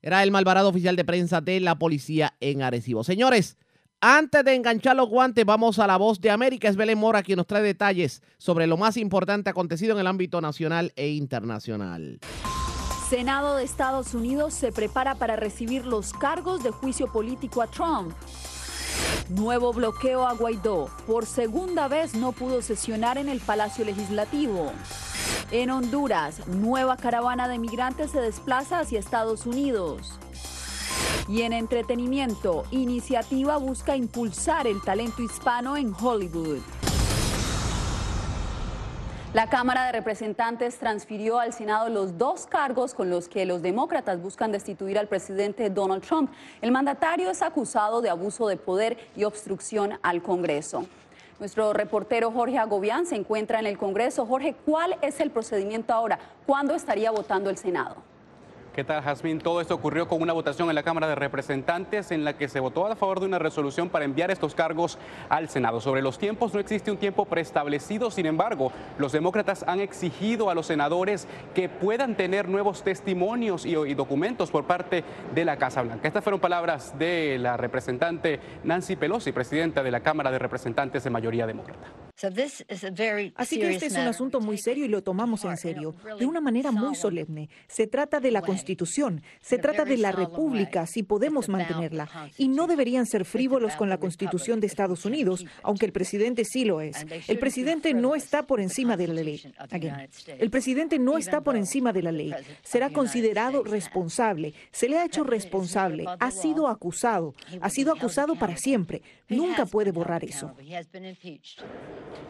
Era 0.02 0.22
el 0.22 0.30
malvarado 0.30 0.68
oficial 0.68 0.96
de 0.96 1.04
prensa 1.04 1.40
de 1.40 1.60
la 1.60 1.78
policía 1.78 2.34
en 2.40 2.62
Arecibo. 2.62 3.04
Señores, 3.04 3.58
antes 4.00 4.44
de 4.44 4.54
enganchar 4.54 4.96
los 4.96 5.10
guantes, 5.10 5.44
vamos 5.44 5.78
a 5.78 5.86
la 5.86 5.98
voz 5.98 6.20
de 6.20 6.30
América. 6.30 6.68
Es 6.68 6.76
Belén 6.76 6.98
Mora 6.98 7.22
quien 7.22 7.36
nos 7.36 7.46
trae 7.46 7.62
detalles 7.62 8.22
sobre 8.38 8.66
lo 8.66 8.78
más 8.78 8.96
importante 8.96 9.50
acontecido 9.50 9.92
en 9.92 10.00
el 10.00 10.06
ámbito 10.06 10.40
nacional 10.40 10.92
e 10.96 11.08
internacional. 11.10 12.18
Senado 13.10 13.56
de 13.56 13.64
Estados 13.64 14.14
Unidos 14.14 14.54
se 14.54 14.72
prepara 14.72 15.16
para 15.16 15.36
recibir 15.36 15.84
los 15.84 16.12
cargos 16.12 16.62
de 16.62 16.70
juicio 16.70 17.12
político 17.12 17.60
a 17.60 17.66
Trump. 17.66 18.14
Nuevo 19.28 19.72
bloqueo 19.72 20.26
a 20.26 20.34
Guaidó. 20.34 20.88
Por 21.06 21.26
segunda 21.26 21.88
vez 21.88 22.14
no 22.14 22.32
pudo 22.32 22.62
sesionar 22.62 23.18
en 23.18 23.28
el 23.28 23.40
Palacio 23.40 23.84
Legislativo. 23.84 24.72
En 25.52 25.70
Honduras, 25.70 26.46
nueva 26.46 26.96
caravana 26.96 27.48
de 27.48 27.58
migrantes 27.58 28.10
se 28.10 28.20
desplaza 28.20 28.80
hacia 28.80 28.98
Estados 28.98 29.46
Unidos. 29.46 30.18
Y 31.28 31.42
en 31.42 31.52
entretenimiento, 31.52 32.64
iniciativa 32.70 33.56
busca 33.56 33.96
impulsar 33.96 34.66
el 34.66 34.82
talento 34.82 35.22
hispano 35.22 35.76
en 35.76 35.94
Hollywood. 35.94 36.60
La 39.32 39.48
Cámara 39.48 39.86
de 39.86 39.92
Representantes 39.92 40.78
transfirió 40.78 41.38
al 41.38 41.52
Senado 41.52 41.88
los 41.88 42.18
dos 42.18 42.48
cargos 42.48 42.94
con 42.94 43.10
los 43.10 43.28
que 43.28 43.46
los 43.46 43.62
demócratas 43.62 44.20
buscan 44.20 44.50
destituir 44.50 44.98
al 44.98 45.06
presidente 45.06 45.70
Donald 45.70 46.02
Trump. 46.02 46.32
El 46.60 46.72
mandatario 46.72 47.30
es 47.30 47.40
acusado 47.40 48.00
de 48.00 48.10
abuso 48.10 48.48
de 48.48 48.56
poder 48.56 48.98
y 49.14 49.22
obstrucción 49.22 50.00
al 50.02 50.20
Congreso. 50.20 50.84
Nuestro 51.38 51.72
reportero 51.72 52.32
Jorge 52.32 52.58
Agobián 52.58 53.06
se 53.06 53.14
encuentra 53.14 53.60
en 53.60 53.66
el 53.66 53.78
Congreso. 53.78 54.26
Jorge, 54.26 54.56
¿cuál 54.66 54.96
es 55.00 55.20
el 55.20 55.30
procedimiento 55.30 55.94
ahora? 55.94 56.18
¿Cuándo 56.44 56.74
estaría 56.74 57.12
votando 57.12 57.50
el 57.50 57.56
Senado? 57.56 57.98
¿Qué 58.74 58.84
tal, 58.84 59.02
Jazmín? 59.02 59.40
Todo 59.40 59.60
esto 59.60 59.74
ocurrió 59.74 60.06
con 60.06 60.22
una 60.22 60.32
votación 60.32 60.68
en 60.68 60.76
la 60.76 60.84
Cámara 60.84 61.08
de 61.08 61.16
Representantes 61.16 62.12
en 62.12 62.22
la 62.24 62.36
que 62.36 62.48
se 62.48 62.60
votó 62.60 62.86
a 62.86 62.94
favor 62.94 63.18
de 63.18 63.26
una 63.26 63.40
resolución 63.40 63.88
para 63.88 64.04
enviar 64.04 64.30
estos 64.30 64.54
cargos 64.54 64.96
al 65.28 65.48
Senado. 65.48 65.80
Sobre 65.80 66.02
los 66.02 66.18
tiempos 66.18 66.54
no 66.54 66.60
existe 66.60 66.92
un 66.92 66.96
tiempo 66.96 67.24
preestablecido, 67.24 68.12
sin 68.12 68.26
embargo, 68.26 68.70
los 68.96 69.10
demócratas 69.10 69.64
han 69.66 69.80
exigido 69.80 70.50
a 70.50 70.54
los 70.54 70.66
senadores 70.66 71.26
que 71.52 71.68
puedan 71.68 72.14
tener 72.14 72.48
nuevos 72.48 72.84
testimonios 72.84 73.66
y, 73.66 73.76
y 73.76 73.94
documentos 73.94 74.52
por 74.52 74.64
parte 74.64 75.02
de 75.34 75.44
la 75.44 75.56
Casa 75.56 75.82
Blanca. 75.82 76.06
Estas 76.06 76.22
fueron 76.22 76.38
palabras 76.38 76.96
de 76.96 77.38
la 77.40 77.56
representante 77.56 78.38
Nancy 78.62 78.94
Pelosi, 78.94 79.32
presidenta 79.32 79.82
de 79.82 79.90
la 79.90 80.00
Cámara 80.00 80.30
de 80.30 80.38
Representantes 80.38 81.02
de 81.02 81.10
mayoría 81.10 81.44
demócrata. 81.44 81.88
Así 83.36 83.58
que 83.58 83.70
este 83.70 83.86
es 83.86 83.94
un 83.94 84.00
asunto 84.00 84.40
muy 84.40 84.58
serio 84.58 84.84
y 84.84 84.88
lo 84.88 85.02
tomamos 85.02 85.44
en 85.44 85.56
serio, 85.56 85.94
de 86.18 86.26
una 86.26 86.40
manera 86.40 86.70
muy 86.70 86.94
solemne. 86.94 87.48
Se 87.66 87.86
trata 87.86 88.20
de 88.20 88.30
la 88.30 88.42
Constitución, 88.42 89.22
se 89.40 89.58
trata 89.58 89.84
de 89.84 89.96
la 89.96 90.12
República, 90.12 90.86
si 90.86 91.02
podemos 91.02 91.48
mantenerla. 91.48 92.08
Y 92.36 92.48
no 92.48 92.66
deberían 92.66 93.06
ser 93.06 93.24
frívolos 93.24 93.76
con 93.76 93.88
la 93.88 93.98
Constitución 93.98 94.60
de 94.60 94.66
Estados 94.66 95.04
Unidos, 95.04 95.44
aunque 95.62 95.86
el 95.86 95.92
presidente 95.92 96.44
sí 96.44 96.64
lo 96.64 96.80
es. 96.80 97.06
El 97.28 97.38
presidente 97.38 97.94
no 97.94 98.14
está 98.14 98.46
por 98.46 98.60
encima 98.60 98.96
de 98.96 99.08
la 99.08 99.14
ley. 99.14 99.42
El 100.38 100.50
presidente 100.50 100.98
no 100.98 101.16
está 101.16 101.40
por 101.40 101.56
encima 101.56 101.92
de 101.92 102.02
la 102.02 102.12
ley. 102.12 102.34
Será 102.62 102.90
considerado 102.90 103.64
responsable. 103.64 104.54
Se 104.72 104.88
le 104.88 104.98
ha 104.98 105.04
hecho 105.04 105.24
responsable. 105.24 106.04
Ha 106.18 106.30
sido 106.30 106.68
acusado. 106.68 107.34
Ha 107.60 107.70
sido 107.70 107.92
acusado 107.92 108.36
para 108.36 108.56
siempre. 108.56 109.02
Nunca 109.28 109.66
puede 109.66 109.92
borrar 109.92 110.24
eso. 110.24 110.54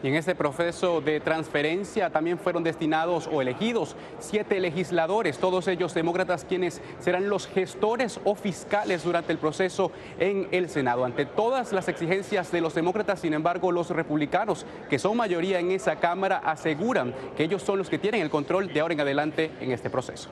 Y 0.03 0.07
en 0.07 0.15
este 0.15 0.35
proceso 0.35 1.01
de 1.01 1.19
transferencia 1.19 2.09
también 2.09 2.37
fueron 2.37 2.63
destinados 2.63 3.29
o 3.31 3.41
elegidos 3.41 3.95
siete 4.19 4.59
legisladores, 4.59 5.37
todos 5.37 5.67
ellos 5.67 5.93
demócratas, 5.93 6.45
quienes 6.45 6.81
serán 6.99 7.29
los 7.29 7.47
gestores 7.47 8.19
o 8.23 8.35
fiscales 8.35 9.03
durante 9.03 9.31
el 9.31 9.37
proceso 9.37 9.91
en 10.19 10.47
el 10.51 10.69
Senado. 10.69 11.05
Ante 11.05 11.25
todas 11.25 11.71
las 11.73 11.87
exigencias 11.87 12.51
de 12.51 12.61
los 12.61 12.73
demócratas, 12.73 13.19
sin 13.19 13.33
embargo, 13.33 13.71
los 13.71 13.89
republicanos, 13.89 14.65
que 14.89 14.99
son 14.99 15.17
mayoría 15.17 15.59
en 15.59 15.71
esa 15.71 15.97
Cámara, 15.97 16.37
aseguran 16.37 17.13
que 17.35 17.43
ellos 17.43 17.61
son 17.61 17.77
los 17.77 17.89
que 17.89 17.99
tienen 17.99 18.21
el 18.21 18.29
control 18.29 18.73
de 18.73 18.79
ahora 18.79 18.93
en 18.93 19.01
adelante 19.01 19.51
en 19.59 19.71
este 19.71 19.89
proceso. 19.89 20.29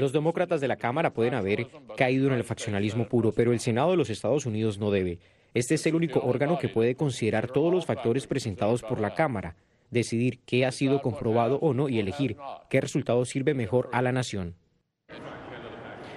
Los 0.00 0.12
demócratas 0.12 0.60
de 0.60 0.66
la 0.66 0.76
Cámara 0.76 1.10
pueden 1.12 1.34
haber 1.34 1.68
caído 1.96 2.26
en 2.26 2.32
el 2.32 2.42
faccionalismo 2.42 3.06
puro, 3.06 3.30
pero 3.30 3.52
el 3.52 3.60
Senado 3.60 3.92
de 3.92 3.96
los 3.96 4.10
Estados 4.10 4.44
Unidos 4.44 4.78
no 4.78 4.90
debe. 4.90 5.18
Este 5.54 5.76
es 5.76 5.86
el 5.86 5.94
único 5.94 6.18
órgano 6.18 6.58
que 6.58 6.68
puede 6.68 6.96
considerar 6.96 7.46
todos 7.46 7.72
los 7.72 7.86
factores 7.86 8.26
presentados 8.26 8.82
por 8.82 8.98
la 8.98 9.14
Cámara, 9.14 9.54
decidir 9.88 10.40
qué 10.44 10.66
ha 10.66 10.72
sido 10.72 11.00
comprobado 11.00 11.60
o 11.60 11.72
no 11.72 11.88
y 11.88 12.00
elegir 12.00 12.36
qué 12.68 12.80
resultado 12.80 13.24
sirve 13.24 13.54
mejor 13.54 13.88
a 13.92 14.02
la 14.02 14.10
nación. 14.10 14.56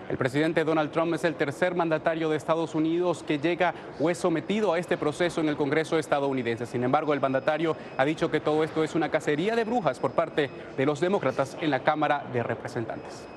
El 0.10 0.18
presidente 0.18 0.64
Donald 0.64 0.90
Trump 0.90 1.14
es 1.14 1.24
el 1.24 1.36
tercer 1.36 1.76
mandatario 1.76 2.30
de 2.30 2.38
Estados 2.38 2.74
Unidos 2.74 3.24
que 3.28 3.38
llega 3.38 3.76
o 4.00 4.10
es 4.10 4.18
sometido 4.18 4.74
a 4.74 4.80
este 4.80 4.98
proceso 4.98 5.40
en 5.40 5.50
el 5.50 5.58
Congreso 5.58 6.00
estadounidense. 6.00 6.66
Sin 6.66 6.84
embargo, 6.84 7.14
el 7.14 7.20
mandatario 7.20 7.78
ha 7.96 8.06
dicho 8.06 8.32
que 8.32 8.40
todo 8.40 8.64
esto 8.64 8.84
es 8.84 8.96
una 8.96 9.12
cacería 9.12 9.56
de 9.56 9.66
brujas 9.66 10.00
por 10.00 10.14
parte 10.14 10.50
de 10.76 10.86
los 10.86 11.00
demócratas 11.00 11.58
en 11.62 11.70
la 11.70 11.84
Cámara 11.84 12.26
de 12.34 12.42
Representantes. 12.42 13.37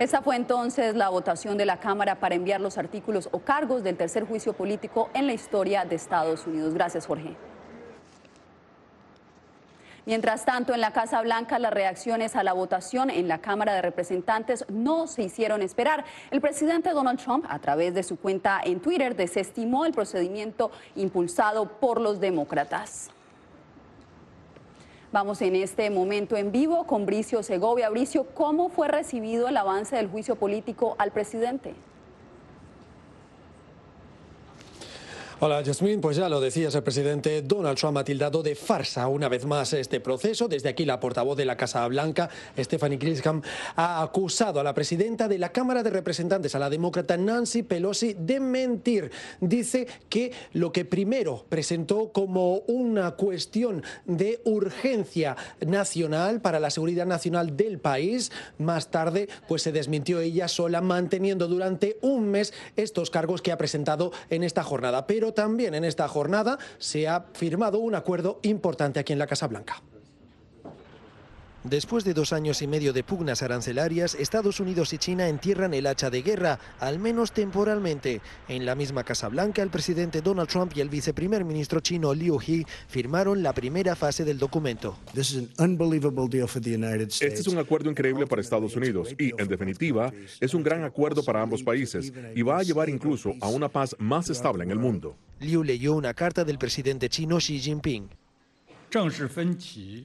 Esa 0.00 0.22
fue 0.22 0.34
entonces 0.34 0.96
la 0.96 1.10
votación 1.10 1.58
de 1.58 1.66
la 1.66 1.78
Cámara 1.78 2.14
para 2.20 2.34
enviar 2.34 2.58
los 2.58 2.78
artículos 2.78 3.28
o 3.32 3.40
cargos 3.40 3.82
del 3.82 3.98
tercer 3.98 4.24
juicio 4.24 4.54
político 4.54 5.10
en 5.12 5.26
la 5.26 5.34
historia 5.34 5.84
de 5.84 5.94
Estados 5.94 6.46
Unidos. 6.46 6.72
Gracias, 6.72 7.06
Jorge. 7.06 7.36
Mientras 10.06 10.46
tanto, 10.46 10.72
en 10.72 10.80
la 10.80 10.94
Casa 10.94 11.20
Blanca 11.20 11.58
las 11.58 11.74
reacciones 11.74 12.34
a 12.34 12.42
la 12.42 12.54
votación 12.54 13.10
en 13.10 13.28
la 13.28 13.42
Cámara 13.42 13.74
de 13.74 13.82
Representantes 13.82 14.64
no 14.70 15.06
se 15.06 15.24
hicieron 15.24 15.60
esperar. 15.60 16.06
El 16.30 16.40
presidente 16.40 16.92
Donald 16.92 17.22
Trump, 17.22 17.44
a 17.46 17.58
través 17.58 17.92
de 17.92 18.02
su 18.02 18.16
cuenta 18.16 18.58
en 18.64 18.80
Twitter, 18.80 19.14
desestimó 19.14 19.84
el 19.84 19.92
procedimiento 19.92 20.70
impulsado 20.96 21.78
por 21.78 22.00
los 22.00 22.20
demócratas. 22.20 23.10
Vamos 25.12 25.42
en 25.42 25.56
este 25.56 25.90
momento 25.90 26.36
en 26.36 26.52
vivo 26.52 26.86
con 26.86 27.04
Bricio 27.04 27.42
Segovia. 27.42 27.90
Bricio, 27.90 28.26
¿cómo 28.32 28.68
fue 28.68 28.86
recibido 28.86 29.48
el 29.48 29.56
avance 29.56 29.96
del 29.96 30.06
juicio 30.06 30.36
político 30.36 30.94
al 30.98 31.10
presidente? 31.10 31.74
Hola, 35.42 35.62
Jasmine. 35.64 36.02
Pues 36.02 36.18
ya 36.18 36.28
lo 36.28 36.38
decías, 36.38 36.74
el 36.74 36.82
presidente 36.82 37.40
Donald 37.40 37.78
Trump 37.78 37.96
ha 37.96 38.04
tildado 38.04 38.42
de 38.42 38.54
farsa 38.54 39.08
una 39.08 39.26
vez 39.30 39.46
más 39.46 39.72
este 39.72 39.98
proceso. 39.98 40.48
Desde 40.48 40.68
aquí, 40.68 40.84
la 40.84 41.00
portavoz 41.00 41.34
de 41.34 41.46
la 41.46 41.56
Casa 41.56 41.88
Blanca, 41.88 42.28
Stephanie 42.58 42.98
Grisham, 42.98 43.40
ha 43.74 44.02
acusado 44.02 44.60
a 44.60 44.62
la 44.62 44.74
presidenta 44.74 45.28
de 45.28 45.38
la 45.38 45.50
Cámara 45.50 45.82
de 45.82 45.88
Representantes, 45.88 46.54
a 46.54 46.58
la 46.58 46.68
demócrata 46.68 47.16
Nancy 47.16 47.62
Pelosi, 47.62 48.14
de 48.18 48.38
mentir. 48.38 49.12
Dice 49.40 49.86
que 50.10 50.30
lo 50.52 50.72
que 50.72 50.84
primero 50.84 51.46
presentó 51.48 52.12
como 52.12 52.56
una 52.66 53.12
cuestión 53.12 53.82
de 54.04 54.42
urgencia 54.44 55.38
nacional 55.66 56.42
para 56.42 56.60
la 56.60 56.68
seguridad 56.68 57.06
nacional 57.06 57.56
del 57.56 57.78
país, 57.78 58.30
más 58.58 58.90
tarde 58.90 59.30
pues 59.48 59.62
se 59.62 59.72
desmintió 59.72 60.20
ella 60.20 60.48
sola, 60.48 60.82
manteniendo 60.82 61.48
durante 61.48 61.96
un 62.02 62.28
mes 62.28 62.52
estos 62.76 63.08
cargos 63.08 63.40
que 63.40 63.52
ha 63.52 63.56
presentado 63.56 64.12
en 64.28 64.44
esta 64.44 64.62
jornada. 64.62 65.06
Pero 65.06 65.29
también 65.32 65.74
en 65.74 65.84
esta 65.84 66.08
jornada 66.08 66.58
se 66.78 67.08
ha 67.08 67.26
firmado 67.32 67.78
un 67.78 67.94
acuerdo 67.94 68.40
importante 68.42 69.00
aquí 69.00 69.12
en 69.12 69.18
la 69.18 69.26
Casa 69.26 69.46
Blanca. 69.46 69.82
Después 71.64 72.04
de 72.04 72.14
dos 72.14 72.32
años 72.32 72.62
y 72.62 72.66
medio 72.66 72.94
de 72.94 73.04
pugnas 73.04 73.42
arancelarias, 73.42 74.14
Estados 74.14 74.60
Unidos 74.60 74.94
y 74.94 74.98
China 74.98 75.28
entierran 75.28 75.74
el 75.74 75.86
hacha 75.86 76.08
de 76.08 76.22
guerra, 76.22 76.58
al 76.78 76.98
menos 76.98 77.32
temporalmente. 77.32 78.22
En 78.48 78.64
la 78.64 78.74
misma 78.74 79.04
Casa 79.04 79.28
Blanca, 79.28 79.62
el 79.62 79.68
presidente 79.68 80.22
Donald 80.22 80.48
Trump 80.48 80.72
y 80.74 80.80
el 80.80 80.88
viceprimer 80.88 81.44
ministro 81.44 81.80
chino 81.80 82.14
Liu 82.14 82.40
He 82.40 82.64
firmaron 82.88 83.42
la 83.42 83.52
primera 83.52 83.94
fase 83.94 84.24
del 84.24 84.38
documento. 84.38 84.96
Este 85.14 85.40
es 87.28 87.46
un 87.46 87.58
acuerdo 87.58 87.90
increíble 87.90 88.26
para 88.26 88.40
Estados 88.40 88.74
Unidos 88.74 89.14
y, 89.18 89.30
en 89.38 89.46
definitiva, 89.46 90.10
es 90.40 90.54
un 90.54 90.62
gran 90.62 90.82
acuerdo 90.84 91.22
para 91.22 91.42
ambos 91.42 91.62
países 91.62 92.10
y 92.34 92.40
va 92.40 92.60
a 92.60 92.62
llevar 92.62 92.88
incluso 92.88 93.34
a 93.42 93.48
una 93.48 93.68
paz 93.68 93.94
más 93.98 94.30
estable 94.30 94.64
en 94.64 94.70
el 94.70 94.78
mundo. 94.78 95.14
Liu 95.40 95.62
leyó 95.62 95.94
una 95.94 96.14
carta 96.14 96.42
del 96.42 96.56
presidente 96.56 97.10
chino 97.10 97.36
Xi 97.36 97.58
Jinping. 97.58 98.19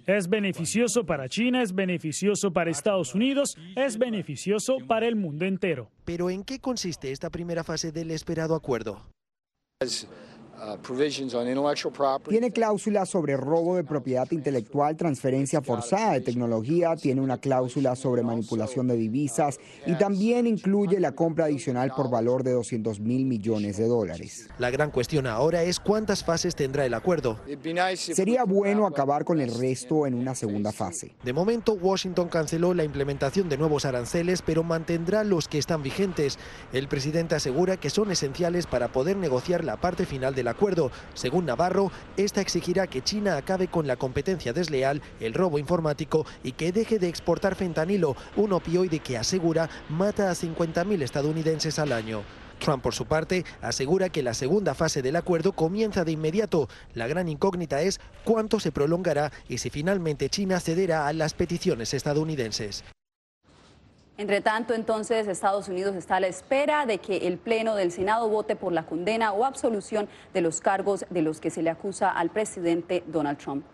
Es 0.06 0.30
beneficioso 0.30 1.06
para 1.06 1.28
China, 1.28 1.62
es 1.62 1.74
beneficioso 1.74 2.52
para 2.52 2.70
Estados 2.72 3.16
Unidos, 3.16 3.58
es 3.76 3.98
beneficioso 3.98 4.78
para 4.88 5.08
el 5.08 5.16
mundo 5.16 5.46
entero. 5.46 5.92
Pero 6.06 6.30
¿en 6.30 6.44
qué 6.44 6.60
consiste 6.60 7.12
esta 7.12 7.30
primera 7.30 7.64
fase 7.64 7.92
del 7.92 8.12
esperado 8.12 8.56
acuerdo? 8.56 9.02
Tiene 12.30 12.52
cláusulas 12.52 13.10
sobre 13.10 13.38
robo 13.38 13.76
de 13.76 13.84
propiedad 13.84 14.28
intelectual, 14.32 14.96
transferencia 14.96 15.62
forzada 15.62 16.14
de 16.14 16.22
tecnología, 16.22 16.96
tiene 16.96 17.22
una 17.22 17.38
cláusula 17.38 17.96
sobre 17.96 18.24
manipulación 18.24 18.88
de 18.88 18.96
divisas 18.96 19.60
y 19.86 19.96
también 19.96 20.48
incluye 20.48 21.00
la 21.00 21.14
compra 21.14 21.46
adicional 21.46 21.92
por 21.96 22.10
valor 22.10 22.44
de 22.44 22.52
200 22.52 23.00
mil 23.00 23.26
millones 23.26 23.78
de 23.78 23.88
dólares. 23.88 24.48
La 24.58 24.70
gran 24.70 24.92
cuestión 24.92 25.28
ahora 25.28 25.64
es 25.64 25.80
cuántas 25.80 26.24
fases 26.24 26.56
tendrá 26.56 26.86
el 26.86 26.94
acuerdo. 26.94 27.40
Sería 27.96 28.44
bueno 28.44 28.88
acabar 28.88 29.26
con 29.26 29.40
el 29.40 29.58
resto 29.58 30.08
en 30.08 30.14
una 30.14 30.36
segunda 30.36 30.72
fase. 30.72 31.16
De 31.24 31.34
momento, 31.34 31.74
Washington 31.74 32.30
canceló 32.30 32.74
la 32.74 32.84
implementación 32.84 33.50
de 33.50 33.58
nuevos 33.58 33.86
aranceles, 33.86 34.42
pero 34.42 34.64
mantendrá 34.64 35.24
los 35.24 35.48
que 35.48 35.58
están 35.58 35.84
vigentes. 35.84 36.38
El 36.74 36.88
presidente 36.88 37.36
asegura 37.36 37.78
que 37.78 37.90
son 37.90 38.12
esenciales 38.12 38.68
para 38.68 38.90
poder 38.90 39.18
negociar 39.18 39.64
la 39.64 39.78
parte 39.78 40.06
final 40.06 40.36
del 40.46 40.50
acuerdo. 40.50 40.92
Según 41.16 41.46
Navarro, 41.46 41.92
esta 42.18 42.40
exigirá 42.40 42.86
que 42.86 43.02
China 43.02 43.36
acabe 43.36 43.68
con 43.68 43.88
la 43.88 43.96
competencia 43.96 44.54
desleal, 44.54 45.02
el 45.20 45.34
robo 45.34 45.58
informático 45.58 46.26
y 46.44 46.52
que 46.52 46.72
deje 46.72 47.00
de 47.00 47.10
exportar 47.10 47.56
fentanilo, 47.56 48.16
un 48.36 48.54
opioide 48.54 49.00
que 49.00 49.18
asegura 49.18 49.70
mata 49.90 50.30
a 50.30 50.36
50.000 50.36 51.02
estadounidenses 51.02 51.80
al 51.80 51.92
año. 51.92 52.22
Trump, 52.60 52.84
por 52.84 52.94
su 52.94 53.06
parte, 53.06 53.44
asegura 53.62 54.10
que 54.10 54.24
la 54.24 54.34
segunda 54.34 54.76
fase 54.76 55.02
del 55.02 55.16
acuerdo 55.16 55.52
comienza 55.54 56.06
de 56.06 56.12
inmediato. 56.12 56.70
La 56.94 57.08
gran 57.08 57.28
incógnita 57.28 57.82
es 57.82 58.00
cuánto 58.24 58.60
se 58.60 58.72
prolongará 58.72 59.32
y 59.50 59.58
si 59.58 59.70
finalmente 59.70 60.30
China 60.30 60.60
cederá 60.60 61.08
a 61.08 61.14
las 61.14 61.34
peticiones 61.34 61.94
estadounidenses. 61.94 62.86
Entre 64.18 64.40
tanto, 64.40 64.74
entonces, 64.74 65.28
Estados 65.28 65.68
Unidos 65.68 65.94
está 65.94 66.16
a 66.16 66.20
la 66.22 66.28
espera 66.28 66.86
de 66.86 67.00
que 67.00 67.28
el 67.28 67.38
Pleno 67.38 67.76
del 67.76 67.92
Senado 67.92 68.30
vote 68.30 68.56
por 68.56 68.72
la 68.72 68.86
condena 68.86 69.34
o 69.34 69.44
absolución 69.44 70.08
de 70.34 70.40
los 70.40 70.62
cargos 70.62 71.06
de 71.10 71.22
los 71.22 71.42
que 71.42 71.50
se 71.50 71.62
le 71.62 71.70
acusa 71.70 72.12
al 72.12 72.30
presidente 72.30 73.04
Donald 73.08 73.38
Trump. 73.38 73.66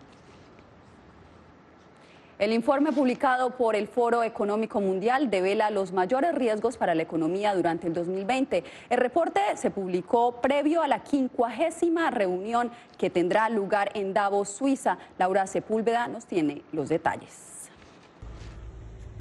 El 2.40 2.52
informe 2.52 2.90
publicado 2.90 3.50
por 3.50 3.76
el 3.76 3.86
Foro 3.86 4.24
Económico 4.24 4.80
Mundial 4.80 5.30
devela 5.30 5.70
los 5.70 5.92
mayores 5.92 6.34
riesgos 6.34 6.76
para 6.76 6.96
la 6.96 7.02
economía 7.02 7.54
durante 7.54 7.86
el 7.86 7.92
2020. 7.92 8.64
El 8.90 8.98
reporte 8.98 9.40
se 9.54 9.70
publicó 9.70 10.40
previo 10.40 10.82
a 10.82 10.88
la 10.88 11.04
quincuagésima 11.04 12.10
reunión 12.10 12.72
que 12.98 13.10
tendrá 13.10 13.48
lugar 13.48 13.92
en 13.94 14.12
Davos, 14.12 14.48
Suiza. 14.48 14.98
Laura 15.18 15.46
Sepúlveda 15.46 16.08
nos 16.08 16.26
tiene 16.26 16.62
los 16.72 16.88
detalles 16.88 17.51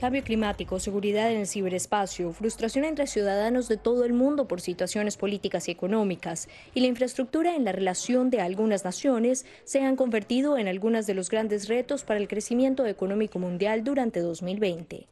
cambio 0.02 0.24
climático, 0.24 0.80
seguridad 0.80 1.32
en 1.32 1.42
el 1.42 1.48
ciberespacio, 1.48 2.34
frustración 2.34 2.86
entre 2.86 3.06
ciudadanos 3.06 3.68
de 3.68 3.78
todo 3.78 4.04
el 4.04 4.14
mundo 4.14 4.48
por 4.48 4.60
situaciones 4.60 5.16
políticas 5.16 5.68
y 5.68 5.72
económicas, 5.72 6.50
y 6.74 6.80
la 6.80 6.88
infraestructura 6.88 7.56
en 7.56 7.66
la 7.66 7.72
relación 7.72 8.32
de 8.32 8.42
algunas 8.42 8.84
naciones 8.84 9.46
se 9.64 9.82
han 9.82 9.96
convertido 9.96 10.58
en 10.58 10.68
algunos 10.68 11.06
de 11.06 11.14
los 11.14 11.30
grandes 11.30 11.68
retos 11.68 12.04
para 12.04 12.20
el 12.20 12.28
crecimiento 12.28 12.88
económico 12.88 13.38
mundial 13.38 13.84
durante 13.84 14.22
2020. 14.22 15.06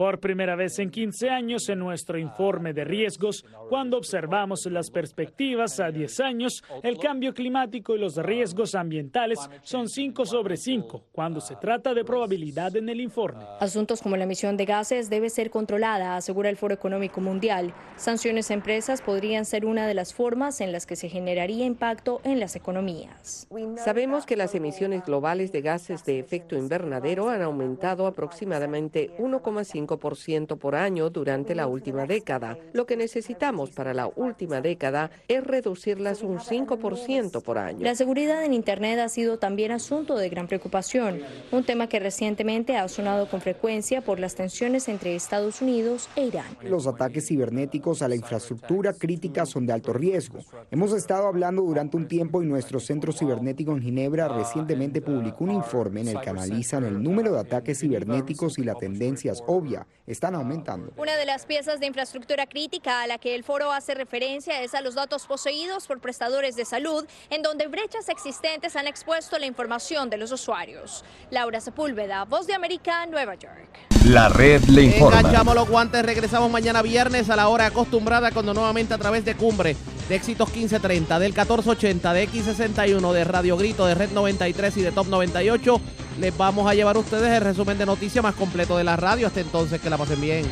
Por 0.00 0.18
primera 0.18 0.56
vez 0.56 0.78
en 0.78 0.88
15 0.88 1.28
años 1.28 1.68
en 1.68 1.78
nuestro 1.78 2.16
informe 2.16 2.72
de 2.72 2.84
riesgos, 2.84 3.44
cuando 3.68 3.98
observamos 3.98 4.64
las 4.64 4.90
perspectivas 4.90 5.78
a 5.78 5.90
10 5.90 6.20
años, 6.20 6.64
el 6.82 6.96
cambio 6.96 7.34
climático 7.34 7.94
y 7.94 7.98
los 7.98 8.16
riesgos 8.16 8.74
ambientales 8.74 9.38
son 9.60 9.90
5 9.90 10.24
sobre 10.24 10.56
5 10.56 11.04
cuando 11.12 11.42
se 11.42 11.54
trata 11.56 11.92
de 11.92 12.02
probabilidad 12.02 12.74
en 12.76 12.88
el 12.88 12.98
informe. 12.98 13.44
Asuntos 13.60 14.00
como 14.00 14.16
la 14.16 14.24
emisión 14.24 14.56
de 14.56 14.64
gases 14.64 15.10
debe 15.10 15.28
ser 15.28 15.50
controlada, 15.50 16.16
asegura 16.16 16.48
el 16.48 16.56
Foro 16.56 16.72
Económico 16.72 17.20
Mundial. 17.20 17.74
Sanciones 17.96 18.50
a 18.50 18.54
empresas 18.54 19.02
podrían 19.02 19.44
ser 19.44 19.66
una 19.66 19.86
de 19.86 19.92
las 19.92 20.14
formas 20.14 20.62
en 20.62 20.72
las 20.72 20.86
que 20.86 20.96
se 20.96 21.10
generaría 21.10 21.66
impacto 21.66 22.22
en 22.24 22.40
las 22.40 22.56
economías. 22.56 23.46
Sabemos 23.84 24.24
que 24.24 24.38
las 24.38 24.54
emisiones 24.54 25.04
globales 25.04 25.52
de 25.52 25.60
gases 25.60 26.06
de 26.06 26.18
efecto 26.18 26.56
invernadero 26.56 27.28
han 27.28 27.42
aumentado 27.42 28.06
aproximadamente 28.06 29.10
1,5 29.18 29.89
por 29.98 30.74
año 30.74 31.10
durante 31.10 31.54
la 31.54 31.66
última 31.66 32.06
década. 32.06 32.58
Lo 32.72 32.86
que 32.86 32.96
necesitamos 32.96 33.70
para 33.70 33.94
la 33.94 34.06
última 34.06 34.60
década 34.60 35.10
es 35.28 35.44
reducirlas 35.44 36.22
un 36.22 36.38
5% 36.38 37.42
por 37.42 37.58
año. 37.58 37.80
La 37.80 37.94
seguridad 37.94 38.44
en 38.44 38.54
Internet 38.54 38.98
ha 39.00 39.08
sido 39.08 39.38
también 39.38 39.72
asunto 39.72 40.16
de 40.16 40.28
gran 40.28 40.46
preocupación, 40.46 41.20
un 41.52 41.64
tema 41.64 41.88
que 41.88 41.98
recientemente 41.98 42.76
ha 42.76 42.88
sonado 42.88 43.28
con 43.28 43.40
frecuencia 43.40 44.00
por 44.02 44.20
las 44.20 44.34
tensiones 44.34 44.88
entre 44.88 45.14
Estados 45.14 45.62
Unidos 45.62 46.08
e 46.16 46.26
Irán. 46.26 46.46
Los 46.62 46.86
ataques 46.86 47.26
cibernéticos 47.26 48.02
a 48.02 48.08
la 48.08 48.16
infraestructura 48.16 48.92
crítica 48.92 49.46
son 49.46 49.66
de 49.66 49.72
alto 49.72 49.92
riesgo. 49.92 50.40
Hemos 50.70 50.92
estado 50.92 51.26
hablando 51.26 51.62
durante 51.62 51.96
un 51.96 52.08
tiempo 52.08 52.42
y 52.42 52.46
nuestro 52.46 52.80
centro 52.80 53.12
cibernético 53.12 53.72
en 53.72 53.82
Ginebra 53.82 54.28
recientemente 54.28 55.00
publicó 55.00 55.44
un 55.44 55.52
informe 55.52 56.00
en 56.00 56.08
el 56.08 56.20
que 56.20 56.30
analizan 56.30 56.84
el 56.84 57.02
número 57.02 57.32
de 57.32 57.40
ataques 57.40 57.80
cibernéticos 57.80 58.58
y 58.58 58.64
las 58.64 58.78
tendencias 58.78 59.42
obvias 59.46 59.69
están 60.06 60.34
aumentando. 60.34 60.92
Una 60.96 61.16
de 61.16 61.24
las 61.24 61.46
piezas 61.46 61.80
de 61.80 61.86
infraestructura 61.86 62.46
crítica 62.46 63.02
a 63.02 63.06
la 63.06 63.18
que 63.18 63.34
el 63.34 63.44
foro 63.44 63.72
hace 63.72 63.94
referencia 63.94 64.62
es 64.62 64.74
a 64.74 64.80
los 64.80 64.94
datos 64.94 65.26
poseídos 65.26 65.86
por 65.86 66.00
prestadores 66.00 66.56
de 66.56 66.64
salud, 66.64 67.04
en 67.30 67.42
donde 67.42 67.68
brechas 67.68 68.08
existentes 68.08 68.76
han 68.76 68.86
expuesto 68.86 69.38
la 69.38 69.46
información 69.46 70.10
de 70.10 70.16
los 70.16 70.32
usuarios. 70.32 71.04
Laura 71.30 71.60
Sepúlveda, 71.60 72.24
Voz 72.24 72.46
de 72.46 72.54
América, 72.54 73.06
Nueva 73.06 73.34
York. 73.34 73.78
La 74.06 74.28
red 74.28 74.62
le 74.64 74.84
informa. 74.84 75.20
Enganchamos 75.20 75.54
los 75.54 75.68
guantes, 75.68 76.04
regresamos 76.04 76.50
mañana 76.50 76.82
viernes 76.82 77.28
a 77.30 77.36
la 77.36 77.48
hora 77.48 77.66
acostumbrada 77.66 78.30
cuando 78.32 78.54
nuevamente 78.54 78.94
a 78.94 78.98
través 78.98 79.24
de 79.24 79.36
Cumbre, 79.36 79.76
de 80.08 80.16
Éxitos 80.16 80.48
1530, 80.48 81.18
del 81.18 81.32
1480, 81.32 82.12
de 82.14 82.28
X61, 82.28 83.12
de 83.12 83.24
Radio 83.24 83.56
Grito, 83.56 83.86
de 83.86 83.94
Red 83.94 84.10
93 84.10 84.76
y 84.78 84.82
de 84.82 84.92
Top 84.92 85.06
98 85.06 85.80
les 86.20 86.36
vamos 86.36 86.70
a 86.70 86.74
llevar 86.74 86.96
a 86.96 86.98
ustedes 86.98 87.32
el 87.32 87.40
resumen 87.40 87.78
de 87.78 87.86
noticias 87.86 88.22
más 88.22 88.34
completo 88.34 88.76
de 88.76 88.84
la 88.84 88.96
radio. 88.96 89.26
Hasta 89.26 89.40
entonces, 89.40 89.80
que 89.80 89.88
la 89.88 89.96
pasen 89.96 90.20
bien. 90.20 90.44